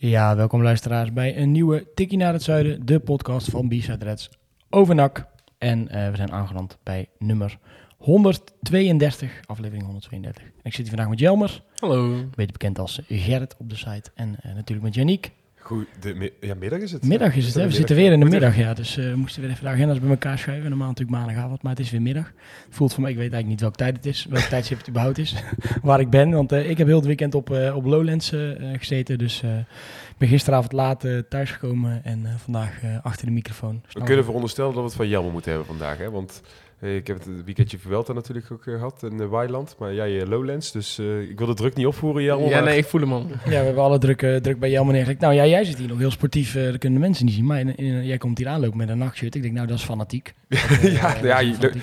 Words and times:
Ja, 0.00 0.36
welkom 0.36 0.62
luisteraars 0.62 1.12
bij 1.12 1.36
een 1.36 1.52
nieuwe 1.52 1.86
Tikkie 1.94 2.18
naar 2.18 2.32
het 2.32 2.42
Zuiden, 2.42 2.86
de 2.86 3.00
podcast 3.00 3.50
van 3.50 3.68
B-Side 3.68 4.04
Reds 4.04 4.30
over 4.70 4.94
NAC. 4.94 5.26
En 5.58 5.88
eh, 5.88 6.10
we 6.10 6.16
zijn 6.16 6.32
aangeland 6.32 6.78
bij 6.82 7.08
nummer 7.18 7.58
132, 7.96 9.40
aflevering 9.46 9.82
132. 9.84 10.42
En 10.42 10.50
ik 10.62 10.74
zit 10.74 10.76
hier 10.76 10.88
vandaag 10.88 11.08
met 11.08 11.18
Jelmer, 11.18 11.62
Hallo. 11.74 12.24
beter 12.34 12.52
bekend 12.52 12.78
als 12.78 13.00
Gerrit 13.08 13.56
op 13.58 13.70
de 13.70 13.76
site. 13.76 14.10
En 14.14 14.36
eh, 14.40 14.54
natuurlijk 14.54 14.86
met 14.86 14.94
Janiek. 14.94 15.32
Goed, 15.68 15.86
de 16.00 16.14
mi- 16.14 16.32
ja, 16.40 16.54
middag 16.54 16.80
is 16.80 16.92
het. 16.92 17.04
Middag 17.06 17.36
is 17.36 17.46
het, 17.46 17.54
hè? 17.54 17.64
we 17.64 17.70
zitten 17.72 17.96
weer 17.96 18.12
in 18.12 18.20
de 18.20 18.26
middag, 18.26 18.56
ja. 18.56 18.74
Dus 18.74 18.96
eh, 18.96 19.04
we 19.10 19.16
moesten 19.16 19.42
weer 19.42 19.50
even 19.50 19.64
de 19.64 19.70
agenda's 19.70 20.00
bij 20.00 20.10
elkaar 20.10 20.38
schuiven. 20.38 20.68
Normaal 20.68 20.88
natuurlijk 20.88 21.18
maandagavond, 21.18 21.62
maar 21.62 21.72
het 21.72 21.80
is 21.80 21.90
weer 21.90 22.02
middag. 22.02 22.32
Voelt 22.70 22.92
voor 22.92 23.02
mij, 23.02 23.10
ik 23.10 23.16
weet 23.16 23.32
eigenlijk 23.32 23.50
niet 23.52 23.60
welke 23.60 23.76
tijd 23.76 23.96
het 23.96 24.06
is, 24.06 24.26
welk 24.30 24.44
tijdstip 24.54 24.78
het 24.78 24.88
überhaupt 24.88 25.18
is, 25.18 25.34
waar 25.82 26.00
ik 26.00 26.10
ben. 26.10 26.30
Want 26.30 26.52
eh, 26.52 26.70
ik 26.70 26.78
heb 26.78 26.86
heel 26.86 26.96
het 26.96 27.06
weekend 27.06 27.34
op, 27.34 27.50
eh, 27.50 27.76
op 27.76 27.84
Lowlands 27.84 28.32
gezeten. 28.76 29.18
Dus 29.18 29.42
ik 29.42 30.18
ben 30.18 30.28
gisteravond 30.28 30.72
laat 30.72 31.04
thuisgekomen 31.28 32.04
en 32.04 32.26
vandaag 32.36 32.80
achter 33.02 33.26
de 33.26 33.32
microfoon. 33.32 33.82
We 33.92 34.02
kunnen 34.02 34.24
veronderstellen 34.24 34.70
dat 34.72 34.80
we 34.80 34.86
het 34.88 34.96
van 34.96 35.08
Jelmer 35.08 35.32
moeten 35.32 35.50
hebben 35.50 35.68
vandaag, 35.68 35.98
hè? 35.98 36.10
Want 36.10 36.42
ik 36.80 37.06
heb 37.06 37.18
het 37.18 37.44
weekendje 37.44 37.78
Vuelta 37.78 38.12
natuurlijk 38.12 38.52
ook 38.52 38.66
eh, 38.66 38.74
gehad 38.74 39.02
in 39.02 39.20
uh, 39.20 39.28
Weiland, 39.28 39.76
maar 39.78 39.94
jij 39.94 40.20
eh, 40.20 40.28
Lowlands, 40.28 40.72
dus 40.72 40.98
eh, 40.98 41.20
ik 41.20 41.38
wil 41.38 41.46
de 41.46 41.54
druk 41.54 41.74
niet 41.74 41.86
opvoeren, 41.86 42.22
Jelmer. 42.22 42.48
Ja, 42.48 42.54
maar- 42.54 42.64
nee, 42.64 42.78
ik 42.78 42.84
voel 42.84 43.00
hem 43.00 43.12
al. 43.12 43.26
Ja, 43.44 43.50
we 43.50 43.54
hebben 43.54 43.82
alle 43.82 43.98
druk, 43.98 44.22
eh, 44.22 44.36
druk 44.36 44.58
bij 44.58 44.70
Jelmer 44.70 44.92
neergelegd. 44.92 45.20
Nou 45.20 45.34
ja, 45.34 45.46
jij 45.46 45.64
zit 45.64 45.78
hier 45.78 45.88
nog 45.88 45.98
heel 45.98 46.10
sportief, 46.10 46.54
eh, 46.54 46.64
dat 46.64 46.78
kunnen 46.78 47.00
de 47.00 47.04
mensen 47.06 47.24
niet 47.24 47.34
zien. 47.34 47.44
Maar 47.46 47.60
in- 47.60 47.76
in- 47.76 48.06
jij 48.06 48.18
komt 48.18 48.38
hier 48.38 48.48
aanlopen 48.48 48.76
met 48.78 48.88
een 48.88 48.98
nachtshirt. 48.98 49.34
Ik 49.34 49.42
denk, 49.42 49.54
nou, 49.54 49.66
dat 49.66 49.76
is 49.78 49.84
fanatiek. 49.84 50.34
ja, 50.48 50.58
Eh, 50.68 50.92
ja, 50.94 51.12
dat 51.14 51.22
ja, 51.22 51.38
is 51.38 51.46
je- 51.48 51.54
fanatiek. 51.54 51.82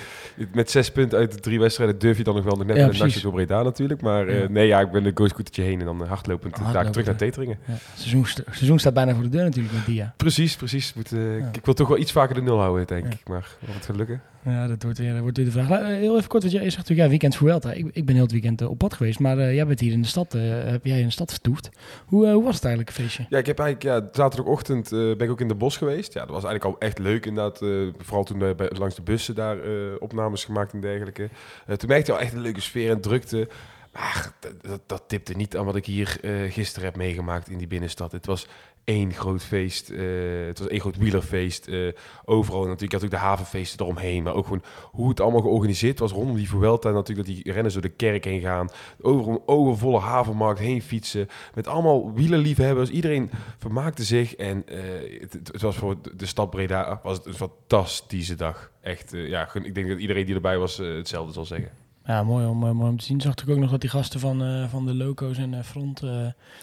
met 0.54 0.70
zes 0.70 0.90
punten 0.90 1.18
uit 1.18 1.32
de 1.32 1.40
drie 1.40 1.60
wedstrijden 1.60 1.98
durf 1.98 2.16
je 2.16 2.24
dan 2.24 2.34
nog 2.34 2.44
wel 2.44 2.56
nog 2.56 2.66
net 2.66 2.76
Ja, 2.76 2.88
een 2.88 2.98
nachtje 2.98 3.20
door 3.20 3.32
Breda 3.32 3.62
natuurlijk. 3.62 4.00
Maar 4.00 4.28
eh, 4.28 4.40
Ja. 4.40 4.48
nee, 4.48 4.66
ja, 4.66 4.80
ik 4.80 4.90
ben 4.90 5.02
de 5.02 5.10
go-scootertje 5.14 5.62
heen 5.62 5.78
en 5.80 5.84
dan 5.84 6.02
eh, 6.02 6.08
hardlopend 6.08 6.54
daar 6.54 6.62
Hardlopen, 6.64 6.90
terug 6.92 7.06
naar. 7.06 7.16
Teteringen. 7.16 7.58
Ja, 7.66 7.74
seizoen, 7.96 8.26
st- 8.26 8.42
seizoen 8.50 8.78
staat 8.78 8.94
bijna 8.94 9.14
voor 9.14 9.22
de 9.22 9.28
deur 9.28 9.44
natuurlijk 9.44 9.74
met 9.74 9.86
Dia. 9.86 10.14
Precies, 10.16 10.56
precies. 10.56 10.94
Moet, 10.94 11.12
eh, 11.12 11.38
Ja. 11.38 11.48
Ik 11.52 11.64
wil 11.64 11.74
toch 11.74 11.88
wel 11.88 11.98
iets 11.98 12.12
vaker 12.12 12.34
de 12.34 12.42
nul 12.42 12.58
houden, 12.60 12.86
denk 12.86 13.04
Ja. 13.04 13.10
ik. 13.10 13.28
Maar 13.28 13.48
het 13.66 13.84
gaat 13.86 13.96
lukken. 13.96 14.20
Ja, 14.50 14.66
dat 14.66 14.82
wordt 14.82 14.98
weer, 14.98 15.12
dat 15.12 15.20
wordt 15.20 15.36
weer 15.36 15.46
de 15.46 15.52
vraag. 15.52 15.68
Eh, 15.68 15.86
heel 15.86 16.16
even 16.16 16.28
kort, 16.28 16.42
want 16.42 16.54
jij 16.54 16.62
zegt 16.62 16.76
natuurlijk, 16.76 17.00
ja, 17.00 17.08
weekend 17.08 17.36
Vuelta. 17.36 17.72
Ik, 17.72 17.86
ik 17.92 18.04
ben 18.04 18.14
heel 18.14 18.24
het 18.24 18.32
weekend 18.32 18.60
eh, 18.60 18.70
op 18.70 18.78
pad 18.78 18.94
geweest, 18.94 19.18
maar 19.18 19.38
eh, 19.38 19.54
jij 19.54 19.66
bent 19.66 19.80
hier 19.80 19.92
in 19.92 20.02
de 20.02 20.08
stad, 20.08 20.32
heb 20.32 20.84
jij 20.84 20.98
in 20.98 21.04
de 21.06 21.12
stad 21.12 21.30
vertoefd. 21.30 21.68
Hoe, 22.06 22.26
hoe 22.28 22.44
was 22.44 22.54
het 22.54 22.64
eigenlijk, 22.64 22.96
een 22.96 23.02
feestje? 23.04 23.26
Ja, 23.28 23.38
ik 23.38 23.46
heb 23.46 23.58
eigenlijk, 23.58 24.04
ja, 24.04 24.08
zaterdagochtend 24.12 24.90
ben 24.90 25.20
ik 25.20 25.30
ook 25.30 25.40
in 25.40 25.48
de 25.48 25.54
bos 25.54 25.76
geweest. 25.76 26.12
Ja, 26.12 26.20
dat 26.20 26.30
was 26.30 26.44
eigenlijk 26.44 26.74
al 26.74 26.88
echt 26.88 26.98
leuk 26.98 27.26
inderdaad. 27.26 27.58
vooral 27.98 28.24
toen 28.24 28.38
bij, 28.38 28.54
langs 28.56 28.94
de 28.94 29.02
bussen 29.02 29.34
daar 29.34 29.58
opnames 29.98 30.44
gemaakt 30.44 30.72
en 30.72 30.80
dergelijke. 30.80 31.28
Toen 31.76 31.88
merkte 31.88 32.10
je 32.10 32.18
al 32.18 32.24
echt 32.24 32.32
een 32.32 32.40
leuke 32.40 32.60
sfeer 32.60 32.90
en 32.90 33.00
drukte. 33.00 33.48
Maar 33.96 34.32
dat, 34.60 34.80
dat, 34.86 35.02
tipte 35.06 35.32
niet 35.32 35.56
aan 35.56 35.64
wat 35.64 35.76
ik 35.76 35.86
hier 35.86 36.18
eh, 36.22 36.52
gisteren 36.52 36.88
heb 36.88 36.96
meegemaakt 36.96 37.48
in 37.48 37.58
die 37.58 37.66
binnenstad. 37.66 38.12
Het 38.12 38.26
was 38.26 38.46
één 38.86 39.12
groot 39.12 39.42
feest. 39.42 39.90
eh, 39.90 39.98
het 40.46 40.58
was 40.58 40.68
één 40.68 40.80
groot 40.80 40.96
wielerfeest. 40.96 41.68
eh, 41.68 41.88
overal 42.24 42.60
natuurlijk. 42.62 42.92
Had 42.92 43.04
ook 43.04 43.10
de 43.10 43.16
havenfeesten 43.16 43.80
eromheen. 43.86 44.22
Maar 44.22 44.34
ook 44.34 44.44
gewoon 44.44 44.62
hoe 44.90 45.08
het 45.08 45.20
allemaal 45.20 45.40
georganiseerd 45.40 45.98
was 45.98 46.12
rondom 46.12 46.36
die 46.36 46.48
Vuelta. 46.48 46.90
Natuurlijk 46.90 47.26
dat 47.26 47.36
die 47.36 47.52
renners 47.52 47.74
door 47.74 47.82
de 47.82 47.88
kerk 47.88 48.24
heen 48.24 48.40
gaan. 48.40 48.68
Over 49.00 49.32
een 49.32 49.40
overvolle 49.46 49.98
havenmarkt 49.98 50.60
heen 50.60 50.82
fietsen. 50.82 51.28
Met 51.54 51.66
allemaal 51.66 52.12
wielerliefhebbers. 52.14 52.90
Iedereen 52.90 53.30
vermaakte 53.58 54.04
zich. 54.04 54.34
En 54.36 54.66
eh, 54.68 55.20
het, 55.20 55.32
het- 55.32 55.60
was 55.62 55.76
voor 55.76 55.96
de- 56.16 56.26
stad 56.26 56.50
Breda 56.50 57.00
was 57.02 57.16
het 57.16 57.26
een 57.26 57.34
fantastische 57.34 58.34
dag. 58.34 58.70
Echt, 58.80 59.10
ja, 59.14 59.54
ik 59.54 59.74
denk 59.74 59.88
dat 59.88 59.98
iedereen 59.98 60.26
die 60.26 60.34
erbij 60.34 60.58
was 60.58 60.76
hetzelfde 60.76 61.32
zal 61.32 61.44
zeggen. 61.44 61.70
Ja, 62.06 62.22
mooi 62.22 62.46
om, 62.46 62.64
eh, 62.66 62.70
mooi 62.70 62.90
om 62.90 62.98
te 62.98 63.04
zien. 63.04 63.20
Zag 63.20 63.34
ik 63.34 63.48
ook 63.48 63.56
nog 63.58 63.70
dat 63.70 63.80
die 63.80 63.90
gasten 63.90 64.20
van, 64.20 64.42
eh, 64.42 64.64
van 64.68 64.86
de 64.86 64.94
loco's 64.94 65.38
en 65.38 65.54
eh, 65.54 65.62
front 65.62 66.00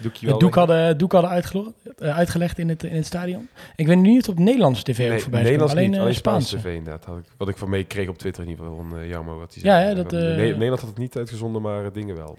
Doekje 0.01 0.27
het 0.27 0.39
doek 0.39 0.55
hadden, 0.55 0.97
doek 0.97 1.11
hadden 1.11 1.31
uitgelo- 1.31 1.73
uitgelegd 1.99 2.59
in 2.59 2.69
het, 2.69 2.83
in 2.83 2.95
het 2.95 3.05
stadion. 3.05 3.47
Ik 3.75 3.87
weet 3.87 3.97
niet 3.97 4.19
of 4.19 4.25
het 4.27 4.27
op 4.27 4.39
Nederlandse 4.39 4.83
tv 4.83 5.03
ook 5.03 5.09
Nee, 5.09 5.19
voorbij 5.19 5.39
is 5.39 5.45
Nederlands 5.45 5.73
gekomen. 5.73 5.91
niet, 5.91 5.99
alleen 5.99 5.99
alleen 6.01 6.13
Spaans 6.15 6.47
Spaanse. 6.47 6.67
tv 6.67 6.75
inderdaad. 6.77 7.05
Had 7.05 7.17
ik, 7.17 7.25
wat 7.37 7.47
ik 7.49 7.57
van 7.57 7.69
meekreeg 7.69 8.07
op 8.09 8.17
Twitter 8.17 8.43
in 8.43 8.49
ieder 8.49 8.65
geval 8.65 8.85
van 8.89 8.99
uh, 8.99 9.09
Jarmo. 9.09 9.39
Wat 9.39 9.53
hij 9.53 9.63
Ja, 9.63 9.81
zei. 9.81 9.95
dat, 9.95 10.13
eh, 10.13 10.19
Nederland 10.37 10.79
had 10.79 10.89
het 10.89 10.97
niet 10.97 11.17
uitgezonden, 11.17 11.61
maar 11.61 11.91
dingen 11.93 12.15
wel. 12.15 12.37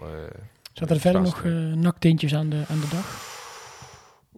Zaten 0.73 0.95
er 0.95 1.01
verder 1.01 1.21
nog 1.23 1.45
naktintjes 1.75 2.35
aan 2.35 2.49
de, 2.49 2.63
aan 2.69 2.81
de 2.81 2.89
dag? 2.91 3.33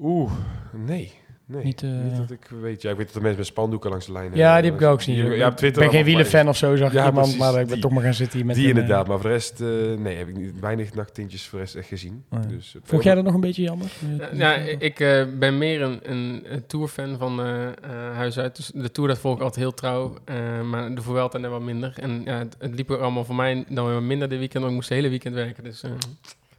Oeh, 0.01 0.33
nee. 0.73 1.13
Nee, 1.49 1.65
Niet, 1.65 1.83
niet, 1.83 2.13
eh, 2.13 2.19
dat 2.19 2.31
ik 2.31 2.49
weet. 2.61 2.83
Ja, 2.83 2.91
ik 2.91 2.97
weet 2.97 3.07
dat 3.07 3.15
er 3.15 3.21
mensen 3.23 3.39
met 3.39 3.47
spandoeken 3.49 3.91
langs 3.91 4.07
de 4.07 4.13
lijn 4.13 4.25
hebben. 4.25 4.43
Ja, 4.43 4.61
die 4.61 4.71
heb 4.71 4.81
ik 4.81 4.87
ook 4.87 5.03
gezien. 5.03 5.27
Ik 5.33 5.37
Ja, 5.37 5.47
op 5.49 5.57
Twitter 5.57 5.83
ben 5.83 5.91
geen 5.91 6.05
wielenfan 6.05 6.49
of 6.49 6.57
zo, 6.57 6.77
zag 6.77 6.93
Ja, 6.93 7.01
ik 7.01 7.07
iemand, 7.09 7.15
precies, 7.27 7.39
maar 7.39 7.51
ik 7.61 7.65
ben 7.67 7.67
die- 7.75 7.79
toch 7.83 7.91
maar 7.93 8.03
gaan 8.03 8.15
zitten 8.15 8.37
hier 8.39 8.47
met 8.47 8.57
Die 8.57 8.65
een, 8.65 8.71
eh, 8.71 8.77
inderdaad, 8.81 9.07
maar 9.07 9.17
voor 9.21 9.29
de 9.29 9.35
rest, 9.35 9.61
eh, 9.61 9.67
nee, 9.99 10.17
heb 10.17 10.29
ik 10.29 10.37
niet, 10.37 10.61
weinig 10.61 10.95
nachttintjes 10.95 11.47
voor 11.47 11.59
de 11.59 11.65
rest 11.65 11.77
echt 11.77 11.89
gezien. 11.89 12.25
Oh 12.31 12.39
ja. 12.43 12.49
Dus, 12.49 12.75
eh, 12.77 12.81
Vond 12.85 13.03
jij 13.03 13.15
dat 13.15 13.25
nog 13.25 13.35
een 13.35 13.41
beetje 13.41 13.63
jammer? 13.63 13.87
Eh, 14.33 14.39
ja, 14.39 14.55
ik 14.55 15.01
eh, 15.01 15.25
ben 15.39 15.59
meer 15.59 15.83
een, 15.83 15.99
een, 16.03 16.45
een 16.49 16.67
tourfan 16.67 17.19
van 17.19 17.41
eh, 17.41 17.67
eh, 17.67 17.73
huis 18.15 18.39
uit. 18.39 18.57
Dus 18.57 18.71
de 18.75 18.91
tour 18.91 19.09
dat 19.09 19.19
volg 19.19 19.35
ik 19.37 19.41
altijd 19.43 19.61
heel 19.61 19.75
trouw. 19.75 20.15
eh, 20.25 20.37
maar 20.63 20.95
de 20.95 21.03
Vuelta 21.03 21.39
net 21.39 21.51
wat 21.51 21.61
minder. 21.63 21.93
En 22.01 22.23
ja, 22.25 22.39
het, 22.39 22.57
het 22.59 22.75
liep 22.75 22.91
ook 22.91 23.01
allemaal 23.01 23.25
voor 23.25 23.35
mij 23.35 23.65
dan 23.69 23.87
weer 23.87 24.03
minder 24.03 24.29
dit 24.29 24.39
weekend. 24.39 24.59
Want 24.59 24.69
ik 24.69 24.75
moest 24.79 24.89
het 24.89 24.99
hele 24.99 25.09
weekend 25.11 25.35
werken. 25.35 25.65
Dus 25.65 25.83
eh, 25.83 25.91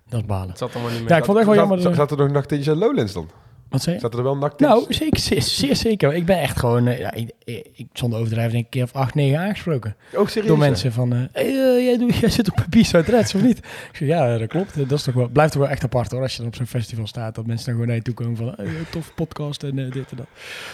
Dat 0.09 0.19
is 0.19 0.25
balen. 0.25 0.49
het 0.49 0.57
zat 0.57 0.73
allemaal 0.73 0.91
niet 0.91 0.99
meer. 1.01 1.09
Ja, 1.09 1.17
ik 1.17 1.25
vond 1.25 1.37
het 1.37 1.47
echt 1.47 1.55
wel 1.55 1.65
jammer. 1.65 1.81
Zat, 1.81 1.91
eh, 1.91 1.97
zat 1.97 2.11
er 2.11 2.17
nog 2.17 2.31
nachttintjes 2.31 2.73
aan 2.73 2.79
Lowlands 2.79 3.13
dan? 3.13 3.29
Wat 3.69 3.81
zei 3.81 3.95
je? 3.95 4.01
Zaten 4.01 4.17
er 4.17 4.25
wel 4.25 4.37
nachttintjes? 4.37 4.79
Nou, 4.79 4.93
zeker, 4.93 5.19
zeer, 5.19 5.41
zeer 5.41 5.75
zeker. 5.75 6.13
Ik 6.13 6.25
ben 6.25 6.39
echt 6.39 6.59
gewoon, 6.59 6.87
eh, 6.87 6.99
ja, 6.99 7.13
ik, 7.13 7.31
ik, 7.73 7.87
zonder 7.93 8.19
overdrijven 8.19 8.53
denk 8.53 8.65
ik 8.65 8.73
een 8.73 8.79
keer 8.79 8.93
of 8.93 9.01
acht, 9.01 9.15
negen 9.15 9.39
aangesproken. 9.39 9.95
oh, 10.15 10.27
serieus? 10.27 10.47
Door 10.47 10.57
mensen 10.57 10.91
van, 10.91 11.11
hey, 11.11 11.29
eh, 11.33 11.85
jij, 11.85 11.97
doet, 11.97 12.15
jij 12.23 12.29
zit 12.29 12.51
op 12.51 12.57
een 12.57 12.69
Beast 12.69 12.93
uit 12.93 13.07
Reds, 13.07 13.35
of 13.35 13.41
niet? 13.41 13.57
Ik 13.57 13.89
zeg, 13.93 14.07
ja, 14.07 14.37
dat 14.37 14.47
klopt. 14.47 14.75
Dat 14.75 14.91
is 14.91 15.03
toch 15.03 15.13
wel, 15.13 15.27
blijft 15.27 15.51
toch 15.51 15.61
wel 15.61 15.71
echt 15.71 15.83
apart 15.83 16.11
hoor, 16.11 16.21
als 16.21 16.31
je 16.31 16.37
dan 16.37 16.47
op 16.47 16.55
zo'n 16.55 16.65
festival 16.65 17.07
staat. 17.07 17.35
Dat 17.35 17.45
mensen 17.45 17.65
dan 17.65 17.73
gewoon 17.73 17.87
naar 17.87 17.97
je 17.97 18.03
toe 18.03 18.13
komen 18.13 18.37
van, 18.37 18.53
hey, 18.55 18.85
tof 18.91 19.13
podcast 19.15 19.63
en 19.63 19.75
dit 19.75 19.95
en 19.95 20.17
dat. 20.17 20.27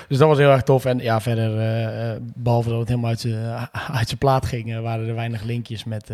Dus 0.07 0.17
dat 0.17 0.27
was 0.27 0.37
heel 0.37 0.51
erg 0.51 0.63
tof. 0.63 0.85
En 0.85 0.97
ja, 0.97 1.21
verder, 1.21 1.57
eh, 1.57 2.11
eh, 2.11 2.21
behalve 2.35 2.69
dat 2.69 2.79
het 2.79 2.87
helemaal 2.87 3.09
uit 3.09 3.19
zijn 4.07 4.17
plaat 4.23 4.45
ging, 4.45 4.79
waren 4.81 5.07
er 5.07 5.15
weinig 5.15 5.43
linkjes 5.43 5.83
met, 5.83 6.11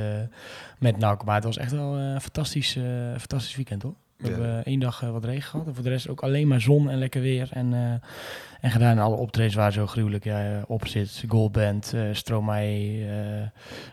met 0.79 0.97
NAC. 0.97 1.23
Maar 1.25 1.35
het 1.35 1.43
was 1.43 1.57
echt 1.57 1.71
wel 1.71 1.95
een 1.95 2.21
fantastisch, 2.21 2.77
fantastisch 3.17 3.55
weekend 3.55 3.81
hoor. 3.81 3.95
We 4.19 4.27
Ja. 4.27 4.31
hebben 4.33 4.65
één 4.65 4.79
dag 4.79 5.03
eh, 5.03 5.11
wat 5.11 5.25
regen 5.25 5.49
gehad. 5.49 5.67
En 5.67 5.73
voor 5.73 5.83
de 5.83 5.89
rest 5.89 6.09
ook 6.09 6.21
alleen 6.21 6.47
maar 6.47 6.61
zon 6.61 6.89
en 6.89 6.97
lekker 6.97 7.21
weer. 7.21 7.49
En, 7.53 7.73
eh, 7.73 7.79
en 8.61 8.71
gedaan. 8.71 8.97
Alle 8.99 9.15
optredens 9.15 9.55
waren 9.55 9.73
zo 9.73 9.87
gruwelijk. 9.87 10.23
Ja, 10.23 10.51
eh, 10.51 10.61
Opzit, 10.67 11.23
Goldband, 11.27 11.93
eh 11.95 12.01
Stromae, 12.11 13.05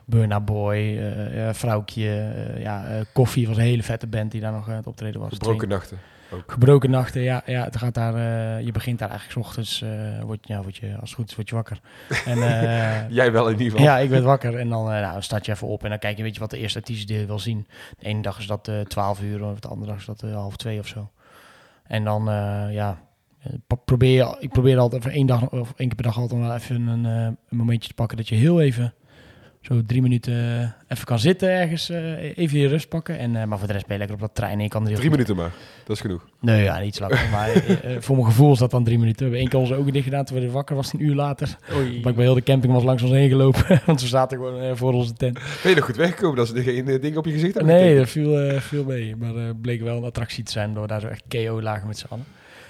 Burna 0.05 0.41
Boy, 0.41 0.77
eh 0.77 2.63
ja, 2.63 3.03
Koffie 3.13 3.47
was 3.47 3.57
een 3.57 3.63
hele 3.63 3.83
vette 3.83 4.07
band 4.07 4.31
die 4.31 4.41
daar 4.41 4.53
nog 4.53 4.69
aan 4.69 4.77
het 4.77 4.87
optreden 4.87 5.21
was. 5.21 5.31
Gebroken 5.33 5.69
nachten. 5.69 5.99
Gebroken 6.47 6.91
nachten, 6.91 7.21
ja. 7.23 7.43
ja 7.47 7.65
het 7.65 7.77
gaat 7.77 7.95
daar, 7.95 8.15
eh, 8.15 8.65
je 8.65 8.73
begint 8.73 8.99
daar 8.99 9.11
eigenlijk 9.11 9.41
's 9.41 9.47
ochtends, 9.47 9.85
word, 10.23 10.39
ja, 10.49 10.63
word 10.63 10.77
je, 10.77 10.91
als 11.01 11.11
het 11.11 11.19
goed 11.19 11.29
is, 11.31 11.35
word 11.37 11.49
je 11.49 11.55
wakker. 11.55 11.81
En, 12.25 12.43
eh, 12.43 13.11
Jij 13.11 13.33
wel 13.33 13.47
in 13.47 13.53
ieder 13.53 13.71
geval. 13.71 13.85
ja, 13.87 13.99
ik 13.99 14.11
werd 14.11 14.25
wakker 14.25 14.59
en 14.59 14.69
dan, 14.69 14.85
nou, 14.85 15.23
je 15.43 15.53
even 15.53 15.67
op 15.69 15.83
en 15.85 15.89
dan 15.91 15.99
kijk 15.99 16.17
je 16.17 16.23
weet 16.23 16.35
je 16.35 16.41
wat 16.41 16.51
de 16.51 16.59
eerste 16.59 16.79
artiest 16.79 17.27
wil 17.27 17.39
zien. 17.39 17.67
De 17.99 18.07
ene 18.07 18.23
dag 18.23 18.39
is 18.39 18.47
dat 18.47 18.69
eh 18.69 18.81
12 18.81 19.21
uur 19.23 19.45
of 19.45 19.61
de 19.61 19.69
andere 19.69 19.91
dag 19.91 20.01
is 20.01 20.07
dat 20.07 20.21
half 20.21 20.57
twee 20.57 20.79
of 20.79 20.87
zo. 20.87 21.11
En 21.87 22.05
dan, 22.05 22.25
ja, 22.71 22.99
pro- 23.67 23.83
probeer 23.85 24.37
ik 24.39 24.51
probeer 24.51 24.79
altijd 24.79 25.03
voor 25.03 25.13
één 25.13 25.27
dag 25.27 25.49
of 25.51 25.73
één 25.77 25.89
keer 25.89 25.95
per 25.97 26.05
dag 26.05 26.19
altijd 26.19 26.41
wel 26.41 26.55
even 26.55 26.87
een, 26.87 27.05
een 27.05 27.37
momentje 27.49 27.89
te 27.89 27.95
pakken 27.95 28.17
dat 28.17 28.29
je 28.29 28.35
heel 28.35 28.61
even 28.61 28.95
zo 29.67 29.83
drie 29.87 30.03
minuten 30.03 30.33
eh, 30.35 30.93
even 30.93 31.05
kan 31.05 31.19
zitten 31.19 31.49
ergens, 31.51 31.89
eh, 31.91 32.39
even 32.39 32.59
je 32.59 32.69
rust 32.69 32.89
pakken. 32.89 33.19
En, 33.19 33.37
eh, 33.37 33.45
maar 33.45 33.59
voor 33.59 33.67
de 33.67 33.73
rest 33.73 33.87
ben 33.87 33.93
je 33.95 33.99
lekker 33.99 34.17
op 34.23 34.23
dat 34.27 34.35
trein 34.35 34.61
je 34.61 34.69
kan 34.69 34.85
Drie 34.85 34.97
goed- 34.97 35.11
minuten 35.11 35.37
maar. 35.37 35.51
Dat 35.85 35.97
is 35.97 36.03
genoeg. 36.03 36.25
Nee, 36.41 36.63
ja, 36.63 36.79
niet 36.79 36.95
zo 36.97 37.09
lang. 37.09 37.21
maar 37.33 37.49
voor 38.01 38.17
mijn 38.17 38.29
gevoel 38.29 38.53
is 38.53 38.59
dat 38.59 38.71
dan 38.71 38.85
drie 38.85 38.99
minuten. 38.99 39.17
We 39.19 39.23
hebben 39.25 39.41
één 39.41 39.49
keer 39.49 39.59
onze 39.61 39.75
ogen 39.75 39.93
dicht 39.93 40.05
gedaan, 40.05 40.25
toen 40.25 40.41
we 40.41 40.51
wakker 40.51 40.77
was, 40.77 40.93
een 40.93 41.03
uur 41.03 41.15
later. 41.15 41.57
Oei. 41.75 42.01
Maar 42.01 42.11
ik 42.11 42.17
bij 42.17 42.25
heel 42.25 42.35
de 42.35 42.43
camping 42.43 42.73
was 42.73 42.83
langs 42.85 43.03
ons 43.03 43.13
heen 43.13 43.29
gelopen, 43.29 43.81
want 43.87 44.01
we 44.01 44.07
zaten 44.07 44.39
gewoon 44.39 44.77
voor 44.77 44.93
onze 44.93 45.13
tent. 45.13 45.35
Ben 45.63 45.71
je 45.71 45.77
nog 45.77 45.85
goed 45.85 45.97
weggekomen 45.97 46.37
dat 46.37 46.49
ze 46.49 46.55
er 46.55 46.63
geen 46.63 46.85
ding 47.01 47.17
op 47.17 47.25
je 47.27 47.33
gezicht 47.33 47.55
hebben 47.55 47.75
Nee, 47.75 47.97
dat 47.97 48.09
viel, 48.09 48.61
viel 48.61 48.85
mee. 48.85 49.17
Maar 49.17 49.37
eh 49.37 49.51
bleek 49.61 49.81
wel 49.83 49.97
een 49.97 50.05
attractie 50.05 50.45
te 50.45 50.53
zijn 50.53 50.75
door 50.75 50.87
daar 50.87 51.01
zo 51.01 51.07
echt 51.07 51.23
KO 51.29 51.63
lagen 51.63 51.87
met 51.87 51.99
z'n 51.99 52.07
allen. 52.09 52.25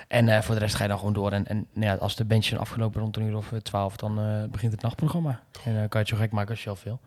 En 0.08 0.28
eh, 0.28 0.40
voor 0.42 0.54
de 0.54 0.60
rest 0.60 0.74
ga 0.74 0.82
je 0.82 0.88
dan 0.88 0.98
gewoon 0.98 1.12
door. 1.12 1.32
En, 1.32 1.46
en 1.46 1.66
nou 1.72 1.86
ja, 1.86 1.94
als 1.94 2.16
de 2.16 2.24
bandjes 2.24 2.48
zijn 2.48 2.60
afgelopen 2.60 3.00
rond 3.00 3.16
een 3.16 3.22
uur 3.22 3.36
of 3.36 3.52
eh, 3.52 3.58
twaalf, 3.58 3.96
dan 3.96 4.18
eh, 4.20 4.44
begint 4.50 4.72
het 4.72 4.82
nachtprogramma. 4.82 5.40
En 5.64 5.74
dan 5.74 5.88
kan 5.88 6.00
je 6.00 6.06
het 6.06 6.08
zo 6.08 6.16
gek 6.16 6.32
maken 6.32 6.50
als 6.50 6.64
je 6.64 6.70
al 6.70 6.76
veel. 6.76 7.00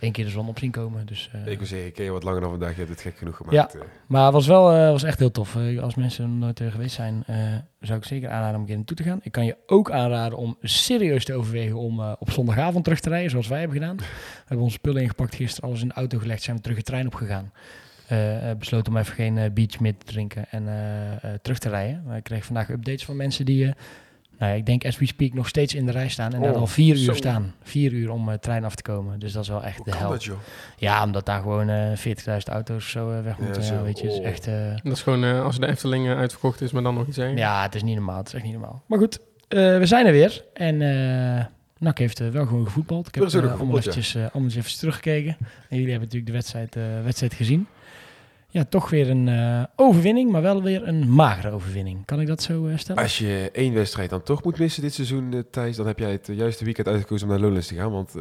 Eén 0.00 0.12
keer 0.12 0.24
de 0.24 0.30
zon. 0.30 0.48
op 0.48 0.58
zien 0.58 0.70
komen. 0.70 1.06
Dus, 1.06 1.30
Ik 1.44 1.58
wil 1.58 1.66
zeggen, 1.66 1.86
ik 1.88 1.94
ken 1.94 2.04
je 2.04 2.10
wat 2.10 2.22
langer 2.22 2.40
dan 2.40 2.50
vandaag. 2.50 2.70
Je 2.70 2.76
hebt 2.76 2.88
het 2.90 3.00
gek 3.00 3.16
genoeg 3.16 3.36
gemaakt. 3.36 3.74
eh. 3.74 3.80
maar 4.06 4.24
het 4.24 4.32
was 4.32 4.46
wel 4.46 4.62
was 4.92 5.02
echt 5.02 5.18
heel 5.18 5.30
tof. 5.30 5.56
Als 5.80 5.94
mensen 5.94 6.24
er 6.24 6.30
nooit 6.30 6.60
eh, 6.60 6.70
geweest 6.70 6.94
zijn, 6.94 7.24
zou 7.80 7.98
ik 7.98 8.04
zeker 8.04 8.28
aanraden 8.30 8.54
om 8.54 8.60
een 8.60 8.66
keer 8.66 8.76
naartoe 8.76 8.96
te 8.96 9.02
gaan. 9.02 9.20
Ik 9.22 9.32
kan 9.32 9.44
je 9.44 9.56
ook 9.66 9.90
aanraden 9.90 10.38
om 10.38 10.56
serieus 10.60 11.24
te 11.24 11.34
overwegen 11.34 11.76
om 11.76 12.00
op 12.18 12.30
zondagavond 12.30 12.84
terug 12.84 13.00
te 13.00 13.08
rijden, 13.08 13.30
zoals 13.30 13.48
wij 13.48 13.58
hebben 13.58 13.76
gedaan. 13.78 13.96
We 13.96 14.04
hebben 14.38 14.64
onze 14.64 14.76
spullen 14.78 15.02
ingepakt 15.02 15.34
gisteren, 15.34 15.68
alles 15.68 15.82
in 15.82 15.88
de 15.88 15.94
auto 15.94 16.18
gelegd, 16.18 16.42
zijn 16.42 16.56
we 16.56 16.62
terug 16.62 16.76
de 16.76 16.82
trein 16.84 17.06
opgegaan. 17.06 17.52
Eh 18.08 18.50
eh, 18.50 18.56
besloten 18.58 18.92
om 18.92 18.98
even 18.98 19.14
geen 19.14 19.38
eh, 19.38 19.50
beach 19.50 19.80
meer 19.80 19.94
te 19.98 20.06
drinken 20.06 20.44
en 20.50 20.68
eh, 20.68 21.12
eh, 21.12 21.38
terug 21.42 21.58
te 21.58 21.68
rijden. 21.68 22.02
Maar 22.06 22.16
ik 22.16 22.24
kreeg 22.24 22.44
vandaag 22.44 22.68
updates 22.68 23.04
van 23.04 23.16
mensen 23.16 23.44
die, 23.44 23.66
eh, 23.66 23.72
nou 24.38 24.50
ja, 24.52 24.56
ik 24.58 24.66
denk 24.66 24.84
as 24.84 24.98
we 24.98 25.06
speak, 25.06 25.32
nog 25.34 25.48
steeds 25.48 25.74
in 25.74 25.86
de 25.86 25.92
rij 25.92 26.08
staan. 26.08 26.34
En 26.34 26.40
daar 26.42 26.52
Oh, 26.54 26.56
al 26.60 26.66
vier 26.66 26.96
zo. 26.96 27.10
uur 27.10 27.16
staan. 27.16 27.54
Vier 27.62 27.92
uur 27.92 28.10
om 28.10 28.28
eh, 28.28 28.34
trein 28.38 28.64
af 28.64 28.74
te 28.74 28.82
komen. 28.82 29.18
Dus 29.18 29.32
dat 29.32 29.42
is 29.42 29.48
wel 29.48 29.64
echt 29.64 29.76
Hoe 29.76 29.84
de 29.92 29.96
hel. 29.96 30.10
dat, 30.10 30.24
joh? 30.24 30.36
Ja, 30.76 31.04
omdat 31.04 31.26
daar 31.26 31.40
gewoon 31.40 31.68
eh 31.68 31.96
40.000 31.96 32.52
auto's 32.52 32.90
zo 32.90 33.22
weg 33.22 33.38
moeten. 33.38 33.62
Ja, 33.62 33.68
zo. 33.68 33.82
weet 33.82 33.98
je, 33.98 34.06
is 34.06 34.18
Oh. 34.18 34.26
echt... 34.26 34.46
eh, 34.46 34.54
Dat 34.82 34.92
is 34.92 35.02
gewoon 35.02 35.24
eh, 35.24 35.44
als 35.44 35.58
de 35.58 35.66
Efteling 35.66 36.08
uitverkocht 36.08 36.60
is, 36.60 36.72
maar 36.72 36.82
dan 36.82 36.94
nog 36.94 37.06
iets 37.06 37.16
zeggen. 37.16 37.36
ja, 37.36 37.62
het 37.62 37.74
is 37.74 37.82
niet 37.82 37.94
normaal. 37.96 38.18
Het 38.18 38.26
is 38.26 38.34
echt 38.34 38.42
niet 38.44 38.52
normaal. 38.52 38.82
Maar 38.86 38.98
goed, 38.98 39.18
eh, 39.48 39.58
we 39.78 39.86
zijn 39.86 40.06
er 40.06 40.12
weer. 40.12 40.44
En 40.54 40.82
eh 40.82 41.44
Nak 41.78 41.98
heeft 41.98 42.18
wel 42.18 42.46
gewoon 42.46 42.64
gevoetbald. 42.64 43.06
Ik 43.08 43.14
heb 43.14 43.24
allemaal, 43.34 43.76
eventjes, 43.78 44.14
eh, 44.14 44.22
allemaal 44.22 44.42
eens 44.42 44.54
even 44.56 44.78
teruggekeken. 44.78 45.36
En 45.40 45.76
jullie 45.76 45.90
hebben 45.90 46.00
natuurlijk 46.08 46.26
de 46.26 46.32
wedstrijd, 46.32 46.76
eh, 46.76 46.82
wedstrijd 47.04 47.34
gezien. 47.34 47.66
Ja, 48.48 48.64
toch 48.64 48.90
weer 48.90 49.10
een 49.10 49.28
eh, 49.28 49.62
overwinning, 49.76 50.30
maar 50.30 50.42
wel 50.42 50.62
weer 50.62 50.88
een 50.88 51.10
magere 51.12 51.50
overwinning. 51.50 52.04
Kan 52.04 52.20
ik 52.20 52.26
dat 52.26 52.42
zo 52.42 52.66
eh, 52.66 52.76
stellen? 52.76 53.02
Als 53.02 53.18
je 53.18 53.50
één 53.52 53.74
wedstrijd 53.74 54.10
dan 54.10 54.22
toch 54.22 54.44
moet 54.44 54.58
missen 54.58 54.82
dit 54.82 54.94
seizoen, 54.94 55.32
eh, 55.32 55.40
Thijs, 55.50 55.76
dan 55.76 55.86
heb 55.86 55.98
jij 55.98 56.10
het 56.10 56.28
juiste 56.32 56.64
weekend 56.64 56.88
uitgekozen 56.88 57.26
om 57.26 57.32
naar 57.32 57.42
Lowlands 57.42 57.66
te 57.66 57.74
gaan. 57.74 57.90
Want 57.90 58.14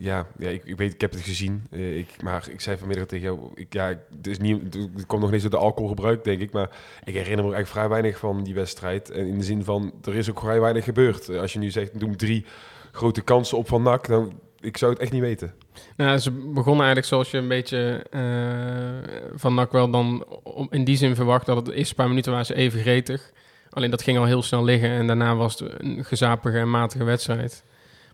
ja, 0.00 0.26
ja 0.38 0.48
ik, 0.48 0.64
ik 0.64 0.76
weet, 0.76 0.94
ik 0.94 1.00
heb 1.00 1.10
het 1.10 1.20
gezien. 1.20 1.66
ik, 1.70 2.22
maar 2.22 2.48
ik 2.50 2.60
zei 2.60 2.76
vanmiddag 2.76 3.06
tegen 3.06 3.24
jou, 3.24 3.50
ik, 3.54 3.72
ja, 3.72 3.86
het, 4.16 4.26
is 4.26 4.38
niet, 4.38 4.74
het 4.74 5.06
komt 5.06 5.22
nog 5.22 5.30
niet 5.30 5.40
door 5.40 5.50
de 5.50 5.56
alcoholgebruik, 5.56 6.24
denk 6.24 6.40
ik. 6.40 6.52
Maar 6.52 6.70
ik 7.04 7.14
herinner 7.14 7.44
me 7.44 7.54
eigenlijk 7.54 7.68
vrij 7.68 7.88
weinig 7.88 8.18
van 8.18 8.44
die 8.44 8.54
wedstrijd. 8.54 9.10
En 9.10 9.26
in 9.26 9.38
de 9.38 9.44
zin 9.44 9.64
van, 9.64 9.92
er 10.04 10.14
is 10.14 10.30
ook 10.30 10.40
vrij 10.40 10.60
weinig 10.60 10.84
gebeurd. 10.84 11.28
Als 11.28 11.52
je 11.52 11.58
nu 11.58 11.70
zegt, 11.70 12.00
doe 12.00 12.16
drie 12.16 12.44
grote 12.92 13.20
kansen 13.20 13.58
op 13.58 13.68
Van 13.68 13.82
NAC, 13.82 14.08
dan 14.08 14.32
ik 14.60 14.76
zou 14.76 14.92
het 14.92 15.00
echt 15.00 15.12
niet 15.12 15.20
weten. 15.20 15.54
Nou, 15.96 16.18
ze 16.18 16.30
begonnen 16.30 16.84
eigenlijk 16.84 17.06
zoals 17.06 17.30
je 17.30 17.38
een 17.38 17.48
beetje 17.48 18.06
eh, 18.10 19.30
van 19.34 19.54
NAC 19.54 19.72
wel 19.72 19.90
dan 19.90 20.24
in 20.70 20.84
die 20.84 20.96
zin 20.96 21.14
verwacht 21.14 21.46
dat 21.46 21.56
het 21.56 21.64
de 21.64 21.74
eerste 21.74 21.94
paar 21.94 22.08
minuten 22.08 22.30
waren 22.30 22.46
ze 22.46 22.54
even 22.54 22.80
gretig. 22.80 23.32
Alleen 23.70 23.90
dat 23.90 24.02
ging 24.02 24.18
al 24.18 24.24
heel 24.24 24.42
snel 24.42 24.64
liggen 24.64 24.90
en 24.90 25.06
daarna 25.06 25.36
was 25.36 25.58
het 25.58 25.82
een 25.82 26.04
gezapige 26.04 26.58
en 26.58 26.70
matige 26.70 27.04
wedstrijd. 27.04 27.64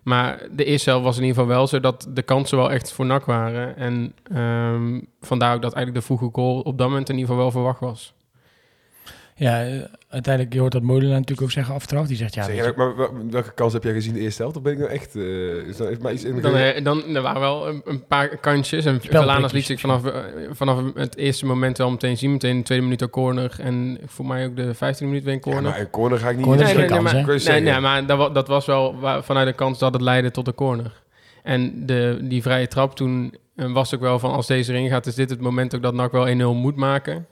Maar 0.02 0.43
de 0.50 0.64
eerste 0.64 0.90
helft 0.90 1.04
was 1.04 1.16
in 1.16 1.22
ieder 1.22 1.37
geval 1.37 1.56
wel 1.56 1.66
zo 1.66 1.81
dat 1.81 2.08
de 2.10 2.22
kansen 2.22 2.58
wel 2.58 2.72
echt 2.72 2.92
voor 2.92 3.06
NAC 3.06 3.25
waren. 3.25 3.76
En 3.76 4.14
ehm, 4.32 5.00
vandaar 5.20 5.54
ook 5.54 5.62
dat 5.62 5.72
eigenlijk 5.72 6.06
de 6.06 6.14
vroege 6.14 6.28
goal 6.32 6.60
op 6.60 6.78
dat 6.78 6.88
moment 6.88 7.08
in 7.08 7.14
ieder 7.14 7.31
geval 7.31 7.42
wel 7.42 7.52
verwacht 7.52 7.81
was. 7.81 8.14
Ja, 9.38 9.64
eh, 9.64 9.72
uiteindelijk, 10.08 10.54
je 10.54 10.60
hoort 10.60 10.72
dat 10.72 10.82
Molenaar 10.82 11.12
natuurlijk 11.14 11.42
ook 11.42 11.50
zeggen 11.50 11.74
achteraf. 11.74 12.06
Die 12.06 12.16
zegt, 12.16 12.34
ja, 12.34 12.42
Zeg 12.44 12.74
maar 12.74 12.96
wel- 12.96 13.10
welke 13.30 13.52
kans 13.54 13.72
heb 13.72 13.82
jij 13.82 13.92
gezien 13.92 14.12
de 14.14 14.20
eerste 14.20 14.42
helft? 14.42 14.56
Of 14.56 14.62
ben 14.62 14.72
ik 14.72 14.78
nou 14.78 14.90
echt... 14.90 15.16
eh, 15.16 15.22
is 15.68 15.76
dat, 15.76 15.88
heeft 15.88 16.02
mij 16.02 16.12
iets 16.12 16.24
in 16.24 16.40
Dan, 16.40 16.54
eh, 16.56 16.84
dan, 16.84 17.14
er 17.16 17.22
waren 17.22 17.40
wel 17.40 17.68
een, 17.68 17.82
een 17.84 18.06
paar 18.06 18.36
kantjes. 18.36 18.84
En. 18.84 19.00
Verlanas 19.00 19.52
liet 19.52 19.64
zich 19.64 19.80
vanaf, 19.80 20.02
vanaf 20.50 20.78
het 20.94 21.16
eerste 21.16 21.46
moment 21.46 21.78
wel 21.78 21.90
meteen 21.90 22.16
zien. 22.16 22.30
Meteen 22.32 22.56
de 22.56 22.62
tweede 22.62 22.84
minuut 22.84 23.02
een 23.02 23.10
corner. 23.10 23.56
En 23.60 23.98
voor 24.06 24.26
mij 24.26 24.46
ook 24.46 24.56
de 24.56 24.74
15e 24.74 25.04
minuut 25.04 25.24
weer 25.24 25.32
een 25.32 25.40
Ja, 25.44 25.50
corner. 25.50 25.62
maar 25.70 25.80
een 25.80 25.90
corner 25.90 26.18
ga 26.18 26.28
ik 26.28 26.36
niet... 26.36 26.44
Corner 26.46 26.62
is 26.66 26.72
nee, 26.72 26.78
geen 26.80 26.90
nee, 26.90 26.98
kans, 27.02 27.12
maar, 27.12 27.26
nee, 27.26 27.38
zeggen. 27.38 27.62
nee, 27.64 27.80
maar 27.80 28.06
dat, 28.06 28.18
wa- 28.18 28.28
dat 28.28 28.48
was 28.48 28.66
wel 28.66 28.94
vanuit 29.22 29.46
de 29.46 29.52
kans 29.54 29.78
dat 29.78 29.92
het 29.92 30.02
leidde 30.02 30.30
tot 30.30 30.44
de 30.44 30.54
corner. 30.54 31.02
En 31.42 31.86
de, 31.86 32.18
die 32.22 32.42
vrije 32.42 32.68
trap 32.68 32.96
toen 32.96 33.34
was 33.54 33.94
ook 33.94 34.00
wel 34.00 34.18
van 34.18 34.32
als 34.32 34.46
deze 34.46 34.72
erin 34.72 34.88
gaat, 34.88 35.06
is 35.06 35.14
dit 35.14 35.30
het 35.30 35.40
moment 35.40 35.74
ook 35.74 35.82
dat 35.82 35.94
NAC 35.94 36.12
wel 36.12 36.26
1-0 36.28 36.56
moet 36.56 36.76
maken. 36.76 37.26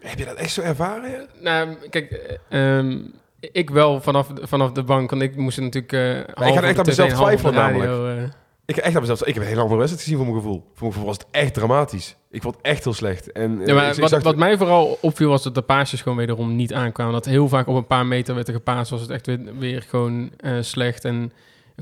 Heb 0.00 0.18
je 0.18 0.24
dat 0.24 0.34
echt 0.36 0.50
zo 0.52 0.60
ervaren? 0.60 1.10
ja? 1.10 1.26
Nou, 1.40 1.68
kijk, 1.90 2.10
eh, 2.48 2.78
ehm, 2.78 2.98
ik 3.40 3.70
wel 3.70 4.00
vanaf, 4.00 4.28
vanaf 4.42 4.72
de 4.72 4.82
bank, 4.82 5.10
want 5.10 5.22
ik 5.22 5.36
moest 5.36 5.60
natuurlijk... 5.60 5.92
eh 5.92 6.34
half 6.44 6.54
ga 6.56 6.62
echt 6.62 6.78
aan 6.78 6.84
mezelf 6.86 7.12
twijfelen 7.12 7.54
radio, 7.54 8.06
eh. 8.06 8.22
Ik 8.64 8.76
heb 8.76 8.84
echt 8.84 8.94
aan 8.94 9.00
mezelf... 9.00 9.24
Ik 9.24 9.34
heb 9.34 9.42
een 9.42 9.48
hele 9.48 9.60
andere 9.60 9.78
wedstrijd 9.78 10.04
gezien 10.08 10.18
voor 10.24 10.32
mijn 10.32 10.42
gevoel. 10.42 10.60
Voor 10.60 10.72
mijn 10.80 10.92
gevoel 10.92 11.06
was 11.08 11.16
het 11.16 11.26
echt 11.30 11.54
dramatisch. 11.54 12.16
Ik 12.30 12.42
vond 12.42 12.56
het 12.56 12.64
echt 12.66 12.84
heel 12.84 12.92
slecht. 12.92 13.32
En, 13.32 13.60
Ja, 13.66 13.74
maar 13.74 13.88
ik- 13.88 13.94
ik 13.96 14.08
wat, 14.08 14.22
wat 14.22 14.36
mij 14.36 14.56
vooral 14.56 14.98
opviel 15.00 15.28
was 15.28 15.42
dat 15.42 15.54
de 15.54 15.62
paasjes 15.62 16.02
gewoon 16.02 16.18
wederom 16.18 16.56
niet 16.56 16.74
aankwamen. 16.74 17.12
Dat 17.12 17.24
heel 17.24 17.48
vaak 17.48 17.66
op 17.66 17.74
een 17.76 17.86
paar 17.86 18.06
meter 18.06 18.34
werd 18.34 18.48
er 18.48 18.54
gepaast, 18.54 18.90
was 18.90 19.00
het 19.00 19.10
echt 19.10 19.26
weer, 19.26 19.40
weer 19.58 19.82
gewoon 19.82 20.30
slecht. 20.60 21.04
En 21.04 21.32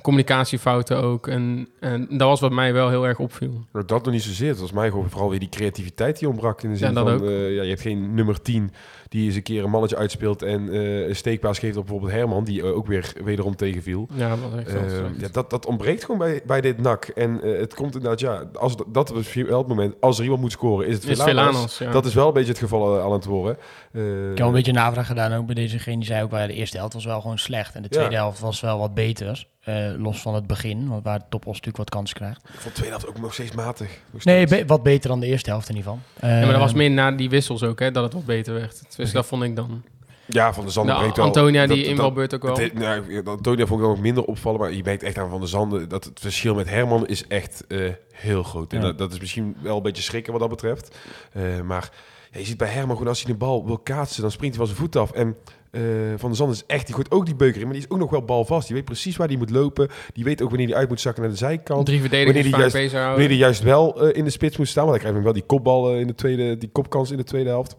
communicatiefouten 0.03 1.03
ook. 1.03 1.27
En, 1.27 1.69
en 1.81 2.07
dat 2.11 2.29
was 2.29 2.41
wat 2.41 2.53
mij 2.53 2.73
wel 2.73 2.89
heel 2.89 3.07
erg 3.07 3.19
opviel. 3.19 3.65
Nou, 3.73 3.85
Dat 3.87 4.05
nog 4.05 4.15
niet 4.15 4.23
zozeer. 4.23 4.49
Het 4.49 4.61
was 4.61 4.73
mij 4.73 4.91
gewoon 4.91 5.11
vooral 5.11 5.31
weer 5.31 5.39
die 5.39 5.49
creativiteit 5.49 6.19
die 6.19 6.29
ontbrak. 6.29 6.63
In 6.63 6.71
de 6.71 6.77
zin 6.77 6.93
Ja, 6.95 7.03
van, 7.03 7.25
eh, 7.25 7.55
ja, 7.55 7.63
je 7.63 7.69
hebt 7.69 7.81
geen 7.81 8.15
nummer 8.15 8.43
10 8.43 8.73
die 9.09 9.27
eens 9.27 9.35
een 9.35 9.43
keer 9.43 9.65
een 9.65 9.71
mannetje 9.71 9.97
uitspeelt 9.97 10.43
en 10.43 10.73
eh, 10.73 11.07
een 11.09 11.17
steekpaas 11.17 11.59
geeft 11.59 11.77
op 11.77 11.83
bijvoorbeeld 11.85 12.13
Herman, 12.13 12.45
die 12.45 12.63
eh, 12.63 12.77
ook 12.77 12.87
weer 12.87 13.13
wederom 13.25 13.57
tegenviel. 13.57 14.09
Ja, 14.15 14.31
Eh, 14.31 14.37
slecht. 14.67 15.21
ja, 15.21 15.29
dat, 15.33 15.51
dat 15.51 15.67
ontbreekt 15.67 16.05
gewoon 16.05 16.19
bij, 16.19 16.41
bij 16.47 16.61
dit 16.61 16.79
NAC. 16.81 17.05
En 17.05 17.43
eh, 17.43 17.59
het 17.59 17.75
komt 17.75 17.95
inderdaad, 17.95 18.21
ja, 18.21 18.45
als, 18.55 18.75
dat- 18.89 19.09
was 19.09 19.35
wel 19.35 19.59
het 19.59 19.69
moment. 19.69 19.95
Als 20.01 20.17
er 20.19 20.23
iemand 20.25 20.41
moet 20.41 20.53
scoren, 20.53 20.87
is 20.87 20.95
het. 21.05 21.21
Velanas, 21.23 21.79
ja. 21.79 21.91
Dat 21.91 22.07
is 22.07 22.15
wel 22.15 22.27
een 22.27 22.33
beetje 22.33 22.51
het 22.51 22.59
geval 22.59 23.01
aan 23.03 23.13
het 23.13 23.25
worden. 23.25 23.57
Eh, 23.93 24.03
Ik 24.03 24.27
heb 24.29 24.39
wel 24.39 24.47
een 24.47 24.53
beetje 24.53 24.73
navraag 24.73 25.07
gedaan 25.07 25.33
ook 25.33 25.47
bij 25.47 25.55
dezegene 25.55 25.97
die 25.97 26.05
zei 26.07 26.23
ook, 26.23 26.31
ja, 26.31 26.47
de 26.47 26.53
eerste 26.55 26.77
helft 26.77 26.93
was 26.95 27.05
wel 27.05 27.21
gewoon 27.21 27.39
slecht. 27.39 27.75
En 27.75 27.83
de 27.83 27.89
tweede 27.89 28.11
Ja. 28.11 28.17
helft 28.21 28.41
was 28.41 28.61
wel 28.61 28.79
wat 28.79 28.95
beter. 28.95 29.47
eh, 29.59 29.91
los 29.99 30.21
van 30.21 30.35
het 30.35 30.47
begin, 30.47 30.89
want 30.89 31.05
waar 31.05 31.29
Topos 31.29 31.47
natuurlijk 31.53 31.77
wat 31.77 31.91
kansen 31.91 32.17
krijgt. 32.17 32.37
Ik 32.45 32.51
vond 32.51 32.63
de 32.65 32.71
tweede 32.71 32.91
helft 32.97 33.09
ook 33.09 33.21
nog 33.21 33.33
steeds 33.35 33.53
matig. 33.55 33.99
Nog 34.11 34.25
Nee, 34.25 34.47
be- 34.47 34.65
wat 34.67 34.83
beter 34.83 35.09
dan 35.11 35.21
de 35.21 35.27
eerste 35.27 35.51
helft 35.51 35.69
in 35.69 35.77
ieder 35.77 35.93
geval. 35.93 36.29
ja, 36.31 36.41
maar 36.41 36.51
dat 36.53 36.61
was 36.61 36.71
Eh, 36.71 36.77
meer 36.77 36.91
na 36.91 37.11
die 37.13 37.29
wissels 37.31 37.63
ook, 37.63 37.79
hè, 37.81 37.91
dat 37.91 38.05
het 38.05 38.13
wat 38.13 38.25
beter 38.25 38.55
werd. 38.55 38.83
Dus 39.03 39.13
dat 39.13 39.27
vond 39.27 39.43
ik 39.43 39.57
dan. 39.57 39.83
Ja, 40.27 40.53
Van 40.55 40.65
de 40.65 40.71
Zanden 40.71 40.93
Nou, 40.95 40.99
brengt 41.13 41.17
wel... 41.17 41.27
Antonia, 41.27 41.67
die 41.67 41.77
dat- 41.77 41.87
invalbeurt 41.87 42.35
ook 42.35 42.43
wel. 42.43 42.57
Het, 42.59 42.75
nou, 42.75 43.25
Antonia 43.27 43.67
vond 43.67 43.81
ik 43.81 43.87
dan 43.87 43.95
nog 43.95 44.01
minder 44.05 44.25
opvallen, 44.25 44.61
maar 44.61 44.73
je 44.73 44.83
merkt 44.85 45.03
echt 45.03 45.19
aan 45.19 45.31
Van 45.31 45.41
der 45.41 45.49
Zanden 45.49 45.89
dat 45.89 46.05
het 46.05 46.21
verschil 46.21 46.55
met 46.55 46.69
Herman 46.69 47.07
is 47.07 47.27
echt 47.27 47.65
eh, 47.69 47.79
heel 48.13 48.43
groot. 48.43 48.73
En 48.73 48.79
Ja. 48.81 48.85
dat, 48.85 48.99
dat 48.99 49.13
is 49.13 49.21
misschien 49.21 49.57
wel 49.63 49.77
een 49.77 49.83
beetje 49.83 50.03
schrikken 50.03 50.33
wat 50.33 50.41
dat 50.41 50.51
betreft. 50.51 50.97
Eh, 51.33 51.43
maar 51.61 51.91
ja, 52.33 52.39
je 52.39 52.45
ziet 52.45 52.57
bij 52.57 52.69
Herman 52.69 52.93
gewoon 52.97 53.09
als 53.09 53.23
hij 53.23 53.33
de 53.33 53.39
bal 53.39 53.67
wil 53.67 53.79
kaatsen, 53.79 54.23
dan 54.23 54.31
springt 54.31 54.57
hij 54.57 54.67
van 54.67 54.75
zijn 54.77 54.87
voet 54.87 54.97
af. 54.97 55.11
En 55.13 55.37
eh, 55.71 55.83
Van 56.17 56.29
der 56.29 56.37
Zanden 56.37 56.57
is 56.57 56.65
echt, 56.67 56.87
die 56.87 56.95
gooit 56.95 57.11
ook 57.11 57.27
die 57.27 57.35
beuker 57.37 57.61
in, 57.61 57.65
maar 57.67 57.75
die 57.75 57.83
is 57.85 57.91
ook 57.91 57.99
nog 57.99 58.11
wel 58.11 58.25
balvast. 58.25 58.67
Die 58.67 58.77
weet 58.77 58.85
precies 58.85 59.17
waar 59.17 59.29
hij 59.29 59.37
moet 59.37 59.51
lopen. 59.51 59.89
Die 60.13 60.25
weet 60.25 60.43
ook 60.43 60.49
wanneer 60.49 60.69
hij 60.69 60.77
uit 60.77 60.89
moet 60.89 61.01
zakken 61.01 61.23
naar 61.23 61.31
de 61.33 61.37
zijkant. 61.39 61.87
Drie 61.87 62.01
verdedigers 62.01 62.35
wanneer 62.35 62.43
die 62.53 62.53
vaak 62.63 62.73
juist- 62.73 62.93
bezig 62.93 63.09
Wanneer 63.09 63.33
juist 63.33 63.63
wel 63.63 64.09
in 64.11 64.25
de 64.25 64.31
spits 64.31 64.57
moet 64.57 64.69
staan, 64.69 64.87
want 64.87 65.01
hij 65.01 65.05
krijgt 65.11 65.17
hem 65.17 65.25
wel 65.33 65.41
die 65.43 65.57
kopbal 65.57 65.93
eh, 65.93 66.01
in 66.01 66.07
de 66.07 66.15
tweede, 66.15 66.59
die 66.59 66.69
kopkans 66.73 67.11
in 67.11 67.17
de 67.17 67.25
tweede 67.25 67.49
helft. 67.49 67.77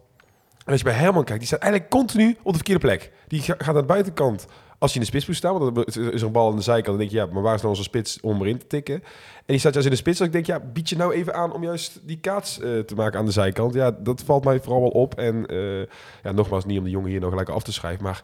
En 0.64 0.72
als 0.72 0.78
je 0.78 0.84
bij 0.84 0.94
Herman 0.96 1.24
kijkt, 1.24 1.38
die 1.38 1.48
staat 1.48 1.60
eigenlijk 1.60 1.92
continu 1.92 2.36
op 2.42 2.50
de 2.50 2.54
verkeerde 2.54 2.80
plek. 2.80 3.12
Die 3.28 3.40
ga- 3.40 3.54
gaat 3.58 3.68
aan 3.68 3.74
de 3.74 3.82
buitenkant 3.82 4.46
als 4.78 4.92
hij 4.92 5.00
in 5.00 5.06
de 5.06 5.06
spits 5.16 5.26
moet 5.26 5.36
staan, 5.36 5.58
want 5.58 5.74
dan 5.74 5.84
is 5.84 5.96
er 5.96 6.22
een 6.26 6.32
bal 6.32 6.50
aan 6.50 6.56
de 6.56 6.62
zijkant. 6.62 6.86
Dan 6.86 6.98
denk 6.98 7.10
je, 7.10 7.16
ja, 7.16 7.26
maar 7.26 7.42
waar 7.42 7.54
is 7.54 7.60
nou 7.60 7.72
onze 7.72 7.82
spits 7.86 8.20
om 8.20 8.40
erin 8.40 8.58
te 8.58 8.66
tikken? 8.66 8.94
En 8.94 9.02
die 9.46 9.58
staat 9.58 9.72
juist 9.72 9.88
in 9.88 9.94
de 9.94 10.00
spits. 10.00 10.18
Dan 10.18 10.30
denk 10.30 10.46
ik, 10.46 10.54
ja, 10.54 10.60
bied 10.72 10.88
je 10.88 10.96
nou 10.96 11.12
even 11.12 11.34
aan 11.34 11.52
om 11.52 11.62
juist 11.62 12.00
die 12.02 12.18
kaats 12.20 12.60
eh, 12.60 12.78
te 12.78 12.94
maken 12.94 13.18
aan 13.18 13.24
de 13.24 13.30
zijkant. 13.32 13.74
Ja, 13.74 13.90
dat 13.90 14.22
valt 14.22 14.44
mij 14.44 14.60
vooral 14.60 14.80
wel 14.80 14.90
op. 14.90 15.14
En 15.14 15.46
eh, 15.46 15.80
ja, 16.22 16.32
nogmaals, 16.32 16.64
niet 16.64 16.78
om 16.78 16.84
de 16.84 16.90
jongen 16.90 17.10
hier 17.10 17.20
nog 17.20 17.30
gelijk 17.30 17.48
af 17.48 17.62
te 17.62 17.72
schrijven, 17.72 18.02
maar 18.02 18.22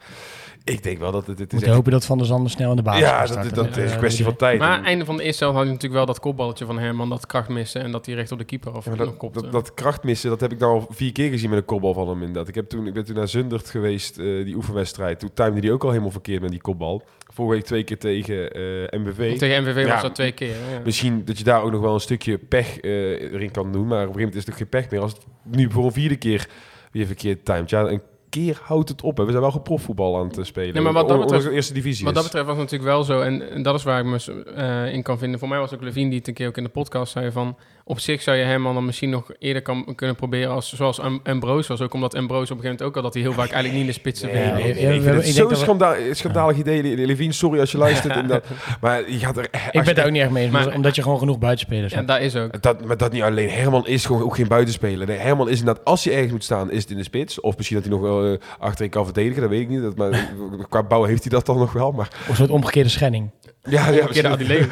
ik 0.74 0.82
denk 0.82 0.98
wel 0.98 1.12
dat 1.12 1.26
het, 1.26 1.38
het 1.38 1.46
is 1.48 1.52
moeten 1.52 1.72
hopen 1.74 1.92
dat 1.92 2.04
Van 2.04 2.18
der 2.18 2.26
Zanden 2.26 2.50
snel 2.50 2.70
in 2.70 2.76
de 2.76 2.82
basis 2.82 3.00
Ja, 3.02 3.26
dat, 3.26 3.54
dat, 3.54 3.76
Eh, 3.76 3.84
is 3.84 3.92
een 3.92 3.98
kwestie 3.98 4.24
van 4.24 4.36
tijd. 4.36 4.58
Maar 4.58 4.68
En- 4.68 4.72
aan 4.74 4.80
het 4.80 4.88
einde 4.88 5.04
van 5.04 5.16
de 5.16 5.22
eerste 5.22 5.42
helft 5.44 5.58
had 5.58 5.66
je 5.66 5.72
natuurlijk 5.72 5.98
wel 5.98 6.06
dat 6.14 6.20
kopballetje 6.20 6.64
van 6.66 6.78
Herman, 6.78 7.08
dat 7.08 7.26
kracht 7.26 7.48
missen 7.48 7.82
en 7.82 7.90
dat 7.92 8.06
hij 8.06 8.14
recht 8.14 8.32
op 8.32 8.38
de 8.38 8.44
keeper 8.44 8.76
of 8.76 8.84
Ja, 8.84 8.94
dat, 8.94 9.16
kopte. 9.16 9.42
dat, 9.42 9.52
dat 9.52 9.74
kracht 9.74 10.02
missen, 10.04 10.30
dat 10.30 10.40
heb 10.40 10.52
ik 10.52 10.58
nou 10.58 10.72
al 10.80 10.86
vier 10.90 11.12
keer 11.12 11.30
gezien 11.30 11.50
met 11.50 11.58
een 11.58 11.64
kopbal 11.64 11.94
van 11.94 12.08
hem. 12.08 12.18
Inderdaad. 12.20 12.48
Ik, 12.48 12.54
heb 12.54 12.68
toen, 12.68 12.86
ik 12.86 12.94
ben 12.94 13.04
toen 13.04 13.14
naar 13.14 13.28
Zundert 13.28 13.70
geweest, 13.70 14.18
eh, 14.18 14.24
die 14.44 14.54
oefenwedstrijd. 14.54 15.18
Toen 15.18 15.30
timde 15.34 15.60
hij 15.60 15.72
ook 15.72 15.82
al 15.84 15.90
helemaal 15.90 16.10
verkeerd 16.10 16.40
met 16.42 16.50
die 16.50 16.60
kopbal. 16.60 17.02
Vorige 17.32 17.54
week 17.54 17.64
twee 17.64 17.84
keer 17.84 17.98
tegen 17.98 18.50
eh 18.52 18.98
MBV. 19.00 19.38
Tegen 19.38 19.62
MVV 19.62 19.84
Ja. 19.86 19.92
was 19.92 20.02
dat 20.02 20.14
twee 20.14 20.32
keer. 20.32 20.48
Ja. 20.48 20.80
Misschien 20.84 21.24
dat 21.24 21.38
je 21.38 21.44
daar 21.44 21.62
ook 21.62 21.70
nog 21.70 21.80
wel 21.80 21.94
een 21.94 22.00
stukje 22.00 22.38
pech 22.38 22.80
eh, 22.80 22.90
erin 23.32 23.50
kan 23.50 23.72
doen. 23.72 23.86
Maar 23.86 24.06
op 24.06 24.14
een 24.14 24.14
gegeven 24.14 24.18
moment 24.20 24.34
is 24.34 24.40
het 24.44 24.50
ook 24.50 24.56
geen 24.58 24.68
pech 24.68 24.90
meer. 24.90 25.00
Als 25.00 25.12
het 25.12 25.22
nu 25.42 25.70
voor 25.70 25.84
een 25.84 25.92
vierde 25.92 26.16
keer 26.16 26.48
weer 26.92 27.06
verkeerd 27.06 27.44
timed. 27.44 27.70
Ja, 27.70 27.80
een 27.80 28.00
keer 28.44 28.60
houdt 28.62 28.88
het 28.88 29.02
op. 29.02 29.16
Hè. 29.16 29.24
We 29.24 29.30
zijn 29.30 29.42
wel 29.42 29.50
geprofvoetbal 29.50 30.16
aan 30.18 30.26
het 30.26 30.38
eh, 30.38 30.44
spelen. 30.44 30.74
Nee, 30.74 30.82
maar 30.82 30.92
wat 30.92 31.08
dat 31.08 31.20
betreft- 31.20 31.44
het 31.44 31.52
eerste 31.52 31.72
divisie 31.72 32.04
Wat 32.04 32.14
dat 32.14 32.22
betreft 32.22 32.46
was 32.46 32.56
het 32.56 32.64
natuurlijk 32.64 32.90
wel 32.90 33.04
zo, 33.04 33.20
en, 33.20 33.50
en 33.50 33.62
dat 33.62 33.74
is 33.74 33.82
waar 33.82 34.00
ik 34.00 34.06
me 34.06 34.44
eh, 34.54 34.92
in 34.92 35.02
kan 35.02 35.18
vinden. 35.18 35.38
Voor 35.38 35.48
mij 35.48 35.58
was 35.58 35.74
ook 35.74 35.82
Levine 35.82 36.08
die 36.08 36.18
het 36.18 36.28
een 36.28 36.34
keer 36.34 36.48
ook 36.48 36.56
in 36.56 36.64
de 36.64 36.68
podcast 36.70 37.12
zei 37.12 37.30
van... 37.30 37.56
op 37.88 38.00
zich 38.00 38.22
zou 38.22 38.36
je 38.36 38.44
Herman 38.44 38.74
dan 38.74 38.84
misschien 38.84 39.10
nog 39.10 39.30
eerder 39.38 39.62
kan, 39.62 39.94
kunnen 39.94 40.16
proberen 40.16 40.50
als, 40.50 40.72
zoals 40.72 41.00
Am- 41.00 41.20
Ambrose 41.24 41.68
was. 41.68 41.80
Ook 41.80 41.94
omdat 41.94 42.14
Ambrose 42.14 42.52
op 42.52 42.58
een 42.58 42.64
gegeven 42.64 42.68
moment 42.68 42.82
ook 42.88 42.96
al 42.96 43.02
dat 43.02 43.14
hij 43.14 43.22
heel 43.22 43.32
vaak 43.32 43.50
eigenlijk 43.50 43.72
niet 43.72 43.80
in 43.80 43.86
de 43.86 43.92
spits 43.92 44.20
te 44.20 44.26
Nee, 44.26 44.34
vinden 44.34 44.52
nee, 44.54 44.62
was. 44.64 44.82
nee, 44.82 45.02
ja, 45.02 45.22
denk 45.22 45.24
zo'n 45.50 45.56
schandaal, 45.56 45.94
schandalig 46.10 46.56
idee, 46.56 46.82
Le- 46.96 47.04
Levine. 47.06 47.32
Sorry 47.32 47.60
als 47.60 47.72
je 47.72 47.78
luistert. 47.78 48.14
en 48.22 48.26
dat, 48.26 48.44
maar 48.80 49.10
je 49.10 49.18
gaat 49.18 49.36
er... 49.36 49.44
Ik 49.44 49.50
je 49.72 49.82
ben 49.82 49.94
het 49.94 50.00
ook 50.04 50.10
niet 50.10 50.22
echt 50.22 50.30
mee 50.30 50.42
eens, 50.44 50.52
Maar- 50.52 50.74
omdat 50.74 50.96
je 50.96 51.02
gewoon 51.02 51.18
genoeg 51.18 51.38
buitenspelers 51.38 51.90
Ja, 51.92 51.96
hebt. 51.96 52.08
dat 52.08 52.20
is 52.20 52.36
ook. 52.36 52.62
Dat, 52.62 52.84
maar 52.84 52.96
dat 52.96 53.12
niet 53.12 53.22
alleen. 53.22 53.50
Herman 53.50 53.86
is 53.86 54.04
gewoon 54.04 54.22
ook 54.22 54.36
geen 54.36 54.48
buitenspeler. 54.48 55.06
Nee, 55.06 55.18
Herman 55.18 55.48
is 55.48 55.58
inderdaad, 55.58 55.84
als 55.84 56.04
hij 56.04 56.12
ergens 56.14 56.32
moet 56.32 56.44
staan, 56.44 56.70
is 56.70 56.82
het 56.82 56.90
in 56.90 56.96
de 56.96 57.02
spits. 57.02 57.40
Of 57.40 57.56
misschien 57.56 57.76
dat 57.76 57.86
hij 57.86 57.94
nog 57.96 58.04
wel 58.04 58.26
uh, 58.32 58.38
achterin 58.58 58.90
kan 58.90 59.04
verdedigen, 59.04 59.40
dat 59.40 59.50
weet 59.50 59.60
ik 59.60 59.68
niet. 59.68 59.82
Dat, 59.82 59.96
maar, 59.96 60.28
qua 60.68 60.82
bouw 60.82 61.04
heeft 61.04 61.22
hij 61.22 61.30
dat 61.32 61.46
dan 61.46 61.58
nog 61.58 61.72
wel. 61.72 61.92
Maar 61.92 62.08
Of 62.20 62.28
een 62.28 62.36
soort 62.36 62.50
omgekeerde 62.50 62.88
schenning. 62.90 63.30
ja, 63.68 63.88
ja 63.90 64.28
Adileo. 64.30 64.66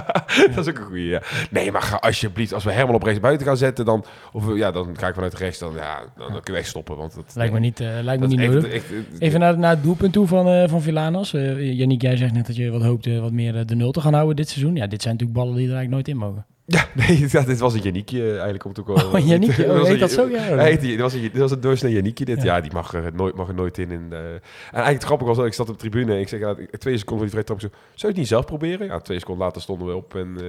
dat 0.54 0.66
is 0.66 0.68
ook 0.68 0.78
een 0.78 0.84
goeie, 0.84 1.06
ja. 1.08 1.22
Nee, 1.50 1.72
maar 1.72 1.82
ga 1.82 1.96
alsjeblieft, 1.96 2.52
als 2.64 2.66
we 2.66 2.78
Herman 2.78 2.94
op 2.94 3.02
rechts 3.02 3.20
buiten 3.20 3.46
gaan 3.46 3.56
zetten, 3.56 3.84
dan, 3.84 4.04
of, 4.32 4.54
ja, 4.56 4.70
dan 4.70 4.96
ga 4.98 5.08
ik 5.08 5.14
vanuit 5.14 5.34
rechts, 5.34 5.58
dan, 5.58 5.74
ja, 5.74 5.98
dan, 6.16 6.32
dan 6.32 6.40
kun 6.42 6.54
je 6.54 6.60
echt 6.60 6.68
stoppen. 6.68 6.96
Want 6.96 7.14
dat, 7.14 7.32
Lijkt 7.34 7.52
me 7.52 7.60
niet, 7.60 7.80
eh, 7.80 7.88
lijkt 8.02 8.20
me 8.22 8.26
niet 8.28 8.38
echt- 8.40 8.52
nodig. 8.52 8.72
echt- 8.72 8.84
Even 9.18 9.40
naar, 9.40 9.58
naar 9.58 9.70
het 9.70 9.82
doelpunt 9.82 10.12
toe 10.12 10.26
van, 10.26 10.48
eh 10.48 10.68
van 10.68 10.82
Villanos. 10.82 11.34
Eh 11.34 11.72
Yannick, 11.78 12.02
jij 12.02 12.16
zegt 12.16 12.32
net 12.32 12.46
dat 12.46 12.56
je 12.56 12.70
wat 12.70 12.82
hoopte 12.82 13.20
wat 13.20 13.32
meer 13.32 13.56
eh, 13.58 13.66
de 13.66 13.74
nul 13.74 13.90
te 13.92 14.00
gaan 14.00 14.14
houden 14.14 14.36
dit 14.36 14.48
seizoen. 14.48 14.76
Ja, 14.76 14.86
dit 14.86 15.02
zijn 15.02 15.14
natuurlijk 15.14 15.40
ballen 15.40 15.56
die 15.56 15.68
er 15.68 15.74
eigenlijk 15.76 16.06
nooit 16.06 16.08
in 16.08 16.26
mogen. 16.26 16.46
Ja, 16.70 16.86
nee, 16.94 17.26
dit 17.46 17.58
was 17.58 17.74
een 17.74 17.80
Janiekje 17.80 18.22
eh, 18.22 18.32
eigenlijk 18.32 18.64
om 18.64 18.72
te 18.72 18.82
komen. 18.82 19.06
Oh, 19.12 19.26
Yannickje, 19.26 19.64
oh, 19.72 19.84
heet 19.84 20.00
dat 20.00 20.10
zo? 20.10 20.28
Ja. 20.28 20.38
Hij 20.38 20.64
heette- 20.68 20.86
dit 20.86 21.00
was 21.00 21.12
een, 21.14 21.20
dit 21.20 21.36
was 21.38 21.50
een 21.50 21.60
doorsnee 21.60 21.92
Janiekje 21.92 22.24
dit. 22.24 22.42
Ja. 22.42 22.54
Ja, 22.56 22.60
die 22.60 22.72
mag 22.72 22.94
er, 22.94 23.10
nooit, 23.14 23.34
mag 23.34 23.48
er 23.48 23.54
nooit 23.54 23.78
in. 23.78 23.90
in 23.90 24.06
eh. 24.10 24.18
En 24.18 24.40
eigenlijk 24.70 24.94
het 24.94 25.02
grappige 25.04 25.28
was 25.28 25.36
dat 25.38 25.46
ik 25.46 25.54
zat 25.54 25.68
op 25.68 25.74
de 25.74 25.80
tribune 25.88 26.12
en 26.14 26.20
ik 26.20 26.28
zeg, 26.28 26.40
ja, 26.40 26.54
twee 26.78 26.98
seconden 26.98 27.04
voor 27.06 27.18
die 27.18 27.28
vrije 27.30 27.44
trap. 27.44 27.56
Ik 27.56 27.62
zo, 27.62 27.68
zou 27.68 27.78
je 28.00 28.06
het 28.06 28.16
niet 28.16 28.28
zelf 28.28 28.44
proberen? 28.44 28.86
Ja, 28.86 28.98
twee 29.00 29.18
seconden 29.18 29.44
later 29.44 29.62
stonden 29.62 29.88
we 29.88 29.94
op 29.94 30.14
en... 30.14 30.36
eh, 30.40 30.44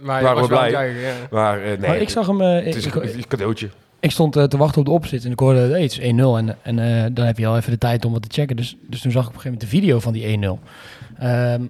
Waar 0.00 0.22
Waren 0.22 0.38
was 0.40 0.48
we 0.48 0.54
blij? 0.54 0.64
het 0.66 0.74
kijken, 0.74 1.00
ja. 1.00 1.12
maar 1.30 1.58
eh, 1.62 1.66
nee, 1.68 1.78
maar 1.78 1.96
ik 2.00 2.08
zag 2.08 2.26
hem... 2.26 2.40
eh, 2.40 2.64
het 2.64 2.74
is 2.74 2.86
ik, 2.86 2.94
een, 2.94 3.24
cadeautje. 3.28 3.68
ik 4.00 4.10
stond 4.10 4.36
eh, 4.36 4.44
te 4.44 4.56
wachten 4.56 4.80
op 4.80 4.86
de 4.86 4.92
opzet 4.92 5.24
en 5.24 5.30
ik 5.32 5.38
hoorde, 5.38 5.58
hey, 5.60 5.82
het 5.82 5.92
is 5.92 5.98
1-0. 5.98 6.02
En, 6.04 6.56
en 6.62 6.78
eh, 6.78 7.10
dan 7.12 7.26
heb 7.26 7.38
je 7.38 7.46
al 7.46 7.56
even 7.56 7.70
de 7.70 7.78
tijd 7.78 8.04
om 8.04 8.12
wat 8.12 8.22
te 8.22 8.40
checken. 8.40 8.56
Dus, 8.56 8.76
dus 8.88 9.00
toen 9.00 9.10
zag 9.12 9.22
ik 9.22 9.28
op 9.28 9.34
een 9.34 9.40
gegeven 9.40 9.58
moment 9.58 9.70
de 9.70 9.76
video 9.76 9.98
van 10.00 10.12
die 10.12 10.58
1-0. 10.58 11.18
Ehm, 11.18 11.62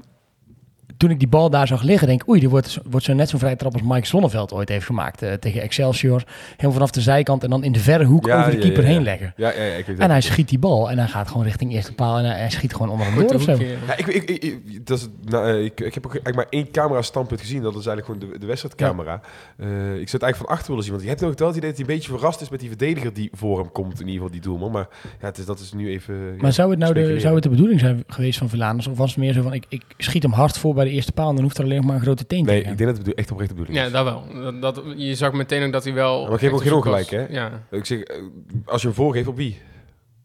toen 0.98 1.10
ik 1.10 1.18
die 1.18 1.28
bal 1.28 1.50
daar 1.50 1.66
zag 1.66 1.82
liggen, 1.82 2.06
denk 2.08 2.22
ik, 2.22 2.28
oei, 2.28 2.40
die 2.40 2.48
wordt, 2.48 2.78
wordt 2.90 3.06
zo 3.06 3.12
net 3.12 3.28
zo'n 3.28 3.38
vrije 3.38 3.56
trap 3.56 3.72
als 3.72 3.82
Mike 3.82 4.06
Zonneveld 4.06 4.52
ooit 4.52 4.68
heeft 4.68 4.86
gemaakt 4.86 5.22
eh, 5.22 5.32
tegen 5.32 5.60
Excelsior. 5.62 6.22
Helemaal 6.50 6.72
vanaf 6.72 6.90
de 6.90 7.00
zijkant 7.00 7.44
en 7.44 7.50
dan 7.50 7.64
in 7.64 7.72
de 7.72 7.78
verre 7.78 8.04
hoek 8.04 8.26
Ja, 8.26 8.38
over 8.38 8.50
de 8.50 8.56
ja, 8.56 8.62
keeper 8.62 8.82
ja, 8.82 8.88
ja. 8.88 8.94
heen 8.94 9.02
leggen. 9.04 9.32
Ja, 9.36 9.52
ja, 9.52 9.62
ja, 9.62 9.74
ik 9.74 9.86
weet 9.86 9.98
En 9.98 10.10
hij 10.10 10.20
schiet 10.20 10.48
die 10.48 10.58
bal 10.58 10.90
en 10.90 10.98
hij 10.98 11.08
gaat 11.08 11.28
gewoon 11.28 11.44
richting 11.44 11.72
eerste 11.72 11.94
paal 11.94 12.18
en 12.18 12.24
hij, 12.24 12.50
schiet 12.50 12.72
gewoon 12.74 12.88
onder 12.90 13.14
door 13.14 13.34
of 13.34 13.42
zo. 13.42 13.50
hoekje. 13.50 13.66
Ja, 13.86 13.96
ik, 13.96 14.06
ik, 14.06 14.28
ik, 14.30 14.42
ik- 14.44 14.86
dat 14.86 14.96
is, 14.96 15.02
het- 15.02 15.30
nou, 15.30 15.58
ik, 15.64 15.80
ik 15.80 15.94
heb 15.94 16.06
ook 16.06 16.12
eigenlijk 16.12 16.36
maar 16.36 16.46
één 16.60 16.70
camera 16.70 17.02
standpunt 17.02 17.40
gezien. 17.40 17.62
Dat 17.62 17.74
is 17.76 17.86
eigenlijk 17.86 18.06
gewoon 18.20 18.32
de, 18.32 18.38
de 18.38 18.46
wedstrijdcamera. 18.46 19.20
Eh, 19.56 19.66
ik 19.68 20.08
zou 20.08 20.10
het 20.10 20.22
eigenlijk 20.22 20.36
van 20.36 20.46
achter 20.48 20.66
willen 20.68 20.82
zien. 20.82 20.92
Want 20.92 21.02
je 21.04 21.08
hebt 21.10 21.22
ook 21.24 21.38
wel 21.38 21.48
het 21.48 21.56
idee 21.56 21.68
dat 21.70 21.78
hij 21.78 21.88
een 21.88 21.94
beetje 21.94 22.10
verrast 22.12 22.40
is 22.40 22.48
met 22.48 22.60
die 22.60 22.68
verdediger 22.68 23.12
die 23.12 23.30
voor 23.32 23.58
hem 23.58 23.72
komt. 23.72 23.92
In 23.92 23.98
ieder 24.06 24.12
geval 24.14 24.30
die 24.30 24.40
doelman. 24.40 24.70
Maar 24.70 24.88
ja, 25.20 25.26
het 25.26 25.38
is, 25.38 25.44
dat 25.44 25.58
is 25.60 25.72
nu 25.72 25.88
even... 25.90 26.14
ja, 26.14 26.22
Maar 26.42 26.52
zou 26.52 26.70
het 26.70 26.78
nou 26.78 26.94
de, 26.94 27.20
zou 27.20 27.34
het 27.34 27.42
de 27.42 27.48
bedoeling 27.48 27.80
zijn 27.80 28.04
geweest 28.06 28.38
van 28.38 28.48
Villanus? 28.48 28.86
Of 28.86 28.96
was 28.96 29.10
het 29.10 29.18
meer 29.18 29.32
zo 29.32 29.42
van, 29.42 29.52
ik, 29.52 29.64
ik 29.68 29.82
schiet 29.98 30.22
hem 30.22 30.32
hard 30.32 30.58
voor 30.58 30.74
bij 30.74 30.86
de 30.88 30.94
eerste 30.94 31.12
paal 31.12 31.28
en 31.28 31.34
dan 31.34 31.44
hoeft 31.44 31.58
er 31.58 31.64
alleen 31.64 31.76
nog 31.76 31.84
maar 31.86 31.94
een 31.94 32.00
grote 32.02 32.26
teen 32.26 32.44
Nee, 32.44 32.58
ik 32.62 32.78
denk 32.78 32.96
dat 32.96 33.06
het 33.06 33.14
echt 33.14 33.30
oprecht 33.30 33.50
de 33.50 33.56
bedoeling 33.56 33.80
Ja, 33.80 33.86
is. 33.86 33.92
dat 33.92 34.04
wel. 34.04 34.60
Dat, 34.60 34.74
dat, 34.74 34.84
je 34.96 35.14
zag 35.14 35.32
meteen 35.32 35.66
ook 35.66 35.72
dat 35.72 35.84
hij 35.84 35.92
wel... 35.92 36.28
maar 36.28 36.38
geef 36.38 36.52
ook 36.52 36.62
geen 36.62 36.72
ongelijk, 36.72 37.10
hè? 37.10 37.26
Ja. 37.28 37.50
Ik 37.70 37.84
zeg, 37.84 38.00
eh, 38.00 38.22
als 38.64 38.80
je 38.80 38.86
hem 38.86 38.96
voorgeeft, 38.96 39.26
op 39.28 39.36
wie? 39.36 39.58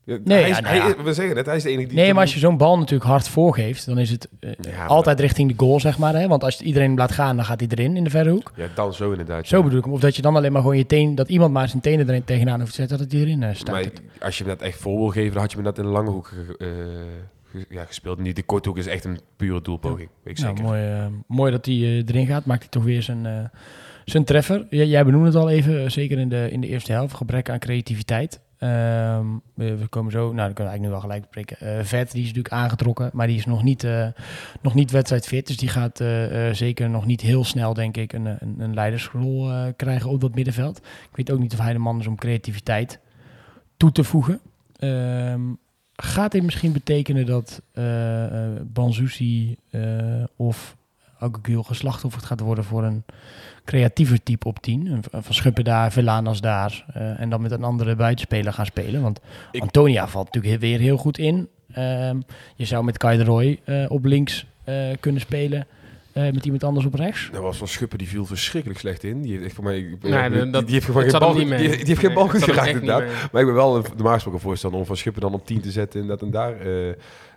Ja, 0.06 0.18
Nee, 0.24 0.38
hij 0.40 0.48
ja, 0.50 0.56
is, 0.56 0.62
nou 0.64 0.76
ja. 0.76 0.82
hij 0.82 0.90
is- 0.98 1.04
we 1.04 1.14
zeggen 1.14 1.38
het, 1.38 1.46
hij 1.46 1.56
is 1.56 1.64
de 1.64 1.70
enige 1.70 1.88
die... 1.88 1.98
Nee, 1.98 2.14
maar 2.14 2.22
als 2.22 2.34
je 2.34 2.40
zo'n 2.40 2.58
bal 2.58 2.78
natuurlijk 2.78 3.10
hard 3.10 3.28
voorgeeft, 3.28 3.86
dan 3.86 3.98
is 3.98 4.10
het 4.10 4.28
eh, 4.40 4.50
maar- 4.78 4.88
altijd 4.88 5.20
richting 5.20 5.50
de 5.50 5.66
goal, 5.66 5.80
zeg 5.80 5.98
maar. 5.98 6.14
Hè? 6.16 6.28
Want 6.28 6.44
als 6.44 6.58
je 6.58 6.64
iedereen 6.64 6.88
hem 6.88 6.98
laat 6.98 7.12
gaan, 7.12 7.36
dan 7.36 7.46
gaat 7.46 7.60
hij 7.60 7.70
erin 7.72 7.96
in 7.98 8.04
de 8.04 8.10
verre 8.10 8.30
hoek. 8.30 8.52
Ja, 8.56 8.68
dan 8.76 8.94
zo 8.94 9.12
inderdaad. 9.12 9.48
Zo 9.48 9.58
ja. 9.58 9.64
bedoel 9.64 9.78
ik 9.78 9.84
hem. 9.86 9.94
Of 9.94 10.00
dat 10.00 10.16
je 10.16 10.22
dan 10.22 10.36
alleen 10.36 10.52
maar 10.52 10.62
gewoon 10.62 10.78
je 10.78 10.86
teen, 10.86 11.16
dat 11.16 11.30
iemand 11.30 11.54
maar 11.54 11.70
zijn 11.70 11.82
tenen 11.82 12.08
erin 12.10 12.24
tegenaan 12.24 12.60
hoeft 12.60 12.72
te 12.72 12.76
zetten, 12.78 12.98
dat 12.98 13.12
hij 13.12 13.22
erin 13.22 13.44
eh, 13.44 13.56
staat. 13.56 13.76
Maar 13.76 13.86
als 14.20 14.38
je 14.38 14.44
hem 14.44 14.54
net 14.54 14.62
echt 14.62 14.78
voor 14.80 14.98
wil 14.98 15.08
geven, 15.10 15.32
dan 15.34 15.42
had 15.42 15.50
je 15.52 15.58
hem 15.58 15.66
net 15.66 15.78
in 15.78 15.84
de 15.84 15.90
lange 15.90 16.10
hoek 16.10 16.28
eh, 16.28 16.46
ge- 16.48 16.58
ja, 17.70 17.86
gespeeld. 17.86 18.20
Niet 18.20 18.36
de 18.36 18.44
korte 18.44 18.70
hoek 18.70 18.78
is 18.78 18.88
echt 18.88 19.06
een 19.06 19.20
pure 19.36 19.62
doelpoging. 19.62 20.10
Weet 20.24 20.38
ik 20.38 20.44
Nou, 20.44 20.56
zeker. 20.58 20.72
mooi, 20.72 20.92
eh, 20.92 21.06
mooi 21.28 21.52
dat 21.52 21.66
hij 21.66 21.76
eh, 21.76 21.98
erin 21.98 22.26
gaat. 22.28 22.46
Maakt 22.46 22.62
hij 22.62 22.70
toch 22.70 22.84
weer 22.84 23.02
zijn, 23.04 23.26
eh, 23.26 23.44
zijn 24.06 24.24
treffer. 24.24 24.66
Jij, 24.70 24.88
jij 24.88 25.06
benoemde 25.06 25.28
het 25.28 25.36
al 25.36 25.50
even, 25.50 25.92
zeker 25.92 26.20
in 26.20 26.30
de, 26.30 26.48
in 26.52 26.62
de 26.62 26.68
eerste 26.68 26.92
helft. 26.92 27.14
Gebrek 27.16 27.50
aan 27.50 27.60
creativiteit. 27.60 28.40
Ehm, 28.58 29.26
we, 29.54 29.88
komen 29.90 30.12
zo, 30.12 30.20
nou, 30.20 30.36
dan 30.36 30.54
kunnen 30.54 30.74
we 30.74 30.80
eigenlijk 30.80 30.82
nu 30.82 30.90
wel 30.90 31.00
gelijk. 31.00 31.52
Eh, 31.52 31.86
Vet, 31.86 32.12
die 32.12 32.22
is 32.22 32.28
natuurlijk 32.28 32.54
aangetrokken, 32.54 33.10
maar 33.14 33.28
die 33.28 33.38
is 33.38 33.46
nog 33.46 33.64
niet, 33.64 33.84
eh, 33.84 34.08
nog 34.62 34.74
niet 34.74 34.92
wedstrijdfit. 34.92 35.48
Dus 35.48 35.58
die 35.58 35.70
gaat 35.70 36.04
zeker 36.52 36.90
nog 36.90 37.06
niet 37.06 37.22
heel 37.22 37.44
snel, 37.44 37.74
denk 37.74 37.98
ik, 37.98 38.14
een, 38.14 38.26
een, 38.26 38.56
een 38.58 38.74
leidersrol 38.74 39.52
krijgen 39.76 40.10
op 40.10 40.22
dat 40.22 40.36
middenveld. 40.36 40.78
Ik 41.10 41.16
weet 41.16 41.32
ook 41.32 41.40
niet 41.40 41.54
of 41.54 41.60
hij 41.60 41.74
de 41.74 41.80
man 41.80 42.00
is 42.00 42.08
om 42.08 42.16
creativiteit 42.16 43.00
toe 43.78 43.92
te 43.92 44.04
voegen. 44.04 44.40
Ehm, 44.80 45.42
gaat 46.06 46.32
dit 46.32 46.44
misschien 46.44 46.72
betekenen 46.72 47.26
dat 47.26 47.62
Banzuzi 48.64 49.56
eh, 49.70 49.82
of 50.36 50.76
Augugil 51.20 51.64
geslachtofferd 51.64 52.26
gaat 52.26 52.40
worden 52.40 52.64
voor 52.64 52.84
een 52.84 53.04
creatiever 53.66 54.24
type 54.24 54.48
op 54.48 54.60
10? 54.60 54.86
Een- 54.88 55.04
Van 55.24 55.34
Schuppen 55.34 55.64
daar, 55.64 55.92
Villanas 55.92 56.42
daar 56.42 56.86
en 57.18 57.30
dan 57.30 57.42
met 57.42 57.52
een 57.52 57.64
andere 57.64 57.96
buitenspeler 57.96 58.54
gaan 58.54 58.66
spelen. 58.66 59.02
Want 59.02 59.20
Ik- 59.52 59.62
Antonia 59.62 60.08
valt 60.08 60.34
natuurlijk 60.34 60.62
weer 60.62 60.80
heel 60.80 60.98
goed 60.98 61.18
in. 61.18 61.48
Ehm, 61.74 62.20
je 62.56 62.66
zou 62.66 62.84
met 62.84 62.98
Kai 62.98 63.18
de 63.18 63.24
Roy 63.24 63.60
op 63.88 64.06
links 64.06 64.46
kunnen 65.00 65.22
spelen. 65.22 65.68
Eh, 66.14 66.24
met 66.32 66.46
iemand 66.46 66.64
anders 66.64 66.86
op 66.86 66.94
rechts. 66.94 67.30
Dat 67.32 67.42
was 67.42 67.58
van 67.58 67.68
Schuppen, 67.68 67.98
die 67.98 68.08
viel 68.08 68.26
verschrikkelijk 68.26 68.80
slecht 68.80 69.04
in. 69.04 69.22
Die 69.22 69.32
heeft 69.32 69.44
echt 69.46 69.56
voor 69.56 69.64
mij... 69.64 69.98
Nee, 70.02 70.30
die, 70.30 70.50
dat- 70.50 70.66
die 70.66 70.74
heeft 70.74 70.86
gewoon 70.86 71.02
Het 71.02 71.12
geen 71.12 71.20
bal, 71.20 71.34
die, 71.34 71.46
mee. 71.46 71.58
die 71.60 71.68
heeft 71.70 71.88
geen 72.00 72.06
Nee, 72.06 72.14
bal 72.14 72.28
goed 72.30 72.44
geraakt 72.44 72.68
inderdaad. 72.70 73.04
Maar 73.32 73.42
ik 73.42 73.48
ben 73.48 73.56
wel 73.56 73.76
een, 73.76 73.84
de 73.98 74.04
maarsproken 74.04 74.40
voorstander 74.40 74.80
om 74.80 74.86
van 74.86 74.98
Schuppen 74.98 75.22
dan 75.22 75.34
op 75.34 75.46
10 75.46 75.62
te 75.62 75.72
zetten 75.72 76.02
inderdaad, 76.02 76.26
en 76.26 76.32
daar 76.32 76.60
eh, 76.60 76.88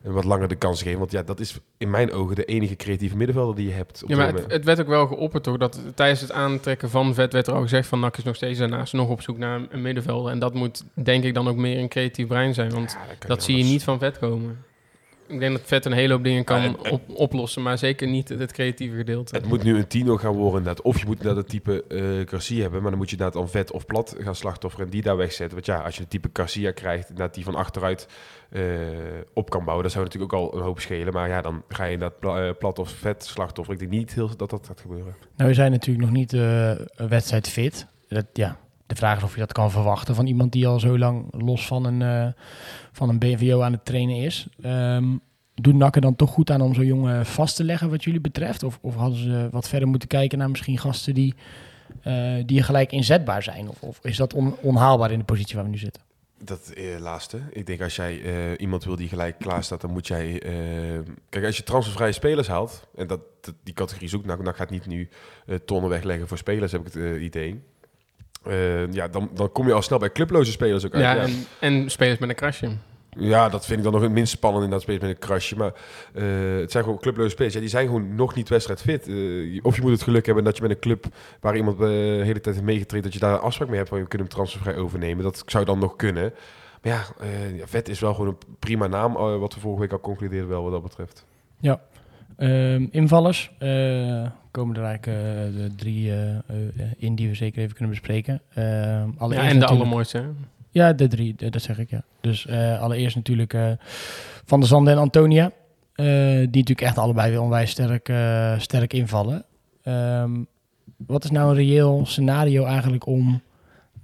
een 0.02 0.12
wat 0.12 0.24
langer 0.24 0.48
de 0.48 0.54
kans 0.56 0.82
geven. 0.82 0.98
Want 0.98 1.10
ja, 1.12 1.22
dat 1.22 1.40
is 1.40 1.58
in 1.78 1.90
mijn 1.90 2.12
ogen 2.12 2.34
de 2.36 2.44
enige 2.44 2.76
creatieve 2.76 3.16
middenvelder 3.16 3.54
die 3.56 3.66
je 3.68 3.72
hebt. 3.72 4.02
op 4.02 4.08
Ja, 4.08 4.16
maar 4.16 4.32
het, 4.32 4.52
het 4.52 4.64
werd 4.64 4.80
ook 4.80 4.86
wel 4.88 5.06
geopperd 5.06 5.42
toch, 5.42 5.56
dat 5.56 5.80
tijdens 5.94 6.20
het 6.20 6.32
aantrekken 6.32 6.90
van 6.90 7.14
Vet 7.14 7.32
werd 7.32 7.46
er 7.46 7.54
al 7.54 7.62
gezegd 7.62 7.88
van 7.88 8.00
NAC 8.00 8.16
is 8.16 8.24
nog 8.24 8.36
steeds 8.36 8.58
daarnaast 8.58 8.92
nog 8.92 9.08
op 9.08 9.22
zoek 9.22 9.38
naar 9.38 9.60
een, 9.70 9.82
middenvelder. 9.82 10.32
En 10.32 10.38
dat 10.38 10.54
moet 10.54 10.84
denk 10.94 11.24
ik 11.24 11.34
dan 11.34 11.48
ook 11.48 11.56
meer 11.56 11.78
een 11.78 11.88
creatief 11.88 12.26
brein 12.26 12.54
zijn, 12.54 12.70
want 12.70 12.96
Ja, 13.20 13.26
dat 13.26 13.42
zie 13.42 13.56
je 13.56 13.64
niet 13.64 13.82
van 13.84 13.98
Vet 13.98 14.18
komen. 14.18 14.64
Ik 15.28 15.40
denk 15.40 15.52
dat 15.52 15.62
Vet 15.64 15.84
een 15.84 15.92
hele 15.92 16.12
hoop 16.12 16.24
dingen 16.24 16.44
kan 16.44 16.62
Ja, 16.62 16.74
op, 16.90 17.02
oplossen, 17.08 17.62
maar 17.62 17.78
zeker 17.78 18.08
niet 18.08 18.28
het, 18.28 18.38
het 18.38 18.52
creatieve 18.52 18.96
gedeelte. 18.96 19.34
Het 19.36 19.46
moet 19.48 19.62
nu 19.62 19.76
een 19.76 19.86
tino 19.86 20.16
gaan 20.16 20.32
worden 20.32 20.58
inderdaad. 20.58 20.84
Of 20.84 20.98
je 20.98 21.06
moet 21.06 21.16
inderdaad 21.16 21.42
het 21.42 21.48
type 21.52 21.84
eh 21.88 22.28
Garcia 22.28 22.60
hebben, 22.60 22.80
maar 22.80 22.90
dan 22.90 22.98
moet 22.98 23.10
je 23.10 23.16
inderdaad 23.16 23.40
dan 23.42 23.50
vet 23.50 23.70
of 23.72 23.86
plat 23.86 24.16
gaan 24.18 24.34
slachtofferen 24.34 24.84
en 24.86 24.90
die 24.92 25.02
daar 25.02 25.16
wegzetten. 25.16 25.54
Want 25.54 25.66
ja, 25.66 25.78
als 25.78 25.94
je 25.94 26.00
het 26.00 26.10
type 26.10 26.28
Garcia 26.32 26.70
krijgt, 26.70 27.08
inderdaad 27.08 27.34
die 27.34 27.44
van 27.44 27.54
achteruit 27.54 28.08
eh, 28.50 28.62
op 29.32 29.50
kan 29.50 29.64
bouwen, 29.64 29.82
dat 29.84 29.92
zou 29.92 30.04
natuurlijk 30.04 30.32
ook 30.32 30.40
al 30.40 30.58
een 30.58 30.64
hoop 30.64 30.80
schelen. 30.80 31.12
Maar 31.12 31.28
ja, 31.28 31.40
dan 31.42 31.62
ga 31.68 31.84
je 31.84 31.92
inderdaad 31.92 32.18
pla- 32.18 32.46
eh, 32.46 32.52
plat 32.58 32.78
of 32.78 32.90
vet 32.90 33.24
slachtoffer. 33.24 33.74
Ik 33.74 33.80
denk 33.80 33.90
niet 33.90 34.14
heel 34.14 34.36
dat 34.36 34.50
dat 34.50 34.66
gaat 34.66 34.80
gebeuren. 34.80 35.14
Nou, 35.36 35.48
we 35.48 35.54
zijn 35.56 35.70
natuurlijk 35.70 36.06
nog 36.06 36.14
niet 36.16 36.32
eh 36.32 36.70
wedstrijdfit. 36.96 37.86
Dat, 38.08 38.26
ja, 38.32 38.58
de 38.86 38.94
vraag 38.94 39.16
is 39.16 39.22
of 39.22 39.32
je 39.34 39.40
dat 39.40 39.52
kan 39.52 39.70
verwachten 39.70 40.14
van 40.14 40.26
iemand 40.26 40.52
die 40.52 40.66
al 40.66 40.80
zo 40.80 40.98
lang 40.98 41.26
los 41.30 41.66
van 41.66 41.84
een, 41.84 42.02
eh, 42.02 42.32
van 42.92 43.08
een 43.08 43.18
BVO 43.18 43.60
aan 43.60 43.72
het 43.72 43.84
trainen 43.84 44.16
is. 44.16 44.46
Doet 45.54 45.74
NAC 45.74 45.94
er 45.94 46.00
dan 46.00 46.16
toch 46.16 46.30
goed 46.30 46.50
aan 46.50 46.60
om 46.60 46.74
zo'n 46.74 46.86
jongen 46.86 47.26
vast 47.26 47.56
te 47.56 47.64
leggen 47.64 47.90
wat 47.90 48.04
jullie 48.04 48.20
betreft? 48.20 48.62
Of, 48.62 48.78
of 48.80 48.94
hadden 48.94 49.18
ze 49.18 49.48
wat 49.50 49.68
verder 49.68 49.88
moeten 49.88 50.08
kijken 50.08 50.38
naar 50.38 50.50
misschien 50.50 50.78
gasten 50.78 51.14
die, 51.14 51.34
eh, 52.02 52.34
die 52.46 52.62
gelijk 52.62 52.92
inzetbaar 52.92 53.42
zijn? 53.42 53.68
Of, 53.68 53.82
of 53.82 53.98
is 54.02 54.16
dat 54.16 54.34
on- 54.34 54.56
onhaalbaar 54.60 55.10
in 55.10 55.18
de 55.18 55.24
positie 55.24 55.54
waar 55.54 55.64
we 55.64 55.70
nu 55.70 55.78
zitten? 55.78 56.02
Dat 56.38 56.70
eh, 56.70 56.98
laatste. 56.98 57.38
Ik 57.52 57.66
denk 57.66 57.80
als 57.82 57.96
jij 57.96 58.56
iemand 58.56 58.84
wil 58.84 58.96
die 58.96 59.08
gelijk 59.08 59.38
klaar 59.38 59.64
staat, 59.64 59.80
dan 59.80 59.90
moet 59.90 60.06
jij... 60.06 60.42
kijk, 61.28 61.44
als 61.44 61.56
je 61.56 61.62
transfervrije 61.62 62.12
spelers 62.12 62.48
haalt, 62.48 62.86
en 62.96 63.06
dat, 63.06 63.20
die 63.62 63.74
categorie 63.74 64.08
zoekt, 64.08 64.26
nou, 64.26 64.44
dan 64.44 64.54
gaat 64.54 64.70
niet 64.70 64.86
nu 64.86 65.08
tonnen 65.64 65.90
wegleggen 65.90 66.28
voor 66.28 66.38
spelers, 66.38 66.72
heb 66.72 66.86
ik 66.86 66.92
het 66.92 67.20
idee. 67.20 67.62
Eh, 68.48 68.92
ja, 68.92 69.08
dan, 69.08 69.30
dan 69.34 69.52
kom 69.52 69.66
je 69.66 69.72
al 69.72 69.82
snel 69.82 69.98
bij 69.98 70.12
clubloze 70.12 70.50
spelers 70.50 70.86
ook 70.86 70.94
uit. 70.94 71.02
ja, 71.02 71.14
ja. 71.14 71.22
En, 71.22 71.46
en 71.60 71.90
spelers 71.90 72.18
met 72.18 72.28
een 72.28 72.34
krasje. 72.34 72.70
Ja, 73.18 73.48
dat 73.48 73.66
vind 73.66 73.78
ik 73.78 73.84
dan 73.84 73.92
nog 73.92 74.02
het 74.02 74.10
minst 74.10 74.32
spannend 74.32 74.64
in 74.64 74.70
dat 74.70 74.82
spelen 74.82 75.00
met 75.00 75.10
een 75.10 75.18
krasje. 75.18 75.56
Maar 75.56 75.72
eh, 76.14 76.24
het 76.60 76.70
zijn 76.70 76.84
gewoon 76.84 76.98
clubloze 76.98 77.30
spelers. 77.30 77.54
Ja, 77.54 77.60
die 77.60 77.68
zijn 77.68 77.86
gewoon 77.86 78.14
nog 78.14 78.34
niet 78.34 78.48
wedstrijdfit. 78.48 79.08
Eh, 79.08 79.60
of 79.62 79.76
je 79.76 79.82
moet 79.82 79.90
het 79.90 80.02
geluk 80.02 80.26
hebben 80.26 80.44
dat 80.44 80.56
je 80.56 80.62
met 80.62 80.70
een 80.70 80.78
club 80.78 81.06
waar 81.40 81.56
iemand 81.56 81.78
de 81.78 82.20
hele 82.22 82.40
tijd 82.40 82.54
heeft 82.54 82.66
meegetraind, 82.66 83.04
dat 83.04 83.12
je 83.14 83.18
daar 83.20 83.32
een 83.32 83.40
afspraak 83.40 83.68
mee 83.68 83.76
hebt 83.76 83.88
van 83.88 83.98
je 83.98 84.06
kunt 84.06 84.22
hem 84.22 84.30
transfervrij 84.30 84.76
overnemen. 84.76 85.24
Dat 85.24 85.42
zou 85.46 85.64
dan 85.64 85.78
nog 85.78 85.96
kunnen. 85.96 86.32
Maar 86.82 86.92
ja, 86.92 87.04
eh, 87.20 87.56
ja, 87.56 87.66
vet 87.66 87.88
is 87.88 88.00
wel 88.00 88.14
gewoon 88.14 88.28
een 88.28 88.56
prima 88.58 88.86
naam, 88.86 89.12
wat 89.12 89.54
we 89.54 89.60
vorige 89.60 89.80
week 89.80 89.92
al 89.92 90.00
concludeerden 90.00 90.48
wel 90.48 90.62
wat 90.62 90.72
dat 90.72 90.82
betreft. 90.82 91.24
Ehm, 92.36 92.86
invallers 92.90 93.50
eh, 93.58 94.26
komen 94.50 94.76
er 94.76 94.84
eigenlijk 94.84 95.06
eh, 95.06 95.62
de 95.62 95.74
drie 95.76 96.12
eh, 96.12 96.36
in 96.96 97.14
die 97.14 97.28
we 97.28 97.34
zeker 97.34 97.62
even 97.62 97.74
kunnen 97.74 97.90
bespreken. 97.90 98.40
Ehm, 98.54 99.30
Ja, 99.30 99.48
en 99.48 99.58
de 99.58 99.66
allermooiste. 99.66 100.18
hè? 100.18 100.24
Ja, 100.70 100.92
de 100.92 101.08
drie, 101.08 101.34
dat 101.50 101.62
zeg 101.62 101.78
ik, 101.78 101.90
ja. 101.90 102.02
Dus 102.20 102.48
allereerst 102.80 103.16
natuurlijk 103.16 103.54
Van 104.44 104.60
der 104.60 104.68
Zanden 104.68 104.92
en 104.92 104.98
Antonia. 104.98 105.50
die 105.94 106.46
natuurlijk 106.46 106.80
echt 106.80 106.98
allebei 106.98 107.30
weer 107.30 107.40
onwijs 107.40 107.70
sterk, 107.70 108.12
sterk 108.60 108.92
invallen. 108.92 109.44
Ehm, 109.82 110.30
wat 110.96 111.24
is 111.24 111.30
nou 111.30 111.48
een 111.50 111.56
reëel 111.56 112.06
scenario 112.06 112.64
eigenlijk 112.64 113.06
om 113.06 113.40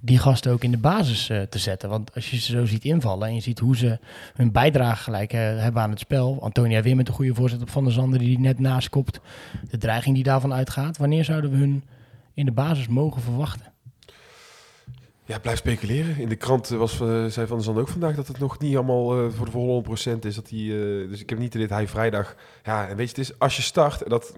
die 0.05 0.17
gasten 0.17 0.51
ook 0.51 0.63
in 0.63 0.71
de 0.71 0.77
basis 0.77 1.29
eh, 1.29 1.41
te 1.41 1.59
zetten? 1.59 1.89
Want 1.89 2.15
als 2.15 2.29
je 2.29 2.37
ze 2.37 2.51
zo 2.51 2.65
ziet 2.65 2.85
invallen 2.85 3.27
en 3.27 3.35
je 3.35 3.41
ziet 3.41 3.59
hoe 3.59 3.77
ze 3.77 3.99
hun 4.35 4.51
bijdrage 4.51 5.03
gelijk 5.03 5.33
eh, 5.33 5.39
hebben 5.39 5.81
aan 5.81 5.89
het 5.89 5.99
spel. 5.99 6.37
Antonia 6.41 6.81
weer 6.81 6.95
met 6.95 7.07
een 7.07 7.13
goede 7.13 7.33
voorzet 7.33 7.61
op 7.61 7.69
Van 7.69 7.83
der 7.83 7.93
Zanden 7.93 8.19
die 8.19 8.27
die 8.27 8.39
net 8.39 8.59
naast 8.59 8.89
kopt. 8.89 9.19
De 9.69 9.77
dreiging 9.77 10.15
die 10.15 10.23
daarvan 10.23 10.53
uitgaat. 10.53 10.97
Wanneer 10.97 11.23
zouden 11.23 11.51
we 11.51 11.57
hun 11.57 11.83
in 12.33 12.45
de 12.45 12.51
basis 12.51 12.87
mogen 12.87 13.21
verwachten? 13.21 13.72
Ja, 15.25 15.39
blijf 15.39 15.57
speculeren. 15.57 16.17
In 16.17 16.29
de 16.29 16.35
krant 16.35 16.69
was, 16.69 16.99
eh, 17.01 17.25
zei 17.25 17.47
Van 17.47 17.55
der 17.55 17.65
Zand 17.65 17.77
ook 17.77 17.87
vandaag 17.87 18.15
dat 18.15 18.27
het 18.27 18.39
nog 18.39 18.59
niet 18.59 18.75
allemaal 18.75 19.17
eh, 19.17 19.31
voor 19.31 19.45
de 19.45 19.51
volle 19.51 19.71
100% 19.71 20.25
is. 20.25 20.35
Dat 20.35 20.49
hij, 20.49 20.59
eh, 20.59 21.09
dus 21.09 21.21
ik 21.21 21.29
heb 21.29 21.39
niet 21.39 21.51
dit 21.51 21.69
hij 21.69 21.87
vrijdag... 21.87 22.35
Ja, 22.63 22.87
en 22.87 22.95
weet 22.95 23.09
je, 23.09 23.21
het 23.21 23.29
is 23.29 23.39
als 23.39 23.55
je 23.55 23.61
start, 23.61 24.01
en 24.03 24.09
dat 24.09 24.33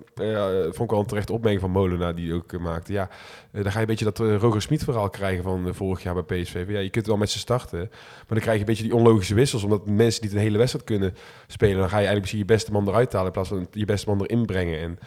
vond 0.71 0.89
ik 0.89 0.91
al 0.91 0.99
een 0.99 1.05
terechte 1.05 1.33
opmerking 1.33 1.61
van 1.61 1.71
Molenaar 1.71 2.15
die 2.15 2.33
ook 2.33 2.59
maakte. 2.59 2.93
Ja, 2.93 3.09
dan 3.51 3.63
ga 3.63 3.71
je 3.71 3.79
een 3.79 3.85
beetje 3.85 4.11
dat 4.11 4.19
Roger 4.19 4.61
Smit 4.61 4.83
verhaal 4.83 5.09
krijgen 5.09 5.43
van 5.43 5.75
vorig 5.75 6.03
jaar 6.03 6.23
bij 6.23 6.41
PSV. 6.41 6.65
Ja, 6.67 6.79
je 6.79 6.89
kunt 6.89 7.05
wel 7.05 7.17
met 7.17 7.29
ze 7.29 7.39
starten, 7.39 7.79
maar 7.79 8.25
dan 8.27 8.39
krijg 8.39 8.53
je 8.53 8.59
een 8.59 8.65
beetje 8.65 8.83
die 8.83 8.95
onlogische 8.95 9.33
wissels. 9.33 9.63
Omdat 9.63 9.87
mensen 9.87 10.23
niet 10.23 10.33
een 10.33 10.39
hele 10.39 10.57
wedstrijd 10.57 10.85
kunnen 10.85 11.15
spelen. 11.47 11.77
Dan 11.77 11.89
ga 11.89 11.99
je 11.99 12.05
eigenlijk 12.07 12.21
misschien 12.21 12.39
je 12.39 12.53
beste 12.53 12.71
man 12.71 12.87
eruit 12.87 13.13
halen 13.13 13.27
in 13.27 13.33
plaats 13.33 13.49
van 13.49 13.67
je 13.71 13.85
beste 13.85 14.09
man 14.09 14.21
erin 14.21 14.45
brengen. 14.45 14.79
En 14.79 14.99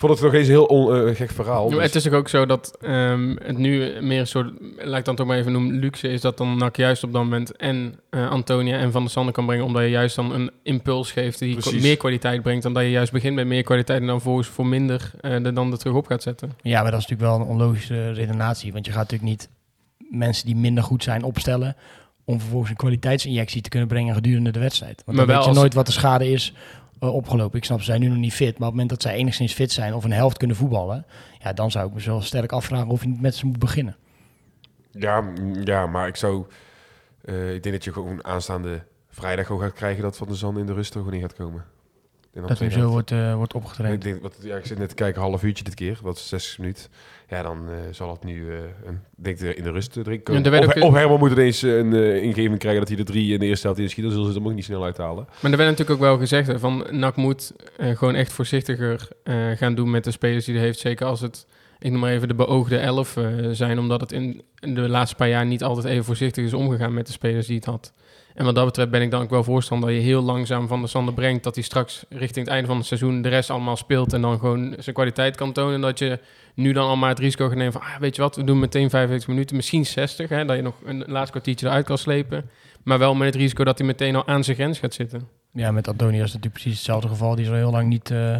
vond 0.00 0.12
het 0.12 0.22
nog 0.22 0.32
eens 0.34 0.46
een 0.46 0.52
heel 0.52 0.64
on, 0.64 0.94
eh, 1.08 1.14
gek 1.16 1.30
verhaal. 1.30 1.68
Ja, 1.70 1.74
Dus- 1.74 1.84
het 1.84 1.94
is 1.94 2.06
ook, 2.08 2.14
ook 2.14 2.28
zo 2.28 2.46
dat 2.46 2.76
ehm, 2.80 3.36
het 3.42 3.58
nu 3.58 3.92
meer 4.00 4.20
een 4.20 4.26
soort, 4.26 4.52
laat 4.78 4.98
ik 4.98 5.04
dan 5.04 5.14
toch 5.16 5.26
maar 5.26 5.36
even 5.38 5.52
noemen, 5.52 5.78
luxe 5.78 6.08
is 6.08 6.20
dat 6.20 6.36
dan 6.36 6.58
NAC 6.58 6.76
juist 6.76 7.04
op 7.04 7.12
dat 7.12 7.22
moment 7.22 7.56
en 7.56 7.94
eh, 8.10 8.30
Antonia 8.30 8.78
en 8.78 8.92
Van 8.92 9.02
der 9.02 9.10
Sande 9.10 9.32
kan 9.32 9.46
brengen, 9.46 9.64
omdat 9.64 9.82
je 9.82 9.88
juist 9.88 10.16
dan 10.16 10.32
een 10.32 10.50
impuls 10.62 11.12
geeft 11.12 11.38
die 11.38 11.52
Precies. 11.56 11.82
meer 11.82 11.96
kwaliteit 11.96 12.42
brengt 12.42 12.62
dan 12.62 12.72
dat 12.74 12.82
je 12.82 12.90
juist 12.90 13.12
begint 13.12 13.34
met 13.34 13.46
meer 13.46 13.62
kwaliteit 13.62 14.00
en 14.00 14.06
dan 14.06 14.20
volgens 14.20 14.48
voor 14.48 14.66
minder 14.66 15.10
eh, 15.20 15.44
er 15.44 15.54
dan 15.54 15.72
er 15.72 15.78
terug 15.78 15.94
op 15.96 16.06
gaat 16.06 16.22
zetten. 16.22 16.52
Ja, 16.62 16.82
maar 16.82 16.90
dat 16.90 17.00
is 17.00 17.06
natuurlijk 17.06 17.36
wel 17.38 17.40
een 17.46 17.52
onlogische 17.54 18.10
redenatie. 18.12 18.72
Want 18.72 18.86
je 18.86 18.92
gaat 18.92 19.10
natuurlijk 19.10 19.30
niet 19.30 19.48
mensen 20.10 20.46
die 20.46 20.56
minder 20.56 20.82
goed 20.84 21.02
zijn 21.02 21.22
opstellen... 21.22 21.76
om 22.24 22.40
vervolgens 22.40 22.70
een 22.70 22.76
kwaliteitsinjectie 22.76 23.62
te 23.62 23.68
kunnen 23.68 23.88
brengen 23.88 24.14
gedurende 24.14 24.50
de 24.50 24.58
wedstrijd. 24.58 25.02
Want 25.04 25.06
Maar 25.06 25.16
dan 25.16 25.26
wel 25.26 25.34
weet 25.34 25.44
je 25.44 25.50
als- 25.50 25.58
nooit 25.58 25.74
wat 25.74 25.86
de 25.86 25.92
schade 25.92 26.30
is 26.30 26.52
eh, 27.00 27.14
opgelopen. 27.14 27.58
Ik 27.58 27.64
snap, 27.64 27.78
ze 27.78 27.84
zijn 27.84 28.00
nu 28.00 28.08
nog 28.08 28.16
niet 28.16 28.32
fit. 28.32 28.58
Maar 28.58 28.68
op 28.68 28.74
het 28.74 28.82
moment 28.82 28.88
dat 28.88 29.02
zij 29.02 29.14
enigszins 29.14 29.52
fit 29.52 29.72
zijn 29.72 29.94
of 29.94 30.04
een 30.04 30.12
helft 30.12 30.36
kunnen 30.36 30.56
voetballen... 30.56 31.06
Ja, 31.38 31.52
dan 31.52 31.70
zou 31.70 31.88
ik 31.88 31.94
me 31.94 32.00
zo 32.00 32.20
sterk 32.20 32.52
afvragen 32.52 32.88
of 32.88 33.02
je 33.02 33.08
niet 33.08 33.20
met 33.20 33.34
ze 33.34 33.46
moet 33.46 33.58
beginnen. 33.58 33.96
Ja, 34.90 35.32
ja, 35.64 35.86
maar 35.86 36.08
ik 36.08 36.16
zou... 36.16 36.46
eh, 37.24 37.54
ik 37.54 37.62
denk 37.62 37.74
dat 37.74 37.84
je 37.84 37.92
gewoon 37.92 38.24
aanstaande 38.24 38.82
vrijdag 39.08 39.46
gewoon 39.46 39.62
gaat 39.62 39.72
krijgen 39.72 40.02
dat 40.02 40.16
Van 40.16 40.26
der 40.26 40.36
Zand 40.36 40.58
in 40.58 40.66
de 40.66 40.72
rust 40.72 40.94
er 40.94 40.98
gewoon 40.98 41.14
in 41.14 41.20
gaat 41.20 41.34
komen. 41.34 41.64
Dat 42.34 42.46
hem 42.48 42.56
tweede 42.56 42.74
zo 42.74 42.88
wordt, 42.88 43.10
eh, 43.10 43.34
wordt 43.34 43.54
opgetraind. 43.54 43.94
Ik, 43.94 44.02
denk, 44.02 44.22
wat, 44.22 44.36
ja, 44.42 44.56
ik 44.56 44.66
zit 44.66 44.78
net 44.78 44.88
te 44.88 44.94
kijken, 44.94 45.20
half 45.20 45.42
uurtje 45.42 45.64
dit 45.64 45.74
keer, 45.74 45.98
wat 46.02 46.16
is 46.16 46.28
60 46.28 46.58
minuten. 46.58 46.84
Ja, 47.28 47.42
dan 47.42 47.68
eh, 47.68 47.74
zal 47.90 48.10
het 48.10 48.24
nu, 48.24 48.50
eh 48.52 48.58
een, 48.84 49.00
denk 49.16 49.40
ik, 49.40 49.56
in 49.56 49.62
de 49.64 49.70
rust 49.70 49.96
erin 49.96 50.22
komen. 50.22 50.42
Ja, 50.44 50.50
werd 50.50 50.66
of, 50.66 50.76
ook- 50.76 50.82
of 50.82 50.94
Herman 50.94 51.18
moet 51.18 51.30
ineens 51.30 51.62
een 51.62 51.92
eh, 51.94 52.22
ingeving 52.22 52.58
krijgen 52.58 52.80
dat 52.80 52.88
hij 52.88 52.96
de 52.96 53.04
drie 53.04 53.32
in 53.32 53.38
de 53.38 53.46
eerste 53.46 53.66
helft 53.66 53.80
inschiet. 53.82 54.04
Dan 54.04 54.12
zullen 54.12 54.32
ze 54.32 54.38
hem 54.38 54.46
ook 54.48 54.54
niet 54.54 54.64
snel 54.64 54.84
uithalen. 54.84 55.26
Maar 55.40 55.50
er 55.50 55.56
werd 55.56 55.70
natuurlijk 55.70 55.90
ook 55.90 56.06
wel 56.06 56.18
gezegd 56.18 56.46
hè, 56.46 56.58
van 56.58 56.86
NAC 56.90 57.16
moet 57.16 57.52
gewoon 57.78 58.14
echt 58.14 58.32
voorzichtiger 58.32 59.08
eh, 59.22 59.50
gaan 59.50 59.74
doen 59.74 59.90
met 59.90 60.04
de 60.04 60.10
spelers 60.10 60.44
die 60.44 60.54
hij 60.54 60.64
heeft. 60.64 60.78
Zeker 60.78 61.06
als 61.06 61.20
het, 61.20 61.46
ik 61.78 61.90
noem 61.90 62.00
maar 62.00 62.12
even 62.12 62.28
de 62.28 62.34
beoogde 62.34 62.78
elf 62.78 63.16
eh, 63.16 63.24
zijn, 63.50 63.78
omdat 63.78 64.00
het 64.00 64.12
in 64.12 64.42
de 64.60 64.88
laatste 64.88 65.16
paar 65.16 65.28
jaar 65.28 65.46
niet 65.46 65.62
altijd 65.62 65.86
even 65.86 66.04
voorzichtig 66.04 66.44
is 66.44 66.54
omgegaan 66.54 66.94
met 66.94 67.06
de 67.06 67.12
spelers 67.12 67.46
die 67.46 67.56
het 67.56 67.64
had. 67.64 67.92
En 68.40 68.46
wat 68.46 68.54
dat 68.54 68.64
betreft 68.64 68.90
ben 68.90 69.02
ik 69.02 69.10
dan 69.10 69.22
ook 69.22 69.30
wel 69.30 69.44
voorstander 69.44 69.88
dat 69.88 69.98
je 69.98 70.04
heel 70.04 70.22
langzaam 70.22 70.68
van 70.68 70.80
de 70.80 70.86
Sander 70.86 71.14
brengt. 71.14 71.44
Dat 71.44 71.54
hij 71.54 71.64
straks 71.64 72.04
richting 72.08 72.46
het 72.46 72.54
einde 72.54 72.66
van 72.66 72.76
het 72.76 72.86
seizoen 72.86 73.22
de 73.22 73.28
rest 73.28 73.50
allemaal 73.50 73.76
speelt. 73.76 74.12
En 74.12 74.20
dan 74.20 74.38
gewoon 74.38 74.74
zijn 74.78 74.94
kwaliteit 74.94 75.36
kan 75.36 75.52
tonen. 75.52 75.74
En 75.74 75.80
dat 75.80 75.98
je 75.98 76.18
nu 76.54 76.72
dan 76.72 76.88
al 76.88 76.96
maar 76.96 77.08
het 77.08 77.18
risico 77.18 77.48
gaat 77.48 77.56
nemen 77.56 77.72
van... 77.72 77.82
Ah, 77.82 77.96
weet 77.98 78.16
je 78.16 78.22
wat, 78.22 78.36
we 78.36 78.44
doen 78.44 78.58
meteen 78.58 78.90
45 78.90 79.28
minuten, 79.28 79.56
misschien 79.56 79.86
60. 79.86 80.28
Hè, 80.28 80.44
dat 80.44 80.56
je 80.56 80.62
nog 80.62 80.74
een 80.84 81.04
laatste 81.06 81.30
kwartiertje 81.30 81.66
eruit 81.66 81.84
kan 81.84 81.98
slepen. 81.98 82.50
Maar 82.82 82.98
wel 82.98 83.14
met 83.14 83.26
het 83.26 83.42
risico 83.42 83.64
dat 83.64 83.78
hij 83.78 83.86
meteen 83.86 84.16
al 84.16 84.26
aan 84.26 84.44
zijn 84.44 84.56
grens 84.56 84.78
gaat 84.78 84.94
zitten. 84.94 85.28
Ja, 85.52 85.70
met 85.70 85.88
Antonia 85.88 86.14
is 86.14 86.32
het 86.32 86.32
natuurlijk 86.32 86.62
precies 86.62 86.74
hetzelfde 86.74 87.08
geval. 87.08 87.34
Die 87.34 87.44
is 87.44 87.50
al 87.50 87.56
heel 87.56 87.70
lang 87.70 87.88
niet, 87.88 88.10
eh, 88.10 88.36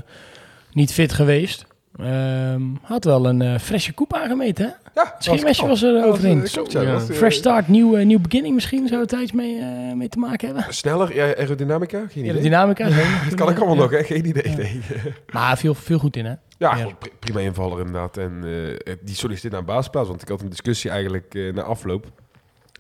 niet 0.72 0.92
fit 0.92 1.12
geweest. 1.12 1.66
Ehm, 1.96 2.62
had 2.82 3.04
wel 3.04 3.26
een 3.26 3.42
eh 3.42 3.58
frisse 3.58 3.92
koep 3.92 4.14
aangemeten, 4.14 4.64
hè? 4.64 4.72
Ja, 4.94 5.12
Het 5.14 5.24
scheenmesje 5.24 5.66
was 5.66 5.82
er 5.82 6.04
overheen. 6.04 6.40
Dat 6.40 6.72
was, 6.72 7.08
eh, 7.08 7.16
Fresh 7.16 7.36
start, 7.36 7.68
nieuw, 7.68 7.96
eh, 7.96 8.06
nieuw 8.06 8.18
beginning 8.20 8.54
misschien. 8.54 8.88
Zou 8.88 9.00
het 9.00 9.12
iets 9.12 9.32
mee, 9.32 9.58
eh, 9.58 9.92
mee 9.94 10.08
te 10.08 10.18
maken 10.18 10.46
hebben? 10.54 10.74
Sneller, 10.74 11.14
ja, 11.14 11.24
aerodynamica? 11.36 11.98
Geen 12.10 12.22
idee. 12.24 12.32
de 12.36 12.40
dynamica. 12.40 12.88
Dat 13.28 13.34
kan 13.34 13.48
ik 13.50 13.56
allemaal 13.56 13.74
Ja. 13.74 13.80
nog, 13.80 13.90
hè? 13.90 14.02
Geen 14.04 14.26
idee. 14.26 14.50
Ja. 14.50 14.56
Nee. 14.56 14.80
Maar 15.32 15.58
veel, 15.58 15.74
veel 15.74 15.98
goed 15.98 16.16
in, 16.16 16.24
hè? 16.24 16.34
Ja, 16.58 16.86
prima 17.18 17.40
invaller 17.40 17.78
inderdaad. 17.78 18.16
En 18.16 18.40
eh, 18.84 18.94
die 19.02 19.14
solliciteert 19.14 19.52
naar 19.52 19.60
een 19.60 19.66
basisplaats. 19.66 20.08
Want 20.08 20.22
ik 20.22 20.28
had 20.28 20.40
een 20.40 20.48
discussie 20.48 20.90
eigenlijk 20.90 21.34
eh, 21.34 21.52
na 21.52 21.62
afloop 21.62 22.06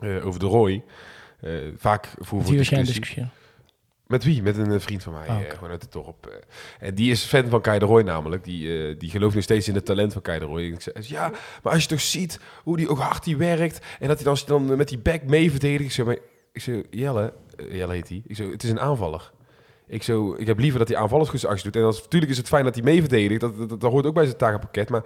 eh, 0.00 0.26
over 0.26 0.40
de 0.40 0.46
Roy. 0.46 0.82
Eh, 1.40 1.50
vaak 1.76 2.06
voor, 2.06 2.18
Met 2.18 2.26
voor 2.28 2.42
wie 2.44 2.56
was 2.58 2.68
jij 2.68 2.78
een 2.78 2.84
discussie. 2.84 3.14
discussie? 3.16 3.39
Met 4.10 4.24
wie? 4.24 4.42
Met 4.42 4.56
een 4.56 4.72
eh, 4.72 4.80
vriend 4.80 5.02
van 5.02 5.12
mij, 5.12 5.28
Ah, 5.28 5.36
eh, 5.36 5.42
oké. 5.44 5.54
gewoon 5.54 5.70
uit 5.70 5.82
het 5.82 5.92
dorp. 5.92 6.26
eh. 6.26 6.88
En 6.88 6.94
die 6.94 7.10
is 7.10 7.22
fan 7.24 7.48
van 7.48 7.60
Kai 7.60 7.78
de 7.78 7.84
Roy 7.84 8.02
namelijk. 8.02 8.44
Die, 8.44 8.96
die 8.96 9.10
gelooft 9.10 9.34
nog 9.34 9.42
steeds 9.44 9.68
in 9.68 9.74
het 9.74 9.84
talent 9.84 10.12
van 10.12 10.22
Kai 10.22 10.38
de 10.38 10.44
Roy. 10.44 10.64
En 10.64 10.72
ik 10.72 10.80
zei, 10.80 10.94
ja, 11.00 11.30
maar 11.62 11.72
als 11.72 11.82
je 11.82 11.88
toch 11.88 12.00
ziet 12.00 12.40
hoe 12.62 12.76
die 12.76 12.88
ook 12.88 12.98
hard 12.98 13.24
die 13.24 13.36
werkt... 13.36 13.86
en 14.00 14.08
dat 14.08 14.16
hij 14.22 14.34
dan, 14.46 14.66
dan 14.66 14.76
met 14.76 14.88
die 14.88 14.98
back 14.98 15.22
mee 15.22 15.50
verdedigt... 15.50 15.82
Ik 15.84 15.92
zei, 15.92 16.06
maar, 16.06 16.16
ik 16.52 16.60
zei 16.60 16.84
Jelle, 16.90 17.32
Jelle 17.70 17.92
heet 17.92 18.08
hij. 18.08 18.22
Ik 18.26 18.36
zei, 18.36 18.50
het 18.50 18.62
is 18.62 18.70
een 18.70 18.80
aanvaller. 18.80 19.30
Ik, 19.86 20.02
zo, 20.02 20.34
ik 20.38 20.46
heb 20.46 20.58
liever 20.58 20.78
dat 20.78 20.88
hij 20.88 20.96
aanvallend 20.96 21.28
goed 21.28 21.44
actie 21.46 21.64
doet. 21.64 21.76
En 21.82 21.86
als, 21.86 22.02
natuurlijk 22.02 22.32
is 22.32 22.38
het 22.38 22.48
fijn 22.48 22.64
dat 22.64 22.74
hij 22.74 22.84
mee 22.84 23.00
verdedigt. 23.00 23.40
Dat, 23.40 23.56
dat, 23.58 23.80
dat 23.80 23.90
hoort 23.92 24.06
ook 24.06 24.14
bij 24.14 24.24
zijn 24.24 24.36
takenpakket. 24.36 24.88
Maar 24.88 25.02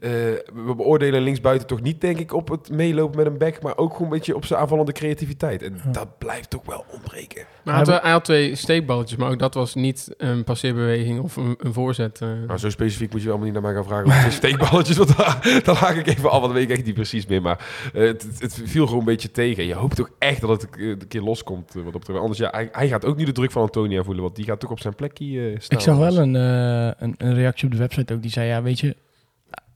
eh, 0.00 0.10
we 0.54 0.74
beoordelen 0.76 1.22
linksbuiten 1.22 1.66
toch 1.66 1.80
niet, 1.80 2.00
denk 2.00 2.18
ik, 2.18 2.32
op 2.32 2.48
het 2.48 2.70
meelopen 2.70 3.16
met 3.16 3.26
een 3.26 3.38
back... 3.38 3.62
maar 3.62 3.76
ook 3.76 3.92
gewoon 3.92 4.06
een 4.12 4.18
beetje 4.18 4.36
op 4.36 4.44
zijn 4.44 4.60
aanvallende 4.60 4.92
creativiteit. 4.92 5.62
En 5.62 5.80
Ja. 5.84 5.90
dat 5.90 6.18
blijft 6.18 6.50
toch 6.50 6.66
wel 6.66 6.84
ontbreken. 6.92 7.44
Maar 7.64 7.74
hij 7.74 7.84
had, 7.84 8.02
hij 8.02 8.10
had 8.12 8.24
twee 8.24 8.54
steekballetjes, 8.54 9.18
maar 9.18 9.30
ook 9.30 9.38
dat 9.38 9.54
was 9.54 9.74
niet 9.74 10.14
een 10.16 10.44
passeerbeweging 10.44 11.20
of 11.20 11.36
een, 11.36 11.54
een 11.58 11.72
voorzet. 11.72 12.20
eh. 12.20 12.28
Nou, 12.46 12.58
zo 12.58 12.70
specifiek 12.70 13.12
moet 13.12 13.22
je 13.22 13.28
allemaal 13.28 13.44
niet 13.44 13.54
naar 13.54 13.62
mij 13.62 13.74
gaan 13.74 13.84
vragen. 13.84 14.26
Is 14.26 14.34
steekballetjes? 14.44 14.96
Want 14.96 15.16
daar, 15.16 15.60
daar 15.64 15.76
haak 15.76 15.96
ik 15.96 16.06
even 16.06 16.30
af, 16.30 16.40
want 16.40 16.44
dat 16.44 16.52
weet 16.52 16.70
ik 16.70 16.76
echt 16.76 16.84
niet 16.86 16.94
precies 16.94 17.26
meer. 17.26 17.42
Maar 17.42 17.66
eh, 17.94 18.02
het, 18.06 18.26
het, 18.38 18.60
viel 18.64 18.84
gewoon 18.84 18.98
een 19.00 19.04
beetje 19.06 19.30
tegen. 19.30 19.64
Je 19.66 19.74
hoopt 19.74 19.96
toch 19.96 20.10
echt 20.18 20.40
dat 20.40 20.50
het 20.62 20.66
een 20.78 21.08
keer 21.08 21.20
loskomt. 21.22 21.72
wat 21.74 21.92
betreft. 21.92 22.18
Anders, 22.20 22.38
ja, 22.38 22.48
hij, 22.50 22.68
hij 22.72 22.88
gaat 22.88 23.04
ook 23.04 23.16
niet 23.16 23.26
de 23.26 23.32
druk 23.32 23.50
van 23.50 23.62
Antonia 23.62 24.02
voelen, 24.02 24.22
want 24.22 24.36
die 24.36 24.44
gaat 24.44 24.60
toch 24.60 24.70
op 24.70 24.80
zijn 24.80 24.94
plekje 24.94 25.54
staan. 25.58 25.78
Ik 25.78 25.84
zag 25.84 25.96
wel 25.96 26.16
een, 26.18 26.36
eh, 26.36 27.02
een, 27.02 27.14
een 27.18 27.34
reactie 27.34 27.66
op 27.66 27.72
de 27.72 27.78
website 27.78 28.14
ook. 28.14 28.22
Die 28.22 28.30
zei, 28.30 28.46
ja, 28.48 28.62
weet 28.62 28.80
je... 28.80 28.96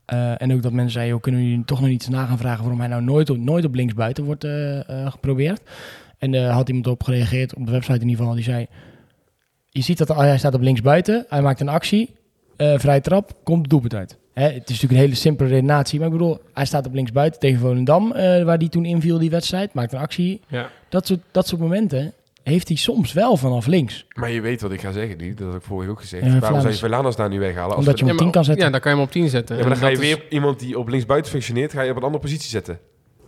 eh, 0.09 0.41
en 0.41 0.53
ook 0.53 0.61
dat 0.61 0.71
mensen 0.71 0.91
zeiden, 0.91 1.19
kunnen 1.19 1.43
jullie 1.43 1.65
toch 1.65 1.79
nog 1.79 1.89
niet 1.89 2.01
eens 2.01 2.15
na 2.15 2.25
gaan 2.25 2.37
vragen... 2.37 2.59
waarom 2.59 2.79
hij 2.79 2.89
nou 2.89 3.01
nooit, 3.01 3.29
op- 3.29 3.37
nooit 3.37 3.65
op 3.65 3.75
linksbuiten 3.75 4.23
wordt 4.23 4.43
eh, 4.43 4.89
eh, 4.89 5.11
geprobeerd? 5.11 5.61
En 6.17 6.31
daar 6.31 6.51
had 6.51 6.67
iemand 6.67 6.87
op 6.87 7.03
gereageerd, 7.03 7.55
op 7.55 7.65
de 7.65 7.71
website 7.71 7.99
in 7.99 8.07
ieder 8.07 8.17
geval. 8.17 8.33
Die 8.33 8.43
zei, 8.43 8.67
je 9.69 9.81
ziet 9.81 9.97
dat 9.97 10.07
hij 10.07 10.37
staat 10.37 10.53
op 10.53 10.61
linksbuiten. 10.61 11.25
Hij 11.29 11.41
maakt 11.41 11.59
een 11.59 11.69
actie, 11.69 12.13
vrije 12.57 13.01
trap, 13.01 13.31
komt 13.43 13.61
het 13.61 13.69
doelpunt 13.69 13.95
uit. 13.95 14.17
Hè, 14.33 14.43
het 14.43 14.53
is 14.53 14.59
natuurlijk 14.67 14.91
een 14.91 15.05
hele 15.05 15.15
simpele 15.15 15.49
redenatie. 15.49 15.99
Maar 15.99 16.07
ik 16.07 16.13
bedoel, 16.13 16.39
hij 16.53 16.65
staat 16.65 16.85
op 16.85 16.93
linksbuiten 16.93 17.39
tegen 17.39 17.59
Volendam... 17.59 18.11
waar 18.43 18.57
die 18.57 18.69
toen 18.69 18.85
inviel, 18.85 19.17
die 19.19 19.29
wedstrijd. 19.29 19.73
Maakt 19.73 19.93
een 19.93 19.99
actie. 19.99 20.41
ja. 20.47 20.69
Dat 20.89 21.07
soort, 21.07 21.19
dat 21.31 21.47
soort 21.47 21.61
momenten 21.61 22.13
heeft 22.49 22.67
hij 22.67 22.77
soms 22.77 23.13
wel 23.13 23.37
vanaf 23.37 23.65
links. 23.67 24.05
Maar 24.13 24.31
je 24.31 24.41
weet 24.41 24.61
wat 24.61 24.71
ik 24.71 24.81
ga 24.81 24.91
zeggen 24.91 25.17
nu. 25.17 25.33
Dat 25.33 25.47
heb 25.47 25.61
ik 25.61 25.67
vorige 25.67 25.91
ook 25.91 25.99
gezegd. 25.99 26.25
Ja, 26.25 26.39
Waarom 26.39 26.59
zou 26.61 26.73
je. 26.73 26.79
Velanas 26.79 27.15
daar 27.15 27.29
nu 27.29 27.39
weghalen? 27.39 27.75
Als 27.75 27.85
Omdat 27.85 27.93
we- 27.93 27.99
je 27.99 28.05
hem 28.05 28.13
op 28.13 28.17
Ja, 28.19 28.23
10 28.23 28.31
kan 28.33 28.43
zetten. 28.43 28.65
Ja, 28.65 28.71
dan 28.71 28.79
kan 28.79 28.91
je 28.91 28.97
hem 28.97 29.05
op 29.07 29.11
10 29.13 29.29
zetten. 29.29 29.55
ja, 29.55 29.61
maar 29.61 29.71
dan 29.71 29.79
ga 29.81 29.87
je 29.87 29.93
is- 29.93 29.99
weer 29.99 30.25
iemand 30.29 30.59
die 30.59 30.79
op 30.79 30.87
linksbuiten 30.87 31.31
functioneert... 31.31 31.71
ga 31.71 31.81
je 31.81 31.89
op 31.91 31.97
een 31.97 32.03
andere 32.03 32.21
positie 32.23 32.49
zetten. 32.49 32.79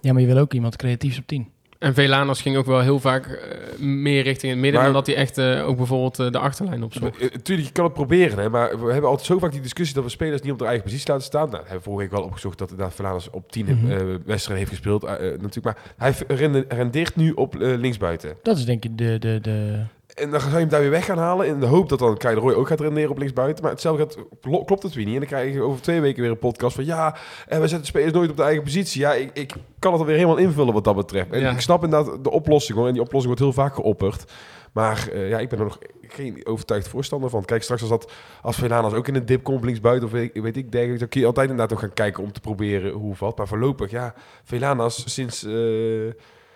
Ja, 0.01 0.13
maar 0.13 0.21
je 0.21 0.27
wil 0.27 0.37
ook 0.37 0.53
iemand 0.53 0.75
creatiefs 0.75 1.17
op 1.17 1.27
10. 1.27 1.47
En 1.81 1.93
Velanos 1.93 2.41
ging 2.41 2.57
ook 2.57 2.65
wel 2.65 2.79
heel 2.79 2.99
vaak 2.99 3.25
eh, 3.27 3.79
meer 3.79 4.23
richting 4.23 4.51
het 4.51 4.61
midden... 4.61 4.81
Maar- 4.81 4.91
dan 4.91 5.03
dat 5.03 5.07
hij 5.07 5.15
echt 5.15 5.37
eh, 5.37 5.67
ook 5.67 5.77
bijvoorbeeld 5.77 6.19
eh, 6.19 6.31
de 6.31 6.37
achterlijn 6.37 6.83
opzocht. 6.83 7.43
Tuurlijk, 7.43 7.67
je 7.67 7.73
kan 7.73 7.83
het 7.85 7.93
proberen, 7.93 8.37
hè, 8.39 8.49
maar 8.49 8.85
we 8.85 8.91
hebben 8.91 9.09
altijd 9.09 9.27
zo 9.27 9.39
vaak 9.39 9.51
die 9.51 9.61
discussie 9.61 9.95
dat 9.95 10.03
we 10.03 10.09
spelers 10.09 10.41
niet 10.41 10.51
op 10.51 10.59
de 10.59 10.65
eigen 10.65 10.83
positie 10.83 11.07
laten 11.09 11.25
staan. 11.25 11.49
Nou, 11.49 11.57
we 11.61 11.63
hebben 11.67 11.83
vorige 11.83 12.01
week 12.03 12.11
wel 12.11 12.23
opgezocht 12.27 12.57
dat 12.57 12.69
inderdaad 12.69 12.95
Verlaners 12.95 13.29
op 13.29 13.51
10 13.51 13.65
Mhm. 13.65 13.91
eh, 13.91 13.97
wedstrijden 14.25 14.57
heeft 14.57 14.69
gespeeld. 14.69 15.01
natuurlijk, 15.01 15.63
maar 15.63 15.77
hij 15.97 16.13
rende- 16.27 16.65
rendeert 16.67 17.15
nu 17.15 17.31
op 17.31 17.55
eh, 17.55 17.77
linksbuiten. 17.77 18.35
Dat 18.43 18.57
is 18.57 18.65
denk 18.65 18.83
ik 18.85 18.97
de... 18.97 19.17
de, 19.19 19.39
de... 19.41 19.79
En 20.13 20.29
dan 20.31 20.39
zou 20.39 20.51
je 20.51 20.57
hem 20.59 20.69
daar 20.69 20.79
weer 20.81 20.89
weg 20.89 21.05
gaan 21.05 21.17
halen 21.17 21.47
in 21.47 21.59
de 21.59 21.65
hoop 21.65 21.89
dat 21.89 21.99
dan 21.99 22.17
Kai 22.17 22.35
de 22.35 22.41
Roy 22.41 22.53
ook 22.53 22.67
gaat 22.67 22.79
renderen 22.79 23.09
op 23.09 23.17
linksbuiten. 23.17 23.63
Maar 23.63 23.71
hetzelfde 23.71 24.01
gaat, 24.03 24.17
klo- 24.41 24.63
klopt 24.63 24.83
het 24.83 24.93
weer 24.93 25.05
niet. 25.05 25.13
En 25.13 25.19
dan 25.19 25.29
krijg 25.29 25.53
je 25.53 25.61
over 25.61 25.81
twee 25.81 26.01
weken 26.01 26.21
weer 26.21 26.31
een 26.31 26.37
podcast 26.39 26.75
van 26.75 26.85
ja, 26.85 27.15
en 27.47 27.61
we 27.61 27.67
zetten 27.67 27.87
spelers 27.87 28.13
nooit 28.13 28.29
op 28.29 28.37
de 28.37 28.43
eigen 28.43 28.63
positie. 28.63 29.01
Ja, 29.01 29.13
ik, 29.13 29.29
ik 29.33 29.53
kan 29.79 29.91
het 29.91 30.01
alweer 30.01 30.15
helemaal 30.15 30.37
invullen 30.37 30.73
wat 30.73 30.83
dat 30.83 30.95
betreft. 30.95 31.31
En 31.31 31.39
Ja. 31.39 31.51
ik 31.51 31.59
snap 31.61 31.83
inderdaad 31.83 32.23
de 32.23 32.31
oplossing 32.31 32.77
hoor. 32.77 32.87
En 32.87 32.93
die 32.93 33.01
oplossing 33.01 33.33
wordt 33.37 33.55
heel 33.55 33.63
vaak 33.63 33.75
geopperd. 33.75 34.31
Maar 34.71 35.07
eh, 35.13 35.29
ja, 35.29 35.39
ik 35.39 35.49
ben 35.49 35.59
er 35.59 35.65
nog 35.65 35.77
geen 36.07 36.41
overtuigd 36.45 36.87
voorstander 36.87 37.29
van. 37.29 37.45
Kijk, 37.45 37.63
straks 37.63 37.81
als 37.81 37.89
dat 37.89 38.11
als 38.41 38.55
Velanas 38.57 38.93
ook 38.93 39.07
in 39.07 39.15
een 39.15 39.25
dip 39.25 39.43
komt 39.43 39.63
linksbuiten 39.63 40.05
of 40.07 40.11
weet, 40.13 40.39
weet 40.41 40.57
ik 40.57 40.71
dergelijke, 40.71 40.99
dan 40.99 41.09
kun 41.09 41.19
je 41.19 41.25
altijd 41.25 41.49
inderdaad 41.49 41.73
ook 41.73 41.79
gaan 41.83 41.93
kijken 41.93 42.23
om 42.23 42.31
te 42.31 42.39
proberen 42.39 42.91
hoe 42.91 43.15
wat. 43.19 43.37
Maar 43.37 43.47
voorlopig, 43.47 43.91
ja, 43.91 44.13
Velanas 44.43 45.13
sinds, 45.13 45.43
eh, 45.45 46.05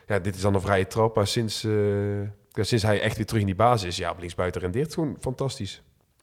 ja, 0.08 0.20
dit 0.22 0.36
is 0.36 0.42
dan 0.42 0.54
een 0.54 0.62
vrije 0.62 0.88
trap, 0.88 1.16
maar 1.16 1.28
sinds, 1.28 1.64
eh, 1.64 1.72
ja, 2.56 2.64
sinds 2.64 2.84
hij 2.84 3.02
echt 3.02 3.16
weer 3.18 3.26
terug 3.26 3.42
in 3.42 3.48
die 3.48 3.56
basis 3.56 3.88
is, 3.88 3.98
ja, 3.98 4.12
op 4.12 4.20
linksbuiten 4.20 4.62
rendeert 4.62 4.94
gewoon 4.94 5.18
fantastisch. 5.20 5.82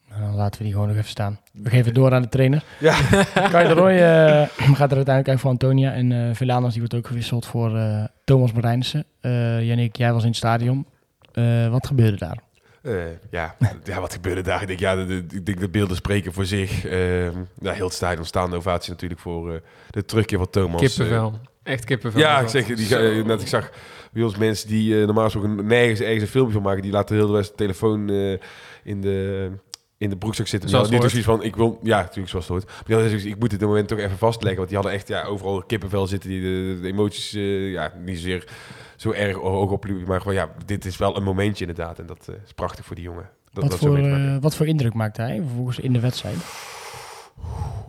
Nou, 0.09 0.23
dan 0.25 0.35
laten 0.35 0.59
we 0.59 0.65
die 0.65 0.73
gewoon 0.73 0.89
nog 0.89 0.97
even 0.97 1.09
staan. 1.09 1.41
We 1.53 1.69
geven 1.71 1.85
het 1.87 1.95
door 1.95 2.13
aan 2.15 2.23
de 2.23 2.29
trainer. 2.29 2.65
Ja, 2.81 2.97
Kai 3.51 3.69
de 3.69 3.75
Roy 3.75 3.91
eh, 3.91 4.49
gaat 4.79 4.91
er 4.91 4.97
uiteindelijk 4.97 5.29
uit 5.29 5.41
voor 5.41 5.51
Antonia. 5.51 5.93
En 5.93 6.13
eh 6.13 6.35
Velanas 6.35 6.71
die 6.71 6.79
wordt 6.81 6.95
ook 6.95 7.07
gewisseld 7.07 7.47
voor 7.47 7.77
eh, 7.77 8.05
Thomas 8.25 8.53
Marijnissen. 8.53 9.05
Eh 9.21 9.63
Jannik, 9.67 9.97
jij 9.97 10.13
was 10.13 10.23
in 10.23 10.29
het 10.29 10.37
stadion. 10.37 10.87
Eh, 11.33 11.69
wat 11.69 11.87
gebeurde 11.87 12.17
daar? 12.17 12.39
Eh, 12.83 12.95
ja, 13.31 13.57
ja, 13.85 14.01
wat 14.01 14.13
gebeurde 14.13 14.41
daar? 14.43 14.61
Ik 14.61 14.67
denk, 14.67 14.81
ja, 14.81 14.95
de, 14.95 15.07
de- 15.27 15.37
ik 15.37 15.47
denk 15.47 15.61
de 15.61 15.69
beelden 15.69 15.97
spreken 15.97 16.33
voor 16.33 16.45
zich. 16.47 16.85
Eh, 16.87 17.25
ja, 17.61 17.73
heel 17.73 17.85
het 17.85 17.95
stadion 17.95 18.25
staande 18.25 18.57
ovatie 18.57 18.91
natuurlijk 18.93 19.21
voor 19.21 19.55
eh, 19.55 19.61
de 19.91 20.05
terugkeer 20.05 20.39
van 20.39 20.51
Thomas. 20.51 20.81
Kippenvel. 20.81 21.39
Echt 21.63 21.85
kippenvel. 21.85 22.21
Ja, 22.21 22.41
ik 22.41 22.49
zeg, 22.49 22.67
die, 22.67 23.25
net 23.25 23.41
ik 23.41 23.47
zag 23.49 23.71
bij 24.13 24.23
ons 24.23 24.37
mensen 24.37 24.69
die 24.69 24.99
eh, 24.99 25.05
normaal 25.05 25.25
gesproken 25.25 25.67
nergens 25.67 26.01
ergens 26.01 26.23
een 26.23 26.29
filmpje 26.29 26.53
van 26.53 26.63
maken, 26.63 26.83
die 26.83 26.93
laten 26.93 27.17
heel 27.17 27.27
de 27.27 27.33
rest 27.33 27.51
de 27.51 27.57
telefoon 27.57 28.09
eh, 28.09 28.33
in 28.83 29.01
de 29.01 29.51
in 29.99 30.11
de 30.11 30.17
broekzak 30.17 30.47
zitten. 30.47 30.69
Zoals 30.69 30.89
nu 30.89 30.95
het 30.95 31.03
dus 31.03 31.11
zoiets 31.11 31.31
van, 31.31 31.43
ik 31.43 31.57
wil, 31.57 31.79
ja, 31.83 32.01
natuurlijk 32.01 32.29
zoals 32.29 32.49
het 32.49 32.55
hoort. 32.55 32.89
Maar 32.89 33.09
zoiets, 33.09 33.25
ik 33.25 33.39
moet 33.39 33.51
dit 33.51 33.61
moment 33.61 33.89
toch 33.89 33.99
even 33.99 34.19
vastleggen, 34.19 34.57
want 34.57 34.69
die 34.69 34.79
hadden 34.79 34.97
echt 34.97 35.09
ja, 35.09 35.25
overal 35.25 35.63
kippenvel 35.63 36.07
zitten, 36.07 36.31
die 36.31 36.41
de, 36.41 36.79
de 36.81 36.89
emoties, 36.89 37.35
eh, 37.35 37.71
ja, 37.71 37.93
niet 38.05 38.17
zozeer 38.17 38.49
zo 38.97 39.13
erg 39.13 39.37
hoog 39.37 39.71
op, 39.71 39.87
maar 40.07 40.21
gewoon, 40.21 40.35
ja, 40.35 40.53
dit 40.67 40.85
is 40.85 40.97
wel 40.97 41.17
een 41.17 41.23
momentje 41.23 41.67
inderdaad, 41.67 41.99
en 41.99 42.07
dat 42.07 42.29
is 42.45 42.53
prachtig 42.53 42.85
voor 42.85 42.97
die 42.97 43.05
jongen. 43.05 43.29
Dat, 43.53 43.63
Wat 43.63 43.71
dat 43.71 43.81
voor, 43.81 44.41
wat 44.41 44.57
voor 44.57 44.67
indruk 44.67 44.95
maakte 44.95 45.23
hij 45.23 45.37
vervolgens 45.37 45.79
in 45.79 45.93
de 45.93 46.01
wedstrijd? 46.01 46.37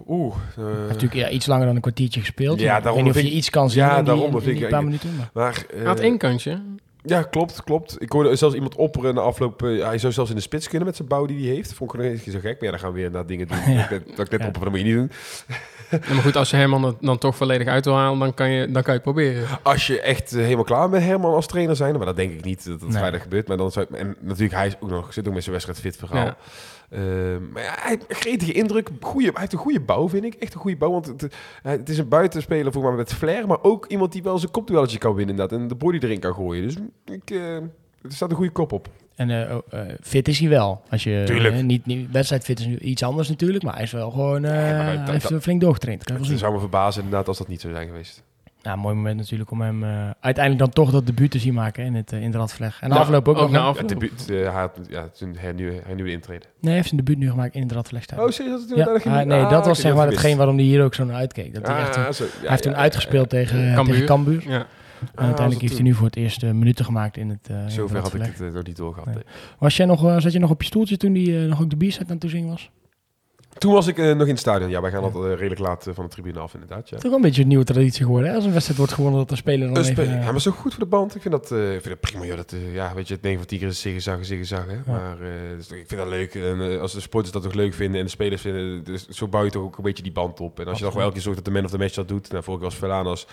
Oeh, 0.07 0.35
eh, 0.57 0.63
Natuurlijk 0.87 1.13
ja, 1.13 1.29
iets 1.29 1.45
langer 1.45 1.65
dan 1.65 1.75
een 1.75 1.81
kwartiertje 1.81 2.19
gespeeld. 2.19 2.59
Ja, 2.59 2.77
Ik 2.77 2.83
daarom 2.83 2.93
weet 3.03 3.03
niet 3.03 3.13
of 3.13 3.13
vind 3.19 3.25
je 3.27 3.31
ik- 3.33 3.37
iets 3.39 3.49
kan 3.49 3.69
zien 3.69 3.83
Ja, 3.83 3.89
in 3.89 3.95
die, 3.95 4.03
daarom 4.13 4.35
in 4.35 4.41
vind 4.41 4.61
ik- 4.61 4.69
paar 4.69 4.83
minuten. 4.83 5.15
maar- 5.15 5.29
maar, 5.33 5.65
eh, 5.69 5.77
Hij 5.77 5.85
had 5.85 5.99
één 5.99 6.17
kantje. 6.17 6.61
Ja, 7.05 7.21
klopt, 7.21 7.63
klopt. 7.63 7.95
Ik 8.01 8.11
hoorde 8.11 8.35
zelfs 8.35 8.55
iemand 8.55 8.75
opperen 8.75 9.15
na 9.15 9.21
afloop. 9.21 9.63
eh, 9.63 9.85
hij 9.85 9.97
zou 9.97 10.13
zelfs 10.13 10.29
in 10.29 10.35
de 10.35 10.41
spits 10.41 10.67
kunnen 10.67 10.87
met 10.87 10.95
zijn 10.95 11.07
bouw 11.07 11.25
die 11.25 11.45
hij 11.47 11.55
heeft. 11.55 11.73
Vond 11.73 11.89
ik 11.89 11.95
gewoon 11.95 12.11
een 12.11 12.17
beetje 12.17 12.31
zo 12.31 12.39
gek. 12.39 12.53
Maar 12.53 12.63
ja, 12.63 12.69
dan 12.71 12.79
gaan 12.79 12.91
we 12.93 12.99
weer 12.99 13.11
naar 13.11 13.25
dingen 13.25 13.47
doen. 13.47 13.57
Ja. 13.73 13.75
Dat 13.75 13.83
ik 13.83 13.89
net, 14.07 14.15
dat 14.17 14.25
ik 14.25 14.31
net 14.31 14.39
Ja. 14.41 14.47
opper, 14.47 14.61
dat 14.61 14.69
moet 14.69 14.79
je 14.79 14.85
niet 14.85 14.95
doen. 14.95 15.11
Ja, 15.91 15.99
maar 16.13 16.23
goed, 16.23 16.35
als 16.35 16.49
je 16.49 16.55
Herman 16.55 16.83
het 16.83 16.95
dan 17.01 17.17
toch 17.17 17.35
volledig 17.35 17.67
uit 17.67 17.85
wil 17.85 17.95
halen, 17.95 18.19
dan 18.19 18.33
kan 18.33 18.49
je, 18.49 18.71
dan 18.71 18.83
kan 18.83 18.93
je 18.93 18.99
het 18.99 19.01
proberen. 19.13 19.47
Als 19.63 19.87
je 19.87 20.01
echt 20.01 20.33
eh, 20.33 20.41
helemaal 20.43 20.63
klaar 20.63 20.89
met 20.89 21.01
Herman 21.03 21.33
als 21.33 21.47
trainer 21.47 21.75
zijn, 21.75 21.95
maar 21.97 22.05
dat 22.05 22.15
denk 22.15 22.31
ik 22.31 22.43
niet 22.43 22.65
dat 22.65 22.79
dat 22.79 22.89
Nee. 22.89 22.97
vrijdag 22.97 23.21
gebeurt. 23.21 23.47
Maar 23.47 23.57
dan 23.57 23.71
zou, 23.71 23.85
en 23.91 24.15
natuurlijk, 24.19 24.53
hij 24.57 24.67
is 24.67 24.75
ook 24.79 24.89
nog, 24.89 25.13
zit 25.13 25.27
ook 25.27 25.33
met 25.33 25.41
zijn 25.43 25.55
wedstrijd 25.55 25.79
fit 25.79 25.95
verhaal. 25.97 26.25
Ja. 26.25 26.37
Ehm, 26.89 27.51
maar 27.51 27.63
ja, 27.63 27.73
hij 27.79 27.89
heeft 27.89 28.05
een 28.09 28.15
gretige 28.15 28.51
indruk. 28.51 28.89
Goeie, 29.01 29.27
hij 29.31 29.39
heeft 29.39 29.53
een 29.53 29.59
goede 29.59 29.79
bouw, 29.81 30.09
vind 30.09 30.23
ik. 30.23 30.33
Echt 30.33 30.53
een 30.53 30.59
goede 30.59 30.77
bouw. 30.77 30.91
Want 30.91 31.05
het, 31.07 31.35
hij- 31.63 31.71
het 31.71 31.89
is 31.89 31.97
een 31.97 32.07
buitenspeler 32.07 32.71
voor 32.71 32.83
mij 32.83 32.91
met 32.91 33.13
flair. 33.13 33.47
Maar 33.47 33.61
ook 33.61 33.85
iemand 33.85 34.11
die 34.11 34.23
wel 34.23 34.37
zijn 34.37 34.51
kopduelletje 34.51 34.97
kan 34.97 35.13
winnen. 35.15 35.35
Inderdaad, 35.35 35.59
en 35.59 35.67
de 35.67 35.75
body 35.75 35.97
erin 36.01 36.19
kan 36.19 36.33
gooien. 36.33 36.63
Dus 36.63 36.75
ik, 37.15 37.29
eh, 37.31 37.55
er 37.55 37.61
staat 38.07 38.29
een 38.29 38.35
goede 38.35 38.51
kop 38.51 38.71
op. 38.71 38.87
En 39.15 39.29
eh, 39.49 39.55
oh, 39.55 39.61
eh, 39.69 39.79
fit 40.01 40.27
is 40.27 40.39
hij 40.39 40.49
wel. 40.49 40.81
Als 40.89 41.03
je, 41.03 41.23
Tuurlijk. 41.25 41.55
eh, 41.55 41.61
niet, 41.63 41.85
niet, 41.85 42.11
wedstrijdfit 42.11 42.59
is 42.59 42.65
nu 42.65 42.77
iets 42.77 43.03
anders 43.03 43.29
natuurlijk, 43.29 43.63
maar 43.63 43.73
hij 43.73 43.83
is 43.83 43.91
wel 43.91 44.11
gewoon... 44.11 44.41
Ja, 44.41 44.49
maar 44.49 44.85
dat- 44.95 45.03
hij 45.03 45.11
heeft 45.11 45.29
dat- 45.29 45.41
flink 45.41 45.61
doorgetraind. 45.61 46.03
Kan 46.03 46.15
je 46.15 46.21
wel 46.21 46.29
Het 46.31 46.39
zien. 46.39 46.47
zou 46.47 46.53
me 46.53 46.59
verbazen 46.59 47.03
inderdaad 47.03 47.27
als 47.27 47.37
dat 47.37 47.47
niet 47.47 47.61
zou 47.61 47.73
zijn 47.73 47.87
geweest. 47.87 48.23
Ja, 48.61 48.75
mooi 48.75 48.95
moment 48.95 49.17
natuurlijk 49.17 49.51
om 49.51 49.61
hem 49.61 49.83
eh, 49.83 50.09
uiteindelijk 50.19 50.65
dan 50.65 50.69
toch 50.83 50.91
dat 50.93 51.05
debuut 51.05 51.31
te 51.31 51.39
zien 51.39 51.53
maken 51.53 51.85
in 51.85 51.95
het, 51.95 52.11
in 52.11 52.23
het 52.23 52.35
radvleg. 52.35 52.77
En 52.81 52.89
de 52.89 52.95
Ja, 52.95 53.01
afloop 53.01 53.27
ook, 53.27 53.35
ook 53.37 53.41
nog. 53.41 53.51
na? 53.51 53.57
Ja, 53.57 53.63
afloop. 53.65 53.89
het 53.89 53.99
debuut, 53.99 54.29
eh, 54.29 54.35
hij 54.53 54.61
had 54.61 54.79
ja, 54.89 55.09
een 55.19 55.35
hernieuwde, 55.37 55.79
hernieuwde 55.85 56.11
intrede. 56.11 56.39
Nee, 56.45 56.49
hij 56.61 56.73
heeft 56.73 56.87
zijn 56.87 56.99
debuut 57.03 57.17
nu 57.17 57.29
gemaakt 57.29 57.55
in 57.55 57.61
het 57.61 57.71
radvleg. 57.71 58.05
Oh, 58.17 58.29
zie 58.29 58.45
je 58.45 58.49
dat 58.51 58.77
ja, 58.77 58.99
ging? 58.99 59.25
nee, 59.25 59.41
Ah, 59.41 59.49
dat 59.49 59.65
was 59.65 59.79
zeg 59.81 59.95
maar 59.95 60.07
hetgeen 60.07 60.37
waarom 60.37 60.55
hij 60.55 60.65
hier 60.65 60.83
ook 60.83 60.93
zo 60.93 61.03
naar 61.05 61.15
uitkeek. 61.15 61.53
Dat 61.53 61.67
hij, 61.67 61.79
echt, 61.79 61.97
Ah, 61.97 62.05
een- 62.07 62.13
zo, 62.13 62.23
ja, 62.23 62.29
hij 62.39 62.49
heeft 62.49 62.63
toen 62.63 62.71
ja, 62.71 62.77
uitgespeeld 62.77 63.29
tegen, 63.29 63.73
Cambuur. 63.73 63.93
tegen 63.93 64.05
Cambuur. 64.07 64.43
Ja. 64.49 64.65
En 65.15 65.23
uiteindelijk 65.23 65.61
heeft 65.61 65.73
hij 65.73 65.83
nu 65.83 65.93
voor 65.93 66.05
het 66.05 66.15
eerst 66.15 66.43
eh, 66.43 66.51
minuten 66.51 66.85
gemaakt 66.85 67.17
in 67.17 67.29
het, 67.29 67.47
eh 67.49 67.63
het 67.63 67.71
Zover 67.71 67.97
had 67.97 68.13
ik 68.13 68.21
het 68.21 68.41
eh, 68.41 68.51
nog 68.51 68.63
niet 68.63 68.77
doorgehad. 68.77 69.05
Nee. 69.05 69.15
nee. 69.15 69.23
Was 69.59 69.77
jij 69.77 69.85
nog, 69.85 70.05
eh, 70.05 70.19
zat 70.19 70.31
je 70.31 70.39
nog 70.39 70.49
op 70.49 70.61
je 70.61 70.67
stoeltje 70.67 70.97
toen 70.97 71.13
die 71.13 71.37
nog 71.37 71.61
ook 71.61 71.69
de 71.69 71.75
bierset 71.75 72.01
aan 72.01 72.09
het 72.09 72.19
toezingen 72.19 72.49
was? 72.49 72.71
Toen 73.57 73.73
was 73.73 73.87
ik 73.87 73.97
eh, 73.97 74.05
nog 74.05 74.21
in 74.21 74.27
het 74.27 74.39
stadion. 74.39 74.69
Ja, 74.69 74.81
wij 74.81 74.91
gaan 74.91 75.03
altijd 75.03 75.39
redelijk 75.39 75.61
laat 75.61 75.87
van 75.93 76.05
de 76.05 76.11
tribune 76.11 76.39
af, 76.39 76.53
inderdaad. 76.53 76.89
Ja. 76.89 76.97
Toch 76.97 77.03
wel 77.03 77.15
een 77.15 77.21
beetje 77.21 77.41
een 77.41 77.47
nieuwe 77.47 77.63
traditie 77.63 78.03
geworden. 78.03 78.29
Hè? 78.29 78.35
Als 78.35 78.45
een 78.45 78.51
wedstrijd 78.51 78.79
wordt 78.79 78.93
gewonnen, 78.93 79.19
dat 79.19 79.29
de 79.29 79.35
speler 79.35 79.67
dan 79.67 79.77
Een 79.77 79.89
even... 79.89 80.09
ja, 80.09 80.31
maar 80.31 80.41
zo 80.41 80.51
goed 80.51 80.73
voor 80.73 80.83
de 80.83 80.89
band. 80.89 81.15
Ik 81.15 81.21
vind 81.21 81.33
dat, 81.33 81.51
eh, 81.51 81.73
ik 81.73 81.81
vind 81.81 82.01
dat 82.01 82.11
prima. 82.11 82.25
Joh. 82.25 82.37
Dat, 82.37 82.51
eh, 82.51 82.73
ja, 82.73 82.93
weet 82.93 83.07
je, 83.07 83.13
het 83.13 83.23
9 83.23 83.39
van 83.39 83.47
10 83.47 83.59
keer 83.59 83.67
is 83.67 83.81
zigzag, 83.81 84.25
zigzag. 84.25 84.65
Hè? 84.65 84.91
Maar 84.91 85.21
eh, 85.21 85.29
dus 85.57 85.71
ik 85.71 85.87
vind 85.87 86.01
dat 86.01 86.09
leuk. 86.09 86.35
En 86.35 86.79
als 86.79 86.93
de 86.93 86.99
sporters 86.99 87.33
dat 87.33 87.43
toch 87.43 87.53
leuk 87.53 87.73
vinden 87.73 87.99
en 87.99 88.05
de 88.05 88.11
spelers 88.11 88.41
vinden, 88.41 88.83
dus 88.83 89.07
zo 89.07 89.27
bouw 89.27 89.43
je 89.43 89.51
toch 89.51 89.63
ook 89.63 89.77
een 89.77 89.83
beetje 89.83 90.03
die 90.03 90.11
band 90.11 90.39
op. 90.39 90.59
En 90.59 90.67
als 90.67 90.77
je 90.77 90.83
nog 90.83 90.93
wel 90.93 91.01
elke 91.01 91.13
keer 91.13 91.23
zorgt 91.23 91.43
dat 91.43 91.53
de 91.53 91.59
man 91.59 91.65
of 91.65 91.71
the 91.71 91.77
match 91.77 91.95
dat 91.95 92.07
doet. 92.07 92.31
Nou, 92.31 92.43
vorige 92.43 92.63
keer 92.63 92.71
was 92.71 92.79
Verlanas. 92.79 93.27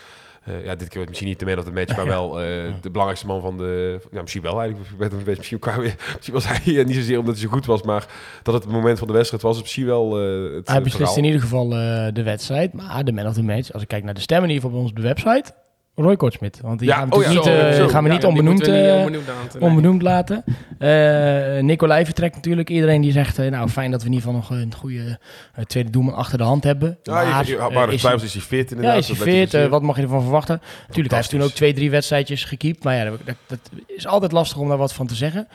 Eh 0.44 0.64
ja, 0.64 0.74
dit 0.74 0.88
keer 0.88 1.04
misschien 1.08 1.28
niet 1.28 1.38
de 1.38 1.44
man 1.46 1.58
of 1.58 1.64
the 1.64 1.72
match, 1.72 1.96
maar 1.96 2.06
wel 2.18 2.40
eh, 2.40 2.46
de 2.80 2.90
belangrijkste 2.90 3.26
man 3.26 3.40
van 3.40 3.56
de... 3.56 4.00
Ja, 4.10 4.20
misschien 4.20 4.42
wel 4.42 4.60
eigenlijk. 4.60 4.90
Een 5.12 5.22
misschien, 5.36 5.58
kwamen 5.58 5.82
we- 5.82 5.94
misschien 6.14 6.34
was 6.34 6.46
hij 6.48 6.78
eh, 6.78 6.86
niet 6.86 6.94
zozeer 6.94 7.18
omdat 7.18 7.34
hij 7.34 7.42
zo 7.44 7.50
goed 7.50 7.66
was, 7.66 7.82
maar 7.82 8.06
dat 8.42 8.54
het 8.54 8.62
het 8.64 8.72
moment 8.72 8.98
van 8.98 9.06
de 9.06 9.12
wedstrijd 9.12 9.42
was. 9.42 9.60
Misschien 9.60 9.86
wel 9.86 10.14
het 10.16 10.68
Hij 10.68 10.82
beslist 10.82 11.16
in 11.16 11.24
ieder 11.24 11.40
geval 11.40 11.68
de 12.12 12.22
wedstrijd. 12.24 12.72
Maar 12.72 13.04
de 13.04 13.12
man 13.12 13.26
of 13.26 13.34
the 13.34 13.42
match, 13.42 13.72
als 13.72 13.82
ik 13.82 13.88
kijk 13.88 14.04
naar 14.04 14.14
de 14.14 14.20
stemmen 14.20 14.48
in 14.48 14.54
ieder 14.54 14.70
geval 14.70 14.82
bij 14.82 14.90
ons 14.90 14.98
op 14.98 15.02
de 15.02 15.14
website... 15.14 15.52
Roy 16.02 16.16
Kortsmit. 16.16 16.58
Want 16.62 16.78
die 16.78 16.88
Ja, 16.88 16.94
gaan 16.96 17.08
we 17.08 17.14
oh 17.16 17.22
ja, 17.22 17.28
niet, 17.28 17.44
zo, 17.44 17.50
eh, 17.50 17.74
zo. 17.74 17.88
gaan 17.88 18.02
we 18.02 18.08
Ja, 18.08 18.14
niet 18.14 18.24
onbenoemd, 18.24 18.54
moeten 18.54 18.72
we 18.72 18.78
niet 18.78 18.88
eh, 18.88 18.96
onbenoemd 18.98 19.26
laten, 19.26 19.60
nee. 19.60 19.68
onbenoemd 19.68 20.02
laten. 20.02 20.44
Eh 20.78 21.62
Nicolai 21.62 22.04
vertrekt 22.04 22.34
natuurlijk. 22.34 22.68
Iedereen 22.70 23.00
die 23.00 23.12
zegt, 23.12 23.38
nou 23.38 23.68
fijn 23.68 23.90
dat 23.90 24.00
we 24.02 24.06
in 24.08 24.12
ieder 24.14 24.28
geval 24.28 24.40
nog 24.40 24.60
een 24.62 24.74
goede 24.74 25.18
tweede 25.66 25.90
doelman 25.90 26.14
achter 26.14 26.38
de 26.38 26.44
hand 26.44 26.64
hebben. 26.64 26.98
Ja, 27.02 27.40
je, 27.40 27.46
je, 27.46 27.68
maar 27.72 27.92
is 27.92 28.00
twijfels 28.00 28.22
is 28.24 28.32
hij 28.32 28.42
fit 28.42 28.70
Ja, 28.70 28.76
inderdaad. 28.76 28.98
is 28.98 29.08
hij 29.08 29.16
fit? 29.16 29.68
Wat 29.68 29.82
mag 29.82 29.96
je 29.96 30.02
ervan 30.02 30.22
verwachten? 30.22 30.60
Natuurlijk, 30.80 31.08
hij 31.08 31.16
heeft 31.18 31.30
toen 31.30 31.42
ook 31.42 31.50
twee, 31.50 31.72
drie 31.74 31.90
wedstrijdjes 31.90 32.44
gekiept. 32.44 32.84
Maar 32.84 32.94
ja, 32.96 33.04
dat 33.46 33.58
is 33.86 34.06
altijd 34.06 34.32
lastig 34.32 34.58
om 34.58 34.68
daar 34.68 34.78
wat 34.78 34.92
van 34.92 35.06
te 35.06 35.14
zeggen. 35.14 35.48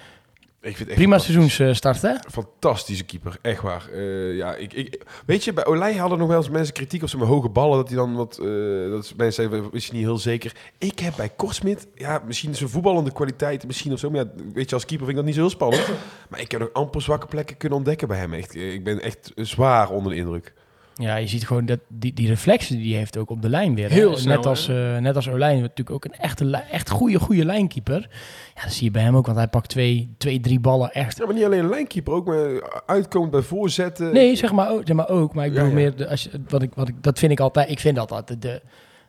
Ik 0.66 0.78
vind 0.78 0.94
Prima 0.94 1.18
seizoensstart, 1.20 2.02
hè? 2.02 2.14
Fantastische 2.32 3.04
keeper, 3.04 3.38
echt 3.42 3.62
waar. 3.62 3.90
Eh, 3.94 4.36
ja, 4.36 4.56
ik, 4.56 4.74
ik, 4.74 5.02
weet 5.26 5.44
je, 5.44 5.54
bij 5.54 5.66
Olij 5.66 5.96
hadden 5.96 6.18
nog 6.18 6.28
wel 6.28 6.38
eens 6.38 6.50
mensen 6.50 6.74
kritiek 6.74 7.02
op 7.02 7.10
zijn 7.10 7.22
hoge 7.22 7.50
ballen. 7.50 7.78
Dat 7.78 7.88
hij 7.88 7.98
dan 7.98 8.16
wat. 8.16 8.38
eh, 8.38 8.90
dat 8.90 9.14
mensen 9.18 9.50
zeiden, 9.50 9.70
is 9.72 9.92
niet 9.92 10.02
heel 10.02 10.18
zeker. 10.18 10.56
Ik 10.78 11.00
heb 11.00 11.14
bij 11.18 11.30
Korsmit, 11.30 11.88
ja, 11.96 12.22
misschien 12.26 12.56
zijn 12.56 12.70
voetballende 12.70 13.12
kwaliteit, 13.12 13.66
misschien 13.66 13.94
of 13.94 14.00
zo. 14.00 14.10
Maar 14.10 14.26
ja, 14.26 14.32
weet 14.54 14.70
je, 14.70 14.76
als 14.76 14.86
keeper 14.86 15.06
vind 15.06 15.10
ik 15.10 15.16
dat 15.16 15.26
niet 15.26 15.34
zo 15.36 15.40
heel 15.42 15.50
spannend. 15.50 15.88
maar 16.30 16.40
ik 16.40 16.52
heb 16.52 16.60
nog 16.60 16.74
amper 16.74 17.02
zwakke 17.02 17.28
plekken 17.28 17.58
kunnen 17.58 17.78
ontdekken 17.78 18.08
bij 18.08 18.18
hem. 18.18 18.34
Echt, 18.34 18.56
eh, 18.56 18.74
ik 18.74 18.84
ben 18.84 19.02
echt 19.02 19.32
zwaar 19.36 19.90
onder 19.90 20.12
de 20.12 20.18
indruk. 20.18 20.54
Ja, 20.98 21.16
je 21.16 21.28
ziet 21.28 21.48
gewoon 21.48 21.66
dat 21.66 21.80
die, 21.88 22.14
die 22.14 22.28
reflexen 22.28 22.78
die 22.78 22.90
hij 22.90 22.98
heeft 22.98 23.18
ook 23.18 23.30
op 23.30 23.42
de 23.42 23.50
lijn 23.50 23.76
weer. 23.76 23.90
Heel 23.90 24.18
snel, 24.18 24.36
net, 24.36 24.46
als, 24.46 24.68
eh, 24.68 24.98
net 24.98 25.16
als 25.16 25.30
Olijn, 25.30 25.60
natuurlijk 25.62 25.90
ook 25.90 26.06
een 26.06 26.14
echte, 26.20 26.64
echt 26.72 26.90
goede, 26.90 27.20
goede 27.20 27.46
lijnkeeper. 27.46 28.10
Ja, 28.56 28.62
dat 28.64 28.72
zie 28.72 28.84
je 28.84 28.92
bij 28.92 29.02
hem 29.02 29.16
ook, 29.16 29.26
want 29.26 29.38
hij 29.38 29.48
pakt 29.48 29.70
twee, 29.70 30.14
twee 30.18 30.40
drie 30.40 30.60
ballen 30.60 30.92
echt. 30.92 31.18
Ja, 31.18 31.26
maar 31.26 31.34
niet 31.34 31.44
alleen 31.44 31.60
een 31.64 31.70
lijnkeeper, 31.70 32.14
ook 32.14 32.26
maar 32.26 32.82
uitkomend 32.86 33.32
bij 33.32 33.42
voorzetten. 33.42 34.14
Nee, 34.14 34.36
zeg 34.36 34.52
maar 34.52 34.72
ook, 34.72 34.82
zeg 34.86 34.96
maar, 34.96 35.10
ook 35.10 35.34
maar 35.34 35.46
ik 35.46 35.54
Ja, 35.54 35.58
bedoel 35.58 35.78
ja. 35.78 35.84
meer, 35.84 35.96
de, 35.96 36.10
als 36.10 36.24
je, 36.24 36.30
wat 36.48 36.62
ik, 36.62 36.72
wat 36.74 36.88
ik, 36.88 36.96
dat 37.04 37.20
vind 37.20 37.32
ik 37.32 37.40
altijd, 37.40 37.70
ik 37.70 37.80
vind 37.80 37.96
dat 37.96 38.12
altijd 38.12 38.42
de, 38.42 38.62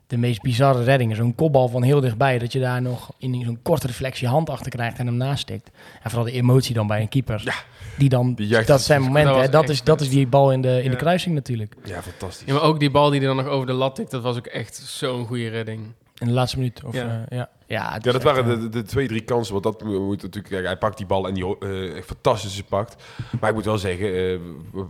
de 0.06 0.16
meest 0.18 0.42
bizarre 0.42 0.84
reddingen. 0.84 1.16
Zo'n 1.16 1.34
kopbal 1.34 1.68
van 1.68 1.82
heel 1.82 2.00
dichtbij, 2.00 2.38
dat 2.38 2.52
je 2.52 2.60
daar 2.60 2.82
nog 2.82 3.12
in 3.18 3.42
zo'n 3.44 3.58
korte 3.62 3.86
reflectie 3.86 4.28
hand 4.28 4.50
achter 4.50 4.70
krijgt 4.70 4.98
en 4.98 5.06
hem 5.06 5.16
nastikt. 5.16 5.70
En 6.02 6.10
vooral 6.10 6.26
de 6.26 6.32
emotie 6.32 6.74
dan 6.74 6.86
bij 6.86 7.00
een 7.00 7.08
keeper. 7.08 7.42
Ja. 7.44 7.54
Die 7.98 8.08
dan, 8.08 8.34
Die 8.34 8.64
dat 8.64 8.82
zijn 8.82 9.02
momenten, 9.02 9.32
dat 9.34 9.42
hè. 9.42 9.48
dat, 9.50 9.68
is, 9.68 9.82
dat 9.82 10.00
is 10.00 10.08
die 10.08 10.26
bal 10.26 10.52
in 10.52 10.60
de, 10.62 10.82
in 10.82 10.90
de 10.90 10.96
kruising 10.96 11.34
natuurlijk. 11.34 11.74
Ja, 11.84 12.02
fantastisch. 12.02 12.46
Ja, 12.46 12.52
maar 12.54 12.62
ook 12.62 12.80
die 12.80 12.90
bal 12.90 13.10
die 13.10 13.20
er 13.20 13.26
dan 13.26 13.36
nog 13.36 13.46
over 13.46 13.66
de 13.66 13.72
lat 13.72 13.94
tikt, 13.94 14.10
dat 14.10 14.22
was 14.22 14.36
ook 14.36 14.46
echt 14.46 14.76
zo'n 14.76 15.26
goede 15.26 15.48
redding. 15.48 15.80
In 16.18 16.26
de 16.26 16.32
laatste 16.32 16.58
minuut. 16.58 16.84
Of, 16.84 16.94
Ja. 16.94 17.02
ja. 17.02 17.36
ja. 17.36 17.48
Ja, 17.68 17.98
dat 17.98 18.14
echt, 18.14 18.24
waren 18.24 18.44
eh, 18.44 18.60
de, 18.60 18.68
de, 18.68 18.82
twee, 18.82 19.08
drie 19.08 19.20
kansen. 19.20 19.52
Want 19.52 19.64
dat 19.64 19.82
mo- 19.84 20.04
moet 20.06 20.22
natuurlijk. 20.22 20.54
Kijk, 20.54 20.66
hij 20.66 20.76
pakt 20.76 20.96
die 20.96 21.06
bal 21.06 21.28
en 21.28 21.34
die 21.34 21.58
eh, 21.58 21.96
echt 21.96 22.06
fantastisch 22.06 22.62
pakt. 22.62 23.02
Maar 23.40 23.48
ik 23.50 23.54
moet 23.56 23.64
wel 23.64 23.78
zeggen, 23.78 24.06
eh, 24.06 24.38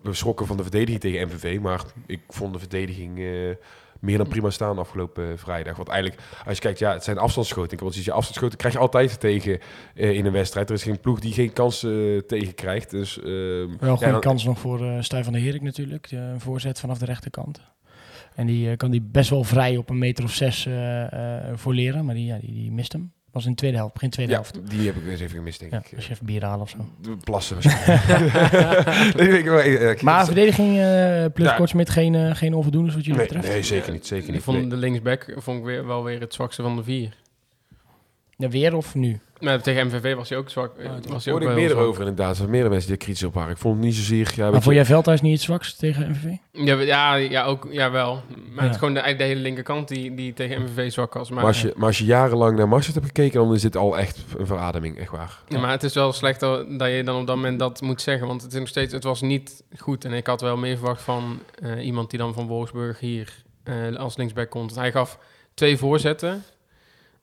we, 0.02 0.14
schrokken 0.14 0.46
van 0.46 0.56
de 0.56 0.62
verdediging 0.62 1.00
tegen 1.00 1.26
MVV. 1.26 1.58
Maar 1.60 1.80
ik 2.06 2.20
vond 2.28 2.52
de 2.52 2.58
verdediging 2.58 3.18
eh, 3.18 3.24
meer 4.00 4.18
dan 4.18 4.28
prima 4.28 4.50
staan 4.50 4.78
afgelopen 4.78 5.30
eh, 5.30 5.36
vrijdag. 5.36 5.76
Want 5.76 5.88
eigenlijk, 5.88 6.22
als 6.46 6.54
je 6.54 6.62
kijkt, 6.62 6.78
ja, 6.78 6.92
het 6.92 7.04
zijn 7.04 7.18
afstandsschoten. 7.18 7.78
Want 7.78 7.94
als 7.96 8.04
je 8.04 8.12
afstandsschoten 8.12 8.58
krijg 8.58 8.74
je 8.74 8.80
altijd 8.80 9.20
tegen 9.20 9.58
eh, 9.94 10.10
in 10.12 10.26
een 10.26 10.32
wedstrijd. 10.32 10.68
Er 10.68 10.74
is 10.74 10.82
geen 10.82 11.00
ploeg 11.00 11.20
die 11.20 11.32
geen 11.32 11.52
kansen 11.52 12.26
tegen 12.26 12.54
krijgt. 12.54 12.90
Dus, 12.90 13.18
ehm, 13.18 13.26
Wel 13.26 13.68
ja, 13.80 13.96
goede 13.96 14.10
dan- 14.10 14.20
kans 14.20 14.44
nog 14.44 14.58
voor 14.58 14.84
eh 14.84 14.96
Stijn 15.00 15.24
van 15.24 15.32
der 15.32 15.42
Herik 15.42 15.62
natuurlijk. 15.62 16.06
eh, 16.10 16.18
Een 16.18 16.40
voorzet 16.40 16.80
vanaf 16.80 16.98
de 16.98 17.04
rechterkant. 17.04 17.60
En 18.34 18.46
die 18.46 18.70
eh, 18.70 18.76
kan 18.76 18.90
die 18.90 19.02
best 19.02 19.30
wel 19.30 19.44
vrij 19.44 19.76
op 19.76 19.90
een 19.90 19.98
meter 19.98 20.24
of 20.24 20.32
zes 20.32 20.66
eh 20.66 21.02
eh, 21.48 21.56
voorleren. 21.56 22.04
Maar 22.04 22.14
die, 22.14 22.26
ja, 22.26 22.38
die, 22.38 22.52
die 22.52 22.72
mist 22.72 22.92
hem. 22.92 23.12
Was 23.36 23.44
in 23.44 23.50
de 23.50 23.56
tweede 23.56 23.76
helft, 23.76 23.92
begin 23.92 24.10
tweede 24.10 24.32
Ja, 24.32 24.38
helft. 24.40 24.70
die 24.70 24.86
heb 24.86 24.96
ik 24.96 25.06
eens 25.08 25.20
even 25.20 25.36
gemist, 25.36 25.60
denk 25.60 25.72
Ja, 25.72 25.78
ik. 25.78 25.92
als 25.96 26.06
je 26.06 26.12
even 26.12 26.26
bier 26.26 26.44
halen 26.44 26.60
of 26.60 26.70
zo. 26.70 26.76
De 27.02 27.16
Plassen 27.24 27.56
waarschijnlijk. 27.62 29.16
nee, 29.16 29.38
ik, 29.38 29.46
eh, 29.46 29.90
ik- 29.90 30.02
Maar 30.02 30.24
verdediging 30.24 30.78
eh 30.78 31.24
plus 31.34 31.48
Ja. 31.48 31.56
Kortsmit 31.56 31.90
geen, 31.90 32.14
eh, 32.14 32.34
geen 32.34 32.54
onvoldoendes 32.54 32.94
wat 32.94 33.04
jullie 33.04 33.18
nee, 33.18 33.28
betreft. 33.28 33.48
nee, 33.54 33.62
zeker 33.62 33.92
niet. 33.92 34.06
Zeker 34.06 34.26
Ik 34.28 34.32
niet. 34.34 34.42
vond 34.42 34.58
Nee. 34.58 34.68
de 34.68 34.76
linksback 34.76 35.34
vond 35.36 35.58
ik 35.58 35.64
weer, 35.64 35.86
wel 35.86 36.04
weer 36.04 36.20
het 36.20 36.34
zwakste 36.34 36.62
van 36.62 36.76
de 36.76 36.82
vier. 36.82 37.16
Ja, 38.36 38.48
weer 38.48 38.76
of 38.76 38.94
nu? 38.94 39.20
Maar 39.40 39.62
tegen 39.62 39.86
MVV 39.86 40.14
was 40.14 40.28
hij 40.28 40.38
ook 40.38 40.50
zwak. 40.50 40.72
Het 40.78 41.06
was 41.08 41.24
hij 41.24 41.32
hoorde 41.32 41.48
ook 41.48 41.52
ik 41.52 41.58
meer 41.58 41.68
zwak. 41.68 41.82
erover 41.82 42.00
inderdaad. 42.00 42.30
Er 42.30 42.36
waren 42.36 42.50
meerdere 42.50 42.70
mensen 42.72 42.88
die 42.90 42.98
kritisch 42.98 43.22
op 43.22 43.34
waren. 43.34 43.50
Ik 43.50 43.56
vond 43.58 43.76
het 43.76 43.84
niet 43.84 43.94
zozeer... 43.94 44.32
Ja, 44.36 44.42
Maar 44.42 44.52
vond 44.52 44.64
je- 44.64 44.72
jij 44.74 44.84
Veldhuis 44.84 45.20
niet 45.20 45.32
het 45.32 45.40
zwakst 45.42 45.78
tegen 45.78 46.10
MVV? 46.10 46.24
Ja, 46.52 46.80
ja, 46.80 47.14
ja, 47.14 47.44
ook, 47.44 47.66
ja 47.70 47.90
wel. 47.90 48.14
Maar 48.14 48.54
Ja. 48.54 48.62
het 48.62 48.70
is 48.70 48.78
gewoon 48.78 48.94
de, 48.94 49.00
eigenlijk 49.00 49.18
de 49.18 49.24
hele 49.24 49.40
linkerkant 49.40 49.88
die, 49.88 50.14
die 50.14 50.32
tegen 50.32 50.62
MVV 50.62 50.92
zwak 50.92 51.14
was. 51.14 51.28
Maar, 51.28 51.38
Maar 51.38 51.46
als, 51.46 51.62
je, 51.62 51.72
maar 51.76 51.86
als 51.86 51.98
je 51.98 52.04
jarenlang 52.04 52.56
naar 52.56 52.68
Masters 52.68 52.94
hebt 52.94 53.06
gekeken, 53.06 53.40
dan 53.40 53.54
is 53.54 53.62
dit 53.62 53.76
al 53.76 53.98
echt 53.98 54.24
een 54.38 54.46
verademing, 54.46 54.98
echt 54.98 55.10
waar. 55.10 55.38
ja, 55.48 55.58
maar 55.58 55.70
het 55.70 55.82
is 55.82 55.94
wel 55.94 56.12
slecht 56.12 56.40
dat 56.40 56.78
dat 56.78 56.88
je 56.90 57.02
dan 57.04 57.20
op 57.20 57.26
dat 57.26 57.36
moment 57.36 57.58
dat 57.58 57.80
moet 57.80 58.02
zeggen. 58.02 58.26
Want 58.26 58.42
het 58.42 58.52
is 58.52 58.58
nog 58.58 58.68
steeds, 58.68 58.92
het 58.92 59.04
was 59.04 59.20
niet 59.20 59.62
goed. 59.78 60.04
En 60.04 60.12
ik 60.12 60.26
had 60.26 60.40
wel 60.40 60.56
meer 60.56 60.76
verwacht 60.76 61.02
van 61.02 61.38
eh, 61.62 61.84
iemand 61.86 62.10
die 62.10 62.18
dan 62.18 62.34
van 62.34 62.46
Wolfsburg 62.46 63.00
hier 63.00 63.34
eh, 63.64 63.96
als 63.96 64.16
linksback 64.16 64.50
komt. 64.50 64.70
Want 64.70 64.80
hij 64.80 64.92
gaf 64.92 65.18
twee 65.54 65.76
voorzetten. 65.76 66.42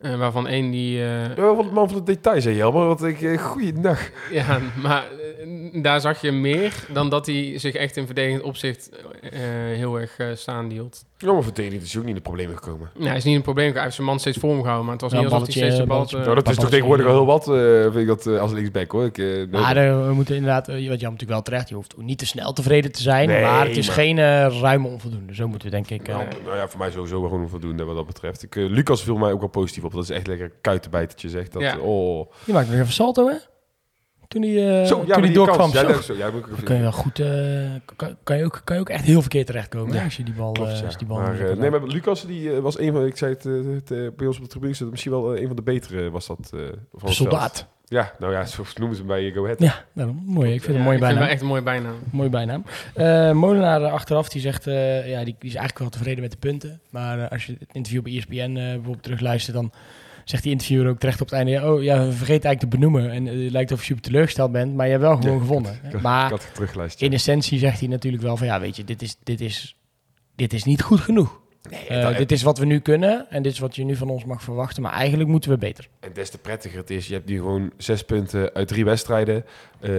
Eh, 0.03 0.15
waarvan 0.17 0.47
één 0.47 0.71
die... 0.71 0.99
eh, 0.99 1.35
Ja, 1.35 1.53
van 1.55 1.65
de 1.67 1.71
man 1.73 1.89
van 1.89 1.97
de 1.97 2.03
details, 2.03 2.43
hè 2.43 2.51
Jelmer. 2.51 2.85
Want 2.87 3.03
ik... 3.03 3.21
Eh, 3.21 3.37
goeiedag. 3.41 4.09
Ja, 4.31 4.59
maar 4.81 5.03
daar 5.73 6.01
zag 6.01 6.21
je 6.21 6.31
meer 6.31 6.85
dan 6.93 7.09
dat 7.09 7.25
hij 7.25 7.53
zich 7.59 7.73
echt 7.75 7.97
in 7.97 8.05
verdedigend 8.05 8.43
opzicht 8.43 8.89
heel 9.73 9.99
erg 9.99 10.17
staande 10.37 10.73
hield. 10.73 11.05
Ja, 11.23 11.33
maar 11.33 11.43
voor 11.43 11.51
Teddy 11.51 11.75
is 11.75 11.95
ook 11.97 12.01
niet 12.01 12.09
in 12.09 12.15
de 12.15 12.21
problemen 12.21 12.57
gekomen. 12.57 12.89
Ja, 12.97 13.05
hij 13.07 13.15
is 13.17 13.23
niet 13.23 13.35
een 13.35 13.41
probleem. 13.41 13.73
Hij 13.73 13.83
heeft 13.83 13.95
zijn 13.95 14.07
man 14.07 14.19
steeds 14.19 14.37
voor 14.37 14.49
hem 14.49 14.59
gehouden. 14.61 14.83
Maar 14.85 14.93
het 14.93 15.01
was 15.03 15.11
Ja, 15.11 15.17
niet 15.21 15.29
alsof 15.31 15.47
hij 15.47 15.55
steeds 15.55 15.75
de 15.77 15.85
bal... 15.85 16.05
eh, 16.05 16.11
nou, 16.11 16.35
dat 16.35 16.49
is 16.49 16.55
toch 16.55 16.69
tegenwoordig 16.69 17.05
al 17.05 17.25
was 17.25 17.45
heel 17.45 17.55
wat, 17.55 17.63
eh, 17.65 17.81
vind 17.81 17.95
ik 17.95 18.07
dat, 18.07 18.25
eh, 18.27 18.39
als 18.39 18.51
linksback 18.51 18.91
hoor. 18.91 19.05
Ik, 19.05 19.17
eh, 19.17 19.25
nee, 19.25 19.47
Maar 19.47 20.07
we 20.07 20.13
moeten 20.13 20.35
inderdaad, 20.35 20.67
wat 20.67 20.77
Jan 20.79 20.89
natuurlijk 20.89 21.29
wel 21.29 21.41
terecht, 21.41 21.69
je 21.69 21.75
hoeft 21.75 21.93
ook 21.97 22.03
niet 22.03 22.17
te 22.17 22.25
snel 22.25 22.53
tevreden 22.53 22.91
te 22.91 23.01
zijn, 23.01 23.27
Nee, 23.27 23.41
maar 23.41 23.67
het 23.67 23.77
is 23.77 23.85
maar- 23.87 23.95
geen 23.95 24.17
eh, 24.17 24.59
ruime 24.61 24.87
onvoldoende. 24.87 25.35
Zo 25.35 25.47
moeten 25.47 25.69
we 25.69 25.73
denk 25.75 25.89
ik... 25.89 26.07
eh, 26.07 26.15
nou, 26.15 26.27
nou 26.45 26.57
ja, 26.57 26.67
voor 26.67 26.79
mij 26.79 26.91
sowieso 26.91 27.19
wel 27.21 27.29
gewoon 27.29 27.49
voldoende 27.49 27.83
wat 27.83 27.95
dat 27.95 28.05
betreft. 28.05 28.43
Ik, 28.43 28.55
Lucas 28.55 29.03
viel 29.03 29.17
mij 29.17 29.31
ook 29.31 29.39
wel 29.39 29.49
positief 29.49 29.83
op. 29.83 29.93
Dat 29.93 30.03
is 30.03 30.09
echt 30.09 30.27
lekker 30.27 30.51
kuitenbijtertje 30.61 31.29
zegt. 31.29 31.53
Dat, 31.53 31.61
Ja. 31.61 31.77
oh. 31.77 32.31
Die 32.45 32.53
maakt 32.53 32.69
nog 32.69 32.79
even 32.79 32.93
salto, 32.93 33.27
hè? 33.27 33.35
Toen 34.33 34.41
hij, 34.41 34.81
eh 34.81 34.87
Zo, 34.87 35.03
ja, 35.07 35.13
toen 35.13 35.23
hij 35.23 35.33
doorkwam. 35.33 35.69
Ja, 35.71 35.79
zo. 35.81 35.87
dat 35.87 35.99
is 35.99 36.05
zo. 36.05 36.13
Ja, 36.13 36.29
moet 36.31 36.39
ik 36.39 36.43
even- 36.45 36.55
Dan 36.55 36.65
kun 36.65 36.75
je 36.75 36.81
wel 36.81 36.91
goed, 36.91 37.19
eh, 37.19 37.27
kan, 37.95 38.15
kan, 38.23 38.37
je 38.37 38.45
ook, 38.45 38.61
kan 38.63 38.75
je 38.75 38.81
ook 38.81 38.89
echt 38.89 39.03
heel 39.03 39.21
verkeerd 39.21 39.45
terechtkomen 39.47 39.95
hè, 39.97 40.03
als 40.03 40.17
je 40.17 40.23
die 40.23 40.33
bal, 40.33 40.51
Klopt, 40.51 40.71
eh, 40.71 40.79
ja. 40.79 40.85
als 40.85 40.97
die 40.97 41.07
bal 41.07 41.17
maar, 41.17 41.57
nee, 41.57 41.69
maar 41.69 41.83
Lucas 41.83 42.25
die 42.25 42.51
was 42.51 42.79
een 42.79 42.91
van, 42.93 43.05
ik 43.05 43.17
zei 43.17 43.33
het, 43.33 43.45
eh, 43.45 43.53
het, 43.73 44.15
bij 44.17 44.27
ons 44.27 44.37
op 44.37 44.43
de 44.43 44.49
tribune, 44.49 44.73
zat 44.73 44.89
misschien 44.89 45.11
wel 45.11 45.37
een 45.37 45.47
van 45.47 45.55
de 45.55 45.61
betere 45.61 46.09
was 46.11 46.27
dat 46.27 46.49
eh, 46.53 46.59
van 46.59 46.99
veld. 46.99 47.13
Soldaat. 47.13 47.67
Ja, 47.85 48.11
nou 48.19 48.33
ja, 48.33 48.45
zo 48.45 48.63
noemen 48.79 48.95
ze 48.97 49.01
hem 49.03 49.11
bij 49.11 49.31
Go 49.31 49.43
Ahead. 49.43 49.59
Ja, 49.59 49.85
daarom. 49.93 50.23
mooi. 50.25 50.53
Ik 50.53 50.61
vind 50.63 50.65
het 50.65 50.71
ja, 50.73 50.77
een 50.77 50.83
mooie 50.83 50.99
bijnaam. 50.99 51.23
echt 51.23 51.41
een 51.41 51.47
mooie 51.47 51.61
bijnaam. 51.61 51.95
Mooie 52.11 52.29
bijnaam. 52.29 52.63
Eh 52.93 53.31
Molenaar 53.31 53.81
achteraf, 53.83 54.29
die 54.29 54.41
zegt, 54.41 54.67
eh, 54.67 55.09
ja, 55.09 55.17
die, 55.23 55.35
die 55.39 55.49
is 55.49 55.55
eigenlijk 55.55 55.79
wel 55.79 55.89
tevreden 55.89 56.21
met 56.21 56.31
de 56.31 56.37
punten. 56.37 56.81
Maar 56.89 57.27
als 57.29 57.45
je 57.45 57.55
het 57.59 57.69
interview 57.73 58.01
bij 58.03 58.15
ESPN 58.17 58.33
eh, 58.35 58.53
bijvoorbeeld 58.55 59.03
terugluistert, 59.03 59.55
dan 59.55 59.71
zegt 60.23 60.43
die 60.43 60.51
interviewer 60.51 60.89
ook 60.89 60.99
terecht 60.99 61.21
op 61.21 61.29
het 61.29 61.35
einde, 61.35 61.51
ja, 61.51 61.71
oh 61.73 61.83
ja, 61.83 61.97
we 62.05 62.11
vergeten 62.11 62.43
eigenlijk 62.49 62.59
te 62.59 62.67
benoemen. 62.67 63.11
En 63.11 63.27
eh, 63.27 63.43
het 63.43 63.51
lijkt 63.51 63.71
of 63.71 63.79
je 63.79 63.85
super 63.85 64.01
teleurgesteld 64.03 64.51
bent, 64.51 64.75
maar 64.75 64.85
je 64.85 64.91
hebt 64.91 65.03
wel 65.03 65.15
gewoon 65.15 65.33
Ja, 65.33 65.39
gewonnen. 65.39 65.79
Ik 65.91 66.01
maar 66.01 66.29
had 66.29 66.47
in 66.97 67.13
essentie 67.13 67.59
zegt 67.59 67.79
hij 67.79 67.87
natuurlijk 67.89 68.23
wel 68.23 68.37
van, 68.37 68.47
ja, 68.47 68.59
weet 68.59 68.75
je, 68.75 68.83
dit 68.83 69.01
is, 69.01 69.17
dit 69.23 69.41
is, 69.41 69.77
dit 70.35 70.53
is 70.53 70.63
niet 70.63 70.81
goed 70.81 70.99
genoeg. 70.99 71.41
Eh, 71.71 72.01
dat- 72.01 72.17
dit 72.17 72.31
is 72.31 72.43
wat 72.43 72.57
we 72.57 72.65
nu 72.65 72.79
kunnen 72.79 73.25
en 73.29 73.43
dit 73.43 73.51
is 73.51 73.59
wat 73.59 73.75
je 73.75 73.83
nu 73.83 73.95
van 73.95 74.09
ons 74.09 74.25
mag 74.25 74.41
verwachten, 74.43 74.81
maar 74.83 74.91
eigenlijk 74.91 75.29
moeten 75.29 75.49
we 75.49 75.57
beter. 75.57 75.87
En 75.99 76.09
des 76.13 76.29
te 76.29 76.37
prettiger 76.37 76.77
het 76.79 76.89
is, 76.89 77.07
je 77.07 77.13
hebt 77.13 77.29
nu 77.29 77.37
gewoon 77.37 77.71
zes 77.77 78.03
punten 78.03 78.53
uit 78.53 78.67
drie 78.67 78.85
wedstrijden. 78.85 79.45
Eh, 79.79 79.91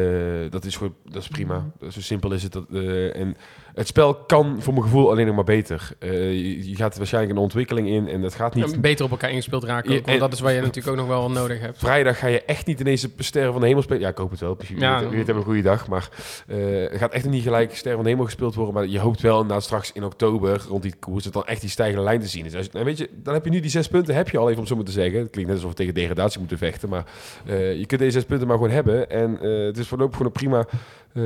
dat 0.51 0.65
is 0.65 0.77
gewoon, 0.77 0.95
dat 1.05 1.23
is 1.23 1.29
prima. 1.29 1.71
Zo 1.91 2.01
simpel 2.01 2.33
is 2.33 2.43
het. 2.43 2.53
Dat, 2.53 2.65
eh, 2.73 3.17
en 3.17 3.37
het 3.75 3.87
spel 3.87 4.15
kan 4.15 4.57
voor 4.63 4.73
mijn 4.73 4.85
gevoel 4.85 5.11
alleen 5.11 5.27
nog 5.27 5.35
maar 5.35 5.45
beter. 5.45 5.89
Eh, 5.99 6.11
je, 6.33 6.69
je 6.71 6.77
gaat 6.77 6.97
waarschijnlijk 6.97 7.35
een 7.37 7.43
ontwikkeling 7.43 7.89
in 7.89 8.09
en 8.09 8.21
dat 8.23 8.35
gaat 8.35 8.55
niet. 8.55 8.71
Ja, 8.71 8.79
beter 8.79 9.05
op 9.05 9.11
elkaar 9.11 9.31
ingespeeld 9.31 9.65
raken 9.65 9.91
ook, 9.91 9.95
want 9.97 10.09
en- 10.09 10.19
dat 10.19 10.33
is 10.33 10.41
waar 10.41 10.53
je 10.53 10.61
natuurlijk 10.61 10.89
ook 10.89 10.97
nog 10.97 11.07
wel 11.07 11.31
nodig 11.31 11.61
hebt. 11.61 11.79
Vrijdag 11.79 12.19
ga 12.19 12.27
je 12.27 12.43
echt 12.45 12.67
niet 12.67 12.81
ineens 12.81 13.01
de 13.01 13.11
sterren 13.19 13.53
van 13.53 13.61
de 13.61 13.67
hemel 13.67 13.83
spelen. 13.83 14.01
Ja, 14.03 14.09
ik 14.09 14.17
hoop 14.19 14.31
het 14.31 14.41
wel. 14.41 14.55
Misschien 14.59 14.79
Ja. 14.81 15.01
weet 15.01 15.13
hebben 15.17 15.37
een 15.37 15.43
goede 15.43 15.63
dag. 15.63 15.89
Maar 15.89 16.09
eh 16.47 16.93
er 16.93 16.99
gaat 16.99 17.13
echt 17.13 17.29
niet 17.29 17.43
gelijk 17.43 17.75
sterren 17.77 17.95
van 17.95 18.05
de 18.05 18.11
hemel 18.11 18.25
gespeeld 18.25 18.55
worden. 18.55 18.75
Maar 18.75 18.87
je 18.87 18.99
hoopt 18.99 19.21
wel 19.21 19.41
inderdaad 19.41 19.63
straks 19.65 19.93
in 19.93 20.05
oktober 20.05 20.65
rond 20.69 20.83
die 20.83 20.95
koers 20.99 21.25
dat 21.25 21.33
dan 21.33 21.45
echt 21.47 21.54
die 21.61 21.71
stijgende 21.71 22.03
lijn 22.03 22.21
te 22.21 22.27
zien 22.27 22.45
is. 22.45 22.71
Nou 22.71 22.85
weet 22.85 22.99
je, 22.99 23.11
dan 23.23 23.35
heb 23.35 23.45
je 23.45 23.51
nu 23.51 23.61
die 23.61 23.71
zes 23.71 23.89
punten. 23.89 24.15
Heb 24.15 24.29
je 24.29 24.39
al 24.39 24.49
even 24.49 24.61
om 24.61 24.67
zo 24.67 24.77
maar 24.77 24.85
te 24.85 24.93
zeggen. 24.93 25.21
Het 25.21 25.31
klinkt 25.31 25.51
net 25.51 25.59
alsof 25.59 25.71
we 25.71 25.77
tegen 25.77 25.95
degradatie 25.95 26.39
moeten 26.39 26.59
vechten. 26.59 26.89
Maar 26.89 27.05
eh, 27.47 27.79
je 27.79 27.87
kunt 27.87 28.01
deze 28.01 28.13
zes 28.13 28.25
punten 28.25 28.47
maar 28.47 28.57
gewoon 28.57 28.73
hebben. 28.73 29.11
En 29.11 29.41
eh, 29.41 29.65
het 29.67 29.79
is 29.79 29.89
voorlopig 29.89 30.17
gewoon 30.17 30.33
een 30.35 30.39
prima 30.39 30.67
eh, 31.15 31.23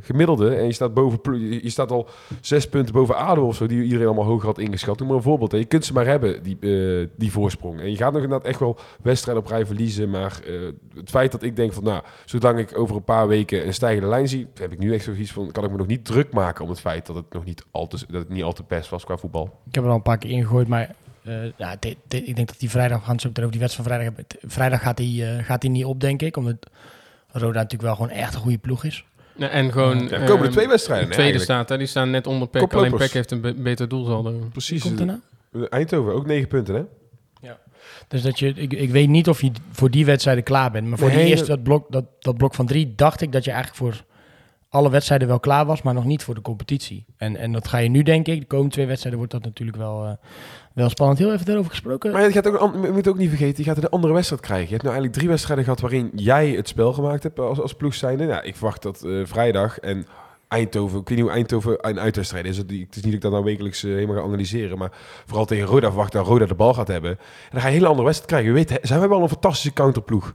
gemiddelde. 0.00 0.54
En 0.54 0.66
je 0.66 0.72
staat, 0.72 0.94
boven, 0.94 1.40
je 1.62 1.70
staat 1.70 1.90
al 1.90 2.08
zes 2.40 2.68
punten 2.68 2.94
boven 2.94 3.16
ADO 3.16 3.46
of 3.46 3.56
zo. 3.56 3.66
Die 3.66 3.82
iedereen 3.82 4.06
allemaal 4.06 4.24
hoger 4.24 4.46
had 4.46 4.58
ingeschat. 4.58 4.98
Noem 4.98 5.08
maar 5.08 5.16
een 5.16 5.22
voorbeeld. 5.22 5.52
hè. 5.52 5.58
Je 5.58 5.64
kunt 5.64 5.84
ze 5.84 5.92
maar 5.92 6.06
hebben, 6.06 6.42
die, 6.42 6.56
eh, 6.60 7.08
die 7.16 7.32
voorsprong. 7.32 7.80
En 7.80 7.90
je 7.90 7.96
gaat 7.96 8.12
nog 8.12 8.22
inderdaad 8.22 8.48
echt 8.48 8.60
wel 8.60 8.78
wedstrijden 9.02 9.42
op 9.44 9.48
rij 9.50 9.66
verliezen. 9.66 10.10
Maar 10.10 10.40
eh, 10.46 10.52
het 10.94 11.10
feit 11.10 11.32
dat 11.32 11.42
ik 11.42 11.56
denk 11.56 11.72
van, 11.72 11.84
nou, 11.84 12.02
zolang 12.24 12.58
ik 12.58 12.78
over 12.78 12.96
een 12.96 13.04
paar 13.04 13.28
weken 13.28 13.66
een 13.66 13.74
stijgende 13.74 14.08
lijn 14.08 14.28
zie, 14.28 14.46
heb 14.54 14.72
ik 14.72 14.78
nu 14.78 14.94
echt 14.94 15.04
zoiets 15.04 15.32
van, 15.32 15.52
kan 15.52 15.64
ik 15.64 15.70
me 15.70 15.76
nog 15.76 15.86
niet 15.86 16.04
druk 16.04 16.32
maken 16.32 16.64
om 16.64 16.70
het 16.70 16.80
feit 16.80 17.06
dat 17.06 17.16
het 17.16 17.32
nog 17.32 17.44
niet 17.44 17.64
al 17.70 17.86
te, 17.86 17.96
dat 18.08 18.20
het 18.20 18.28
niet 18.28 18.42
al 18.42 18.52
te 18.52 18.64
best 18.68 18.90
was 18.90 19.04
qua 19.04 19.16
voetbal. 19.16 19.60
Ik 19.68 19.74
heb 19.74 19.84
er 19.84 19.90
al 19.90 19.96
een 19.96 20.02
paar 20.02 20.18
keer 20.18 20.30
ingegooid, 20.30 20.68
maar 20.68 20.94
ja, 21.56 21.76
ik 22.08 22.36
denk 22.36 22.48
dat 22.48 22.56
die 22.58 22.70
vrijdag, 22.70 23.08
meteen 23.08 23.28
over 23.36 23.50
die 23.50 23.60
wedstrijd 23.60 23.88
van 23.88 23.98
vrijdag. 23.98 24.24
Vrijdag 24.40 24.80
gaat 24.82 24.98
hij 24.98 25.42
gaat 25.44 25.60
die 25.60 25.70
niet 25.70 25.84
op, 25.84 26.00
denk 26.00 26.22
ik, 26.22 26.36
omdat 26.36 26.56
Roda 27.28 27.60
natuurlijk 27.60 27.82
wel 27.82 27.94
gewoon 27.94 28.10
echt 28.10 28.34
een 28.34 28.40
goede 28.40 28.58
ploeg 28.58 28.84
is. 28.84 29.04
Ja, 29.36 29.48
en 29.48 29.72
gewoon... 29.72 29.98
Ja, 29.98 30.10
er 30.10 30.18
komen 30.18 30.36
er 30.38 30.42
ehm, 30.44 30.50
twee 30.52 30.68
wedstrijden. 30.68 31.08
de 31.08 31.14
tweede 31.14 31.32
eigenlijk. 31.32 31.58
staat, 31.60 31.68
hè, 31.68 31.78
die 31.78 31.86
staan 31.86 32.10
net 32.10 32.26
onder 32.26 32.48
PEC. 32.48 32.60
Koplopers. 32.60 32.92
Alleen 32.92 32.98
PEC 33.06 33.12
heeft 33.12 33.30
een 33.30 33.40
be- 33.40 33.54
beter 33.54 33.88
doelsaldo. 33.88 34.48
Precies. 34.52 34.82
Komt 34.82 35.04
nou? 35.04 35.18
eh, 35.52 35.60
Eindhoven, 35.68 36.14
ook 36.14 36.26
negen 36.26 36.48
punten, 36.48 36.74
hè? 36.74 36.82
Dus 38.08 38.22
dat 38.22 38.38
je, 38.38 38.48
ik, 38.48 38.72
ik 38.72 38.90
weet 38.90 39.08
niet 39.08 39.28
of 39.28 39.40
je 39.40 39.50
voor 39.70 39.90
die 39.90 40.04
wedstrijden 40.04 40.44
klaar 40.44 40.70
bent. 40.70 40.86
Maar 40.88 40.98
voor 40.98 41.08
Nee, 41.08 41.16
die 41.18 41.26
eerste, 41.26 41.46
dat 41.46 41.62
blok, 41.62 41.92
dat, 41.92 42.04
dat 42.18 42.36
blok 42.36 42.54
van 42.54 42.66
drie, 42.66 42.92
dacht 42.96 43.20
ik 43.20 43.32
dat 43.32 43.44
je 43.44 43.50
eigenlijk 43.50 43.82
voor 43.82 44.04
alle 44.76 44.90
wedstrijden 44.90 45.28
wel 45.28 45.40
klaar 45.40 45.66
was, 45.66 45.82
maar 45.82 45.94
nog 45.94 46.04
niet 46.04 46.22
voor 46.22 46.34
de 46.34 46.40
competitie. 46.40 47.04
En, 47.16 47.36
en 47.36 47.52
dat 47.52 47.68
ga 47.68 47.78
je 47.78 47.88
nu, 47.88 48.02
denk 48.02 48.26
ik. 48.26 48.40
De 48.40 48.46
komende 48.46 48.72
twee 48.72 48.86
wedstrijden 48.86 49.18
wordt 49.18 49.34
dat 49.34 49.44
natuurlijk 49.44 49.76
wel, 49.76 50.04
eh, 50.04 50.12
wel 50.74 50.88
spannend. 50.88 51.18
Heel 51.18 51.32
even 51.32 51.46
daarover 51.46 51.70
gesproken. 51.70 52.12
Maar 52.12 52.22
je, 52.22 52.32
gaat 52.32 52.46
ook, 52.46 52.92
moet 52.92 53.08
ook 53.08 53.18
niet 53.18 53.28
vergeten, 53.28 53.64
je 53.64 53.70
gaat 53.70 53.82
een 53.82 53.88
andere 53.88 54.12
wedstrijd 54.12 54.42
krijgen. 54.42 54.66
Je 54.66 54.72
hebt 54.72 54.82
nou 54.82 54.94
eigenlijk 54.94 55.18
drie 55.18 55.28
wedstrijden 55.28 55.64
gehad 55.64 55.80
waarin 55.80 56.10
jij 56.14 56.50
het 56.50 56.68
spel 56.68 56.92
gemaakt 56.92 57.22
hebt 57.22 57.38
als, 57.38 57.60
als 57.60 57.74
ploeg 57.74 57.94
zijnde. 57.94 58.24
Ja, 58.24 58.42
ik 58.42 58.56
verwacht 58.56 58.82
dat 58.82 59.02
eh, 59.04 59.20
vrijdag 59.24 59.78
en 59.78 60.06
Eindhoven, 60.48 61.00
ik 61.00 61.08
weet 61.08 61.18
niet 61.18 61.26
hoe 61.26 61.36
Eindhoven 61.36 61.88
een 61.88 62.00
uitwedstrijd 62.00 62.44
is. 62.44 62.56
Het 62.56 62.70
is 62.70 62.76
niet 62.78 63.04
dat 63.04 63.12
ik 63.12 63.20
dat 63.20 63.32
nou 63.32 63.44
wekelijks 63.44 63.84
eh, 63.84 63.90
helemaal 63.90 64.16
ga 64.16 64.22
analyseren. 64.22 64.78
Maar 64.78 64.90
vooral 65.26 65.44
tegen 65.44 65.66
Roda 65.66 65.86
verwacht 65.88 66.12
dat 66.12 66.26
Roda 66.26 66.46
de 66.46 66.54
bal 66.54 66.74
gaat 66.74 66.88
hebben. 66.88 67.10
En 67.10 67.18
dan 67.50 67.60
ga 67.60 67.66
je 67.66 67.72
een 67.72 67.78
hele 67.78 67.86
andere 67.86 68.06
wedstrijd 68.06 68.32
krijgen. 68.32 68.48
Je 68.48 68.64
weet, 68.64 68.88
zijn 68.88 69.00
we 69.00 69.08
wel 69.08 69.22
een 69.22 69.28
fantastische 69.28 69.72
counterploeg. 69.72 70.34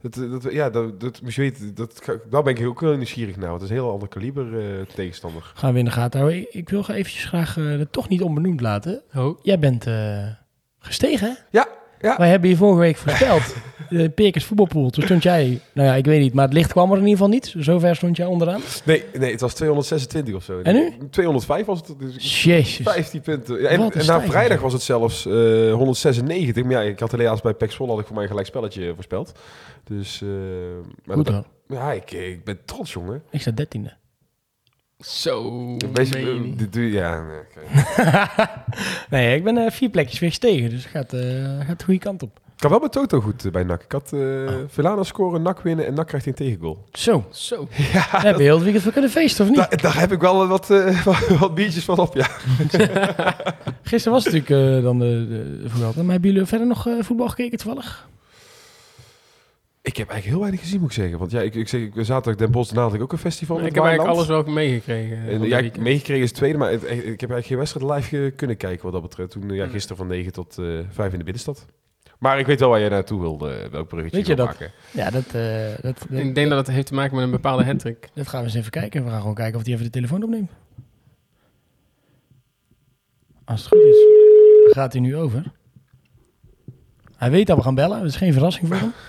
Dat, 0.00 0.16
eh, 0.16 0.30
dat, 0.30 0.52
ja, 0.52 0.70
dat, 0.70 1.00
dat 1.00 1.22
moet 1.22 1.34
je 1.34 1.40
weten. 1.40 1.74
Dat, 1.74 2.02
daar 2.30 2.42
ben 2.42 2.56
ik 2.56 2.66
ook 2.66 2.80
heel 2.80 2.96
nieuwsgierig 2.96 3.36
naar. 3.36 3.48
Want 3.48 3.60
het 3.60 3.70
is 3.70 3.76
een 3.76 3.82
heel 3.82 3.92
ander 3.92 4.08
kaliber 4.08 4.58
eh, 4.58 4.86
tegenstander. 4.94 5.52
Gaan 5.54 5.72
we 5.72 5.78
in 5.78 5.84
de 5.84 5.90
gaten 5.90 6.20
houden. 6.20 6.40
Ik, 6.40 6.48
ik 6.54 6.68
wil 6.68 6.80
eventjes 6.80 7.24
graag 7.24 7.56
eh 7.56 7.64
het 7.64 7.92
toch 7.92 8.08
niet 8.08 8.22
onbenoemd 8.22 8.60
laten. 8.60 9.02
Oh, 9.14 9.38
Jij 9.42 9.58
bent 9.58 9.86
eh, 9.86 10.26
gestegen, 10.78 11.28
hè? 11.28 11.34
Ja, 11.58 11.68
ja. 12.00 12.16
Wij 12.16 12.28
hebben 12.28 12.50
je 12.50 12.56
vorige 12.56 12.80
week 12.80 12.96
voorspeld. 12.96 13.42
De 13.88 14.08
Perkers 14.10 14.44
voetbalpool. 14.44 14.90
Toen 14.90 15.04
stond 15.04 15.22
jij, 15.22 15.60
nou 15.72 15.88
ja, 15.88 15.94
ik 15.94 16.04
weet 16.04 16.20
niet, 16.20 16.34
maar 16.34 16.44
het 16.44 16.52
licht 16.54 16.70
kwam 16.72 16.90
er 16.90 16.96
in 16.96 17.02
ieder 17.06 17.16
geval 17.16 17.28
niet. 17.28 17.54
Zover 17.58 17.96
stond 17.96 18.16
jij 18.16 18.26
onderaan. 18.26 18.60
Nee, 18.84 19.04
nee, 19.18 19.30
het 19.30 19.40
was 19.40 19.54
226 19.54 20.34
of 20.34 20.42
zo. 20.42 20.60
En 20.62 20.74
nu? 20.74 20.92
205 21.10 21.66
was 21.66 21.78
het. 21.78 21.98
Dus 21.98 22.44
Jezus. 22.44 22.86
15 22.86 23.20
punten. 23.20 23.60
Ja, 23.60 23.68
en, 23.68 23.90
na 24.06 24.20
vrijdag 24.20 24.60
was 24.60 24.72
het 24.72 24.82
zelfs 24.82 25.26
eh 25.26 25.32
196. 25.72 26.62
Maar 26.64 26.72
ja, 26.72 26.80
ik 26.80 26.98
had 26.98 27.10
helaas 27.12 27.40
bij 27.40 27.54
Zwolle 27.68 27.90
had 27.90 28.00
ik 28.00 28.06
voor 28.06 28.14
mij 28.14 28.22
een 28.24 28.30
gelijk 28.30 28.46
spelletje 28.48 28.92
voorspeld. 28.94 29.32
Dus, 29.84 30.22
eh 30.22 30.28
maar 31.04 31.16
Goed 31.16 31.26
dat- 31.26 31.34
hoor. 31.34 31.78
ja, 31.78 31.92
ik, 31.92 32.10
ik 32.10 32.44
ben 32.44 32.58
trots, 32.64 32.92
jongen. 32.92 33.22
Ik 33.30 33.40
sta 33.40 33.50
dertiende. 33.50 33.92
Zo. 34.98 35.76
Je 35.76 36.52
dit 36.56 36.72
doe 36.72 36.82
je, 36.82 36.90
ja, 36.90 37.22
nee, 37.22 37.38
oké. 37.40 37.60
nee, 39.16 39.36
ik 39.36 39.44
ben 39.44 39.58
eh, 39.58 39.70
vier 39.70 39.90
plekjes 39.90 40.18
weer 40.18 40.28
gestegen. 40.28 40.70
Dus 40.70 40.82
het 40.82 40.92
gaat, 40.92 41.12
eh, 41.12 41.66
gaat 41.66 41.78
de 41.78 41.84
goede 41.84 42.00
kant 42.00 42.22
op. 42.22 42.40
Ik 42.58 42.64
had 42.64 42.72
wel 42.72 42.80
met 42.80 42.92
Toto 42.92 43.20
goed 43.20 43.44
eh, 43.44 43.52
bij 43.52 43.62
NAC. 43.62 43.82
Ik 43.82 43.92
had 43.92 44.12
eh 44.12 44.20
Velana 44.68 45.02
scoren, 45.02 45.42
NAC 45.42 45.60
winnen 45.60 45.86
en 45.86 45.94
NAC 45.94 46.06
krijgt 46.06 46.26
een 46.26 46.34
tegengoal. 46.34 46.84
Zo, 46.92 47.26
Zo. 47.30 47.68
Ja, 47.92 47.92
daar 47.92 48.22
hebben 48.22 48.36
we 48.36 48.42
heel 48.42 48.54
het 48.54 48.62
weekend 48.62 48.82
voor 48.82 48.92
kunnen 48.92 49.10
feesten, 49.10 49.44
of 49.44 49.50
niet? 49.50 49.58
daar, 49.58 49.82
daar 49.82 49.98
heb 49.98 50.12
ik 50.12 50.20
wel 50.20 50.46
wat, 50.46 50.70
eh, 50.70 51.06
wat 51.40 51.54
biertjes 51.54 51.84
van 51.84 51.98
op, 51.98 52.14
ja. 52.14 52.26
Gisteren 53.82 54.12
was 54.12 54.24
het 54.24 54.34
natuurlijk 54.34 54.76
eh, 54.76 54.82
dan 54.82 54.98
de, 54.98 55.26
de, 55.28 55.68
voetbal. 55.68 55.92
Maar 55.96 56.12
hebben 56.12 56.30
jullie 56.30 56.46
verder 56.46 56.66
nog 56.66 56.86
eh, 56.86 56.94
voetbal 57.00 57.28
gekeken 57.28 57.58
toevallig? 57.58 58.08
Ik 59.88 59.96
heb 59.96 60.08
eigenlijk 60.08 60.24
heel 60.24 60.38
weinig 60.38 60.60
gezien, 60.60 60.80
moet 60.80 60.88
ik 60.88 60.94
zeggen. 60.96 61.18
Want 61.18 61.30
ja, 61.30 61.40
ik, 61.40 61.54
ik 61.54 61.68
zeg, 61.68 61.80
ik- 61.80 61.92
zaterdag 61.96 62.34
Den 62.40 62.50
Bosch, 62.50 62.68
daarna 62.72 62.84
had 62.86 62.94
ik 62.94 63.02
ook 63.02 63.12
een 63.12 63.18
festival 63.18 63.56
ik 63.56 63.62
met 63.62 63.74
heb 63.74 63.84
eigenlijk 63.84 64.14
alles 64.14 64.28
wel 64.28 64.42
meegekregen. 64.42 65.28
En, 65.28 65.42
ja, 65.42 65.58
ik 65.58 65.78
meegekregen 65.80 66.22
is 66.22 66.28
het 66.28 66.38
tweede, 66.38 66.58
maar 66.58 66.70
het- 66.70 66.82
ik 66.82 66.90
heb 67.20 67.30
eigenlijk 67.30 67.46
geen 67.46 67.56
wedstrijd 67.58 67.90
live 67.90 68.30
kunnen 68.36 68.56
kijken 68.56 68.82
wat 68.84 68.92
dat 68.92 69.02
betreft. 69.02 69.30
Toen, 69.30 69.50
ja, 69.50 69.64
Mm. 69.64 69.70
gisteren 69.70 69.96
van 69.96 70.06
9 70.06 70.32
tot 70.32 70.58
eh 70.58 70.64
5 70.88 71.12
in 71.12 71.18
de 71.18 71.24
binnenstad. 71.24 71.66
Maar 72.18 72.38
ik 72.38 72.46
weet 72.46 72.60
wel 72.60 72.68
waar 72.68 72.80
jij 72.80 72.88
naartoe 72.88 73.20
wilde, 73.20 73.50
eh, 73.50 73.70
welk 73.70 73.88
bruggetje 73.88 74.16
Weet 74.16 74.26
je 74.26 74.34
wil 74.34 74.44
dat? 74.46 74.54
maken. 74.54 74.72
Ja, 74.90 75.10
dat, 75.10 75.26
eh, 75.26 75.82
dat, 75.82 76.06
dat, 76.10 76.18
Ik 76.20 76.34
denk 76.34 76.48
dat 76.48 76.66
het 76.66 76.74
heeft 76.76 76.86
te 76.86 76.94
maken 76.94 77.14
met 77.14 77.24
een 77.24 77.30
bepaalde 77.30 77.64
hattrick. 77.64 78.08
dat 78.14 78.28
gaan 78.28 78.40
we 78.40 78.46
eens 78.46 78.54
even 78.56 78.70
kijken. 78.70 79.04
We 79.04 79.10
gaan 79.10 79.20
gewoon 79.20 79.34
kijken 79.34 79.58
of 79.58 79.64
hij 79.64 79.72
even 79.72 79.84
de 79.84 79.90
telefoon 79.90 80.22
opneemt. 80.22 80.50
Als 83.44 83.60
het 83.60 83.68
goed 83.68 83.80
is, 83.82 84.06
gaat 84.74 84.92
hij 84.92 85.00
nu 85.02 85.16
over. 85.16 85.52
Hij 87.16 87.30
weet 87.30 87.46
dat 87.46 87.56
we 87.56 87.62
gaan 87.62 87.74
bellen. 87.74 87.98
Dat 87.98 88.08
is 88.08 88.16
geen 88.16 88.32
verrassing 88.32 88.66
voor 88.68 88.76
hem. 88.76 88.92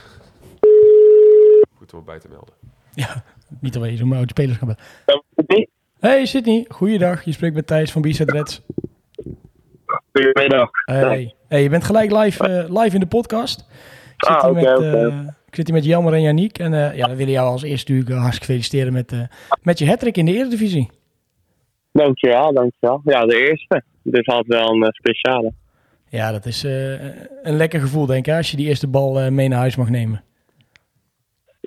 Goed 1.89 1.99
om 1.99 2.05
erbij 2.07 2.19
te 2.19 2.27
melden. 2.29 2.53
Ja, 2.93 3.23
niet 3.59 3.75
we 3.75 3.97
zo'n 3.97 4.13
oude 4.13 4.27
spelers 4.27 4.57
gaan 4.57 4.75
bellen. 5.35 5.67
Hey 5.99 6.25
Sydney, 6.25 6.65
goeiedag. 6.67 7.23
Je 7.23 7.31
spreekt 7.31 7.55
met 7.55 7.67
Thijs 7.67 7.91
van 7.91 8.01
B-Side 8.01 8.31
Reds. 8.31 8.61
Goedemiddag. 10.11 10.69
Hey. 10.85 11.35
hey, 11.47 11.63
je 11.63 11.69
bent 11.69 11.83
gelijk 11.83 12.11
live, 12.11 12.47
eh, 12.47 12.81
live 12.81 12.93
in 12.93 12.99
de 12.99 13.07
podcast. 13.07 13.59
Ik 13.59 14.25
zit, 14.25 14.35
Ah, 14.35 14.43
hier, 14.43 14.53
met, 14.53 14.65
eh, 14.65 15.19
ik 15.47 15.55
zit 15.55 15.65
hier 15.67 15.75
met 15.75 15.85
Jelmer 15.85 16.13
en 16.13 16.21
Janiek. 16.21 16.59
En 16.59 16.73
eh, 16.73 16.95
ja, 16.97 17.09
we 17.09 17.15
willen 17.15 17.33
jou 17.33 17.47
als 17.49 17.63
eerste 17.63 17.91
natuurlijk 17.91 18.19
hartstikke 18.19 18.51
feliciteren 18.53 18.93
met, 18.93 19.11
eh, 19.11 19.19
met 19.61 19.79
je 19.79 19.87
hattrick 19.87 20.17
in 20.17 20.25
de 20.25 20.33
Eredivisie. 20.33 20.89
Dankjewel, 21.91 22.53
dankjewel. 22.53 23.01
Ja, 23.03 23.25
de 23.25 23.47
eerste. 23.49 23.83
Dus 24.03 24.27
altijd 24.27 24.59
wel 24.61 24.69
een 24.69 24.93
speciale. 24.93 25.53
Ja, 26.09 26.31
dat 26.31 26.45
is 26.45 26.63
eh, 26.63 26.91
een 27.43 27.57
lekker 27.57 27.79
gevoel 27.79 28.05
denk 28.05 28.27
ik, 28.27 28.33
als 28.33 28.51
je 28.51 28.57
die 28.57 28.67
eerste 28.67 28.87
bal 28.87 29.31
mee 29.31 29.47
naar 29.47 29.59
huis 29.59 29.75
mag 29.75 29.89
nemen. 29.89 30.23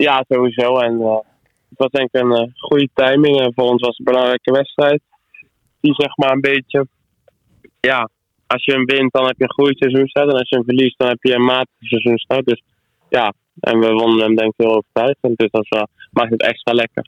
Ja, 0.07 0.25
sowieso. 0.29 0.79
En 0.79 1.01
eh, 1.01 1.17
het 1.69 1.79
was 1.79 1.91
denk 1.91 2.09
ik 2.12 2.21
een 2.21 2.33
eh, 2.33 2.49
goede 2.55 2.88
timing. 2.95 3.41
En 3.41 3.53
voor 3.55 3.65
ons 3.65 3.81
was 3.81 3.97
het 3.97 3.99
een 3.99 4.12
belangrijke 4.12 4.53
wedstrijd. 4.53 5.01
Die 5.81 5.95
zeg 5.95 6.17
maar 6.17 6.33
een 6.33 6.41
beetje 6.41 6.87
ja, 7.81 8.09
als 8.47 8.65
je 8.65 8.73
hem 8.73 8.85
wint, 8.85 9.12
dan 9.12 9.27
heb 9.27 9.38
je 9.38 9.45
een 9.45 9.53
goede 9.53 9.77
seizoenstart. 9.77 10.29
En 10.29 10.38
als 10.38 10.49
je 10.49 10.57
hem 10.57 10.65
verliest, 10.65 10.99
dan 10.99 11.09
heb 11.09 11.23
je 11.23 11.35
een 11.35 11.45
matige 11.45 11.85
seizoenstart. 11.87 12.47
Dus 12.47 12.62
ja, 13.09 13.33
en 13.61 13.79
we 13.79 13.93
wonnen 13.93 14.25
hem 14.25 14.37
denk 14.37 14.49
ik 14.53 14.65
heel 14.65 14.77
overtuigend. 14.77 15.38
Dus 15.38 15.51
dat 15.51 15.69
wel- 15.69 15.88
maakt 16.11 16.31
het 16.31 16.43
extra 16.43 16.73
lekker. 16.73 17.07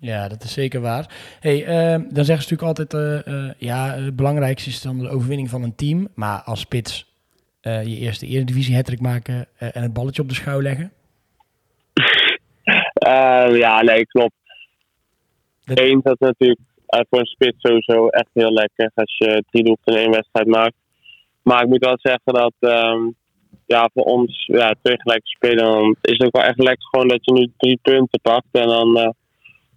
Ja, 0.00 0.28
dat 0.28 0.42
is 0.42 0.52
zeker 0.52 0.80
waar. 0.80 1.06
Hey, 1.40 1.64
eh, 1.64 2.00
dan 2.10 2.24
zeggen 2.24 2.44
ze 2.44 2.52
natuurlijk 2.54 2.62
altijd, 2.62 2.94
eh, 2.94 3.26
eh, 3.46 3.52
ja, 3.58 3.86
het 3.94 4.16
belangrijkste 4.16 4.68
is 4.70 4.82
dan 4.82 4.98
de 4.98 5.08
overwinning 5.08 5.50
van 5.50 5.62
een 5.62 5.74
team. 5.74 6.08
Maar 6.14 6.42
als 6.42 6.60
spits 6.60 7.10
eh, 7.60 7.84
je 7.84 7.96
eerste 7.96 8.26
eredivisie 8.26 8.74
hattrick 8.74 9.00
maken 9.00 9.46
eh, 9.56 9.76
en 9.76 9.82
het 9.82 9.92
balletje 9.92 10.22
op 10.22 10.28
de 10.28 10.34
schouw 10.34 10.60
leggen. 10.62 10.92
Eh, 13.12 13.56
ja, 13.58 13.82
nee, 13.82 14.06
klopt. 14.06 14.34
Dat- 15.64 15.78
Eén, 15.78 16.00
dat 16.02 16.12
is 16.20 16.26
natuurlijk 16.26 16.60
eh, 16.86 17.00
voor 17.10 17.18
een 17.18 17.26
spits 17.26 17.56
sowieso 17.60 18.08
echt 18.08 18.28
heel 18.32 18.52
lekker 18.52 18.90
als 18.94 19.14
je 19.18 19.44
drie 19.50 19.64
doelpunten 19.64 19.94
in 19.94 20.00
één 20.06 20.10
wedstrijd 20.10 20.46
maakt. 20.46 20.74
Maar 21.42 21.62
ik 21.62 21.68
moet 21.68 21.84
wel 21.84 21.98
zeggen 21.98 22.32
dat 22.34 22.52
ehm, 22.58 23.00
ja, 23.66 23.90
voor 23.94 24.04
ons 24.04 24.44
ja, 24.46 24.74
twee 24.82 25.00
gelijke 25.00 25.26
spelen, 25.26 25.64
dan 25.64 25.96
is 26.00 26.12
het 26.18 26.24
ook 26.26 26.36
wel 26.36 26.42
echt 26.50 26.58
lekker 26.58 26.86
gewoon 26.90 27.08
dat 27.08 27.24
je 27.24 27.32
nu 27.32 27.52
drie 27.56 27.78
punten 27.82 28.20
pakt. 28.20 28.46
En 28.52 28.66
dan, 28.66 28.96
eh, 28.98 29.10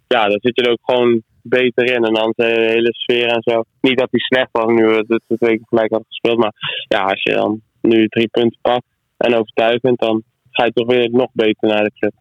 ja, 0.08 0.28
dan 0.28 0.38
zit 0.40 0.56
je 0.56 0.62
er 0.62 0.70
ook 0.70 0.84
gewoon 0.84 1.22
beter 1.42 1.84
in. 1.84 2.04
En 2.04 2.14
dan 2.14 2.32
de 2.36 2.44
hele 2.44 2.92
sfeer 2.94 3.26
en 3.26 3.42
zo. 3.42 3.62
Niet 3.80 3.98
dat 3.98 4.10
die 4.10 4.20
slecht 4.24 4.48
was 4.52 4.66
nu 4.66 4.84
we 4.86 5.04
het 5.08 5.22
twee 5.26 5.38
weken 5.50 5.66
gelijk 5.68 5.90
hadden 5.90 6.08
gespeeld. 6.08 6.38
Maar 6.38 6.52
ja, 6.88 7.02
als 7.02 7.22
je 7.22 7.32
dan 7.32 7.60
nu 7.80 8.06
drie 8.06 8.28
punten 8.28 8.58
pakt 8.62 8.86
en 9.16 9.34
overtuigend, 9.34 9.98
dan 9.98 10.22
ga 10.50 10.64
je 10.64 10.72
toch 10.72 10.86
weer 10.86 11.10
nog 11.10 11.28
beter 11.32 11.68
naar 11.68 11.84
de 11.84 11.92
club. 11.98 12.12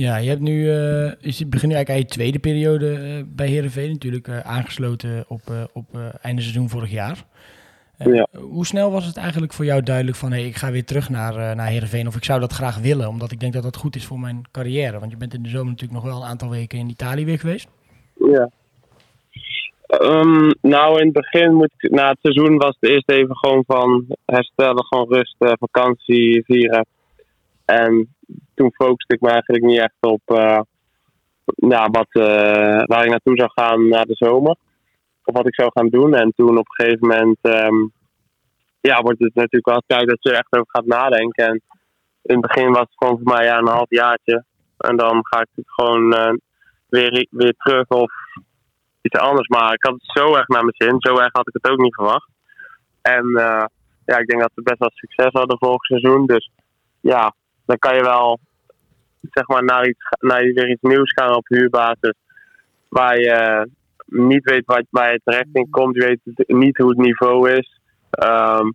Ja, 0.00 0.16
je 0.16 0.28
hebt 0.28 0.40
nu, 0.40 0.70
eh 0.70 1.12
je 1.20 1.46
begint 1.46 1.72
nu 1.72 1.74
eigenlijk 1.74 1.90
aan 1.90 1.96
je 1.96 2.04
tweede 2.04 2.38
periode 2.38 2.92
eh, 2.92 3.22
bij 3.26 3.48
Herenveen 3.48 3.90
natuurlijk 3.90 4.28
eh, 4.28 4.38
aangesloten 4.38 5.24
op, 5.28 5.40
op 5.72 5.86
einde 6.22 6.42
seizoen 6.42 6.68
vorig 6.68 6.90
jaar. 6.90 7.24
Ja. 7.98 8.26
Hoe 8.32 8.66
snel 8.66 8.90
was 8.90 9.06
het 9.06 9.16
eigenlijk 9.16 9.52
voor 9.52 9.64
jou 9.64 9.82
duidelijk 9.82 10.16
van 10.16 10.30
hey, 10.32 10.46
ik 10.46 10.56
ga 10.56 10.70
weer 10.70 10.84
terug 10.84 11.08
naar, 11.08 11.56
naar 11.56 11.66
Heerenveen 11.66 12.06
of 12.06 12.16
ik 12.16 12.24
zou 12.24 12.40
dat 12.40 12.52
graag 12.52 12.78
willen, 12.78 13.08
omdat 13.08 13.32
ik 13.32 13.40
denk 13.40 13.52
dat 13.52 13.62
dat 13.62 13.76
goed 13.76 13.96
is 13.96 14.06
voor 14.06 14.20
mijn 14.20 14.42
carrière. 14.50 14.98
Want 14.98 15.10
je 15.10 15.16
bent 15.16 15.34
in 15.34 15.42
de 15.42 15.48
zomer 15.48 15.70
natuurlijk 15.70 16.00
nog 16.00 16.10
wel 16.12 16.22
een 16.22 16.28
aantal 16.28 16.50
weken 16.50 16.78
in 16.78 16.88
Italië 16.88 17.24
weer 17.24 17.38
geweest. 17.38 17.68
Ja. 18.14 18.50
Ehm, 19.86 20.50
nou, 20.60 20.98
in 20.98 21.04
het 21.04 21.12
begin, 21.12 21.54
moet 21.54 21.72
ik, 21.76 21.90
na 21.90 22.08
het 22.08 22.18
seizoen 22.22 22.56
was 22.56 22.76
het 22.80 22.90
eerst 22.90 23.10
even 23.10 23.36
gewoon 23.36 23.64
van 23.66 24.06
herstellen, 24.24 24.84
gewoon 24.84 25.08
rusten, 25.08 25.58
vakantie 25.58 26.42
vieren. 26.44 26.86
En 27.70 28.14
toen 28.54 28.72
focuste 28.72 29.14
ik 29.14 29.20
me 29.20 29.30
eigenlijk 29.30 29.64
niet 29.64 29.78
echt 29.78 29.96
op 30.00 30.20
eh, 30.24 30.60
nou, 31.44 31.88
wat, 31.90 32.08
eh, 32.10 32.82
waar 32.84 33.04
ik 33.04 33.10
naartoe 33.10 33.36
zou 33.36 33.50
gaan 33.54 33.88
na 33.88 34.02
de 34.02 34.14
zomer. 34.14 34.56
Of 35.24 35.34
wat 35.34 35.46
ik 35.46 35.54
zou 35.54 35.70
gaan 35.72 35.88
doen. 35.88 36.14
En 36.14 36.32
toen 36.36 36.58
op 36.58 36.66
een 36.68 36.84
gegeven 36.84 37.08
moment, 37.08 37.38
ehm, 37.40 37.76
ja, 38.80 39.02
wordt 39.02 39.18
het 39.18 39.34
natuurlijk 39.34 39.68
wel 39.68 39.82
tijd 39.86 40.08
dat 40.08 40.18
je 40.20 40.30
er 40.30 40.36
echt 40.36 40.52
over 40.52 40.70
gaat 40.70 40.86
nadenken. 40.86 41.46
En 41.46 41.60
in 42.22 42.36
het 42.36 42.40
begin 42.40 42.70
was 42.70 42.80
het 42.80 42.94
gewoon 42.96 43.20
voor 43.22 43.34
mij 43.34 43.44
ja, 43.44 43.58
een 43.58 43.68
half 43.68 43.90
jaartje. 43.90 44.44
En 44.76 44.96
dan 44.96 45.26
ga 45.26 45.40
ik 45.40 45.48
het 45.54 45.70
gewoon 45.70 46.12
eh, 46.12 46.32
weer, 46.88 47.26
weer 47.30 47.54
terug 47.56 47.88
of 47.88 48.12
iets 49.02 49.18
anders. 49.18 49.48
Maar 49.48 49.72
ik 49.72 49.84
had 49.84 49.92
het 49.92 50.10
zo 50.22 50.34
erg 50.34 50.48
naar 50.48 50.64
mijn 50.64 50.76
zin. 50.76 50.96
Zo 50.98 51.18
erg 51.18 51.32
had 51.32 51.48
ik 51.48 51.58
het 51.62 51.72
ook 51.72 51.78
niet 51.78 51.94
verwacht. 51.94 52.28
En 53.02 53.30
ja, 54.04 54.18
ik 54.18 54.26
denk 54.26 54.40
dat 54.40 54.52
we 54.54 54.62
best 54.62 54.78
wel 54.78 54.90
succes 54.92 55.32
hadden 55.32 55.58
vorig 55.58 55.84
seizoen. 55.84 56.26
Dus 56.26 56.50
ja, 57.00 57.34
dan 57.70 57.78
kan 57.78 57.94
je 57.94 58.02
wel 58.02 58.38
zeg 59.20 59.46
maar 59.46 59.64
naar, 59.64 59.88
iets, 59.88 60.04
naar 60.20 60.40
weer 60.40 60.70
iets 60.70 60.82
nieuws 60.82 61.12
gaan 61.12 61.34
op 61.34 61.46
huurbasis. 61.46 62.14
Waar 62.88 63.20
je 63.20 63.68
niet 64.06 64.44
weet 64.44 64.86
waar 64.90 65.12
je 65.12 65.20
terecht 65.24 65.48
in 65.52 65.70
komt. 65.70 65.94
Je 65.94 66.04
weet 66.04 66.48
niet 66.48 66.76
hoe 66.76 66.88
het 66.88 66.98
niveau 66.98 67.50
is. 67.50 67.80
Ehm, 68.10 68.70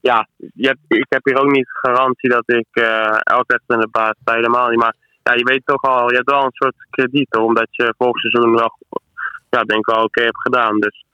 ja, 0.00 0.28
je 0.54 0.76
ik 0.88 1.06
heb 1.08 1.24
hier 1.24 1.40
ook 1.40 1.50
niet 1.50 1.68
garantie 1.68 2.30
dat 2.30 2.44
ik 2.46 2.66
eh 2.70 3.18
elke 3.22 3.52
wedstrijd 3.52 3.80
in 3.80 3.80
de 3.80 3.88
baas 3.90 4.14
sta. 4.20 4.34
Helemaal 4.34 4.68
niet. 4.68 4.78
Maar 4.78 4.96
ja, 5.22 5.32
je 5.32 5.44
weet 5.44 5.62
toch 5.64 5.82
al, 5.82 6.10
je 6.10 6.16
hebt 6.16 6.30
wel 6.30 6.44
een 6.44 6.52
soort 6.52 6.86
krediet. 6.90 7.36
Omdat 7.36 7.68
je 7.70 7.94
vorig 7.98 8.18
seizoen 8.18 8.54
wel, 8.54 8.78
ja, 9.50 9.62
denk 9.62 9.86
wel 9.86 10.04
oké 10.04 10.22
hebt 10.22 10.40
gedaan. 10.40 10.80
Dus 10.80 11.04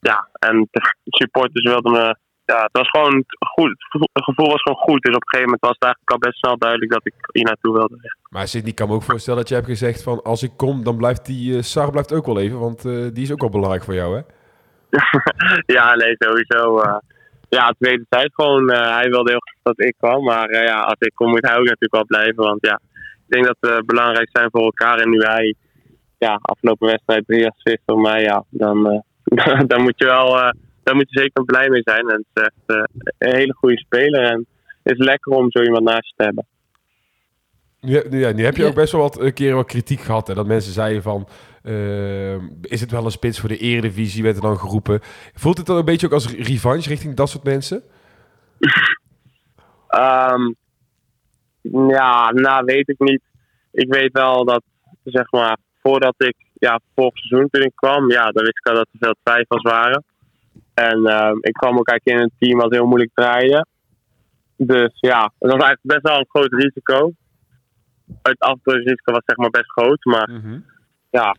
ja, 0.00 0.28
en 0.32 0.68
de 0.70 0.80
supporters 1.04 1.70
wilden 1.70 1.92
me. 1.92 2.16
Ja, 2.50 2.62
het 2.62 2.72
was 2.80 2.88
gewoon 2.90 3.24
goed. 3.54 3.68
Het 4.12 4.24
gevoel- 4.24 4.50
was 4.50 4.62
gewoon 4.62 4.78
goed. 4.88 5.02
Dus 5.02 5.14
op 5.14 5.22
een 5.22 5.28
gegeven 5.28 5.44
moment 5.50 5.60
was 5.60 5.76
het 5.78 5.82
eigenlijk 5.84 6.12
al 6.12 6.18
best 6.18 6.38
snel 6.38 6.58
duidelijk 6.58 6.92
dat 6.92 7.06
ik 7.06 7.14
hier 7.32 7.44
naartoe 7.44 7.72
wilde. 7.74 7.96
Maar 8.30 8.48
Sidney, 8.48 8.70
ik 8.70 8.76
kan 8.76 8.88
me 8.88 8.94
ook 8.94 9.02
voorstellen 9.02 9.38
dat 9.40 9.48
je 9.48 9.54
hebt 9.54 9.66
gezegd 9.66 10.02
van... 10.02 10.22
als 10.22 10.42
ik 10.42 10.52
kom, 10.56 10.84
dan 10.84 10.96
blijft 10.96 11.26
die 11.26 11.62
Sar 11.62 11.90
blijft 11.90 12.12
ook 12.12 12.26
wel 12.26 12.38
even. 12.38 12.58
Want 12.58 12.84
eh, 12.84 12.92
die 13.12 13.22
is 13.22 13.32
ook 13.32 13.40
wel 13.40 13.50
belangrijk 13.50 13.84
voor 13.84 13.94
jou, 13.94 14.16
hè? 14.16 14.22
ja, 15.76 15.94
nee, 15.94 16.14
sowieso. 16.18 16.78
eh, 16.78 16.96
ja, 17.48 17.66
het 17.66 17.76
tweede 17.78 18.06
tijd 18.08 18.30
gewoon. 18.34 18.70
hij 18.72 19.08
wilde 19.10 19.30
heel 19.30 19.40
graag 19.46 19.62
dat 19.62 19.86
ik 19.86 19.94
kwam. 19.98 20.24
Maar 20.24 20.64
ja, 20.64 20.80
als 20.80 20.98
ik 20.98 21.12
kom, 21.14 21.28
moet 21.30 21.46
hij 21.48 21.56
ook 21.58 21.64
natuurlijk 21.72 21.92
wel 22.00 22.06
blijven. 22.06 22.42
Want 22.44 22.66
ja, 22.66 22.80
ik 23.26 23.28
denk 23.34 23.44
dat 23.46 23.56
we 23.60 23.82
belangrijk 23.86 24.28
zijn 24.32 24.48
voor 24.50 24.62
elkaar. 24.62 24.98
En 24.98 25.10
nu 25.10 25.18
hij, 25.18 25.54
ja, 26.18 26.38
afgelopen 26.42 26.86
wedstrijd 26.86 27.26
drie 27.26 27.48
assist 27.48 27.82
voor 27.86 28.00
mij, 28.00 28.22
ja, 28.22 28.44
dan, 28.50 29.04
dan 29.70 29.82
moet 29.82 29.98
je 29.98 30.04
wel, 30.04 30.52
daar 30.82 30.94
moet 30.94 31.10
je 31.10 31.20
zeker 31.20 31.44
blij 31.44 31.68
mee 31.68 31.82
zijn. 31.84 32.08
En 32.10 32.16
het 32.16 32.26
is 32.34 32.42
echt 32.42 32.54
eh, 32.78 33.04
een 33.18 33.34
hele 33.36 33.54
goede 33.54 33.78
speler. 33.78 34.22
En 34.24 34.46
het 34.82 34.98
is 34.98 35.04
lekker 35.06 35.32
om 35.32 35.50
zo 35.50 35.62
iemand 35.62 35.84
naast 35.84 36.06
je 36.08 36.12
te 36.16 36.24
hebben. 36.24 36.46
Nu, 37.80 38.02
nu- 38.10 38.20
ja, 38.20 38.32
nu 38.32 38.44
heb 38.44 38.56
je 38.56 38.62
Ja. 38.62 38.68
ook 38.68 38.74
best 38.74 38.92
wel 38.92 39.00
wat 39.00 39.20
een 39.20 39.34
keer 39.34 39.54
wat 39.54 39.66
kritiek 39.66 40.00
gehad. 40.00 40.26
Hè, 40.26 40.34
dat 40.34 40.46
mensen 40.46 40.72
zeiden 40.72 41.02
van... 41.02 41.28
eh, 41.62 42.34
is 42.62 42.80
het 42.80 42.90
wel 42.90 43.04
een 43.04 43.10
spits 43.10 43.40
voor 43.40 43.48
de 43.48 43.56
eredivisie, 43.58 44.22
werd 44.22 44.36
er 44.36 44.42
dan 44.42 44.58
geroepen. 44.58 45.00
Voelt 45.34 45.56
het 45.58 45.66
dan 45.66 45.76
een 45.76 45.84
beetje 45.84 46.06
ook 46.06 46.12
als 46.12 46.34
revanche 46.34 46.88
richting 46.88 47.14
dat 47.14 47.28
soort 47.28 47.44
mensen? 47.44 47.82
Ehm, 49.88 50.52
ja, 51.88 52.30
nou 52.30 52.64
weet 52.64 52.88
ik 52.88 52.98
niet. 52.98 53.22
Ik 53.72 53.92
weet 53.94 54.12
wel 54.12 54.44
dat, 54.44 54.62
zeg 55.04 55.30
maar, 55.30 55.56
voordat 55.82 56.14
ik, 56.16 56.34
ja, 56.54 56.80
vorig 56.94 57.16
seizoen 57.18 57.50
toen 57.50 57.62
ik 57.62 57.72
kwam, 57.74 58.10
ja, 58.10 58.22
dan 58.30 58.42
wist 58.44 58.58
ik 58.58 58.66
al 58.68 58.74
dat 58.74 58.88
er 58.92 58.98
veel 59.00 59.14
twijfels 59.22 59.62
waren. 59.62 60.04
En 60.88 61.06
ehm, 61.06 61.36
ik 61.40 61.52
kwam 61.52 61.78
ook 61.78 61.88
eigenlijk 61.88 62.18
in 62.18 62.24
een 62.24 62.32
team 62.38 62.58
wat 62.58 62.72
heel 62.72 62.86
moeilijk 62.86 63.10
draaide. 63.14 63.66
Dus 64.56 64.92
ja, 65.00 65.20
het 65.38 65.52
was 65.52 65.62
eigenlijk 65.62 65.80
best 65.94 66.02
wel 66.02 66.18
een 66.18 66.28
groot 66.28 66.52
risico. 66.52 67.12
Het 68.22 68.38
afbreuksrisico 68.40 69.12
was 69.12 69.22
zeg 69.26 69.36
maar 69.36 69.50
best 69.50 69.70
groot, 69.70 70.04
maar 70.04 70.28
ja, 71.10 71.36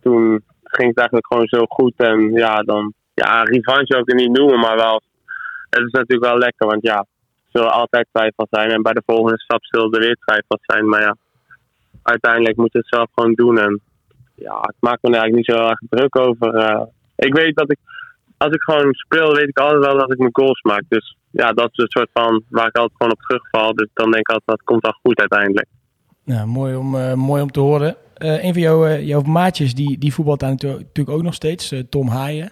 toen 0.00 0.42
ging 0.64 0.88
het 0.88 0.98
eigenlijk 0.98 1.26
gewoon 1.26 1.46
zo 1.46 1.64
goed. 1.68 1.94
En 1.96 2.32
ja, 2.32 2.62
dan, 2.62 2.92
ja, 3.14 3.42
revanche 3.42 3.86
zou 3.86 4.00
ik 4.02 4.08
het 4.10 4.20
niet 4.20 4.36
noemen, 4.38 4.58
maar 4.60 4.76
wel, 4.76 5.02
het 5.70 5.84
is 5.86 5.90
natuurlijk 5.92 6.30
wel 6.30 6.38
lekker, 6.38 6.66
want 6.66 6.82
ja, 6.82 6.96
er 6.98 7.06
zullen 7.50 7.72
altijd 7.72 8.06
twijfels 8.12 8.48
zijn. 8.50 8.70
En 8.70 8.82
bij 8.82 8.92
de 8.92 9.02
volgende 9.06 9.38
stap 9.40 9.64
zullen 9.64 9.92
er 9.92 10.00
weer 10.00 10.16
twijfels 10.24 10.60
zijn. 10.62 10.88
Maar 10.88 11.00
ja, 11.00 11.16
uiteindelijk 12.02 12.56
moet 12.56 12.72
je 12.72 12.78
het 12.78 12.88
zelf 12.88 13.08
gewoon 13.14 13.34
doen. 13.34 13.58
En 13.58 13.80
ja, 14.34 14.56
ik 14.56 14.80
maak 14.80 14.98
me 15.02 15.08
er 15.10 15.16
eigenlijk 15.18 15.34
niet 15.34 15.56
zo 15.56 15.60
heel 15.62 15.70
erg 15.70 15.80
druk 15.88 16.16
over. 16.18 16.54
eh. 16.54 16.82
ik 17.16 17.34
weet 17.34 17.56
dat 17.56 17.70
ik, 17.70 17.78
als 18.36 18.52
ik 18.52 18.62
gewoon 18.62 18.94
speel, 18.94 19.34
weet 19.34 19.48
ik 19.48 19.58
altijd 19.58 19.84
wel 19.84 19.98
dat 19.98 20.12
ik 20.12 20.18
mijn 20.18 20.34
goals 20.34 20.62
maak. 20.62 20.82
Dus 20.88 21.16
ja, 21.30 21.52
dat 21.52 21.68
is 21.72 21.78
een 21.78 21.88
soort 21.88 22.10
van 22.12 22.42
waar 22.48 22.66
ik 22.66 22.76
altijd 22.76 22.96
gewoon 22.96 23.12
op 23.12 23.20
terugval. 23.20 23.74
Dus 23.74 23.88
dan 23.94 24.10
denk 24.10 24.28
ik 24.28 24.34
altijd, 24.34 24.58
dat 24.58 24.62
komt 24.62 24.82
wel 24.82 24.98
goed 25.02 25.18
uiteindelijk. 25.18 25.66
Nou, 26.24 26.46
mooi 26.46 26.74
om, 26.76 26.96
eh, 26.96 27.12
mooi 27.14 27.42
om 27.42 27.50
te 27.50 27.60
horen. 27.60 27.96
Eh, 28.14 28.44
een 28.44 28.52
van 28.52 28.62
jouw, 28.62 28.86
eh, 28.86 29.06
jouw 29.06 29.20
maatjes, 29.22 29.74
die, 29.74 29.98
die 29.98 30.14
voetbalt 30.14 30.40
daar 30.40 30.50
natu- 30.50 30.68
natuurlijk 30.68 31.16
ook 31.16 31.22
nog 31.22 31.34
steeds, 31.34 31.74
Tom 31.88 32.08
Haaien. 32.08 32.50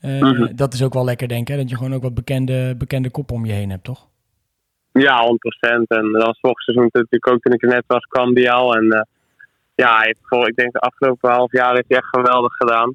Mhm. 0.00 0.56
Dat 0.56 0.74
is 0.74 0.82
ook 0.82 0.94
wel 0.94 1.04
lekker, 1.04 1.28
denk 1.28 1.40
ik, 1.40 1.48
hè? 1.48 1.56
dat 1.56 1.70
je 1.70 1.76
gewoon 1.76 1.94
ook 1.94 2.02
wat 2.02 2.14
bekende, 2.14 2.74
bekende 2.76 3.10
koppen 3.10 3.36
om 3.36 3.44
je 3.44 3.52
heen 3.52 3.70
hebt, 3.70 3.84
toch? 3.84 4.06
Ja, 4.92 5.24
100%. 5.24 5.88
En 5.88 6.12
dat 6.12 6.22
was 6.22 6.38
vorig 6.40 6.60
seizoen 6.60 6.88
natuurlijk 6.92 7.28
ook 7.28 7.40
toen 7.40 7.52
ik 7.52 7.62
er 7.62 7.68
net 7.68 7.84
was, 7.86 8.04
kwam 8.04 8.34
die 8.34 8.52
al. 8.52 8.74
En 8.74 9.06
ja, 9.74 9.96
hij 9.96 10.06
heeft 10.06 10.48
ik 10.48 10.56
denk 10.56 10.72
de 10.72 10.78
afgelopen 10.78 11.30
half 11.30 11.52
jaar 11.52 11.74
heeft 11.74 11.88
hij 11.88 11.96
echt 11.96 12.08
geweldig 12.08 12.52
gedaan. 12.52 12.94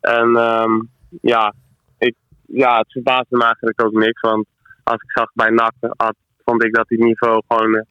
En 0.00 0.36
ehm, 0.36 0.80
ja, 1.20 1.54
ik, 1.98 2.14
ja, 2.46 2.78
het 2.78 2.92
verbaasde 2.92 3.36
me 3.36 3.44
eigenlijk 3.44 3.84
ook 3.84 3.92
niks. 3.92 4.20
Want 4.20 4.46
als 4.84 5.02
ik 5.02 5.10
zag 5.10 5.30
bij 5.34 5.50
NAC, 5.50 5.72
vond 6.44 6.64
ik 6.64 6.74
dat 6.74 6.88
die 6.88 7.04
niveau 7.04 7.42
gewoon 7.48 7.74
eh, 7.74 7.82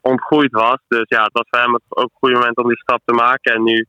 ontgroeid 0.00 0.52
was. 0.52 0.78
Dus 0.88 1.08
ja, 1.08 1.22
het 1.22 1.32
was 1.32 1.46
voor 1.50 1.60
hem 1.60 1.74
ook 1.74 2.10
een 2.12 2.18
goede 2.20 2.34
moment 2.34 2.56
om 2.56 2.68
die 2.68 2.78
stap 2.78 3.00
te 3.04 3.14
maken. 3.14 3.54
En 3.54 3.62
nu, 3.62 3.86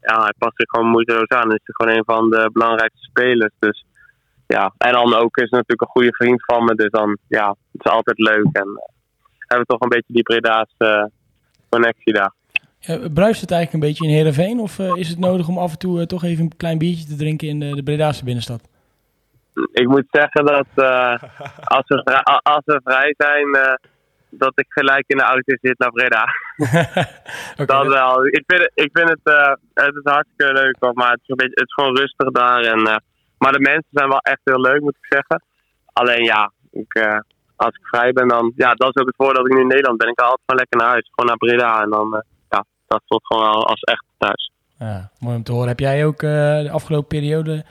ja, 0.00 0.22
hij 0.22 0.34
past 0.38 0.56
zich 0.56 0.70
gewoon 0.70 0.90
moeiteloos 0.90 1.28
aan. 1.28 1.52
Is 1.52 1.64
hij 1.64 1.74
gewoon 1.74 1.96
een 1.96 2.04
van 2.04 2.30
de 2.30 2.50
belangrijkste 2.52 3.02
spelers. 3.02 3.54
Dus 3.58 3.84
ja, 4.46 4.74
en 4.78 4.92
dan 4.92 5.14
ook 5.14 5.36
is 5.36 5.50
natuurlijk 5.50 5.80
een 5.80 5.96
goede 5.96 6.14
vriend 6.14 6.44
van 6.44 6.64
me. 6.64 6.74
Dus 6.74 6.90
dan, 6.90 7.18
ja, 7.28 7.48
het 7.72 7.84
is 7.84 7.90
altijd 7.90 8.18
leuk. 8.18 8.48
En 8.52 8.68
eh, 8.68 8.88
hebben 9.38 9.66
we 9.66 9.72
toch 9.72 9.80
een 9.80 9.96
beetje 9.96 10.12
die 10.12 10.22
Breda's 10.22 10.74
eh, 10.78 11.04
connectie 11.68 12.12
daar. 12.12 12.32
Eh, 12.82 12.96
bruist 13.14 13.40
het 13.40 13.50
eigenlijk 13.50 13.72
een 13.72 13.88
beetje 13.90 14.04
in 14.06 14.14
Heerenveen? 14.14 14.60
Of 14.60 14.78
eh, 14.78 14.96
is 14.96 15.08
het 15.08 15.18
nodig 15.18 15.48
om 15.48 15.58
af 15.58 15.72
en 15.72 15.78
toe 15.78 16.00
eh, 16.00 16.06
toch 16.06 16.24
even 16.24 16.44
een 16.44 16.56
klein 16.56 16.78
biertje 16.78 17.06
te 17.06 17.16
drinken 17.16 17.48
in 17.48 17.60
de, 17.60 17.74
de 17.74 17.82
Bredaanse 17.82 18.24
binnenstad? 18.24 18.68
Ik 19.72 19.88
moet 19.88 20.06
zeggen 20.10 20.44
dat 20.44 20.66
als, 21.64 21.84
we 21.86 22.00
vrij, 22.04 22.22
als 22.42 22.62
we 22.64 22.80
vrij 22.84 23.14
zijn, 23.16 23.78
dat 24.30 24.52
ik 24.54 24.66
gelijk 24.68 25.04
in 25.06 25.16
de 25.16 25.22
auto 25.22 25.54
zit 25.60 25.78
naar 25.78 25.90
Breda. 25.90 26.24
Oké, 27.60 27.64
dat 27.66 27.86
wel. 27.86 28.26
Ik 28.26 28.42
vind, 28.46 28.62
het- 28.62 28.72
ik 28.74 28.90
vind 28.92 29.08
het, 29.08 29.20
het 29.74 29.94
is 29.94 30.12
hartstikke 30.12 30.52
leuk, 30.52 30.76
hoor, 30.78 30.92
maar 30.94 31.10
het 31.10 31.20
is, 31.22 31.28
een 31.28 31.36
beetje, 31.36 31.54
het 31.60 31.66
is 31.68 31.74
gewoon 31.74 31.96
rustig 31.96 32.30
daar. 32.30 32.60
En, 32.60 32.82
Maar 33.38 33.52
de 33.52 33.60
mensen 33.60 33.88
zijn 33.90 34.08
wel 34.08 34.18
echt 34.18 34.40
heel 34.44 34.60
leuk, 34.60 34.80
moet 34.80 34.96
ik 35.00 35.06
zeggen. 35.18 35.42
Alleen 35.92 36.24
ja, 36.24 36.52
ik, 36.70 36.92
als 37.56 37.74
ik 37.74 37.86
vrij 37.86 38.12
ben, 38.12 38.28
dan... 38.28 38.52
Ja, 38.56 38.74
dat 38.74 38.88
is 38.94 39.00
ook 39.00 39.06
het 39.06 39.16
voordeel 39.16 39.42
dat 39.42 39.46
ik 39.50 39.56
nu 39.56 39.60
in 39.62 39.66
Nederland 39.74 39.98
ben. 39.98 40.08
Ik 40.08 40.20
ga 40.20 40.26
altijd 40.26 40.42
gewoon 40.46 40.60
lekker 40.60 40.78
naar 40.78 40.88
huis. 40.88 41.10
Gewoon 41.14 41.30
naar 41.30 41.44
Breda. 41.44 41.82
En 41.82 41.90
dan, 41.90 42.22
dat 42.92 43.02
voelt 43.06 43.26
gewoon 43.26 43.48
al 43.52 43.66
als 43.66 43.80
echt 43.80 44.04
thuis. 44.18 44.50
Ja, 44.78 45.10
mooi 45.18 45.36
om 45.36 45.42
te 45.42 45.52
horen. 45.52 45.68
Heb 45.68 45.78
jij 45.80 46.06
ook 46.06 46.22
eh, 46.22 46.62
de 46.62 46.70
afgelopen 46.70 47.08
periode 47.08 47.64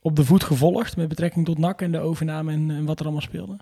op 0.00 0.16
de 0.16 0.24
voet 0.24 0.44
gevolgd 0.44 0.96
met 0.96 1.08
betrekking 1.08 1.44
tot 1.46 1.58
NAC 1.58 1.80
en 1.80 1.92
de 1.92 2.00
overname 2.00 2.52
en, 2.52 2.70
en 2.70 2.84
wat 2.86 2.98
er 2.98 3.04
allemaal 3.04 3.22
speelde? 3.30 3.56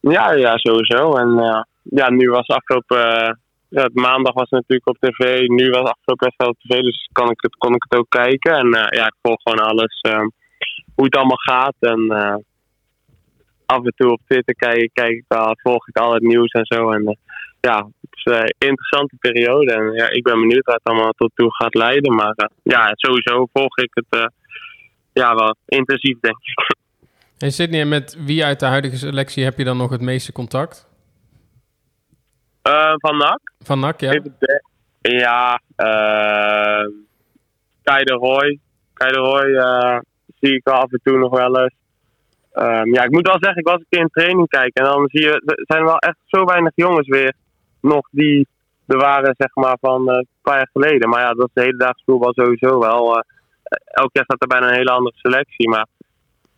Ja, 0.00 0.32
ja, 0.32 0.56
sowieso. 0.56 1.16
En 1.16 1.38
eh, 1.38 1.62
ja, 1.82 2.10
nu 2.10 2.30
was 2.30 2.46
afgelopen... 2.46 3.16
eh, 3.16 3.32
ja, 3.68 3.88
maandag 3.92 4.32
was 4.32 4.50
het 4.50 4.60
natuurlijk 4.60 4.88
op 4.88 4.98
tv. 4.98 5.46
Nu 5.48 5.70
was 5.70 5.90
afgelopen 5.90 6.26
wedstrijd 6.26 6.50
op 6.50 6.58
tv. 6.58 6.80
Dus 6.80 7.08
kan 7.12 7.30
ik 7.30 7.40
het, 7.40 7.56
kon 7.56 7.74
ik 7.74 7.84
het 7.88 7.98
ook 7.98 8.08
kijken. 8.08 8.52
En 8.54 8.68
ja, 8.70 9.06
ik 9.06 9.14
volg 9.22 9.42
gewoon 9.42 9.66
alles. 9.68 10.00
eh, 10.00 10.26
hoe 10.94 11.04
het 11.04 11.16
allemaal 11.16 11.36
gaat. 11.36 11.76
En 11.80 12.00
af 13.66 13.84
en 13.84 13.92
toe 13.96 14.12
op 14.12 14.20
Twitter 14.26 14.54
kijk, 14.54 14.90
kijk 14.92 15.10
ik 15.10 15.24
volg 15.62 15.88
ik 15.88 15.96
al 15.98 16.12
het 16.12 16.22
nieuws 16.22 16.50
en 16.50 16.64
zo. 16.64 16.90
En 16.90 17.18
ja, 17.60 17.76
het 18.00 18.10
is 18.12 18.24
een 18.24 18.54
interessante 18.68 19.16
periode. 19.18 19.72
En 19.72 19.92
ja, 19.92 20.10
ik 20.10 20.22
ben 20.22 20.40
benieuwd 20.40 20.64
waar 20.64 20.74
het 20.74 20.92
allemaal 20.92 21.12
tot 21.12 21.30
toe 21.34 21.54
gaat 21.54 21.74
leiden. 21.74 22.14
Maar 22.14 22.32
eh, 22.36 22.48
ja, 22.62 22.90
sowieso 22.92 23.48
volg 23.52 23.78
ik 23.78 23.90
het 23.94 24.06
eh, 24.08 24.26
ja, 25.12 25.34
wel 25.34 25.54
intensief, 25.66 26.20
denk 26.20 26.36
ik. 26.36 26.78
Hey 27.38 27.50
Sydney, 27.50 27.80
en 27.80 27.88
met 27.88 28.16
wie 28.24 28.44
uit 28.44 28.60
de 28.60 28.66
huidige 28.66 28.96
selectie 28.96 29.44
heb 29.44 29.58
je 29.58 29.64
dan 29.64 29.76
nog 29.76 29.90
het 29.90 30.00
meeste 30.00 30.32
contact? 30.32 30.88
Eh, 32.62 32.92
van 32.96 33.16
NAC? 33.16 33.40
Van 33.58 33.80
NAC, 33.80 34.00
ja. 34.00 34.22
Ja, 35.00 35.60
eh 35.76 36.84
Kai 37.82 38.04
de 38.04 38.14
Roy. 38.14 38.58
Kai 38.92 39.12
de 39.12 39.18
Roy 39.18 39.54
eh, 39.54 39.98
zie 40.40 40.54
ik 40.54 40.68
af 40.68 40.92
en 40.92 41.00
toe 41.02 41.18
nog 41.18 41.38
wel 41.38 41.60
eens. 41.60 41.74
Ehm, 42.52 42.94
ja, 42.94 43.02
ik 43.02 43.10
moet 43.10 43.26
wel 43.26 43.38
zeggen, 43.40 43.58
ik 43.58 43.68
was 43.68 43.78
een 43.78 43.86
keer 43.88 44.00
in 44.00 44.08
training 44.08 44.48
kijken. 44.48 44.84
En 44.84 44.90
dan 44.90 45.08
zie 45.08 45.20
je, 45.20 45.42
er 45.46 45.64
zijn 45.66 45.84
wel 45.84 45.98
echt 45.98 46.16
zo 46.26 46.44
weinig 46.44 46.72
jongens 46.74 47.08
weer 47.08 47.34
nog 47.80 48.08
die 48.10 48.46
er 48.86 48.98
waren, 48.98 49.34
zeg 49.38 49.54
maar, 49.54 49.76
van 49.80 50.10
eh, 50.10 50.16
een 50.16 50.26
paar 50.42 50.56
jaar 50.56 50.70
geleden. 50.72 51.08
Maar 51.08 51.20
ja, 51.20 51.32
dat 51.32 51.46
is 51.46 51.54
de 51.54 51.60
hele 51.60 51.76
dag 51.76 51.94
voetbal 52.04 52.32
sowieso 52.34 52.78
wel. 52.78 53.16
eh, 53.16 53.22
elk 53.84 54.10
jaar 54.12 54.24
staat 54.24 54.42
er 54.42 54.48
bijna 54.48 54.68
een 54.68 54.74
hele 54.74 54.90
andere 54.90 55.16
selectie. 55.16 55.68
Maar 55.68 55.86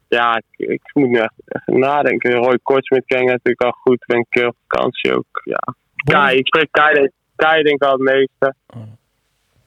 ja, 0.08 0.36
ik, 0.36 0.68
ik 0.68 0.90
moet 0.94 1.08
nu 1.08 1.18
echt, 1.18 1.66
nadenken. 1.66 2.32
Roy 2.32 2.58
Kortsmit 2.62 3.06
ken 3.06 3.20
ik 3.20 3.26
natuurlijk 3.28 3.62
al 3.62 3.70
goed. 3.70 4.04
Ben 4.06 4.18
ik 4.18 4.26
keer 4.28 4.46
op 4.46 4.56
vakantie 4.68 5.16
ook. 5.16 5.40
Ja. 5.44 5.74
Kai, 6.04 6.36
ik 6.38 6.46
spreek 6.46 6.68
Kai, 6.70 7.08
Kai 7.36 7.62
denk 7.62 7.74
ik 7.74 7.82
wel 7.82 7.92
het 7.92 8.00
meeste. 8.00 8.54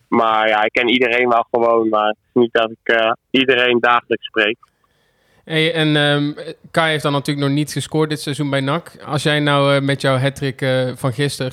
Maar 0.08 0.48
ja, 0.48 0.64
ik 0.64 0.72
ken 0.72 0.90
iedereen 0.90 1.30
wel 1.30 1.48
gewoon. 1.52 1.90
Maar 1.90 2.08
het 2.08 2.18
is 2.18 2.42
niet 2.42 2.54
dat 2.54 2.72
ik 2.72 2.94
eh, 2.96 3.12
iedereen 3.30 3.80
dagelijks 3.80 4.26
spreek. 4.26 4.58
Hey, 5.46 5.74
en 5.74 5.96
ehm 5.96 6.32
Kai 6.72 6.90
heeft 6.92 7.04
dan 7.04 7.12
natuurlijk 7.12 7.48
nog 7.48 7.56
niet 7.56 7.72
gescoord 7.72 8.10
dit 8.10 8.20
seizoen 8.20 8.50
bij 8.50 8.62
NAC. 8.62 8.98
Als 9.06 9.24
jij 9.24 9.40
nou 9.40 9.76
eh, 9.76 9.82
met 9.82 10.02
jouw 10.02 10.18
hattrick 10.18 10.62
eh 10.62 10.92
van 10.96 11.14
gisteren 11.14 11.52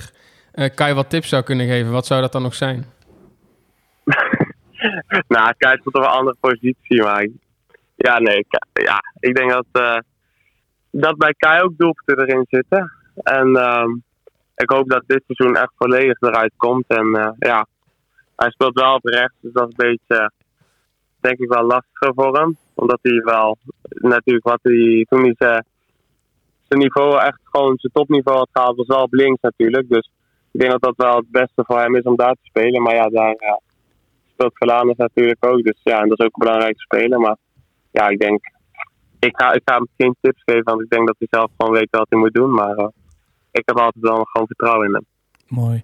eh 0.53 0.75
Kai 0.75 0.95
wat 0.95 1.11
tips 1.11 1.29
zou 1.29 1.43
kunnen 1.43 1.67
geven, 1.67 1.93
wat 1.93 2.07
zou 2.07 2.21
dat 2.21 2.33
dan 2.33 2.43
nog 2.43 2.55
zijn? 2.55 2.85
nou, 5.35 5.55
Kai 5.57 5.77
is 5.77 5.85
op 5.85 5.95
een 5.95 6.03
andere 6.03 6.37
positie. 6.41 7.03
Maar 7.03 7.29
ja, 7.97 8.19
nee. 8.19 8.47
Ja, 8.73 9.01
ik 9.21 9.35
denk 9.35 9.51
dat, 9.51 9.67
dat 10.91 11.17
bij 11.17 11.35
Kai 11.37 11.63
ook 11.63 11.77
doelpunten 11.77 12.29
erin 12.29 12.47
zitten. 12.49 12.93
En 13.15 13.57
ehm, 13.57 13.91
ik 14.57 14.71
hoop 14.71 14.89
dat 14.89 15.03
dit 15.07 15.23
seizoen 15.27 15.57
echt 15.57 15.73
volledig 15.77 16.21
eruit 16.21 16.53
komt. 16.57 16.87
En 16.87 17.37
ja, 17.39 17.67
hij 18.37 18.51
speelt 18.51 18.81
wel 18.81 18.95
op 18.95 19.05
rechts. 19.05 19.37
Dus 19.41 19.53
dat 19.53 19.69
is 19.69 19.75
een 19.77 19.97
beetje, 20.09 20.33
denk 21.23 21.39
ik, 21.39 21.49
wel 21.49 21.65
lastiger 21.65 22.13
voor 22.15 22.39
hem. 22.39 22.57
Omdat 22.75 22.99
hij 23.03 23.21
wel, 23.25 23.59
natuurlijk, 23.83 24.45
wat 24.45 24.59
hij 24.63 25.07
toen 25.09 25.23
hij 25.23 25.35
zijn- 25.39 25.65
zijn 26.69 26.81
niveau 26.81 27.19
echt 27.21 27.41
gewoon 27.43 27.75
zijn 27.79 27.93
topniveau 27.93 28.39
had 28.39 28.49
gehaald, 28.53 28.77
was 28.77 28.87
wel 28.87 29.03
op 29.03 29.13
links 29.13 29.41
natuurlijk. 29.41 29.89
Dus 29.89 30.11
ik 30.51 30.61
denk 30.61 30.73
dat 30.73 30.83
dat 30.83 30.97
wel 30.97 31.17
het 31.17 31.31
beste 31.31 31.65
voor 31.67 31.79
hem 31.81 31.97
is 31.97 32.03
om 32.03 32.17
daar 32.17 32.33
te 32.35 32.49
spelen. 32.49 32.83
Maar 32.83 32.95
ja, 32.95 33.09
daar 33.09 33.37
speelt 34.33 34.57
Verlanes 34.57 34.97
natuurlijk 34.97 35.47
ook. 35.47 35.63
Dus 35.63 35.81
ja, 35.83 36.01
en 36.01 36.09
dat 36.09 36.19
is 36.19 36.27
ook 36.27 36.37
een 36.37 36.45
belangrijke 36.47 36.81
speler. 36.81 37.21
Maar 37.21 37.37
ja, 37.91 38.09
ik 38.09 38.19
denk, 38.19 38.41
ik 39.19 39.37
ga, 39.41 39.53
ik 39.53 39.63
ga 39.65 39.75
hem 39.75 39.89
geen 39.97 40.17
tips 40.21 40.43
geven, 40.45 40.65
want 40.65 40.81
ik 40.83 40.91
denk 40.91 41.07
dat 41.07 41.17
hij 41.19 41.29
zelf 41.31 41.51
gewoon 41.57 41.73
weet 41.73 41.89
wat 41.91 42.07
hij 42.09 42.19
moet 42.19 42.35
doen. 42.35 42.55
Maar 42.55 42.77
eh, 42.77 42.89
ik 43.51 43.63
heb 43.65 43.77
altijd 43.79 44.05
wel 44.05 44.25
gewoon 44.25 44.47
vertrouwen 44.47 44.87
in 44.87 44.95
hem. 44.95 45.07
Mooi. 45.49 45.83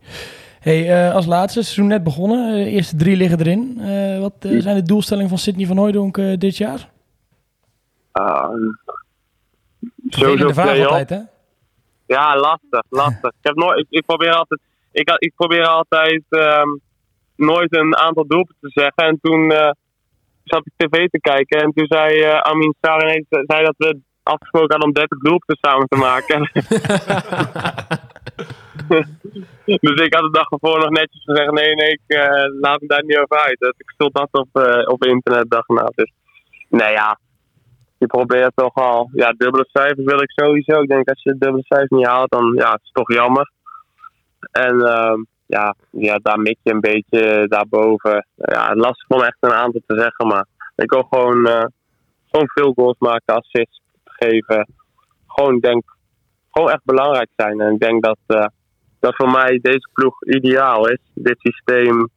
Hey, 0.60 1.06
eh, 1.08 1.14
als 1.14 1.26
laatste, 1.26 1.62
seizoen 1.62 1.86
net 1.86 2.02
begonnen. 2.04 2.48
Eh, 2.58 2.64
De 2.64 2.70
eerste 2.70 2.96
drie 2.96 3.16
liggen 3.16 3.38
erin. 3.40 3.78
Eh, 3.80 4.20
wat 4.20 4.34
zijn 4.40 4.76
de 4.76 4.82
doelstellingen 4.82 5.28
van 5.28 5.38
Sydney 5.38 5.66
van 5.66 5.76
Hooijdonk 5.76 6.40
dit 6.40 6.56
jaar? 6.56 6.90
Ehm, 8.12 8.54
Sowieso 10.08 10.46
de 10.46 10.54
vraag 10.54 10.66
play-off. 10.66 10.88
altijd, 10.90 11.10
hè? 11.10 11.20
Ja, 12.06 12.36
lastig, 12.36 12.82
lastig. 12.88 13.30
ik, 13.30 13.36
heb 13.40 13.54
nooit, 13.54 13.78
ik, 13.78 13.86
ik 13.88 14.06
probeer 14.06 14.32
altijd, 14.32 14.60
ik, 14.92 15.10
ik 15.18 15.32
probeer 15.36 15.66
altijd 15.66 16.22
ehm, 16.28 16.68
nooit 17.36 17.76
een 17.76 17.96
aantal 17.96 18.26
doelpunten 18.26 18.70
te 18.70 18.80
zeggen. 18.80 19.04
En 19.04 19.18
toen 19.20 19.52
zat 20.44 20.66
ik 20.66 20.72
tv 20.76 21.06
te 21.08 21.20
kijken 21.20 21.60
en 21.62 21.72
toen 21.72 21.86
zei 21.88 22.22
Amin 22.24 22.74
ineens 22.82 23.26
eh, 23.28 23.40
zei 23.46 23.64
dat 23.64 23.74
we 23.76 23.98
afgesproken 24.22 24.70
hadden 24.70 24.88
om 24.88 24.94
30 24.94 25.18
doelpunten 25.18 25.58
samen 25.60 25.88
te 25.88 25.96
maken. 25.96 26.50
dus 29.84 30.00
ik 30.06 30.14
had 30.14 30.22
de 30.22 30.30
dag 30.30 30.50
ervoor 30.50 30.78
nog 30.78 30.90
netjes 30.90 31.24
gezegd: 31.24 31.50
nee, 31.50 31.74
nee, 31.74 31.90
ik 31.90 32.00
eh, 32.06 32.60
laat 32.60 32.80
me 32.80 32.86
daar 32.86 33.04
niet 33.04 33.18
over 33.18 33.38
uit. 33.38 33.58
Dus 33.58 33.74
ik 33.76 33.90
stond 33.90 34.14
dat 34.14 34.28
op, 34.30 34.48
eh, 34.52 34.88
op 34.88 35.04
internet 35.04 35.50
dag 35.50 35.66
na. 35.66 35.90
Dus 35.94 36.12
nee, 36.68 36.92
ja. 36.92 37.18
Je 37.98 38.06
probeert 38.06 38.52
toch 38.54 38.74
al, 38.74 39.10
ja, 39.12 39.34
dubbele 39.36 39.68
cijfers 39.72 40.04
wil 40.04 40.22
ik 40.22 40.30
sowieso. 40.30 40.80
Ik 40.80 40.88
denk 40.88 41.08
als 41.08 41.22
je 41.22 41.38
dubbele 41.38 41.64
cijfers 41.66 41.90
niet 41.90 42.06
haalt, 42.06 42.30
dan 42.30 42.54
ja, 42.54 42.72
het 42.72 42.80
is 42.82 42.90
toch 42.92 43.12
jammer. 43.12 43.50
En 44.50 44.80
ehm, 44.80 45.20
ja, 45.46 45.74
ja, 45.90 46.18
daar 46.22 46.40
mik 46.40 46.58
je 46.62 46.72
een 46.72 46.80
beetje 46.80 47.46
daarboven. 47.48 48.26
Ja, 48.34 48.74
lastig 48.74 49.08
om 49.08 49.22
echt 49.22 49.36
een 49.40 49.52
aantal 49.52 49.80
te 49.86 49.98
zeggen, 49.98 50.26
maar 50.26 50.46
ik 50.76 50.90
wil 50.90 51.02
gewoon, 51.02 51.46
eh, 51.46 51.64
gewoon 52.30 52.48
veel 52.48 52.72
goals 52.72 52.98
maken, 52.98 53.34
assists 53.34 53.80
geven. 54.04 54.68
Gewoon, 55.26 55.58
denk, 55.58 55.96
gewoon 56.50 56.70
echt 56.70 56.84
belangrijk 56.84 57.30
zijn. 57.36 57.60
En 57.60 57.72
ik 57.72 57.80
denk 57.80 58.04
dat, 58.04 58.18
eh, 58.26 58.46
dat 59.00 59.16
voor 59.16 59.30
mij 59.30 59.58
deze 59.62 59.88
ploeg 59.92 60.24
ideaal 60.24 60.88
is. 60.88 60.98
Dit 61.14 61.36
systeem 61.38 62.08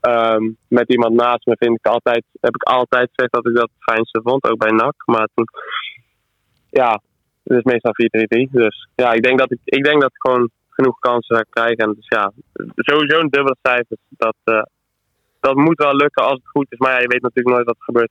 ehm, 0.00 0.50
met 0.68 0.88
iemand 0.88 1.14
naast 1.14 1.46
me 1.46 1.56
vind 1.58 1.78
ik 1.78 1.86
altijd, 1.86 2.24
heb 2.40 2.54
ik 2.54 2.62
altijd 2.62 3.10
gezegd 3.12 3.32
dat 3.32 3.46
ik 3.46 3.54
dat 3.54 3.70
het 3.74 3.94
fijnste 3.94 4.20
vond, 4.22 4.44
ook 4.44 4.58
bij 4.58 4.70
NAC. 4.70 5.02
Maar 5.04 5.28
toen, 5.34 5.46
ja, 6.70 7.00
het 7.42 7.58
is 7.58 7.72
meestal 7.72 7.92
4-3-3. 8.46 8.50
Dus 8.50 8.88
ja, 8.94 9.12
ik 9.12 9.22
denk 9.22 9.38
dat 9.38 9.50
ik, 9.52 9.58
ik 9.64 9.84
denk 9.84 10.00
dat 10.00 10.10
ik 10.10 10.20
gewoon 10.20 10.50
genoeg 10.68 10.98
kansen 10.98 11.36
ga 11.36 11.44
krijgen. 11.50 11.76
En 11.76 11.92
dus 11.94 12.08
ja, 12.08 12.32
sowieso 12.76 13.18
een 13.18 13.28
dubbele 13.28 13.56
cijfer. 13.62 13.96
Dat, 14.08 14.36
eh, 14.44 14.62
dat 15.40 15.54
moet 15.54 15.78
wel 15.78 15.94
lukken 15.94 16.24
als 16.24 16.32
het 16.32 16.48
goed 16.48 16.66
is. 16.68 16.78
Maar 16.78 16.92
ja, 16.92 17.00
je 17.00 17.08
weet 17.08 17.22
natuurlijk 17.22 17.56
nooit 17.56 17.66
wat 17.66 17.76
er 17.78 17.84
gebeurt. 17.84 18.10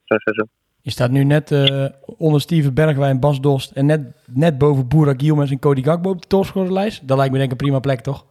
Je 0.89 0.95
staat 0.95 1.11
nu 1.11 1.23
net 1.23 1.51
eh, 1.51 1.85
onder 2.17 2.41
Steven 2.41 2.73
Bergwijn, 2.73 3.19
Bas 3.19 3.39
Dost 3.39 3.71
en 3.71 3.85
net, 3.85 4.01
net 4.25 4.57
boven 4.57 4.87
Boerak 4.87 5.21
Yilmaz 5.21 5.51
en 5.51 5.59
Cody 5.59 5.83
Gakbo 5.83 6.09
op 6.09 6.21
de 6.21 6.27
topscorerlijst. 6.27 7.07
Dat 7.07 7.17
lijkt 7.17 7.31
me 7.31 7.37
denk 7.37 7.51
ik 7.51 7.59
een 7.59 7.65
prima 7.65 7.79
plek, 7.79 7.99
toch? 7.99 8.25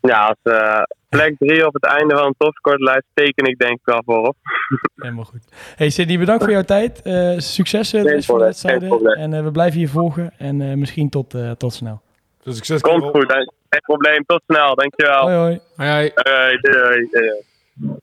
Ja, 0.00 0.26
als 0.26 0.54
eh, 0.54 0.82
plek 1.08 1.34
3 1.38 1.66
op 1.66 1.74
het 1.74 1.84
einde 1.84 2.16
van 2.16 2.26
een 2.26 2.34
topscorelijst 2.38 3.06
teken 3.14 3.44
ik 3.44 3.58
denk 3.58 3.72
ik 3.72 3.84
wel 3.84 4.02
voorop. 4.04 4.36
Helemaal 4.96 5.24
goed. 5.24 5.44
Hey 5.76 5.90
Sidney, 5.90 6.18
bedankt 6.18 6.42
voor 6.42 6.52
jouw 6.52 6.62
tijd. 6.62 7.02
Eh, 7.02 7.38
succes 7.38 7.92
eh, 7.92 8.02
de 8.02 8.10
rest 8.10 8.26
van 8.26 8.38
de 8.38 8.44
wedstrijden. 8.44 9.06
En 9.16 9.44
we 9.44 9.50
blijven 9.50 9.80
je 9.80 9.88
volgen. 9.88 10.32
En 10.38 10.60
eh, 10.60 10.76
misschien 10.76 11.08
tot, 11.08 11.34
eh, 11.34 11.50
tot 11.50 11.72
snel. 11.72 12.00
Veel 12.42 12.52
succes. 12.52 12.80
Komt 12.80 12.94
Karel. 12.94 13.12
goed, 13.12 13.32
geen 13.68 13.80
probleem. 13.80 14.24
Tot 14.26 14.42
snel, 14.46 14.74
dankjewel. 14.74 15.22
Hoi 15.22 15.34
hoi. 15.34 15.60
Hoi, 15.76 15.90
hoi. 15.90 16.10
Hoi, 16.14 16.58
doei, 16.60 17.08
doei. 17.10 18.02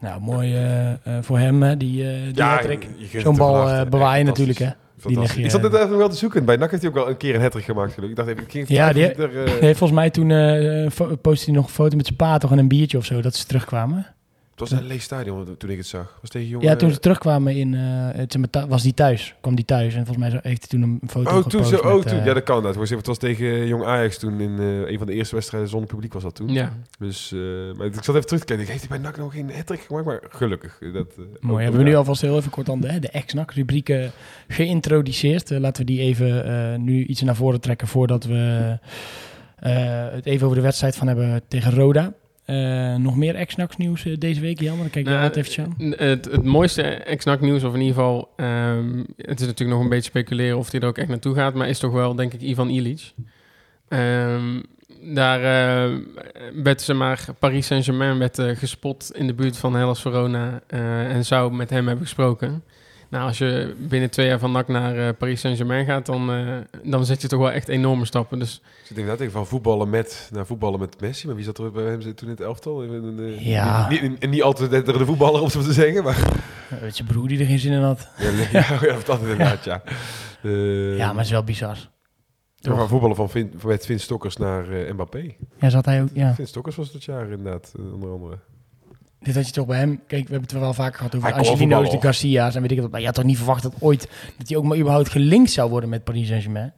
Nou, 0.00 0.20
mooi 0.20 0.54
eh, 0.54 0.90
eh, 0.90 0.96
voor 1.20 1.38
hem, 1.38 1.62
hè, 1.62 1.76
die, 1.76 2.08
eh 2.10 2.16
die 2.24 2.34
Ja, 2.34 2.48
hat-trick. 2.50 2.86
Zo'n 3.16 3.36
bal 3.36 3.68
echt 3.90 4.24
natuurlijk, 4.24 4.58
hè. 4.58 4.68
Die 5.06 5.18
Ik 5.44 5.50
zat 5.50 5.62
net 5.62 5.74
even 5.74 5.96
wel 5.98 6.08
te 6.08 6.16
zoeken. 6.16 6.44
Bij 6.44 6.56
NAC 6.56 6.70
heeft 6.70 6.82
hij 6.82 6.90
ook 6.90 6.96
wel 6.98 7.08
een 7.08 7.16
keer 7.16 7.34
een 7.34 7.40
hat 7.40 7.54
gemaakt. 7.64 7.92
geloof 7.92 8.10
Ik 8.10 8.16
dacht 8.16 8.28
even, 8.28 8.42
ik 8.42 8.50
ging 8.50 8.68
Ja, 8.68 8.92
die- 8.92 9.12
er, 9.12 9.30
heeft 9.60 9.78
volgens 9.78 9.98
mij 9.98 10.10
toen 10.10 10.28
postte 11.20 11.44
hij 11.44 11.54
nog 11.54 11.64
een 11.66 11.72
foto 11.72 11.96
met 11.96 12.06
zijn 12.06 12.16
pa 12.18 12.38
toch 12.38 12.50
en 12.52 12.58
een 12.58 12.68
biertje 12.68 12.98
of 12.98 13.04
zo, 13.04 13.20
dat 13.20 13.34
ze 13.34 13.46
terugkwamen. 13.46 14.06
Het 14.60 14.70
was 14.70 14.80
een 14.80 14.86
leeg 14.86 15.02
stadion 15.02 15.56
toen 15.58 15.70
ik 15.70 15.76
het 15.76 15.86
zag. 15.86 16.18
Was 16.20 16.30
tegen 16.30 16.48
jongen. 16.48 16.66
Ja, 16.68 16.76
toen 16.76 16.90
ze 16.90 16.98
terugkwamen 16.98 17.56
in, 17.56 17.74
eh, 17.74 17.80
het, 18.12 18.36
was 18.68 18.82
die 18.82 18.94
thuis. 18.94 19.34
Kwam 19.40 19.54
die 19.54 19.64
thuis 19.64 19.94
en 19.94 20.06
volgens 20.06 20.30
mij 20.30 20.40
heeft 20.42 20.70
hij 20.70 20.80
toen 20.80 20.82
een 20.82 21.00
foto 21.08 21.36
Oh, 21.38 21.46
toen, 21.46 21.64
zo, 21.64 21.76
oh, 21.76 21.94
met, 21.94 22.08
toen. 22.08 22.18
eh, 22.18 22.24
Ja, 22.26 22.34
dat 22.34 22.42
kan. 22.42 22.62
Dat 22.62 22.76
was, 22.76 22.90
het 22.90 23.06
was 23.06 23.18
tegen 23.18 23.66
Jong 23.66 23.84
Ajax 23.84 24.18
toen 24.18 24.40
in 24.40 24.58
eh, 24.58 24.90
een 24.90 24.98
van 24.98 25.06
de 25.06 25.12
eerste 25.12 25.34
wedstrijden 25.34 25.68
zonder 25.70 25.88
publiek 25.88 26.12
was 26.12 26.22
dat 26.22 26.34
toen. 26.34 26.48
Ja. 26.52 26.72
Dus, 26.98 27.32
eh, 27.32 27.38
maar 27.76 27.86
ik 27.86 27.94
zat 27.94 28.14
even 28.14 28.26
terug 28.26 28.40
te 28.40 28.46
kijken. 28.46 28.64
Ik, 28.64 28.70
Heeft 28.70 28.88
hij 28.88 28.98
bij 29.00 29.08
NAC 29.10 29.16
nog 29.16 29.32
geen 29.32 29.50
hat 29.66 29.78
gemaakt? 29.86 30.06
Maar 30.06 30.20
gelukkig. 30.28 30.78
Dat, 30.92 31.06
eh, 31.18 31.24
Mooi, 31.40 31.62
hebben 31.62 31.80
we 31.82 31.88
nu 31.88 31.94
alvast 31.96 32.20
heel 32.20 32.36
even 32.36 32.50
kort 32.50 32.68
aan 32.68 32.80
de, 32.80 32.88
hè, 32.88 32.98
de 32.98 33.08
ex-NAC 33.08 33.52
rubrieken 33.52 34.10
geïntroduceerd. 34.48 35.50
Laten 35.50 35.86
we 35.86 35.92
die 35.92 36.00
even 36.00 36.44
eh, 36.44 36.78
nu 36.78 37.04
iets 37.04 37.22
naar 37.22 37.36
voren 37.36 37.60
trekken 37.60 37.88
voordat 37.88 38.24
we 38.24 38.78
eh, 39.58 40.06
het 40.10 40.26
even 40.26 40.44
over 40.44 40.56
de 40.58 40.62
wedstrijd 40.62 40.96
van 40.96 41.06
hebben 41.06 41.42
tegen 41.48 41.72
Roda. 41.72 42.12
Eh, 42.48 42.94
nog 42.94 43.16
meer 43.16 43.34
ex-NAX 43.34 43.76
nieuws 43.76 44.04
eh, 44.04 44.16
deze 44.18 44.40
week, 44.40 44.60
Jan? 44.60 44.78
Dan 44.78 44.90
kijk 44.90 45.06
je 45.06 45.10
Nou, 45.10 45.22
wat 45.22 45.36
even 45.36 45.64
aan. 45.64 45.92
Het, 45.96 46.24
het 46.24 46.44
mooiste 46.44 46.82
ex-NAC 46.82 47.40
nieuws, 47.40 47.64
of 47.64 47.74
in 47.74 47.80
ieder 47.80 47.94
geval... 47.94 48.32
ehm, 48.36 48.98
het 49.16 49.40
is 49.40 49.46
natuurlijk 49.46 49.70
nog 49.70 49.80
een 49.80 49.88
beetje 49.88 50.10
speculeren 50.10 50.58
of 50.58 50.70
hij 50.70 50.80
er 50.80 50.86
ook 50.86 50.98
echt 50.98 51.08
naartoe 51.08 51.34
gaat. 51.34 51.54
Maar 51.54 51.68
is 51.68 51.78
toch 51.78 51.92
wel, 51.92 52.14
denk 52.14 52.32
ik, 52.32 52.40
Ivan 52.40 52.68
Ilic. 52.68 53.12
Ehm, 53.88 54.60
daar 55.02 55.40
eh, 55.40 55.96
werd 56.62 56.82
ze 56.82 56.94
maar 56.94 57.24
Paris 57.38 57.66
Saint-Germain 57.66 58.18
werd, 58.18 58.40
gespot 58.40 59.10
in 59.14 59.26
de 59.26 59.34
buurt 59.34 59.56
van 59.56 59.74
Hellas 59.74 60.00
Verona. 60.00 60.60
en 60.66 61.24
zou 61.24 61.52
met 61.52 61.70
hem 61.70 61.86
hebben 61.86 62.04
gesproken. 62.06 62.62
Nou, 63.10 63.26
als 63.26 63.38
je 63.38 63.74
binnen 63.78 64.10
twee 64.10 64.26
jaar 64.26 64.38
van 64.38 64.52
NAC 64.52 64.68
naar 64.68 64.96
eh, 65.08 65.14
Paris 65.18 65.40
Saint-Germain 65.40 65.84
gaat... 65.84 66.06
Dan, 66.06 66.30
eh, 66.32 66.56
dan 66.90 67.04
zet 67.04 67.22
je 67.22 67.28
toch 67.28 67.38
wel 67.40 67.50
echt 67.50 67.68
enorme 67.68 68.04
stappen. 68.04 68.38
Dus 68.38 68.54
Ik 68.80 68.86
zit 68.86 68.96
inderdaad 68.96 69.20
even 69.20 69.32
van 69.32 69.46
voetballen 69.46 69.90
met, 69.90 70.28
naar 70.32 70.46
voetballen 70.46 70.80
met 70.80 71.00
Messi. 71.00 71.26
Maar 71.26 71.36
wie 71.36 71.44
zat 71.44 71.58
er 71.58 71.72
bij 71.72 71.84
hem 71.84 72.00
toen 72.00 72.14
in 72.20 72.28
het 72.28 72.40
elftal? 72.40 72.82
Eh, 72.82 73.46
Ja. 73.46 73.88
Niet, 73.88 74.02
niet, 74.02 74.30
niet 74.30 74.42
altijd 74.42 74.70
de, 74.70 74.82
de 74.98 75.04
voetballer, 75.06 75.40
om 75.42 75.48
zo 75.50 75.60
te 75.62 75.72
zeggen. 75.72 76.04
Maar 76.04 76.16
Eh, 76.70 76.78
Weet 76.78 76.96
je 76.98 77.04
broer 77.04 77.28
die 77.28 77.38
er 77.40 77.46
geen 77.46 77.58
zin 77.58 77.72
in 77.72 77.82
had. 77.82 78.08
ja, 78.18 78.30
nee, 78.30 78.48
ja, 78.52 78.66
ja, 78.80 78.96
dat 79.04 79.20
inderdaad, 79.20 79.64
ja. 79.64 79.82
Eh, 80.42 80.96
Ja, 80.96 81.06
maar 81.06 81.16
het 81.16 81.24
is 81.24 81.30
wel 81.30 81.44
bizar. 81.44 81.90
we 82.60 82.70
gaan 82.74 82.88
voetballen 82.88 83.16
van 83.16 83.30
Vin, 83.30 83.52
met 83.64 83.86
Vin 83.86 84.00
Stokkers 84.00 84.36
naar 84.36 84.70
eh, 84.70 84.92
Mbappé. 84.92 85.34
Ja, 85.60 85.68
zat 85.70 85.84
hij 85.84 86.02
ook, 86.02 86.08
ja. 86.12 86.34
Vin 86.34 86.46
Stokkers 86.46 86.76
was 86.76 86.92
dit 86.92 87.04
jaar 87.04 87.28
inderdaad, 87.30 87.72
eh, 87.78 87.92
onder 87.94 88.10
andere. 88.10 88.38
Dit 89.20 89.34
had 89.34 89.46
je 89.46 89.52
toch 89.52 89.66
bij 89.66 89.78
hem... 89.78 90.00
Kijk, 90.06 90.22
we 90.22 90.30
hebben 90.30 90.42
het 90.42 90.52
er 90.52 90.60
wel 90.60 90.74
vaker 90.74 90.96
gehad 90.96 91.16
over 91.16 91.32
Angelino's, 91.32 91.90
de 91.90 92.00
Garcia's 92.00 92.54
en 92.54 92.62
weet 92.62 92.70
ik 92.70 92.80
wat. 92.80 92.90
Maar 92.90 93.00
je 93.00 93.06
had 93.06 93.14
toch 93.14 93.24
niet 93.24 93.36
verwacht 93.36 93.62
dat 93.62 93.74
ooit... 93.78 94.08
dat 94.38 94.48
hij 94.48 94.56
ook 94.56 94.64
maar 94.64 94.78
überhaupt 94.78 95.08
gelinkt 95.08 95.50
zou 95.50 95.70
worden 95.70 95.88
met 95.88 96.04
Paris 96.04 96.28
Saint-Germain? 96.28 96.72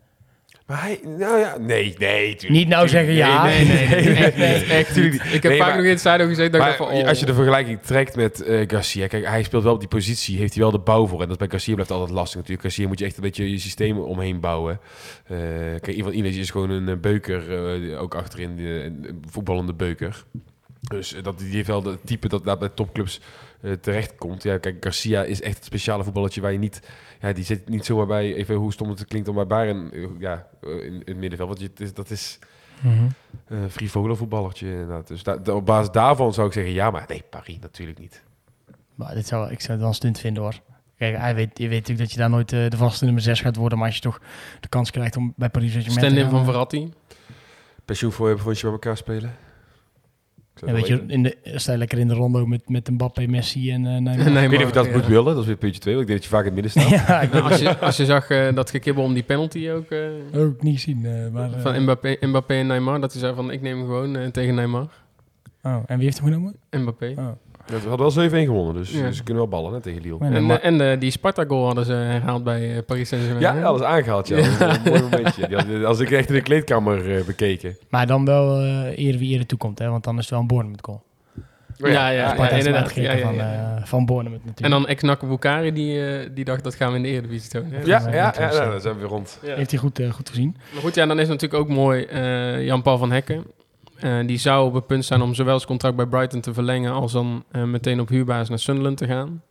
Maar 0.66 0.82
hij, 0.82 1.00
nou 1.04 1.38
ja, 1.38 1.56
nee, 1.58 1.94
nee. 1.98 2.36
tuurlijk. 2.36 2.60
Niet 2.60 2.68
nou 2.68 2.88
zeggen 2.88 3.14
ja. 3.14 3.44
nee, 3.44 3.64
nee, 3.64 3.88
nee, 3.88 4.04
nee, 4.04 4.14
echt, 4.14 4.68
nee, 4.68 4.84
tuurlijk. 4.84 5.22
Ik 5.24 5.42
heb 5.42 5.42
Nee, 5.42 5.58
vaak 5.58 5.66
maar- 5.68 5.76
nog 5.76 5.84
in 5.84 5.90
het 5.90 6.00
stadion 6.00 6.28
gezeten 6.28 6.52
dat 6.52 6.60
Maar 6.60 6.76
van... 6.76 6.86
Oh. 6.86 7.06
als 7.08 7.20
je 7.20 7.26
de 7.26 7.34
vergelijking 7.34 7.80
trekt 7.82 8.16
met 8.16 8.42
eh, 8.42 8.68
Garcia, 8.68 9.06
kijk, 9.06 9.26
hij 9.26 9.42
speelt 9.42 9.62
wel 9.62 9.72
op 9.72 9.78
die 9.80 9.88
positie, 9.88 10.38
heeft 10.38 10.54
hij 10.54 10.62
wel 10.62 10.72
de 10.72 10.78
bouw 10.78 11.06
voor. 11.06 11.22
En 11.22 11.28
dat 11.28 11.38
bij 11.38 11.48
Garcia 11.50 11.74
blijft 11.74 11.90
altijd 11.90 12.10
lastig 12.10 12.34
natuurlijk. 12.36 12.62
Garcia 12.62 12.86
moet 12.88 12.98
je 12.98 13.04
echt 13.04 13.16
een 13.16 13.22
beetje 13.22 13.50
je 13.50 13.58
systeem 13.58 13.98
omheen 13.98 14.40
bouwen. 14.40 14.80
Eh 15.26 15.36
kijk, 15.80 15.96
Ivan 15.96 16.12
Ilic 16.12 16.34
is 16.34 16.50
gewoon 16.50 16.70
een 16.70 16.88
eh, 16.88 16.96
beuker, 17.00 17.98
ook 17.98 18.14
achterin, 18.14 18.58
een 18.58 19.22
voetballende 19.30 19.74
beuker. 19.74 20.24
Dus 20.80 21.14
eh, 21.14 21.22
dat, 21.22 21.38
die 21.38 21.54
heeft 21.54 21.66
wel 21.66 21.84
het 21.84 22.06
type 22.06 22.28
dat, 22.28 22.44
dat 22.44 22.58
bij 22.58 22.68
topclubs 22.68 23.20
eh 23.60 23.72
terecht 23.72 24.14
komt. 24.14 24.42
Ja, 24.42 24.58
kijk, 24.58 24.76
Garcia 24.84 25.22
is 25.24 25.42
echt 25.42 25.56
het 25.56 25.64
speciale 25.64 26.04
voetballetje 26.04 26.40
waar 26.40 26.52
je 26.52 26.58
niet... 26.58 26.82
Ja, 27.20 27.32
die 27.32 27.44
zit 27.44 27.68
niet 27.68 27.84
zomaar 27.84 28.06
bij, 28.06 28.34
even 28.34 28.54
hoe 28.54 28.72
stom 28.72 28.88
het 28.88 29.04
klinkt, 29.06 29.28
om 29.28 29.34
bij 29.34 29.46
Bayern 29.46 29.92
eh, 29.92 30.06
ja, 30.18 30.46
in, 30.62 30.80
in 30.82 31.02
het 31.04 31.16
middenveld. 31.16 31.48
Want 31.48 31.60
je, 31.60 31.66
het 31.66 31.80
is, 31.80 31.94
dat 31.94 32.10
is 32.10 32.38
Mhm. 32.82 33.06
een 33.46 33.70
frivole 33.70 34.16
voetballertje 34.16 34.70
inderdaad. 34.70 35.08
Dus 35.08 35.22
da- 35.22 35.36
da- 35.36 35.52
op 35.52 35.66
basis 35.66 35.90
daarvan 35.92 36.32
zou 36.34 36.46
ik 36.46 36.52
zeggen, 36.52 36.72
ja, 36.72 36.90
maar 36.90 37.04
nee, 37.08 37.22
Paris 37.30 37.58
natuurlijk 37.60 37.98
niet. 37.98 38.22
Maar 38.94 39.14
dit 39.14 39.26
zou, 39.26 39.50
ik 39.50 39.58
zou 39.60 39.70
het 39.72 39.78
wel 39.80 39.88
een 39.88 39.94
stunt 39.94 40.18
vinden 40.20 40.42
hoor. 40.42 40.60
Kijk, 40.96 41.16
hij 41.16 41.34
weet, 41.34 41.58
je 41.58 41.68
weet 41.68 41.78
natuurlijk 41.78 41.98
dat 41.98 42.12
je 42.12 42.18
daar 42.18 42.30
nooit 42.30 42.48
de 42.48 42.76
vaste 42.76 43.04
nummer 43.04 43.22
6 43.22 43.40
gaat 43.40 43.56
worden. 43.56 43.78
Maar 43.78 43.86
als 43.86 43.96
je 43.96 44.02
toch 44.02 44.20
de 44.60 44.68
kans 44.68 44.90
krijgt 44.90 45.16
om 45.16 45.32
bij 45.36 45.48
Paris 45.48 45.72
Stand-in 45.92 46.30
van 46.30 46.44
Verratti. 46.44 46.92
Pensioen 47.84 48.12
voor 48.12 48.26
hebben, 48.26 48.44
vond 48.44 48.56
je 48.56 48.62
bij 48.62 48.72
elkaar 48.72 48.96
spelen? 48.96 49.36
Het 50.60 50.70
weet 50.70 50.86
je, 50.86 51.04
in 51.06 51.22
de, 51.22 51.36
sta 51.44 51.72
je 51.72 51.78
lekker 51.78 51.98
in 51.98 52.08
de 52.08 52.14
rondo 52.14 52.46
met, 52.46 52.68
met 52.68 52.90
Mbappé, 52.90 53.26
Messi 53.26 53.70
en 53.70 53.86
eh 53.86 53.92
Neymar. 54.00 54.30
Nee, 54.30 54.44
Ik 54.44 54.50
weet 54.50 54.50
niet 54.50 54.60
of 54.60 54.66
je 54.68 54.72
dat 54.74 54.86
ja. 54.86 54.92
moet 54.92 55.06
willen, 55.06 55.24
dat 55.24 55.38
is 55.38 55.46
weer 55.46 55.56
puntje 55.56 55.80
2. 55.80 55.92
Ik 55.98 56.06
denk 56.06 56.18
dat 56.20 56.22
je 56.24 56.36
vaak 56.36 56.44
in 56.46 56.54
het 56.54 56.62
midden 56.62 56.70
staat. 56.70 56.88
ja, 57.08 57.28
Nou, 57.32 57.50
als, 57.50 57.60
je, 57.60 57.78
als 57.78 57.96
je 57.96 58.04
zag 58.04 58.30
eh, 58.30 58.54
dat 58.54 58.70
gekibbel 58.70 59.04
om 59.04 59.14
die 59.14 59.22
penalty 59.22 59.68
ook... 59.70 59.90
eh, 59.90 60.40
ook 60.40 60.62
niet 60.62 60.80
zien. 60.80 61.04
eh, 61.06 61.28
maar, 61.32 61.52
eh, 61.52 61.60
van 61.60 61.82
Mbappé, 61.82 62.16
Mbappé 62.20 62.54
en 62.54 62.66
Neymar. 62.66 63.00
Dat 63.00 63.12
hij 63.12 63.20
zei 63.20 63.34
van, 63.34 63.50
ik 63.50 63.60
neem 63.62 63.76
hem 63.78 63.86
gewoon 63.86 64.16
eh, 64.16 64.26
tegen 64.26 64.54
Neymar. 64.54 64.88
oh, 65.62 65.76
en 65.86 65.96
wie 65.96 66.04
heeft 66.04 66.18
hem 66.20 66.26
genomen? 66.26 66.54
Mbappé. 66.70 67.14
Oh. 67.18 67.28
Ja, 67.70 67.80
we 67.82 67.88
hadden 67.88 68.14
wel 68.14 68.30
7-1 68.30 68.32
gewonnen, 68.46 68.74
dus, 68.74 68.90
Ja. 68.92 69.02
dus 69.06 69.16
ze 69.16 69.22
kunnen 69.22 69.42
wel 69.42 69.52
ballen 69.60 69.72
hè, 69.72 69.80
tegen 69.80 70.02
Lille. 70.02 70.16
En, 70.20 70.32
Neymar- 70.32 70.58
eh, 70.60 70.66
en 70.66 70.80
eh, 70.92 71.00
die 71.00 71.10
Sparta-goal 71.10 71.66
hadden 71.66 71.84
ze 71.84 71.92
herhaald 71.92 72.44
bij 72.44 72.76
eh, 72.76 72.82
Paris 72.86 73.08
Saint-Germain. 73.08 73.56
Ja, 73.56 73.62
alles 73.62 73.82
aangehaald, 73.82 74.28
ja. 74.28 74.36
Een 74.36 74.80
mooi 74.84 75.02
momentje. 75.02 75.48
Die 75.66 75.86
als 75.86 75.98
ik 76.00 76.10
echt 76.10 76.28
in 76.28 76.34
de 76.34 76.40
kleedkamer 76.42 77.16
eh, 77.16 77.24
bekeken. 77.24 77.76
maar 77.88 78.06
dan 78.06 78.24
wel 78.24 78.60
eh 78.60 78.98
eer 79.06 79.18
wie 79.18 79.38
eer 79.38 79.46
toekomt, 79.46 79.78
hè? 79.78 79.88
Want 79.88 80.04
dan 80.04 80.14
is 80.14 80.20
het 80.20 80.30
wel 80.30 80.40
een 80.40 80.46
Bournemouth 80.46 80.84
goal. 80.84 81.02
Ja, 81.76 81.88
ja, 81.88 82.08
ja, 82.08 82.36
hem 82.36 82.58
inderdaad. 82.58 82.94
Ja, 82.94 83.12
ja, 83.12 83.18
van, 83.26 83.34
ja. 83.34 83.76
eh, 83.78 83.84
van 83.86 84.06
Bournemouth 84.06 84.44
natuurlijk. 84.44 84.74
En 84.74 84.80
dan 84.80 84.90
Eknak 84.90 85.28
Bukari, 85.28 85.72
die, 85.72 86.06
eh, 86.06 86.28
die 86.34 86.44
dacht 86.44 86.64
dat 86.64 86.74
gaan 86.74 86.90
we 86.90 86.96
in 86.96 87.02
de 87.02 87.08
Eredivisie 87.08 87.50
tonen. 87.50 87.70
Ja, 87.72 87.78
is 87.98 88.04
ja, 88.04 88.10
ja, 88.12 88.34
nou, 88.38 88.70
dan 88.70 88.80
zijn 88.80 88.94
we 88.94 89.00
weer 89.00 89.08
rond. 89.08 89.38
Ja. 89.42 89.54
Heeft 89.54 89.70
hij 89.70 89.80
goed, 89.80 89.98
eh, 89.98 90.10
goed 90.10 90.28
gezien. 90.28 90.56
Maar 90.72 90.82
goed, 90.82 90.94
ja, 90.94 91.06
dan 91.06 91.18
is 91.20 91.28
natuurlijk 91.28 91.62
ook 91.62 91.68
mooi 91.68 92.02
eh, 92.04 92.64
Jan-Paul 92.64 92.98
van 92.98 93.12
Hekken. 93.12 93.44
Eh, 94.00 94.26
die 94.26 94.38
zou 94.38 94.66
op 94.66 94.74
het 94.74 94.86
punt 94.86 95.04
staan 95.04 95.22
om 95.22 95.34
zowel 95.34 95.56
zijn 95.56 95.68
contract 95.68 95.96
bij 95.96 96.06
Brighton 96.06 96.40
te 96.40 96.54
verlengen... 96.54 96.92
als 96.92 97.12
dan 97.12 97.44
eh, 97.50 97.62
meteen 97.64 98.00
op 98.00 98.08
huurbasis 98.08 98.48
naar 98.48 98.58
Sunderland 98.58 98.96
te 98.96 99.06
gaan. 99.06 99.42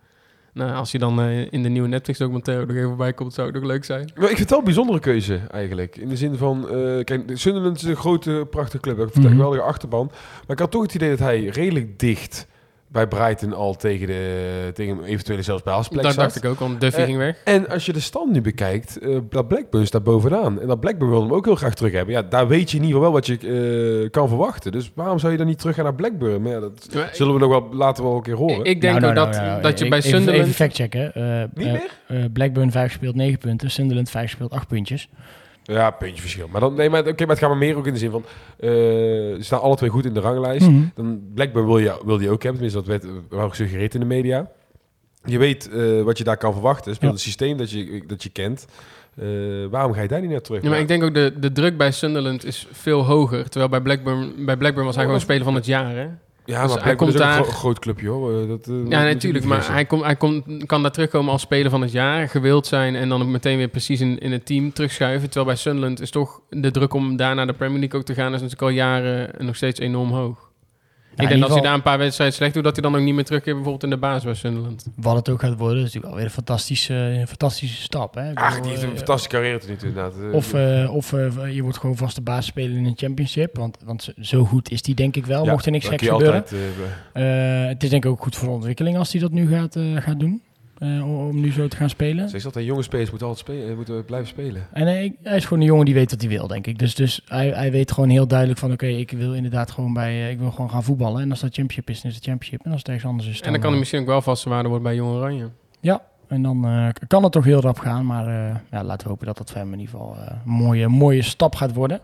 Nou, 0.54 0.74
als 0.74 0.92
hij 0.92 1.00
dan 1.00 1.22
eh, 1.22 1.52
in 1.52 1.64
de 1.64 1.70
nieuwe 1.70 1.88
Netflix-documentaire 1.88 2.66
nog 2.66 2.76
even 2.76 2.88
voorbij 2.88 3.14
komt... 3.14 3.34
zou 3.34 3.48
het 3.48 3.56
nog 3.56 3.66
leuk 3.66 3.84
zijn. 3.86 4.12
Maar 4.16 4.24
ik 4.24 4.28
vind 4.28 4.40
het 4.40 4.50
wel 4.50 4.60
een 4.60 4.66
bijzondere 4.66 5.00
keuze 5.00 5.40
eigenlijk. 5.52 5.98
In 5.98 6.10
de 6.10 6.18
zin 6.18 6.36
van, 6.36 6.66
kijk, 7.04 7.22
Sunderland 7.34 7.78
is 7.78 7.84
een 7.84 7.96
grote, 7.96 8.48
prachtige 8.50 8.82
club. 8.82 9.00
Een 9.00 9.22
Mhm. 9.22 9.28
geweldige 9.32 9.62
achterban. 9.64 10.06
Maar 10.12 10.56
ik 10.56 10.60
had 10.60 10.72
toch 10.72 10.82
het 10.82 10.94
idee 10.96 11.10
dat 11.10 11.20
hij 11.20 11.46
redelijk 11.46 12.00
dicht 12.00 12.48
bij 12.92 13.08
Brighton 13.08 13.54
al 13.54 13.76
tegen, 13.76 14.08
de, 14.08 14.72
tegen 14.74 15.04
eventuele 15.04 15.42
zelfs 15.42 15.64
basisplek 15.64 16.04
Dat 16.04 16.14
zat. 16.14 16.24
dacht 16.24 16.36
ik 16.36 16.46
ook, 16.46 16.60
want 16.60 16.82
Duffy 16.82 17.00
Eh, 17.00 17.06
ging 17.06 17.18
weg. 17.18 17.42
En 17.44 17.70
als 17.70 17.86
je 17.86 17.94
de 17.94 18.00
stand 18.00 18.32
nu 18.32 18.42
bekijkt, 18.42 18.98
eh, 19.00 19.18
dat 19.30 19.48
Blackburn 19.48 19.86
staat 19.88 20.04
bovenaan. 20.04 20.62
En 20.62 20.68
dat 20.68 20.80
Blackburn 20.80 21.12
wil 21.12 21.22
hem 21.22 21.34
ook 21.34 21.46
heel 21.46 21.56
graag 21.56 21.74
terug 21.76 21.92
hebben. 21.92 22.14
Ja, 22.14 22.22
daar 22.22 22.48
weet 22.48 22.72
je 22.72 22.78
in 22.78 22.84
ieder 22.84 22.98
geval 22.98 23.02
wel 23.02 23.22
wat 23.22 23.26
je 23.28 24.04
eh, 24.04 24.10
kan 24.12 24.28
verwachten. 24.28 24.72
Dus 24.72 24.92
waarom 24.96 25.20
zou 25.20 25.32
je 25.32 25.38
dan 25.38 25.48
niet 25.48 25.60
terug 25.60 25.76
gaan 25.76 25.84
naar 25.84 25.96
Blackburn? 25.96 26.42
Maar 26.42 26.52
ja, 26.52 26.60
dat 26.60 26.88
Maar 26.94 27.10
zullen 27.14 27.34
we 27.34 27.40
nog 27.40 27.50
wel 27.50 27.68
later 27.74 28.04
wel 28.04 28.16
een 28.16 28.22
keer 28.22 28.36
horen. 28.36 28.64
ik, 28.66 28.82
denk 28.82 29.00
Nou, 29.00 29.00
nou, 29.00 29.10
ook 29.10 29.16
nou, 29.16 29.32
dat, 29.32 29.42
nou, 29.52 29.62
dat 29.62 29.78
je 29.80 29.84
ik- 29.84 29.90
bij 29.90 30.00
even- 30.00 30.10
Sunderland... 30.12 30.44
Even 30.44 30.54
factchecken. 30.56 31.14
eh 31.14 31.44
Niet 31.54 31.66
eh, 31.68 31.72
meer? 31.72 31.90
eh, 32.08 32.18
Blackburn 32.34 32.72
5 32.72 32.92
speelt 32.94 33.16
9 33.16 33.40
punten. 33.40 33.72
Sunderland 33.72 34.10
5 34.10 34.32
speelt 34.32 34.52
8 34.52 34.68
puntjes. 34.68 35.10
Ja, 35.70 35.92
puntje 35.92 36.22
verschil. 36.22 36.48
Maar, 36.52 36.62
dan, 36.62 36.74
nee, 36.74 36.90
maar, 36.90 37.00
oké, 37.08 37.20
maar 37.22 37.30
het 37.30 37.40
gaat 37.40 37.50
maar 37.50 37.58
meer 37.58 37.76
ook 37.78 37.88
in 37.88 37.94
de 37.94 38.00
zin 38.00 38.12
van... 38.12 38.24
eh, 38.60 38.70
ze 38.70 39.38
staan 39.40 39.62
alle 39.62 39.76
twee 39.76 39.90
goed 39.90 40.06
in 40.06 40.14
de 40.14 40.20
ranglijst. 40.20 40.68
Mhm. 40.68 40.84
Dan 40.96 41.22
Blackburn 41.34 41.66
wil 41.66 41.78
je, 41.78 42.02
wil 42.06 42.18
die 42.18 42.30
ook 42.30 42.44
hebben. 42.44 42.62
Tenminste, 42.62 42.92
dat 42.94 43.02
werd 43.02 43.24
wel 43.30 43.50
gesuggereerd 43.50 43.94
in 43.94 44.00
de 44.00 44.06
media. 44.06 44.52
Je 45.26 45.38
weet 45.38 45.70
eh, 45.70 46.02
wat 46.02 46.18
je 46.18 46.24
daar 46.24 46.38
kan 46.38 46.54
verwachten. 46.54 46.96
Speelt 46.96 47.12
Ja. 47.12 47.18
een 47.18 47.24
systeem 47.24 47.58
dat 47.58 47.72
je, 47.72 48.04
dat 48.08 48.24
je 48.24 48.30
kent. 48.30 48.66
Eh, 49.16 49.26
waarom 49.70 49.94
ga 49.94 50.02
je 50.02 50.08
daar 50.08 50.22
niet 50.22 50.30
naar 50.30 50.42
terug? 50.42 50.62
Ja, 50.64 50.70
maar 50.70 50.80
ik 50.80 50.88
denk 50.88 51.04
ook 51.04 51.14
de, 51.14 51.34
de 51.40 51.52
druk 51.52 51.78
bij 51.78 51.92
Sunderland 51.92 52.46
is 52.46 52.68
veel 52.72 53.06
hoger. 53.06 53.44
Terwijl 53.50 53.70
bij 53.70 53.82
Blackburn, 53.82 54.46
bij 54.46 54.58
Blackburn 54.58 54.86
was 54.86 54.96
hij 54.96 55.04
Oh, 55.04 55.10
gewoon 55.10 55.26
speler 55.26 55.44
van 55.44 55.56
het 55.56 55.66
jaar, 55.66 55.96
hè? 55.96 56.08
Ja, 56.50 56.64
dus 56.64 56.74
maar 56.76 56.84
hij 56.84 56.96
komt 56.96 57.14
een 57.14 57.20
daar- 57.20 57.44
gro- 57.44 57.52
groot 57.52 57.80
clubje, 57.80 58.08
hoor. 58.08 58.42
Eh, 58.42 58.48
Dat, 58.48 58.68
eh, 58.68 58.76
Ja, 58.90 59.04
natuurlijk. 59.04 59.46
Maar 59.46 59.72
hij, 59.72 59.86
kom, 59.86 60.02
hij 60.04 60.16
kom, 60.16 60.44
kan 60.66 60.82
daar 60.82 60.92
terugkomen 60.92 61.32
als 61.32 61.42
speler 61.42 61.72
van 61.72 61.82
het 61.82 61.92
jaar, 61.92 62.30
gewild 62.30 62.68
zijn 62.68 62.96
en 62.96 63.10
dan 63.10 63.22
ook 63.22 63.28
meteen 63.28 63.58
weer 63.58 63.68
precies 63.68 64.02
in, 64.02 64.20
in 64.20 64.32
het 64.32 64.46
team 64.46 64.74
terugschuiven. 64.74 65.30
Terwijl 65.30 65.46
bij 65.46 65.56
Sunderland 65.56 66.02
is 66.02 66.10
toch 66.12 66.40
de 66.50 66.72
druk 66.72 66.94
om 66.94 67.16
daar 67.16 67.36
naar 67.36 67.48
de 67.48 67.54
Premier 67.54 67.80
League 67.80 68.00
ook 68.00 68.06
te 68.06 68.14
gaan, 68.14 68.28
is 68.34 68.42
natuurlijk 68.42 68.62
al 68.62 68.70
jaren 68.70 69.30
nog 69.46 69.56
steeds 69.56 69.80
enorm 69.80 70.12
hoog. 70.12 70.49
Ja, 71.20 71.26
ik 71.26 71.30
denk 71.30 71.42
dat 71.42 71.52
hij 71.54 71.62
daar 71.62 71.74
een 71.74 71.82
paar 71.82 71.98
wedstrijden 71.98 72.36
slecht 72.36 72.54
doet, 72.54 72.64
dat 72.64 72.76
hij 72.76 72.84
dan 72.90 72.96
ook 72.96 73.02
niet 73.06 73.14
meer 73.14 73.24
terugkeert 73.26 73.56
bijvoorbeeld 73.56 73.84
in 73.84 73.90
de 73.90 73.98
baas 73.98 74.24
bij 74.24 74.34
Sunderland. 74.34 74.86
Wat 74.96 75.16
het 75.16 75.30
ook 75.30 75.40
gaat 75.40 75.58
worden, 75.58 75.78
is 75.78 75.84
natuurlijk 75.84 76.12
alweer 76.12 76.26
een 76.26 76.32
fantastische, 76.32 76.94
een 76.94 77.28
fantastische 77.28 77.82
stap. 77.82 78.16
Hè? 78.16 78.34
Ach, 78.36 78.48
bedoel, 78.50 78.62
die 78.62 78.70
heeft 78.72 78.84
een 78.84 78.90
eh, 78.90 78.96
fantastische 78.98 79.30
carrière 79.30 79.58
tot 79.60 79.70
nu 79.70 79.76
toe, 79.76 79.88
inderdaad. 79.88 80.14
Eh, 80.22 80.34
Of, 80.34 80.54
eh, 80.54 80.96
of 80.96 81.14
eh, 81.14 81.56
je 81.56 81.62
wordt 81.62 81.78
gewoon 81.78 81.98
vaste 81.98 82.22
basisspeler 82.22 82.78
in 82.78 82.86
een 82.86 82.98
championship. 82.98 83.58
Want, 83.58 83.78
want 83.86 84.14
zo- 84.22 84.46
goed 84.46 84.72
is 84.72 84.82
die 84.82 84.96
denk 84.96 85.16
ik 85.16 85.26
wel, 85.26 85.46
ja, 85.46 85.52
mocht 85.52 85.66
er 85.66 85.72
niks 85.72 85.88
geks 85.88 86.08
gebeuren. 86.08 86.34
altijd, 86.34 86.62
het 87.70 87.84
is 87.84 87.90
denk 87.90 88.06
ik 88.06 88.12
ook 88.12 88.22
goed 88.22 88.36
voor 88.36 88.48
de 88.48 88.54
ontwikkeling 88.54 88.98
als 88.98 89.12
hij 89.12 89.22
dat 89.22 89.32
nu 89.32 89.50
gaat, 89.50 89.76
eh, 89.76 89.84
gaat 89.98 90.20
doen. 90.20 90.42
Eh, 90.80 91.20
om, 91.28 91.40
nu 91.40 91.52
zo 91.52 91.68
te 91.68 91.76
gaan 91.76 91.90
spelen. 91.90 92.30
Zeg 92.30 92.46
altijd, 92.46 92.66
jonge 92.66 92.84
spelers 92.84 93.10
moeten 93.10 93.28
altijd 93.28 93.48
spelen, 93.48 93.70
eh, 93.70 93.76
moeten 93.76 94.06
blijven 94.06 94.28
spelen. 94.28 94.68
En 94.74 95.04
ik- 95.04 95.16
hij 95.24 95.36
is 95.38 95.44
gewoon 95.44 95.60
een 95.60 95.66
jongen 95.66 95.86
die 95.86 95.94
weet 95.94 96.12
wat 96.12 96.20
hij 96.22 96.30
wil, 96.30 96.48
denk 96.48 96.68
ik. 96.68 96.80
Dus, 96.80 96.96
dus 96.96 97.22
hij, 97.28 97.50
hij 97.50 97.72
weet 97.72 97.92
gewoon 97.92 98.10
heel 98.10 98.28
duidelijk 98.28 98.60
van... 98.60 98.72
oké, 98.72 98.86
ik 98.86 99.12
wil 99.12 99.34
inderdaad 99.34 99.72
gewoon 99.72 99.94
bij... 99.94 100.12
eh, 100.12 100.30
ik 100.30 100.40
wil 100.40 100.52
gewoon 100.52 100.70
gaan 100.70 100.84
voetballen. 100.84 101.22
En 101.22 101.30
als 101.30 101.40
dat 101.40 101.54
championship 101.54 101.90
is, 101.90 102.02
dan 102.02 102.10
is 102.12 102.16
het 102.18 102.26
championship. 102.26 102.66
En 102.66 102.72
als 102.72 102.80
het 102.80 102.88
ergens 102.90 103.06
anders 103.06 103.28
is, 103.30 103.42
En 103.42 103.52
dan 103.52 103.62
kan 103.62 103.70
hij 103.70 103.80
misschien 103.80 104.00
ook 104.00 104.06
wel 104.08 104.22
vaste 104.22 104.50
waarde 104.50 104.68
worden 104.70 104.88
bij 104.88 104.96
Jong 104.96 105.12
Oranje. 105.16 105.50
Ja, 105.82 106.02
en 106.28 106.42
dan 106.42 106.66
eh, 106.66 106.88
kan 107.08 107.24
het 107.24 107.32
toch 107.32 107.44
heel 107.46 107.62
rap 107.62 107.80
gaan. 107.80 108.06
Maar 108.06 108.28
eh, 108.28 108.56
ja, 108.72 108.84
laten 108.84 109.04
we 109.04 109.10
hopen 109.10 109.26
dat 109.26 109.38
dat 109.38 109.50
voor 109.52 109.60
hem 109.60 109.74
in 109.74 109.80
ieder 109.80 109.96
geval 109.96 110.16
eh, 110.16 110.32
een 110.46 110.52
mooie, 110.52 110.88
mooie 110.88 111.22
stap 111.22 111.56
gaat 111.56 111.74
worden. 111.74 112.00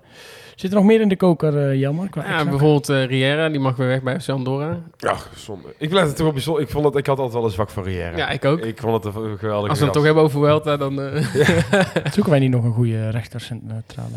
Zit 0.56 0.70
er 0.70 0.76
nog 0.78 0.86
meer 0.86 1.02
in 1.02 1.08
de 1.10 1.16
koker, 1.16 1.58
eh 1.70 1.80
Jammer? 1.80 2.10
Qua 2.10 2.26
Ja, 2.28 2.44
bijvoorbeeld 2.44 2.90
eh, 2.90 3.06
Riera, 3.06 3.50
die 3.50 3.60
mag 3.60 3.76
weer 3.76 3.88
weg 3.88 4.02
bij 4.04 4.20
FC 4.20 4.30
Andorra. 4.30 4.80
Ja, 4.98 5.16
zonde. 5.36 5.68
Ik 5.78 5.90
blijf 5.90 6.06
het 6.06 6.16
toch 6.16 6.26
wel 6.26 6.34
bijzonder. 6.34 6.64
Ik, 6.64 6.70
vond 6.70 6.84
dat, 6.84 6.98
ik 6.98 7.06
had 7.06 7.18
altijd 7.18 7.34
wel 7.36 7.44
een 7.46 7.52
zwak 7.52 7.70
voor 7.70 7.84
Riera. 7.84 8.18
Ja, 8.18 8.30
ik 8.30 8.46
ook. 8.46 8.60
Ik 8.60 8.80
vond 8.80 9.04
het 9.04 9.16
een 9.16 9.38
geweldige 9.38 9.70
Als 9.70 9.80
we 9.80 9.86
het 9.86 9.94
toch 9.94 10.04
hebben 10.04 10.24
over 10.24 10.40
Welta, 10.42 10.78
dan... 10.78 11.02
eh, 11.02 11.26
Zoeken 12.14 12.30
wij 12.30 12.40
niet 12.40 12.52
nog 12.52 12.64
een 12.64 12.74
goede 12.74 13.10
rechter 13.10 13.42
centraal? 13.42 14.08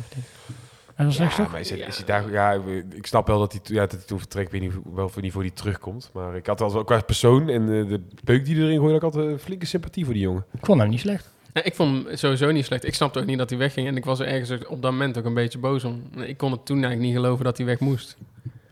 Hij 0.94 1.06
was 1.06 1.18
rechts 1.18 1.36
Ja, 1.36 1.42
toch? 1.42 1.52
maar 1.52 1.60
is, 1.60 1.70
is 1.70 1.96
hij 1.96 2.06
daar, 2.06 2.30
ja, 2.32 2.58
ik 2.94 3.06
snap 3.06 3.26
wel 3.26 3.38
dat 3.38 3.52
hij, 3.52 3.60
ja, 3.64 3.80
dat 3.80 3.90
hij 3.90 4.00
toen 4.06 4.18
vertrekt. 4.18 4.52
Ik 4.52 4.60
weet 4.60 4.70
niet 4.70 4.80
wel 4.94 5.08
voor 5.08 5.22
niveau 5.22 5.44
die 5.44 5.52
terugkomt. 5.54 6.10
Maar 6.12 6.36
ik 6.36 6.46
had 6.46 6.60
altijd 6.60 6.72
wel 6.72 6.84
qua 6.84 7.00
persoon 7.06 7.48
en 7.48 7.66
de 7.66 8.00
beuk 8.24 8.44
die 8.44 8.56
erin 8.56 8.76
gooide, 8.78 8.94
ik 8.96 9.02
had 9.02 9.14
een 9.16 9.38
flinke 9.38 9.66
sympathie 9.66 10.04
voor 10.04 10.14
die 10.14 10.22
jongen. 10.22 10.44
Ik 10.52 10.64
vond 10.66 10.80
hem 10.80 10.88
niet 10.88 11.00
slecht. 11.00 11.30
Ja, 11.58 11.64
ik 11.70 11.74
vond 11.74 12.06
hem 12.06 12.16
sowieso 12.16 12.50
niet 12.50 12.64
slecht. 12.64 12.86
Ik 12.86 12.94
snapte 12.94 13.18
ook 13.18 13.26
niet 13.26 13.38
dat 13.38 13.50
hij 13.50 13.58
wegging. 13.58 13.86
En 13.86 13.96
ik 13.96 14.04
was 14.04 14.20
er 14.20 14.26
ergens 14.26 14.66
op 14.66 14.82
dat 14.82 14.90
moment 14.90 15.18
ook 15.18 15.24
een 15.24 15.34
beetje 15.34 15.58
boos 15.58 15.84
om. 15.84 16.02
Ik 16.26 16.36
kon 16.36 16.52
het 16.52 16.66
toen 16.66 16.76
eigenlijk 16.76 17.06
niet 17.06 17.14
geloven 17.16 17.44
dat 17.44 17.56
hij 17.56 17.66
weg 17.66 17.78
moest. 17.78 18.16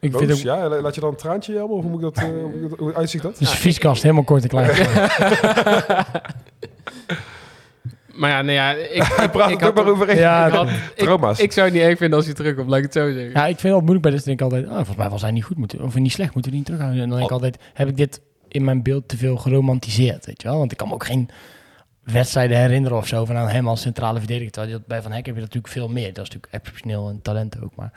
Ik 0.01 0.11
Boos? 0.13 0.21
vind 0.21 0.33
ook, 0.33 0.39
Ja, 0.39 0.69
la- 0.69 0.81
laat 0.81 0.95
je 0.95 1.01
dan 1.01 1.11
een 1.11 1.17
traantje 1.17 1.53
helemaal? 1.53 1.77
Of 1.77 1.83
hoe, 1.83 1.91
moet 1.91 2.03
ik 2.03 2.15
dat, 2.15 2.25
eh, 2.25 2.31
hoe, 2.79 2.95
uitziet 2.95 3.23
dat? 3.23 3.39
dus 3.39 3.51
de 3.51 3.57
fietskast 3.57 4.03
helemaal 4.03 4.25
kort 4.25 4.43
en 4.43 4.49
klein. 4.49 4.71
Maar 8.15 8.31
ja, 8.31 8.43
nee, 8.43 8.55
ja, 8.55 8.73
ik, 8.73 9.03
Hij 9.03 9.29
praat 9.31 9.51
ik 9.51 9.61
er 9.61 9.69
ook 9.69 9.75
maar 9.75 9.87
overheen. 9.89 10.17
Ja, 10.17 10.47
ik, 10.47 10.53
had- 10.53 10.69
ik, 10.69 10.93
Trauma's. 10.97 11.39
ik 11.39 11.53
zou 11.53 11.67
het 11.67 11.75
niet 11.75 11.85
erg 11.85 11.99
vinden 11.99 12.17
als 12.17 12.27
hij 12.27 12.35
terugkomt, 12.35 12.69
laat 12.69 12.77
ik 12.79 12.85
het 12.85 12.93
zo 12.93 13.13
zeggen. 13.13 13.31
Ja, 13.33 13.41
ik 13.41 13.45
vind 13.47 13.63
het 13.63 13.63
wel 13.71 13.81
moeilijk 13.81 14.03
bij 14.03 14.11
dit. 14.11 14.25
denk 14.25 14.39
ik 14.39 14.45
altijd, 14.45 14.67
oh, 14.67 14.75
volgens 14.75 14.97
mij 14.97 15.09
was 15.09 15.23
hij 15.23 15.31
niet 15.31 15.45
goed, 15.45 15.57
moeten, 15.57 15.83
of 15.83 15.95
niet 15.95 16.13
slecht, 16.13 16.35
moeten 16.35 16.53
we 16.53 16.57
die 16.57 16.67
niet 16.67 16.67
terughouden. 16.67 17.03
En 17.03 17.09
dan 17.09 17.19
denk 17.19 17.31
ik 17.31 17.35
altijd, 17.37 17.59
heb 17.75 17.89
ik 17.89 17.97
dit 17.97 18.21
in 18.49 18.65
mijn 18.65 18.83
beeld 18.83 19.09
te 19.09 19.17
veel 19.17 19.37
geromantiseerd, 19.37 20.27
weet 20.27 20.43
je 20.43 20.49
wel? 20.49 20.59
Want 20.59 20.73
ik 20.73 20.77
kan 20.79 20.89
me 20.89 20.95
ook 20.95 21.05
geen 21.07 21.29
wedstrijden 22.13 22.57
herinneren 22.59 22.97
of 22.99 23.07
zo 23.07 23.25
van 23.25 23.37
aan 23.37 23.49
hem 23.49 23.69
als 23.69 23.81
centrale 23.81 24.19
verdediger. 24.19 24.51
Terwijl 24.53 24.83
bij 24.87 25.03
Van 25.03 25.13
Hek 25.13 25.27
heb 25.27 25.35
je 25.35 25.41
dat 25.41 25.55
natuurlijk 25.55 25.73
veel 25.73 25.89
meer. 25.89 26.13
Dat 26.13 26.25
is 26.25 26.31
natuurlijk 26.35 26.53
exceptioneel 26.53 27.09
en 27.09 27.23
talent 27.23 27.63
ook. 27.63 27.75
Maar 27.77 27.93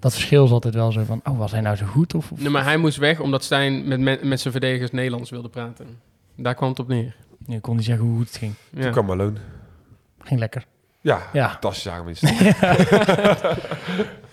dat 0.00 0.12
verschil 0.12 0.44
is 0.44 0.50
altijd 0.50 0.74
wel 0.74 0.92
zo 0.92 1.04
van, 1.04 1.20
oh, 1.24 1.38
was 1.38 1.50
hij 1.50 1.60
nou 1.60 1.76
zo 1.76 1.86
goed? 1.86 2.14
Of, 2.14 2.32
of 2.32 2.40
Nee, 2.40 2.48
maar 2.50 2.64
hij 2.64 2.76
moest 2.76 2.96
weg 2.96 3.20
omdat 3.20 3.44
Stijn 3.44 3.88
met, 3.88 4.00
met, 4.00 4.22
met 4.22 4.40
zijn 4.40 4.52
verdedigers 4.52 4.90
Nederlands 4.90 5.30
wilde 5.30 5.48
praten. 5.48 5.86
Daar 6.36 6.54
kwam 6.54 6.68
het 6.68 6.78
op 6.78 6.88
neer. 6.88 7.14
je 7.46 7.60
kon 7.60 7.76
niet 7.76 7.84
zeggen 7.84 8.04
hoe 8.06 8.16
goed 8.16 8.26
het 8.28 8.36
ging. 8.36 8.54
Ja. 8.70 8.82
Toen 8.82 8.90
kwam 8.92 9.06
Malone. 9.06 9.38
Ging 10.22 10.40
lekker. 10.40 10.64
Ja, 11.00 11.22
Ja. 11.32 11.48
fantastisch 11.50 11.88
aanwinst. 11.88 12.22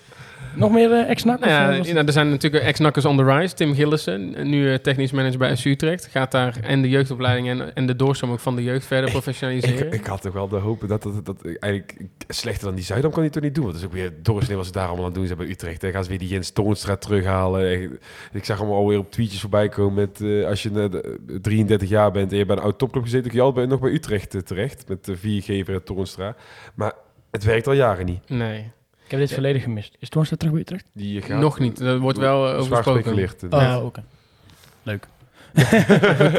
Nog 0.56 0.72
meer 0.72 0.92
eh 0.92 1.10
ex-nak? 1.10 1.38
Nou 1.40 1.50
ja, 1.52 1.72
eh, 1.84 1.92
nou, 1.94 2.06
er 2.06 2.12
zijn 2.12 2.30
natuurlijk 2.30 2.64
ex-nakkers 2.64 3.04
on 3.04 3.16
the 3.16 3.24
rise. 3.24 3.54
Tim 3.54 3.74
Gillissen, 3.74 4.48
nu 4.48 4.72
eh, 4.72 4.78
technisch 4.78 5.10
manager 5.12 5.38
bij 5.38 5.56
FC 5.56 5.64
Utrecht, 5.64 6.06
gaat 6.06 6.30
daar 6.30 6.56
en 6.62 6.82
de 6.82 6.88
jeugdopleiding 6.88 7.48
en, 7.48 7.74
en 7.74 7.86
de 7.86 7.96
doorstroom 7.96 8.32
ook 8.32 8.40
van 8.40 8.56
de 8.56 8.62
jeugd 8.62 8.86
verder 8.86 9.10
professionaliseren. 9.10 9.86
Ik, 9.86 9.92
ik 9.94 10.06
had 10.06 10.22
toch 10.22 10.32
wel 10.32 10.48
de 10.48 10.56
hoop 10.56 10.88
dat, 10.88 11.02
dat, 11.02 11.24
dat 11.26 11.36
eigenlijk 11.44 11.96
slechter 12.28 12.64
dan 12.66 12.74
die 12.74 12.84
Zuidam 12.84 13.10
kan 13.10 13.20
hij 13.22 13.30
toch 13.30 13.42
niet 13.42 13.54
doen. 13.54 13.64
Want 13.64 13.76
dat 13.76 13.82
is 13.84 13.88
ook 13.90 14.02
weer 14.02 14.12
doorsnee 14.22 14.56
wat 14.56 14.66
ze 14.66 14.72
daar 14.72 14.86
allemaal 14.88 15.04
aan 15.06 15.12
doen 15.12 15.26
zijn 15.26 15.38
bij 15.38 15.46
Utrecht. 15.48 15.80
Dan 15.80 15.90
gaan 15.90 16.02
ze 16.02 16.08
weer 16.10 16.18
die 16.18 16.28
Jens 16.28 16.50
Toornstra 16.50 16.96
terughalen. 16.96 17.98
Ik 18.32 18.44
zag 18.44 18.58
hem 18.58 18.68
alweer 18.68 18.98
op 18.98 19.10
tweetjes 19.12 19.40
voorbij 19.40 19.68
komen 19.68 19.94
met 19.94 20.20
eh, 20.20 20.46
als 20.46 20.62
je 20.62 20.70
de- 20.70 21.18
33 21.42 21.88
jaar 21.88 22.10
bent 22.10 22.32
en 22.32 22.38
je 22.38 22.46
bij 22.46 22.56
een 22.56 22.62
oud 22.62 22.78
topclub 22.78 23.02
gezeten, 23.02 23.28
kun 23.30 23.38
je 23.38 23.44
altijd 23.44 23.68
bij- 23.68 23.76
nog 23.76 23.84
bij 23.84 23.94
Utrecht 23.94 24.46
terecht 24.46 24.88
met 24.88 25.04
de 25.04 25.16
Viergever 25.16 25.74
en 25.74 25.84
Toornstra. 25.84 26.36
Maar 26.74 26.92
het 27.30 27.44
werkt 27.44 27.66
al 27.66 27.72
jaren 27.72 28.06
niet. 28.06 28.28
Nee, 28.28 28.70
Ik 29.06 29.12
heb 29.12 29.20
dit 29.20 29.32
volledig 29.34 29.62
gemist. 29.62 29.96
Is 29.98 30.08
Toornstra 30.08 30.36
terug 30.36 30.52
bij 30.52 30.62
Utrecht? 30.62 30.84
Die 30.92 31.22
gaat 31.22 31.40
nog 31.40 31.58
niet. 31.58 31.80
Er 31.80 31.98
wordt 31.98 32.18
wel 32.18 32.46
eh, 32.46 32.52
over 32.52 32.64
zwaar 32.64 32.76
gesproken. 32.82 33.02
gespeculeerd. 33.02 33.54
Oh, 33.54 33.60
Ja. 33.60 33.80
oké. 33.80 34.04
Leuk. 34.82 35.06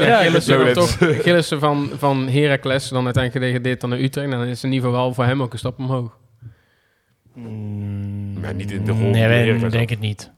Ja, 0.08 0.22
Gillissen, 0.22 0.72
toch, 0.72 0.96
Gillissen 1.00 1.58
van, 1.60 1.90
van 1.96 2.28
Heracles, 2.28 2.88
dan 2.88 3.04
uiteindelijk 3.04 3.44
gedegradeerd 3.44 3.80
dan 3.80 3.90
naar 3.90 3.98
Utrecht. 3.98 4.30
Dan 4.30 4.44
is 4.44 4.62
het 4.62 4.70
niveau 4.70 4.92
wel 4.94 5.14
voor 5.14 5.24
hem 5.24 5.42
ook 5.42 5.52
een 5.52 5.58
stap 5.58 5.78
omhoog. 5.78 6.16
Maar 8.40 8.54
niet 8.54 8.70
in 8.70 8.84
de 8.84 8.92
rol 8.92 9.10
Nee, 9.10 9.54
ik 9.54 9.70
denk 9.70 9.90
het 9.90 10.00
niet. 10.00 10.30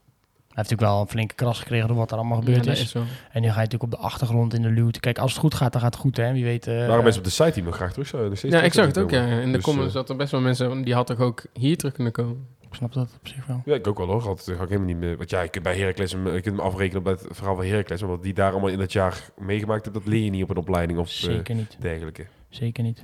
Hij 0.51 0.63
heeft 0.63 0.69
natuurlijk 0.69 0.81
wel 0.97 1.01
een 1.01 1.07
flinke 1.11 1.35
kras 1.35 1.59
gekregen 1.59 1.87
door 1.87 1.97
wat 1.97 2.11
er 2.11 2.17
allemaal 2.17 2.37
gebeurd 2.37 2.65
Ja, 2.65 2.71
is. 2.71 2.93
En 2.93 3.41
nu 3.41 3.47
ga 3.47 3.53
je 3.53 3.67
natuurlijk 3.67 3.83
op 3.83 3.91
de 3.91 3.97
achtergrond 3.97 4.53
in 4.53 4.61
de 4.61 4.69
luwte. 4.69 4.99
Kijk, 4.99 5.17
als 5.17 5.31
het 5.31 5.39
goed 5.39 5.53
gaat, 5.53 5.71
dan 5.71 5.81
gaat 5.81 5.93
het 5.93 6.01
goed, 6.03 6.17
hè. 6.17 6.31
Wie 6.33 6.43
weet... 6.43 6.67
eh, 6.67 6.87
Waren 6.87 7.03
mensen 7.03 7.21
op 7.21 7.27
de 7.27 7.33
site 7.33 7.51
die 7.51 7.63
me 7.63 7.71
graag 7.71 7.91
terug 7.91 8.07
zouden 8.07 8.37
Ja, 8.49 8.61
ik 8.61 8.73
zag 8.73 8.85
het 8.85 8.99
ook. 8.99 9.09
Ja. 9.09 9.25
In 9.25 9.45
de 9.45 9.51
Dus, 9.51 9.63
comments 9.63 9.87
eh, 9.93 9.99
zat 9.99 10.09
er 10.09 10.15
best 10.15 10.31
wel 10.31 10.41
mensen 10.41 10.81
die 10.83 10.93
had 10.93 11.07
toch 11.07 11.19
ook 11.19 11.43
hier 11.53 11.77
terug 11.77 11.93
kunnen 11.93 12.13
komen. 12.13 12.47
Ik 12.69 12.77
snap 12.77 12.93
dat 12.93 13.09
op 13.19 13.27
zich 13.27 13.45
wel. 13.45 13.61
Ja, 13.65 13.75
ik 13.75 13.87
ook 13.87 13.97
wel 13.97 14.07
hoor. 14.07 14.27
Altijd 14.27 14.57
ga 14.57 14.63
ik 14.63 14.69
helemaal 14.69 14.87
niet 14.87 14.97
meer. 14.97 15.17
Want 15.17 15.29
ja, 15.29 15.41
je 15.41 15.49
kunt 15.49 15.63
bij 15.63 15.77
Heracles 15.77 16.11
hem, 16.11 16.25
je 16.25 16.41
kunt 16.41 16.57
hem 16.57 16.65
afrekenen 16.65 16.97
op 16.99 17.05
het 17.05 17.25
verhaal 17.29 17.55
van 17.55 17.65
Heracles. 17.65 18.01
Wat 18.01 18.23
die 18.23 18.33
daar 18.33 18.51
allemaal 18.51 18.69
in 18.69 18.77
dat 18.79 18.91
jaar 18.91 19.29
meegemaakt 19.37 19.83
hebben, 19.83 20.01
dat 20.03 20.11
leer 20.11 20.23
je 20.23 20.29
niet 20.29 20.43
op 20.43 20.49
een 20.49 20.57
opleiding 20.57 20.99
of 20.99 21.07
eh, 21.07 21.13
Zeker 21.13 21.55
niet. 21.55 21.75
dergelijke. 21.79 22.25
Zeker 22.51 22.83
niet. 22.83 23.03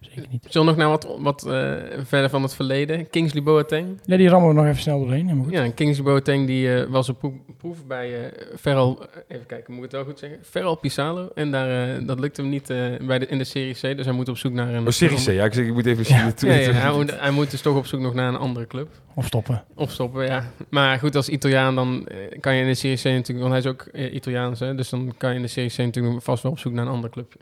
Zeker 0.00 0.26
niet. 0.30 0.46
Zullen 0.48 0.66
we 0.66 0.72
nog 0.72 0.80
naar 0.80 0.88
wat, 0.88 1.16
wat 1.18 1.46
eh, 1.46 1.72
verder 2.04 2.30
van 2.30 2.42
het 2.42 2.54
verleden? 2.54 3.10
Kingsley 3.10 3.42
Boateng. 3.42 4.00
Ja, 4.04 4.16
die 4.16 4.28
rammen 4.28 4.48
we 4.48 4.54
nog 4.54 4.66
even 4.66 4.80
snel 4.82 4.98
doorheen. 4.98 5.24
Helemaal 5.24 5.44
goed. 5.44 5.52
Ja, 5.52 5.70
Kingsley 5.70 6.04
Boateng 6.04 6.46
die 6.46 6.74
eh, 6.74 6.90
was 6.90 7.08
op 7.08 7.30
proef, 7.56 7.86
bij 7.86 8.24
eh 8.24 8.56
Ferral, 8.58 9.06
even 9.28 9.46
kijken, 9.46 9.74
moet 9.74 9.84
ik 9.84 9.90
het 9.90 10.00
wel 10.00 10.04
goed 10.04 10.18
zeggen? 10.18 10.38
Ferral 10.42 10.76
Pisalo. 10.76 11.28
En 11.34 11.50
daar, 11.50 12.04
dat 12.06 12.20
lukte 12.20 12.40
hem 12.40 12.50
niet 12.50 12.70
eh, 12.70 12.78
bij 13.06 13.18
de, 13.18 13.26
in 13.26 13.38
de 13.38 13.44
Serie 13.44 13.74
C, 13.74 13.96
dus 13.96 14.04
hij 14.04 14.14
moet 14.14 14.28
op 14.28 14.38
zoek 14.38 14.52
naar 14.52 14.74
een... 14.74 14.86
Oh, 14.86 14.92
Serie 14.92 15.24
C. 15.24 15.26
Ja, 15.26 15.44
ik, 15.44 15.54
zeg, 15.54 15.66
ik 15.66 15.72
moet 15.72 15.86
even 15.86 16.04
zien. 16.04 16.16
Ja, 16.16 16.32
ja, 16.38 16.52
ja, 16.52 16.72
hij, 16.72 16.92
moet, 16.92 17.20
hij 17.20 17.30
moet 17.30 17.50
dus 17.50 17.60
toch 17.60 17.76
op 17.76 17.86
zoek 17.86 18.00
nog 18.00 18.14
naar 18.14 18.28
een 18.28 18.36
andere 18.36 18.66
club. 18.66 18.88
Of 19.14 19.26
stoppen. 19.26 19.64
Of 19.74 19.90
stoppen, 19.90 20.26
ja. 20.26 20.50
Maar 20.68 20.98
goed, 20.98 21.16
als 21.16 21.28
Italiaan 21.28 21.74
dan 21.74 22.08
kan 22.40 22.54
je 22.54 22.62
in 22.62 22.68
de 22.68 22.74
Serie 22.74 22.96
C 22.96 23.04
natuurlijk... 23.04 23.48
Want 23.48 23.50
hij 23.50 23.58
is 23.58 23.66
ook 23.66 23.86
Italiaans, 24.14 24.60
hè. 24.60 24.74
Dus 24.74 24.88
dan 24.88 25.14
kan 25.16 25.30
je 25.30 25.36
in 25.36 25.42
de 25.42 25.48
Serie 25.48 25.70
C 25.70 25.76
natuurlijk 25.78 26.22
vast 26.22 26.42
wel 26.42 26.52
op 26.52 26.58
zoek 26.58 26.72
naar 26.72 26.86
een 26.86 26.92
ander 26.92 27.10
clubje. 27.10 27.38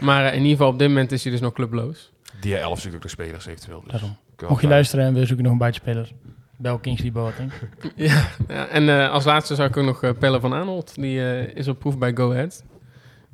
Maar 0.00 0.24
eh, 0.24 0.32
in 0.32 0.36
ieder 0.42 0.50
geval 0.50 0.68
op 0.72 0.78
dit 0.78 0.88
moment 0.88 1.12
is 1.12 1.22
hij 1.22 1.32
dus 1.32 1.40
nog 1.40 1.52
clubloos. 1.52 2.12
Die 2.40 2.56
11 2.56 2.80
zoekt 2.80 2.94
ook 2.94 3.02
nog 3.02 3.10
spelers 3.10 3.46
eventueel. 3.46 3.82
Dus. 3.82 3.92
Daarom. 3.92 4.16
Mocht 4.48 4.62
je 4.62 4.68
luisteren 4.68 5.04
en 5.04 5.14
we 5.14 5.26
zoeken 5.26 5.44
nog 5.44 5.52
een 5.52 5.58
buitenspeler. 5.58 6.10
Bel 6.56 6.78
Kingsley 6.78 7.12
Boateng. 7.12 7.52
Ja, 7.96 8.28
ja 8.48 8.66
en 8.68 8.88
eh, 8.88 9.10
als 9.10 9.24
laatste 9.24 9.54
zou 9.54 9.68
ik 9.68 9.76
ook 9.76 9.84
nog 9.84 10.02
eh, 10.02 10.10
Pelle 10.18 10.40
van 10.40 10.54
Aanholt. 10.54 10.94
Die 10.94 11.20
eh, 11.20 11.56
is 11.56 11.68
op 11.68 11.78
proef 11.78 11.98
bij 11.98 12.12
Go 12.16 12.30
Ahead. 12.32 12.64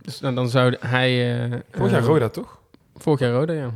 Dus 0.02 0.20
nou, 0.20 0.34
dan 0.34 0.48
zou 0.48 0.76
hij... 0.80 1.42
eh, 1.50 1.58
Vorig 1.70 1.92
jaar 1.92 2.02
Roda, 2.02 2.28
toch? 2.28 2.58
Vorig 2.96 3.20
jaar 3.20 3.32
Roda, 3.32 3.52
ja. 3.52 3.70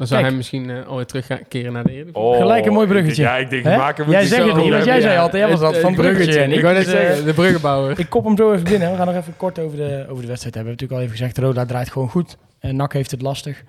Dan 0.00 0.08
zou 0.08 0.20
Kijk. 0.20 0.32
hij 0.32 0.36
misschien 0.42 0.70
eh, 0.70 0.86
alweer 0.86 1.06
terugkeren 1.06 1.72
naar 1.72 1.82
de 1.84 1.90
Eredivisie. 1.90 2.20
Oh, 2.22 2.36
Gelijk 2.36 2.66
een 2.66 2.72
mooi 2.72 2.86
bruggetje. 2.86 3.22
ik 3.22 3.28
denk- 3.28 3.38
Ja, 3.38 3.44
ik 3.44 3.50
denk, 3.50 3.64
Hè? 3.64 3.76
maken 3.76 4.04
we 4.04 4.10
Jij 4.10 4.24
zegt 4.26 4.46
het 4.46 4.56
niet, 4.56 4.70
want 4.72 4.84
jij 4.84 5.00
zei 5.00 5.18
altijd, 5.18 5.42
jij 5.48 5.56
was 5.56 5.76
van 5.80 5.92
het 5.92 6.00
bruggetje. 6.00 6.40
En 6.40 6.52
ik 6.52 6.62
wou 6.62 6.74
net 6.74 6.84
wou 6.86 6.96
net 6.98 7.06
zeggen, 7.06 7.24
de 7.24 7.32
bruggenbouwer. 7.34 7.98
Ik 7.98 8.08
kop 8.08 8.24
hem 8.24 8.36
zo 8.36 8.52
even 8.52 8.64
binnen. 8.64 8.90
We 8.90 8.96
gaan 8.96 9.06
nog 9.06 9.16
even 9.16 9.36
kort 9.36 9.58
over 9.58 9.76
de, 9.76 10.06
over 10.08 10.22
de 10.22 10.28
wedstrijd 10.28 10.32
hebben. 10.42 10.52
We 10.52 10.54
hebben 10.54 10.66
natuurlijk 10.70 10.92
al 10.92 11.00
even 11.00 11.10
gezegd, 11.16 11.38
Roda 11.38 11.64
draait 11.66 11.90
gewoon 11.90 12.08
goed. 12.08 12.36
En 12.58 12.76
NAC 12.76 12.92
heeft 12.92 13.10
het 13.10 13.22
lastig. 13.22 13.62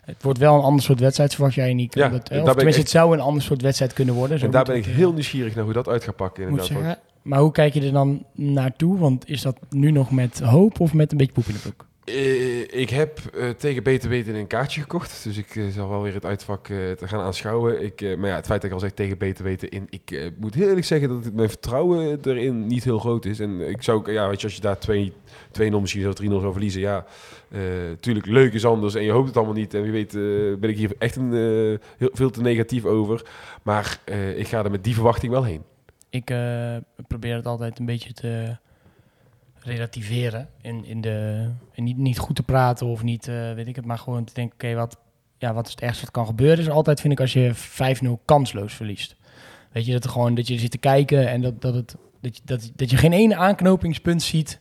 Het 0.00 0.22
wordt 0.22 0.38
wel 0.38 0.54
een 0.56 0.62
ander 0.62 0.82
soort 0.82 1.00
wedstrijd, 1.00 1.34
verwacht 1.34 1.54
jij 1.54 1.74
niet. 1.74 1.94
Ja, 1.94 2.08
Dat, 2.08 2.20
of 2.20 2.28
ben 2.28 2.38
ik 2.38 2.44
tenminste, 2.44 2.66
echt- 2.66 2.76
het 2.76 2.88
zou 2.90 3.12
een 3.14 3.20
ander 3.20 3.42
soort 3.42 3.62
wedstrijd 3.62 3.92
kunnen 3.92 4.14
worden. 4.14 4.38
Zo 4.38 4.44
En 4.44 4.50
daar 4.50 4.64
ben 4.64 4.76
ik 4.76 4.86
eh, 4.86 4.94
heel 4.94 5.12
nieuwsgierig 5.12 5.54
naar 5.54 5.64
hoe 5.64 5.72
dat 5.72 5.88
uit 5.88 6.04
gaat 6.04 6.16
pakken. 6.16 6.42
moet 6.48 6.60
Inderdaad. 6.60 6.82
zeggen. 6.82 6.98
Maar 7.22 7.38
hoe 7.38 7.52
kijk 7.52 7.74
je 7.74 7.82
er 7.82 7.92
dan 7.92 8.24
naartoe? 8.34 8.98
Want 8.98 9.28
is 9.28 9.42
dat 9.42 9.56
nu 9.70 9.90
nog 9.90 10.10
met 10.10 10.40
hoop 10.40 10.80
of 10.80 10.92
met 10.94 11.12
een 11.12 11.18
beetje 11.18 11.32
poep 11.32 11.46
in 11.46 11.52
de 11.54 11.58
broek? 11.60 11.86
Eh, 12.10 12.80
ik 12.80 12.90
heb 12.90 13.18
eh, 13.18 13.48
tegen 13.48 13.82
beter 13.82 14.08
weten 14.08 14.34
een 14.34 14.46
kaartje 14.46 14.80
gekocht. 14.80 15.24
Dus 15.24 15.36
ik 15.36 15.56
eh, 15.56 15.68
zal 15.68 15.88
wel 15.88 16.02
weer 16.02 16.14
het 16.14 16.24
uitvak 16.24 16.66
te 16.66 16.96
gaan 17.08 17.20
aanschouwen. 17.20 17.84
Ik, 17.84 18.16
maar 18.18 18.28
ja, 18.28 18.34
het 18.34 18.46
feit 18.46 18.60
dat 18.60 18.70
ik 18.70 18.76
al 18.76 18.80
zeg 18.80 18.92
tegen 18.92 19.18
beter 19.18 19.44
weten 19.44 19.68
in. 19.68 19.86
Ik 19.90 20.32
moet 20.38 20.54
heel 20.54 20.68
eerlijk 20.68 20.86
zeggen 20.86 21.08
dat 21.08 21.32
mijn 21.32 21.48
vertrouwen 21.48 22.18
erin 22.22 22.66
niet 22.66 22.84
heel 22.84 22.98
groot 22.98 23.24
is. 23.24 23.40
En 23.40 23.68
ik 23.68 23.82
zou 23.82 24.12
ja, 24.12 24.28
weet 24.28 24.40
je, 24.40 24.46
als 24.46 24.54
je 24.56 24.60
daar 24.60 24.78
2 24.78 25.12
2-0 25.60 25.80
misschien 25.80 26.02
zo 26.02 26.12
3-0 26.22 26.26
zou 26.26 26.52
verliezen. 26.52 26.80
Ja, 26.80 27.04
natuurlijk 27.88 28.26
leuk 28.26 28.52
is 28.52 28.64
anders. 28.64 28.94
En 28.94 29.02
je 29.02 29.10
hoopt 29.10 29.26
het 29.26 29.36
allemaal 29.36 29.54
niet. 29.54 29.74
En 29.74 29.82
wie 29.82 29.92
weet 29.92 30.12
ben 30.60 30.70
ik 30.70 30.76
hier 30.76 30.92
echt 30.98 31.16
een, 31.16 31.32
heel, 31.96 32.10
veel 32.12 32.30
te 32.30 32.40
negatief 32.40 32.84
over. 32.84 33.22
Maar 33.62 34.00
ik 34.36 34.48
ga 34.48 34.64
er 34.64 34.70
met 34.70 34.84
die 34.84 34.94
verwachting 34.94 35.32
wel 35.32 35.44
heen. 35.44 35.62
Ik 36.10 36.24
probeer 37.08 37.34
het 37.34 37.46
altijd 37.46 37.78
een 37.78 37.86
beetje 37.86 38.12
te 38.12 38.56
relativeren. 39.60 40.48
In, 40.60 40.84
in 40.84 41.00
de, 41.00 41.48
niet, 41.74 41.96
niet 41.96 42.18
goed 42.18 42.36
te 42.36 42.42
praten 42.42 42.86
of 42.86 43.02
niet, 43.02 43.28
eh, 43.28 43.52
weet 43.52 43.66
ik 43.66 43.76
het, 43.76 43.84
maar 43.84 43.98
gewoon 43.98 44.24
te 44.24 44.34
denken, 44.34 44.54
oké, 44.54 44.74
wat, 44.74 44.98
ja, 45.38 45.52
wat 45.54 45.66
is 45.66 45.70
het 45.70 45.80
ergste 45.80 46.04
wat 46.04 46.10
kan 46.14 46.26
gebeuren? 46.26 46.58
Is 46.58 46.70
altijd, 46.70 47.00
vind 47.00 47.12
ik, 47.12 47.20
als 47.20 47.32
je 47.32 47.52
5-0 47.54 48.24
kansloos 48.24 48.74
verliest. 48.74 49.16
Weet 49.72 49.86
je, 49.86 49.92
dat, 49.92 50.04
er 50.04 50.10
gewoon, 50.10 50.34
dat 50.34 50.48
je 50.48 50.58
zit 50.58 50.70
te 50.70 50.78
kijken 50.78 51.28
en 51.28 51.40
dat, 51.40 51.60
dat, 51.62 51.74
het, 51.74 51.96
dat, 52.20 52.36
je, 52.36 52.42
dat, 52.76 52.90
je 52.90 52.96
geen 52.96 53.12
ene 53.12 53.36
aanknopingspunt 53.36 54.22
ziet 54.22 54.60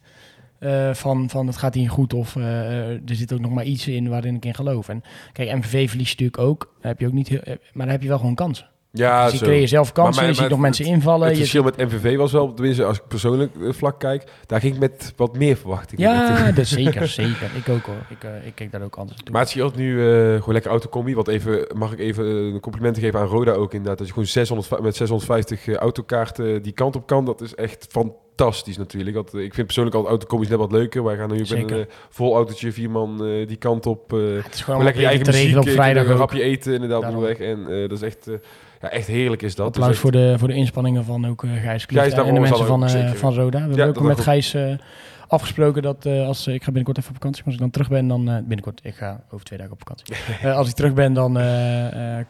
eh, 0.59 0.93
van, 0.93 1.29
van 1.29 1.47
het 1.47 1.57
gaat 1.57 1.73
hier 1.73 1.89
goed 1.89 2.13
of 2.13 2.35
eh, 2.35 2.89
er 2.89 3.15
zit 3.15 3.33
ook 3.33 3.39
nog 3.39 3.51
maar 3.51 3.65
iets 3.65 3.87
in 3.87 4.09
waarin 4.09 4.35
ik 4.35 4.45
in 4.45 4.53
geloof. 4.53 4.89
En 4.89 5.03
kijk, 5.31 5.55
MVV 5.55 5.89
verliest 5.89 6.19
natuurlijk 6.19 6.37
ook, 6.37 6.75
heb 6.81 6.99
je 6.99 7.07
ook 7.07 7.13
niet 7.13 7.27
heel, 7.27 7.41
maar 7.45 7.85
dan 7.85 7.89
heb 7.89 8.01
je 8.01 8.07
wel 8.07 8.17
gewoon 8.17 8.35
kansen. 8.35 8.69
Ja, 8.91 9.29
dus 9.29 9.39
je 9.39 9.45
creëert 9.45 9.69
zelf 9.69 9.91
kansen, 9.91 10.23
Maar 10.23 10.31
je 10.31 10.37
ziet 10.41 10.49
nog 10.49 10.59
mensen 10.59 10.85
invallen. 10.85 11.21
Het 11.27 11.31
je 11.31 11.39
verschil 11.39 11.63
met 11.63 11.77
MVV 11.77 12.17
was 12.17 12.31
wel, 12.31 12.53
tenminste 12.53 12.83
als 12.83 12.97
ik 12.97 13.03
persoonlijk 13.07 13.51
eh, 13.61 13.71
vlak 13.73 13.99
kijk, 13.99 14.23
daar 14.45 14.59
ging 14.59 14.73
ik 14.73 14.79
met 14.79 15.13
wat 15.15 15.37
meer 15.37 15.55
verwachtingen. 15.57 16.11
Ja, 16.11 16.51
dat 16.51 16.65
zeker, 16.67 17.07
zeker. 17.07 17.49
Ik 17.55 17.69
ook 17.69 17.85
hoor. 17.85 18.05
Ik, 18.09 18.23
eh, 18.23 18.47
ik 18.47 18.55
kijk 18.55 18.71
daar 18.71 18.81
ook 18.81 18.95
anders 18.95 19.15
naartoe. 19.15 19.33
Maar 19.33 19.41
het 19.41 19.51
scheelt 19.51 19.75
nu 19.75 19.99
eh, 20.01 20.15
gewoon 20.35 20.53
lekker 20.53 20.71
autocombi. 20.71 21.15
Want 21.15 21.27
even, 21.27 21.67
mag 21.75 21.91
ik 21.91 21.99
even 21.99 22.25
een 22.25 22.59
complimenten 22.59 23.01
geven 23.01 23.19
aan 23.19 23.25
Roda 23.27 23.51
ook 23.51 23.73
inderdaad. 23.73 23.97
Dat 23.97 24.07
je 24.07 24.13
gewoon 24.13 24.27
600, 24.27 24.81
met 24.81 24.95
650 24.95 25.67
eh, 25.67 25.75
autokaarten 25.75 26.61
die 26.61 26.73
kant 26.73 26.95
op 26.95 27.07
kan. 27.07 27.25
Dat 27.25 27.41
is 27.41 27.55
echt 27.55 27.87
fantastisch 27.89 28.77
natuurlijk. 28.77 29.15
Dat, 29.15 29.33
ik 29.33 29.53
vind 29.53 29.65
persoonlijk 29.65 29.95
altijd 29.95 30.13
autocombi's 30.13 30.49
net 30.49 30.57
wat 30.59 30.71
leuker. 30.71 31.03
Wij 31.03 31.15
gaan 31.17 31.31
nu 31.31 31.39
met 31.39 31.51
een 31.71 31.87
vol 32.09 32.35
autootje, 32.35 32.71
vier 32.71 32.89
man 32.89 33.17
die 33.47 33.57
kant 33.57 33.85
op. 33.85 34.13
eh, 34.13 34.19
het 34.43 34.53
is 34.53 34.61
gewoon 34.61 34.83
lekker 34.83 35.01
je 35.01 35.07
eigen 35.07 35.25
muziek, 35.25 35.57
op 35.57 35.69
vrijdag 35.69 36.07
een 36.07 36.17
hapje 36.17 36.41
eten 36.41 36.73
inderdaad 36.73 37.03
onderweg. 37.03 37.39
En 37.39 37.63
dat 37.87 37.91
is 37.91 38.01
echt, 38.01 38.29
ja, 38.81 38.89
echt 38.89 39.07
heerlijk 39.07 39.41
is 39.41 39.55
dat. 39.55 39.65
Applaus 39.65 39.87
Dus 39.87 39.99
voor 39.99 40.11
de, 40.11 40.35
voor 40.37 40.47
de 40.47 40.53
inspanningen 40.53 41.03
van 41.05 41.27
ook 41.27 41.43
eh, 41.43 41.49
Gijs 41.61 41.85
Klieft 41.85 42.13
en 42.17 42.33
de 42.33 42.39
mensen 42.39 42.65
van, 42.65 42.89
zeker. 42.89 43.15
van 43.15 43.33
Roda. 43.33 43.67
We 43.67 43.75
Ja, 43.75 43.83
hebben 43.85 44.01
ook 44.01 44.07
met. 44.07 44.19
Gijs 44.19 44.53
eh, 44.53 44.73
afgesproken 45.27 45.81
dat 45.81 46.05
als 46.05 46.47
ik 46.47 46.59
ga 46.59 46.65
binnenkort 46.65 46.97
even 46.97 47.09
op 47.09 47.15
vakantie, 47.15 47.43
maar 47.43 47.53
als 47.53 47.53
ik 47.53 47.59
dan 47.59 47.69
terug 47.69 47.89
ben, 47.89 48.07
dan 48.07 48.25
binnenkort, 48.25 48.79
ik 48.83 48.95
ga 48.95 49.23
over 49.31 49.45
twee 49.45 49.59
dagen 49.59 49.73
op 49.73 49.79
vakantie. 49.79 50.15
Als 50.59 50.69
ik 50.69 50.75
terug 50.75 50.93
ben, 50.93 51.13
dan 51.13 51.33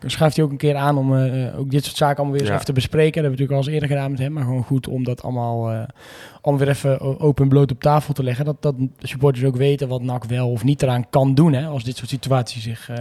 schuift 0.06 0.36
hij 0.36 0.46
ook 0.46 0.52
een 0.52 0.58
keer 0.58 0.76
aan 0.76 0.98
om 0.98 1.14
ook 1.58 1.72
dit 1.72 1.84
soort 1.84 1.98
zaken 1.98 2.16
allemaal 2.16 2.32
weer 2.32 2.40
eens 2.42 2.50
Ja. 2.50 2.54
even 2.56 2.66
te 2.66 2.74
bespreken. 2.74 3.22
Dat 3.22 3.22
hebben 3.24 3.38
we 3.40 3.44
natuurlijk 3.44 3.68
al 3.68 3.74
eens 3.74 3.74
eerder 3.84 3.90
gedaan 3.98 4.12
met 4.12 4.20
hem, 4.20 4.34
maar 4.34 4.44
gewoon 4.44 4.64
goed 4.64 4.88
om 4.88 5.04
dat 5.04 5.24
allemaal, 5.24 5.86
eh, 6.40 6.46
allemaal 6.46 6.66
weer 6.66 6.76
even 6.76 7.00
o- 7.00 7.16
open 7.20 7.44
en 7.44 7.50
bloot 7.50 7.72
op 7.72 7.82
tafel 7.82 8.14
te 8.14 8.24
leggen. 8.24 8.46
Dat, 8.46 8.62
dat 8.62 8.76
supporters 9.00 9.46
ook 9.46 9.56
weten 9.56 9.88
wat 9.88 10.02
NAC 10.02 10.24
wel 10.24 10.50
of 10.52 10.64
niet 10.64 10.82
eraan 10.82 11.10
kan 11.10 11.34
doen, 11.36 11.54
hè, 11.54 11.66
als 11.66 11.84
dit 11.84 11.98
soort 11.98 12.10
situaties 12.10 12.64
zich 12.64 12.90
eh, 12.90 12.96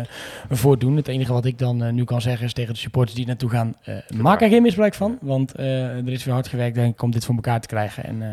voordoen. 0.50 0.96
Het 0.96 1.08
enige 1.08 1.32
wat 1.32 1.44
ik 1.44 1.58
dan 1.58 1.82
eh, 1.82 1.92
nu 1.92 2.04
kan 2.04 2.20
zeggen 2.20 2.46
is 2.46 2.52
tegen 2.52 2.72
de 2.74 2.80
supporters 2.80 3.16
die 3.16 3.26
naartoe 3.26 3.50
gaan, 3.50 3.74
eh, 3.82 3.94
maak 4.16 4.42
er 4.42 4.48
geen 4.48 4.62
misbruik 4.62 4.94
van, 4.94 5.18
want 5.20 5.52
eh, 5.54 5.84
er 5.96 6.08
is 6.12 6.24
weer 6.24 6.34
hard 6.34 6.48
gewerkt 6.48 6.74
denk 6.74 6.92
ik 6.94 7.02
om 7.02 7.10
dit 7.10 7.24
voor 7.24 7.34
elkaar 7.34 7.60
te 7.60 7.68
krijgen. 7.68 8.04
En 8.04 8.22
eh, 8.22 8.28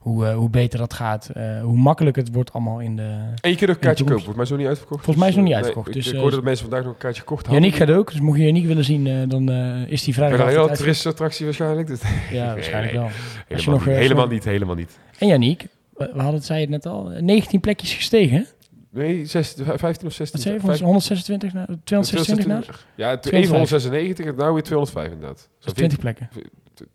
hoe, 0.00 0.26
eh, 0.26 0.34
hoe 0.36 0.50
beter 0.50 0.78
dat 0.78 0.94
gaat, 0.94 1.28
eh, 1.34 1.62
hoe 1.62 1.76
makkelijker 1.76 2.22
het 2.22 2.34
wordt 2.34 2.52
allemaal 2.52 2.80
in 2.80 2.96
de... 2.96 3.02
En 3.40 3.50
je 3.50 3.56
kunt 3.56 3.70
ook 3.70 3.76
een 3.76 3.82
kaartje 3.82 4.04
kopen. 4.04 4.22
Volgens 4.24 4.34
mij 4.36 4.44
is 4.44 4.50
nog 4.50 4.58
niet 4.58 4.68
uitverkocht. 4.68 5.04
Volgens 5.04 5.16
mij 5.24 5.28
is 5.28 5.34
het 5.34 5.44
nog 5.44 5.52
niet 5.54 5.54
uitverkocht, 5.64 5.88
ik- 5.88 5.94
dus, 5.94 6.06
ik 6.06 6.14
eh, 6.14 6.20
hoorde 6.20 6.36
dat 6.36 6.44
mensen 6.44 6.64
vandaag 6.68 6.84
nog 6.84 6.92
een 6.92 6.98
kaartje 6.98 7.20
gekocht 7.20 7.46
hadden. 7.46 7.62
Yannick 7.62 7.80
gaat 7.80 7.96
ook, 7.96 8.10
dus 8.12 8.20
mocht 8.20 8.38
je 8.38 8.44
Yannick 8.44 8.66
willen 8.66 8.84
zien, 8.84 9.06
eh, 9.06 9.14
dan 9.28 9.50
eh, 9.50 9.92
is 9.92 10.04
die 10.04 10.14
vrijdag 10.14 10.40
een 10.40 10.48
heel 10.48 10.68
toeristenattractie 10.76 11.44
waarschijnlijk. 11.44 11.86
Dus 11.86 12.00
Ja, 12.30 12.52
waarschijnlijk 12.54 12.92
wel. 12.92 13.02
Helemaal, 13.02 13.54
Als 13.54 13.64
je 13.64 13.70
nog, 13.70 13.84
niet, 13.86 13.94
eh, 13.94 14.00
helemaal 14.00 14.24
zo- 14.24 14.29
niet, 14.30 14.44
helemaal 14.44 14.74
niet. 14.74 14.98
En 15.18 15.26
Yannick, 15.26 15.66
we 15.94 16.04
hadden 16.14 16.34
het, 16.34 16.44
zei 16.44 16.58
je 16.60 16.64
het 16.66 16.84
net 16.84 16.86
al, 16.92 17.04
19 17.20 17.60
plekjes 17.60 17.92
gestegen, 17.94 18.36
hè? 18.36 18.42
Nee, 18.92 19.26
16, 19.26 19.64
15 19.64 20.06
of 20.06 20.12
16. 20.12 20.26
Wat 20.32 20.40
zei 20.40 20.54
je, 20.54 20.60
van 20.60 20.68
Vijf- 20.70 20.82
126 20.82 21.52
naar 21.52 21.66
226 21.84 22.46
naar? 22.46 22.66
Dat 22.66 22.84
Ja, 22.94 23.10
toen 23.10 23.20
205. 23.20 23.42
even 23.42 23.56
196 23.56 24.26
en 24.26 24.34
nou 24.34 24.52
weer 24.54 24.62
205 24.62 25.12
inderdaad. 25.12 25.48
Zo 25.58 25.68
is 25.68 25.72
20 25.74 25.98
plekken. 25.98 26.28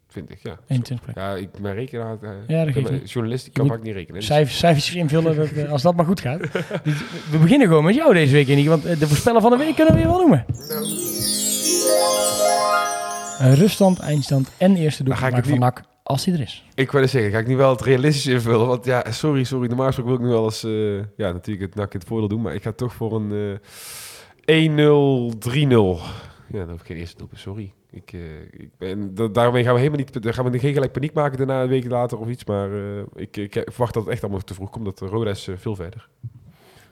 20, 0.08 0.40
ja. 0.44 0.58
21 0.68 1.02
plekken. 1.02 1.24
Ja, 1.24 1.36
ik 1.36 1.50
ben 1.62 1.74
rekenaar. 1.74 2.18
eh, 2.22 2.30
Ja, 2.48 2.60
dat 2.60 2.68
ik 2.68 2.74
geeft 2.74 2.92
niet. 2.92 3.12
journalist, 3.12 3.48
ik 3.48 3.54
Je 3.54 3.60
kan 3.60 3.70
vaak 3.70 3.84
niet 3.84 3.94
rekenen. 3.94 4.16
Dus- 4.20 4.26
Cijfers, 4.26 4.58
cijfertjes 4.58 4.96
invullen, 4.96 5.36
dat, 5.36 5.48
eh, 5.52 5.72
als 5.72 5.82
dat 5.82 5.96
maar 5.96 6.06
goed 6.06 6.20
gaat. 6.22 6.40
Dus 6.84 6.94
we 7.32 7.38
beginnen 7.42 7.68
gewoon 7.68 7.84
met 7.84 7.96
jou 7.96 8.14
deze 8.14 8.34
week, 8.34 8.48
Yannick, 8.48 8.68
want 8.68 8.86
eh, 8.86 9.00
de 9.00 9.08
voorspeller 9.08 9.42
van 9.42 9.52
de 9.52 9.58
week 9.58 9.76
kunnen 9.76 9.94
we 9.94 10.00
weer 10.00 10.10
wel 10.10 10.20
noemen. 10.20 10.46
Een 13.40 13.56
ruststand, 13.56 14.00
eindstand 14.00 14.50
en 14.58 14.76
eerste 14.76 15.04
Dan 15.04 15.18
ga 15.18 15.28
ik 15.28 15.34
doelpunt 15.34 15.52
van 15.52 15.60
NAC, 15.60 15.82
als 16.08 16.26
hij 16.26 16.34
er 16.34 16.42
is. 16.42 16.64
Ik 16.76 16.92
wou 16.92 17.04
net 17.04 17.12
zeggen, 17.12 17.32
ga 17.32 17.38
ik 17.40 17.48
nu 17.48 17.56
wel 17.58 17.70
het 17.70 17.82
realistisch 17.82 18.26
invullen. 18.28 18.68
Want 18.68 18.86
ja, 18.86 19.12
sorry, 19.12 19.44
sorry. 19.44 19.68
Normaal 19.68 19.86
gesproken 19.86 20.12
wil 20.12 20.22
ik 20.22 20.28
nu 20.28 20.34
wel 20.34 20.44
eens, 20.46 20.64
eh, 20.64 20.98
ja, 20.98 21.32
natuurlijk 21.32 21.66
het 21.66 21.76
nak 21.76 21.94
in 21.94 22.00
het 22.00 22.08
voordeel 22.08 22.28
doen. 22.28 22.42
Maar 22.42 22.54
ik 22.56 22.64
ga 22.64 22.72
toch 22.72 22.94
voor 22.94 23.16
een 23.16 23.60
eh 24.46 24.66
1-0, 24.66 25.34
3-0. 25.40 26.00
Ja, 26.48 26.60
dan 26.60 26.70
hoef 26.70 26.80
ik 26.80 26.86
geen 26.86 26.98
eerste 26.98 27.18
doelpunt, 27.18 27.40
sorry. 27.40 27.74
Ik, 27.92 28.14
eh, 28.14 28.42
ik 28.62 28.70
ben, 28.78 29.16
da- 29.16 29.28
daarmee 29.28 29.64
gaan 29.64 29.74
we 29.74 29.80
helemaal 29.80 30.00
niet, 30.00 30.24
daar 30.24 30.34
gaan 30.34 30.52
we 30.52 30.60
geen 30.60 30.74
gelijk 30.74 30.92
paniek 30.92 31.14
maken 31.14 31.38
daarna 31.38 31.62
een 31.62 31.68
week 31.70 31.86
later 31.90 32.18
of 32.18 32.28
iets. 32.30 32.46
Maar 32.46 32.72
eh, 32.74 33.02
ik, 33.16 33.38
ik 33.38 33.62
verwacht 33.66 33.94
dat 33.94 34.04
het 34.04 34.12
echt 34.12 34.22
allemaal 34.24 34.42
te 34.42 34.54
vroeg 34.54 34.70
komt. 34.70 34.86
Dat 34.86 35.00
Roda 35.10 35.30
is 35.30 35.48
eh, 35.48 35.56
veel 35.58 35.76
verder. 35.76 36.08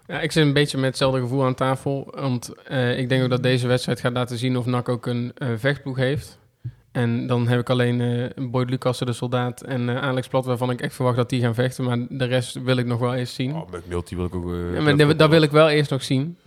Ja, 0.07 0.21
ik 0.21 0.31
zit 0.31 0.45
een 0.45 0.53
beetje 0.53 0.77
met 0.77 0.85
hetzelfde 0.85 1.19
gevoel 1.19 1.45
aan 1.45 1.53
tafel. 1.55 2.07
Want 2.15 2.53
eh, 2.67 2.99
ik 2.99 3.09
denk 3.09 3.23
ook 3.23 3.29
dat 3.29 3.43
deze 3.43 3.67
wedstrijd 3.67 3.99
gaat 3.99 4.13
laten 4.13 4.37
zien 4.37 4.57
of 4.57 4.65
NAC 4.65 4.89
ook 4.89 5.05
een 5.05 5.31
eh, 5.35 5.47
vechtploeg 5.57 5.97
heeft. 5.97 6.39
En 6.93 7.27
dan 7.27 7.47
heb 7.47 7.59
ik 7.59 7.69
alleen 7.69 8.01
eh 8.01 8.45
Boyd 8.49 8.69
Lucassen, 8.69 9.05
de 9.05 9.13
soldaat, 9.13 9.61
en 9.61 9.89
eh, 9.89 9.97
Alex 10.01 10.27
Plat, 10.27 10.45
waarvan 10.45 10.69
ik 10.69 10.81
echt 10.81 10.95
verwacht 10.95 11.17
dat 11.17 11.29
die 11.29 11.41
gaan 11.41 11.53
vechten. 11.53 11.83
Maar 11.83 11.97
de 12.09 12.25
rest 12.25 12.63
wil 12.63 12.77
ik 12.77 12.85
nog 12.85 12.99
wel 12.99 13.13
eens 13.13 13.33
zien. 13.33 13.55
Oh, 13.55 13.69
wil 13.89 14.25
ik 14.25 14.35
ook... 14.35 14.51
eh, 14.53 14.73
Ja, 14.73 14.81
maar 14.81 14.97
dat, 14.97 15.19
dat 15.19 15.29
wil 15.29 15.41
ik 15.41 15.51
wel 15.51 15.69
eerst 15.69 15.91
nog 15.91 16.03
zien. 16.03 16.37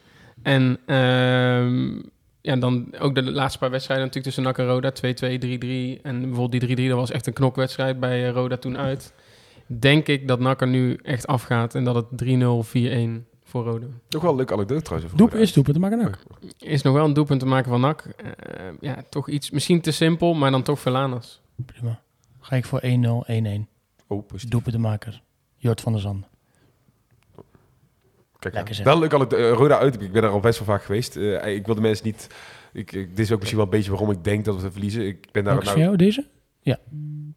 En 0.42 0.78
ehm, 0.86 1.86
ja, 2.40 2.56
dan 2.56 2.94
ook 2.98 3.14
de 3.14 3.22
laatste 3.32 3.58
paar 3.58 3.70
wedstrijden 3.70 4.06
natuurlijk 4.06 4.34
tussen 4.34 4.42
NAC 4.54 4.58
en 4.58 4.66
Roda. 4.66 4.92
2-2, 4.92 5.98
3-3. 5.98 6.02
En 6.02 6.20
bijvoorbeeld 6.20 6.66
die 6.66 6.76
3-3, 6.86 6.88
dat 6.88 6.98
was 6.98 7.10
echt 7.10 7.26
een 7.26 7.32
knokwedstrijd 7.32 8.00
bij 8.00 8.28
Roda 8.28 8.56
toen 8.56 8.78
uit. 8.78 9.12
Denk 9.66 10.06
ik 10.06 10.28
dat 10.28 10.40
NAC 10.40 10.60
er 10.60 10.66
nu 10.68 10.98
echt 11.02 11.26
afgaat 11.26 11.74
en 11.74 11.84
dat 11.84 11.94
het 11.94 12.24
3-0, 12.24 12.26
4-1 13.26 13.35
voor 13.46 13.64
Roda. 13.64 13.86
Toch 14.08 14.22
wel 14.22 14.30
een 14.30 14.36
leuke 14.36 14.52
anekdote 14.52 14.82
trouwens. 14.82 15.12
Doep 15.14 15.34
is 15.34 15.52
doelpunt 15.52 15.76
te 15.76 15.82
maken 15.82 16.06
ook. 16.06 16.18
Is 16.58 16.82
nog 16.82 16.94
wel 16.94 17.04
een 17.04 17.12
doelpunt 17.12 17.40
te 17.40 17.46
maken 17.46 17.70
van 17.70 17.80
NAC. 17.80 18.00
Eh, 18.00 18.32
ja, 18.80 19.02
toch 19.08 19.28
iets, 19.28 19.50
misschien 19.50 19.80
te 19.80 19.90
simpel, 19.90 20.34
maar 20.34 20.50
dan 20.50 20.62
toch 20.62 20.80
Verlanas. 20.80 21.40
Prima. 21.66 22.00
Ga 22.40 22.56
ik 22.56 22.64
voor 22.64 22.80
1-0, 22.82 22.86
1-1. 23.26 23.68
Oh. 24.06 24.28
Doelpunt 24.48 24.74
te 24.74 24.80
maken. 24.80 25.22
Jort 25.56 25.80
van 25.80 25.92
der 25.92 26.00
Zanden. 26.00 26.28
Kijk, 28.38 28.54
Lekker 28.54 28.84
wel 28.84 28.98
leuk 28.98 29.12
al 29.12 29.32
uh, 29.38 29.52
Roda 29.52 29.78
uit. 29.78 30.02
Ik 30.02 30.12
ben 30.12 30.22
daar 30.22 30.30
al 30.30 30.40
best 30.40 30.58
wel 30.58 30.68
vaak 30.68 30.84
geweest. 30.84 31.16
Eh, 31.16 31.54
ik 31.54 31.66
wil 31.66 31.74
de 31.74 31.80
mensen 31.80 32.06
niet. 32.06 32.26
Ik, 32.72 32.92
ik- 32.92 33.08
dit 33.08 33.18
is 33.18 33.32
ook 33.32 33.38
misschien 33.38 33.58
wel 33.58 33.66
een 33.66 33.76
beetje 33.76 33.90
waarom 33.90 34.10
ik 34.10 34.24
denk 34.24 34.44
dat 34.44 34.62
we 34.62 34.70
verliezen. 34.70 35.06
Ik 35.06 35.28
ben 35.32 35.44
daar 35.44 35.58
is 35.58 35.64
nou, 35.64 35.76
voor 35.76 35.84
jou, 35.84 35.96
deze? 35.96 36.26
Ja. 36.66 36.78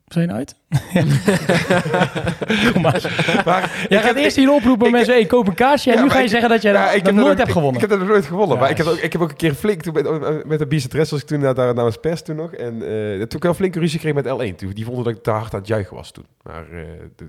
Zijn 0.07 0.27
je 0.27 0.34
uit? 0.34 0.55
Kom 2.73 2.82
maar. 2.82 3.41
maar 3.45 3.86
Jij 3.89 3.97
ik 3.97 3.97
gaat 3.97 4.03
heb- 4.03 4.15
eerst 4.15 4.36
hier 4.36 4.51
oproepen 4.53 4.86
ik- 4.88 4.91
mensen, 4.93 5.13
hey, 5.13 5.25
koop 5.25 5.47
een 5.47 5.53
kaartje. 5.53 5.91
En 5.91 5.97
Ja, 5.97 6.03
nu 6.03 6.09
ga 6.09 6.17
je 6.17 6.23
ik- 6.23 6.30
zeggen 6.30 6.49
dat 6.49 6.61
jij 6.61 6.71
Ja, 6.73 6.86
dat, 6.86 6.95
ik 6.95 7.03
dat 7.03 7.05
heb 7.05 7.15
nooit 7.15 7.27
dat 7.27 7.38
hebt 7.38 7.49
ook- 7.49 7.55
gewonnen. 7.55 7.82
Ik, 7.82 7.84
ik 7.84 7.89
heb 7.89 7.99
dat 7.99 8.07
nooit 8.09 8.25
gewonnen. 8.25 8.55
Ja, 8.55 8.61
maar 8.61 8.69
ik 8.71 8.77
heb, 8.77 8.86
ook, 8.88 8.97
ik 8.97 9.11
heb 9.11 9.21
ook 9.21 9.30
een 9.30 9.36
keer 9.36 9.53
flink 9.53 9.82
toen 9.82 9.93
met, 9.93 10.45
met 10.45 10.59
de 10.59 10.67
Biesetres 10.67 11.09
was 11.11 11.21
ik 11.21 11.27
toen 11.27 11.39
naar, 11.39 11.53
daar 11.53 11.73
namens 11.73 11.97
pers 11.97 12.21
toen 12.21 12.36
nog. 12.36 12.53
En 12.53 12.73
eh 12.73 13.17
toen 13.17 13.38
ik 13.38 13.43
wel 13.43 13.53
flinke 13.53 13.80
ruzie 13.80 13.99
kreeg 13.99 14.13
met 14.13 14.25
L1. 14.25 14.55
Toen, 14.55 14.69
die 14.69 14.86
vonden 14.86 15.03
dat 15.03 15.13
ik 15.15 15.23
te 15.23 15.30
hard 15.32 15.53
aan 15.53 15.59
het 15.59 15.67
juichen 15.67 15.95
was 15.95 16.11
toen. 16.11 16.25
Maar 16.43 16.63
eh, 16.71 16.80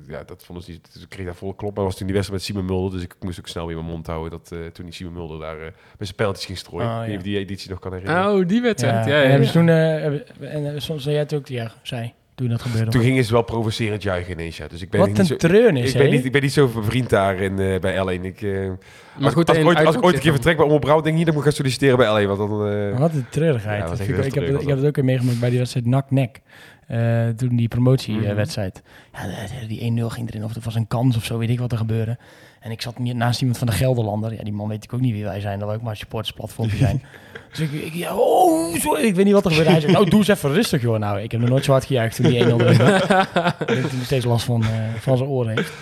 ja, 0.08 0.22
dat 0.26 0.44
vonden 0.44 0.64
ze 0.64 0.70
niet. 0.70 0.88
Dus 0.92 1.02
ik 1.02 1.08
kreeg 1.08 1.26
daar 1.26 1.34
volle 1.34 1.54
klop. 1.56 1.74
Maar 1.76 1.84
was 1.84 1.96
toen 1.96 2.06
die 2.06 2.14
wedstrijd 2.14 2.42
met 2.42 2.50
Simon 2.50 2.66
Mulder. 2.72 2.92
Dus 2.98 3.02
ik 3.02 3.14
moest 3.20 3.38
ook 3.38 3.48
snel 3.48 3.66
weer 3.66 3.76
mijn 3.76 3.88
mond 3.88 4.06
houden. 4.06 4.30
Dat 4.30 4.50
eh, 4.52 4.58
toen 4.72 4.84
die 4.84 4.94
Simon 4.94 5.12
Mulder 5.12 5.38
daar 5.38 5.56
eh, 5.56 5.62
met 5.64 5.74
zijn 5.98 6.14
pijltjes 6.14 6.46
ging 6.46 6.58
strooien. 6.58 7.00
Oh, 7.00 7.06
ja. 7.08 7.16
of 7.16 7.22
die 7.22 7.38
editie 7.38 7.70
nog 7.70 7.78
kan 7.78 7.92
herinneren. 7.92 8.32
Oh, 8.34 8.46
die 8.48 8.60
wedstrijd. 8.60 9.06
Ja, 9.06 9.16
ja, 9.16 9.22
en 9.22 9.30
hebben 9.30 9.48
ze 9.48 9.58
ja. 9.58 9.66
toen, 9.66 9.68
eh, 9.68 10.54
en 10.54 10.74
eh, 10.74 10.80
soms 10.80 11.02
zei 11.02 11.14
jij 11.14 11.22
het 11.22 11.34
ook, 11.34 11.46
ja, 11.46 11.70
zei, 11.90 12.12
toen 12.34 12.48
dat 12.48 12.62
gebeurde. 12.62 12.90
Toen 12.90 13.02
gingen 13.02 13.24
ze 13.24 13.32
wel 13.32 13.42
provocerend 13.42 14.02
juichen 14.02 14.32
ineens. 14.32 14.56
Ja. 14.56 14.68
Dus 14.68 14.82
ik 14.82 14.90
ben 14.90 15.00
Wat 15.00 15.08
niet 15.08 15.18
een 15.18 15.24
zo, 15.26 15.36
treurnis, 15.36 15.88
ik 15.92 15.96
ben, 15.96 16.06
hè? 16.06 16.12
niet, 16.12 16.24
ik 16.24 16.32
ben 16.32 16.42
niet 16.42 16.52
zo 16.52 16.68
bevriend 16.74 17.10
daar 17.10 17.36
in, 17.40 17.58
eh, 17.58 17.80
bij 17.80 17.94
L1. 18.18 18.24
Ik, 18.24 18.42
eh, 18.42 18.50
Maar 18.68 18.76
als, 19.24 19.32
goed, 19.34 19.48
als, 19.48 19.58
ik 19.58 19.64
ooit, 19.66 19.84
als 19.84 19.96
ik 19.96 20.02
ooit 20.04 20.14
een 20.14 20.20
keer 20.20 20.32
vertrek 20.32 20.56
bij 20.56 20.66
Omroep 20.66 20.82
denk 20.84 21.04
ik 21.04 21.12
niet 21.12 21.18
dat 21.18 21.28
ik 21.28 21.34
moet 21.34 21.42
gaan 21.42 21.52
solliciteren 21.52 21.96
bij 21.96 22.06
L1. 22.24 22.26
Want 22.28 22.38
dan, 22.38 22.66
eh, 22.68 22.98
Wat 22.98 23.12
een 23.14 23.26
treurigheid. 23.30 23.78
Ja, 23.78 23.84
ik, 23.92 23.98
heb, 23.98 24.06
treurig 24.06 24.26
ik 24.62 24.68
heb 24.68 24.76
het 24.76 24.86
ook 24.86 24.96
weer 24.96 25.04
meegemaakt 25.04 25.40
bij 25.40 25.48
die 25.50 25.58
wedstrijd 25.58 25.86
NAC-NEC. 25.86 26.40
Eh, 26.86 27.28
toen 27.28 27.56
die 27.56 27.68
promotiewedstrijd. 27.68 28.82
Ja, 29.12 29.20
de- 29.60 29.66
die 29.66 29.80
1-0 29.84 30.08
ging 30.10 30.28
erin, 30.28 30.44
of 30.44 30.54
het 30.54 30.64
was 30.64 30.74
een 30.74 30.86
kans 30.88 31.16
of 31.16 31.24
zo, 31.24 31.38
weet 31.38 31.50
ik 31.50 31.58
wat 31.58 31.72
er 31.72 31.78
gebeurde. 31.78 32.18
En 32.60 32.70
ik 32.70 32.80
zat 32.82 32.98
naast 32.98 33.40
iemand 33.40 33.58
van 33.58 33.66
de 33.66 33.72
Gelderlander. 33.72 34.32
Ja, 34.34 34.42
die 34.42 34.52
man 34.52 34.68
weet 34.68 34.84
ik 34.84 34.92
ook 34.92 35.00
niet 35.00 35.12
wie 35.12 35.24
wij 35.24 35.40
zijn. 35.40 35.58
Dat 35.58 35.68
we 35.68 35.74
ook 35.74 35.80
maar 35.82 35.90
een 35.90 35.96
supportersplatformpje 35.96 36.76
zijn. 36.76 37.02
dus 37.50 37.58
ik, 37.60 37.72
ik 37.72 37.94
ja, 37.94 38.16
oh, 38.16 38.74
sorry, 38.74 39.02
ik 39.04 39.14
weet 39.14 39.24
niet 39.24 39.34
wat 39.34 39.44
er 39.44 39.50
gebeurde. 39.50 39.70
Hij 39.72 39.80
zei, 39.80 39.92
nou, 39.92 40.10
doe 40.10 40.18
eens 40.18 40.28
even 40.28 40.52
rustig, 40.52 40.82
joh. 40.82 40.98
Nou, 40.98 41.20
ik 41.20 41.30
heb 41.30 41.40
nog 41.40 41.50
nooit 41.50 41.64
zo 41.64 41.72
hard 41.72 41.84
gejuicht 41.84 42.16
toen 42.16 42.26
die 42.26 42.44
1-0 42.44 42.46
erin 42.46 42.58
ging. 42.74 42.88
ik 42.98 43.66
hij 43.66 43.80
nog 43.80 44.04
steeds 44.04 44.24
last 44.24 44.44
van, 44.44 44.62
eh, 44.62 44.68
van 44.98 45.16
zijn 45.16 45.28
oren 45.28 45.56
heeft. 45.56 45.72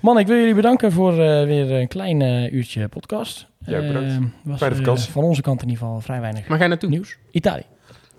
Man, 0.00 0.18
ik 0.18 0.26
wil 0.26 0.36
jullie 0.36 0.54
bedanken 0.54 0.92
voor 0.92 1.12
eh, 1.12 1.44
weer 1.44 1.70
een 1.72 1.88
klein 1.88 2.22
eh, 2.22 2.52
uurtje 2.52 2.88
podcast. 2.88 3.46
Ja, 3.58 3.80
bedankt. 3.80 4.14
Was, 4.42 4.58
Fijne 4.58 4.74
vakantie. 4.74 5.12
van 5.12 5.22
onze 5.22 5.42
kant 5.42 5.62
in 5.62 5.68
ieder 5.68 5.84
geval 5.84 6.00
vrij 6.00 6.20
weinig 6.20 6.48
Maar 6.48 6.56
ga 6.56 6.62
je 6.62 6.68
naartoe? 6.68 6.90
nieuws. 6.90 7.16
Italië. 7.30 7.62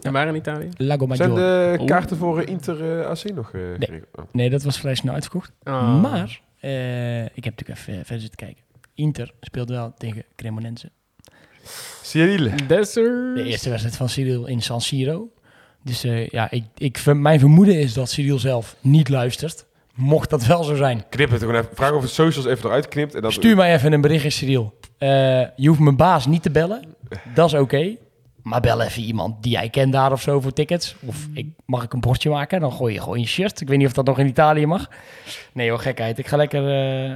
En 0.02 0.12
waar 0.14 0.28
in 0.28 0.36
Italië? 0.36 0.70
Lago 0.78 1.06
zijn 1.16 1.30
Maggiore. 1.30 1.72
de 1.78 1.78
Oh. 1.80 1.86
kaarten 1.88 2.18
voor 2.18 2.42
Inter 2.44 3.06
AC 3.06 3.24
nog 3.36 3.52
eh, 3.54 3.62
geregeld? 3.80 4.08
Oh. 4.16 4.26
Nee, 4.32 4.50
dat 4.50 4.64
was 4.64 4.80
vrij 4.80 4.96
snel 4.96 5.14
uitverkocht. 5.14 5.52
Ah. 5.64 6.02
Maar, 6.02 6.42
eh, 6.60 7.24
ik 7.24 7.44
heb 7.44 7.58
natuurlijk 7.58 7.80
even 7.80 7.94
eh, 7.94 8.00
verder 8.00 8.20
zitten 8.20 8.38
kijken. 8.38 8.64
Inter 8.94 9.34
speelt 9.42 9.70
wel 9.70 9.94
tegen 9.98 10.26
Cremonense. 10.36 10.92
Cyril. 12.02 12.52
Desert. 12.68 13.36
De 13.36 13.44
eerste 13.44 13.70
wedstrijd 13.70 13.98
van 13.98 14.10
Cyril 14.10 14.46
in 14.46 14.62
San 14.62 14.82
Siro. 14.82 15.30
Dus 15.84 16.04
eh, 16.04 16.28
ja, 16.28 16.52
ik, 16.52 16.64
ik, 16.78 17.06
mijn 17.06 17.40
vermoeden 17.40 17.80
is 17.80 17.94
dat 17.94 18.10
Cyril 18.10 18.40
zelf 18.40 18.76
niet 18.82 19.10
luistert. 19.10 19.66
Mocht 19.94 20.30
dat 20.30 20.46
wel 20.46 20.64
zo 20.64 20.76
zijn. 20.76 21.04
Knip 21.10 21.30
het 21.30 21.40
gewoon 21.40 21.56
even. 21.56 21.70
Vraag 21.74 21.92
of 21.92 22.02
het 22.02 22.12
socials 22.12 22.46
even 22.46 22.66
eruit 22.66 22.88
knipt. 22.88 23.16
En 23.16 23.22
dat, 23.22 23.34
Stuur 23.34 23.56
mij 23.56 23.74
even 23.74 23.94
een 23.94 24.02
berichtje, 24.02 24.30
Cyril. 24.30 24.80
Eh, 24.98 25.10
je 25.56 25.68
hoeft 25.68 25.80
mijn 25.80 25.96
baas 25.96 26.26
niet 26.26 26.42
te 26.42 26.52
bellen. 26.52 26.82
Dat 27.34 27.48
is 27.48 27.60
oké. 27.60 27.96
Maar 28.44 28.62
bel 28.62 28.82
even 28.82 29.02
iemand 29.02 29.44
die 29.44 29.52
jij 29.52 29.70
kent 29.70 29.92
daar 29.94 30.12
of 30.12 30.22
zo 30.22 30.40
voor 30.40 30.54
tickets. 30.54 30.96
Of 31.06 31.28
ik, 31.34 31.48
mag 31.66 31.84
ik 31.84 31.94
een 31.94 32.00
bordje 32.00 32.30
maken? 32.30 32.60
Dan 32.60 32.72
gooi 32.72 32.94
je 32.94 33.02
gewoon 33.02 33.20
je 33.20 33.26
shirt. 33.28 33.62
Ik 33.62 33.68
weet 33.68 33.78
niet 33.78 33.88
of 33.88 33.94
dat 33.94 34.06
nog 34.06 34.20
in 34.20 34.28
Italië 34.28 34.66
mag. 34.66 34.90
Nee 35.54 35.70
hoor, 35.70 35.80
gekheid. 35.80 36.18
Ik 36.18 36.28
ga 36.28 36.38
lekker, 36.38 36.68
eh, 36.68 37.12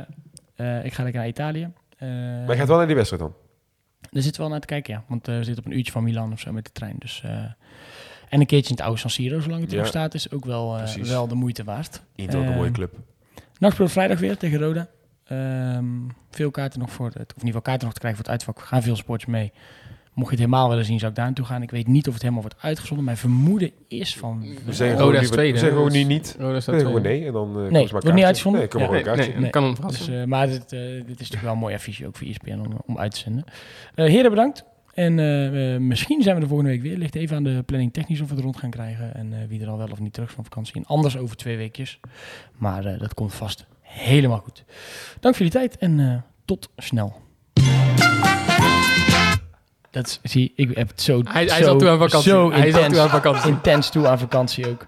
eh, 0.56 0.86
ik 0.86 0.94
ga 0.94 1.04
lekker 1.04 1.22
naar 1.22 1.28
Italië. 1.30 1.72
Eh, 1.98 2.08
Maar 2.10 2.50
je 2.50 2.56
gaat 2.56 2.68
wel 2.68 2.78
naar 2.78 2.86
die 2.88 2.96
wedstrijd 2.96 3.24
dan? 3.24 3.34
er 4.12 4.22
zit 4.22 4.38
wel 4.38 4.50
naar 4.50 4.60
te 4.60 4.68
kijken, 4.68 4.94
ja. 4.94 5.04
Want 5.08 5.28
eh, 5.28 5.38
we 5.38 5.44
zitten 5.44 5.64
op 5.66 5.72
een 5.72 5.78
uurtje 5.78 5.92
van 5.92 6.04
Milan 6.04 6.32
of 6.32 6.40
zo 6.40 6.52
met 6.52 6.66
de 6.66 6.72
trein. 6.72 6.96
Dus, 7.00 7.22
eh, 7.24 7.32
en 8.30 8.40
een 8.40 8.46
keertje 8.46 8.70
in 8.70 8.76
het 8.76 8.86
oude 8.86 9.00
San 9.00 9.10
Siro, 9.10 9.40
zolang 9.40 9.62
het 9.62 9.70
er 9.70 9.76
Ja. 9.76 9.82
nog 9.82 9.90
staat, 9.92 10.14
is 10.14 10.32
ook 10.32 10.46
wel, 10.46 10.78
eh, 10.78 10.94
wel 10.94 11.28
de 11.28 11.36
moeite 11.36 11.64
waard. 11.64 12.02
Inter 12.16 12.40
ook 12.40 12.46
een 12.46 12.52
Eh, 12.52 12.58
mooie 12.58 12.72
club. 12.72 12.94
Nacht 13.60 13.78
vrijdag 13.92 14.20
weer 14.20 14.38
tegen 14.38 14.60
Roda. 14.60 14.88
Ehm, 15.24 15.86
veel 16.32 16.52
kaarten 16.52 16.80
nog 16.80 16.92
voor 16.92 17.06
het, 17.06 17.16
of 17.16 17.22
in 17.22 17.28
ieder 17.34 17.46
geval 17.46 17.62
kaarten 17.62 17.84
nog 17.86 17.94
te 17.94 18.00
krijgen 18.00 18.24
voor 18.24 18.32
het 18.34 18.42
uitvak. 18.46 18.66
Gaan 18.68 18.82
veel 18.84 18.96
sports 18.96 19.26
mee. 19.26 19.52
Mocht 20.14 20.30
je 20.30 20.36
het 20.36 20.46
helemaal 20.46 20.70
willen 20.70 20.86
zien, 20.86 21.00
zou 21.00 21.10
ik 21.12 21.18
daar 21.18 21.26
naartoe 21.26 21.46
gaan. 21.46 21.62
Ik 21.62 21.72
weet 21.72 21.88
niet 21.88 22.08
of 22.08 22.14
het 22.14 22.22
helemaal 22.22 22.44
wordt 22.44 22.62
uitgezonden. 22.62 23.06
Mijn 23.06 23.18
vermoeden 23.18 23.72
is 23.88 24.18
van... 24.18 24.40
We 24.40 24.48
Roda 24.60 24.74
zeggen 24.74 24.98
gewoon, 24.98 25.14
nu, 25.14 25.20
we 25.20 25.58
zeggen 25.58 25.78
gewoon 25.78 25.92
nu 25.92 26.04
niet. 26.04 26.36
Roda 26.40 26.54
We 26.54 26.62
staat 26.62 26.76
zeggen 26.76 26.86
gewoon 26.86 27.02
nee. 27.02 27.26
En 27.26 27.34
dan 27.34 27.48
eh, 27.48 27.54
komen 27.54 27.72
Nee, 27.72 27.84
maar 27.84 27.92
wordt 27.92 28.14
niet 28.14 28.26
uitgezonden? 28.26 28.62
Nee, 28.74 29.04
Ja. 29.04 29.16
Nee, 29.16 29.34
nee, 29.38 29.50
kan. 29.50 29.78
Dus, 29.88 30.08
eh, 30.08 30.24
maar 30.24 30.48
dit, 30.48 30.74
eh, 30.74 30.80
dit 30.80 31.02
is 31.06 31.06
natuurlijk 31.08 31.42
wel 31.44 31.52
een 31.52 31.58
mooi 31.58 31.76
affiche 31.76 32.08
ook 32.08 32.16
voor 32.16 32.28
ESPN 32.28 32.52
om, 32.52 32.82
om 32.86 32.98
uit 32.98 33.12
te 33.12 33.20
zenden. 33.20 33.44
Eh, 33.96 34.06
heren, 34.06 34.30
bedankt. 34.30 34.66
En 34.94 35.16
misschien 35.88 36.22
zijn 36.22 36.36
we 36.36 36.42
de 36.42 36.48
volgende 36.48 36.72
week 36.72 36.82
weer. 36.82 36.98
Ligt 36.98 37.16
even 37.16 37.36
aan 37.36 37.44
de 37.44 37.64
planning 37.66 37.94
technisch 37.94 38.22
of 38.22 38.28
we 38.30 38.36
het 38.36 38.44
rond 38.44 38.58
gaan 38.58 38.70
krijgen. 38.70 39.16
En 39.16 39.34
eh, 39.34 39.48
wie 39.48 39.62
er 39.62 39.70
al 39.70 39.78
wel 39.78 39.88
of 39.92 40.00
niet 40.00 40.14
terug 40.14 40.30
is 40.30 40.36
van 40.36 40.44
vakantie. 40.44 40.76
En 40.76 40.86
anders 40.86 41.18
over 41.18 41.36
twee 41.36 41.58
weekjes. 41.58 42.00
Maar 42.58 42.86
eh, 42.86 43.00
dat 43.00 43.14
komt 43.14 43.34
vast 43.34 43.66
helemaal 43.82 44.38
goed. 44.38 44.64
Dank 45.20 45.36
voor 45.36 45.46
jullie 45.46 45.60
tijd 45.60 45.78
en 45.78 46.00
eh, 46.00 46.22
tot 46.46 46.70
snel. 46.78 47.22
Dat 49.94 50.20
zie, 50.24 50.54
ik 50.56 50.76
heb 50.76 50.88
het 50.88 51.02
zo, 51.02 51.22
Hij, 51.24 51.46
hij 51.46 51.58
zo, 51.58 51.64
zat 51.64 51.80
toen 51.80 51.88
aan 51.90 51.98
vakantie. 51.98 52.30
zo 52.32 52.52
hij 52.52 52.72
zat 52.72 52.82
intens, 52.82 52.94
toen 52.94 53.02
aan 53.04 53.10
vakantie. 53.10 53.50
intens 53.52 53.90
toe 53.90 54.08
aan 54.08 54.20
vakantie 54.20 54.68
ook. 54.70 54.88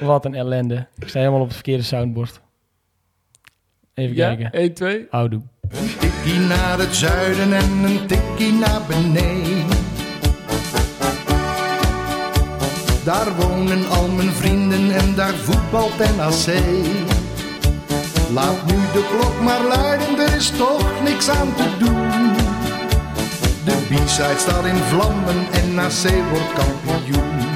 Wat 0.00 0.24
een 0.24 0.34
ellende. 0.34 0.86
Ik 0.98 1.08
sta 1.08 1.18
helemaal 1.18 1.40
op 1.40 1.46
het 1.46 1.54
verkeerde 1.54 1.82
soundboard. 1.82 2.40
Even 3.94 4.16
Ja, 4.16 4.26
kijken. 4.34 4.52
1, 4.52 4.74
2. 4.74 5.06
Houdoe. 5.10 5.42
Een 5.70 5.90
tikkie 5.98 6.38
naar 6.38 6.78
het 6.78 6.94
zuiden 6.96 7.52
en 7.52 7.70
een 7.84 8.06
tikkie 8.06 8.52
naar 8.52 8.80
beneden. 8.88 9.66
Daar 13.04 13.34
wonen 13.36 13.88
al 13.88 14.08
mijn 14.08 14.30
vrienden 14.32 14.90
en 14.90 15.14
daar 15.14 15.34
voetbalt 15.34 15.98
NAC. 16.16 16.54
Laat 18.32 18.66
nu 18.66 18.72
de 18.92 19.08
klok 19.18 19.40
maar 19.40 19.64
luiden, 19.64 20.18
er 20.18 20.36
is 20.36 20.50
toch 20.50 21.02
niks 21.02 21.28
aan 21.28 21.54
te 21.54 21.76
doen. 21.78 22.49
De 23.64 23.76
B-side 23.88 24.38
staat 24.38 24.64
in 24.64 24.76
vlammen 24.76 25.52
en 25.52 25.74
na 25.74 25.88
zee 25.88 26.22
wordt 26.22 26.52
kampioen. 26.52 27.49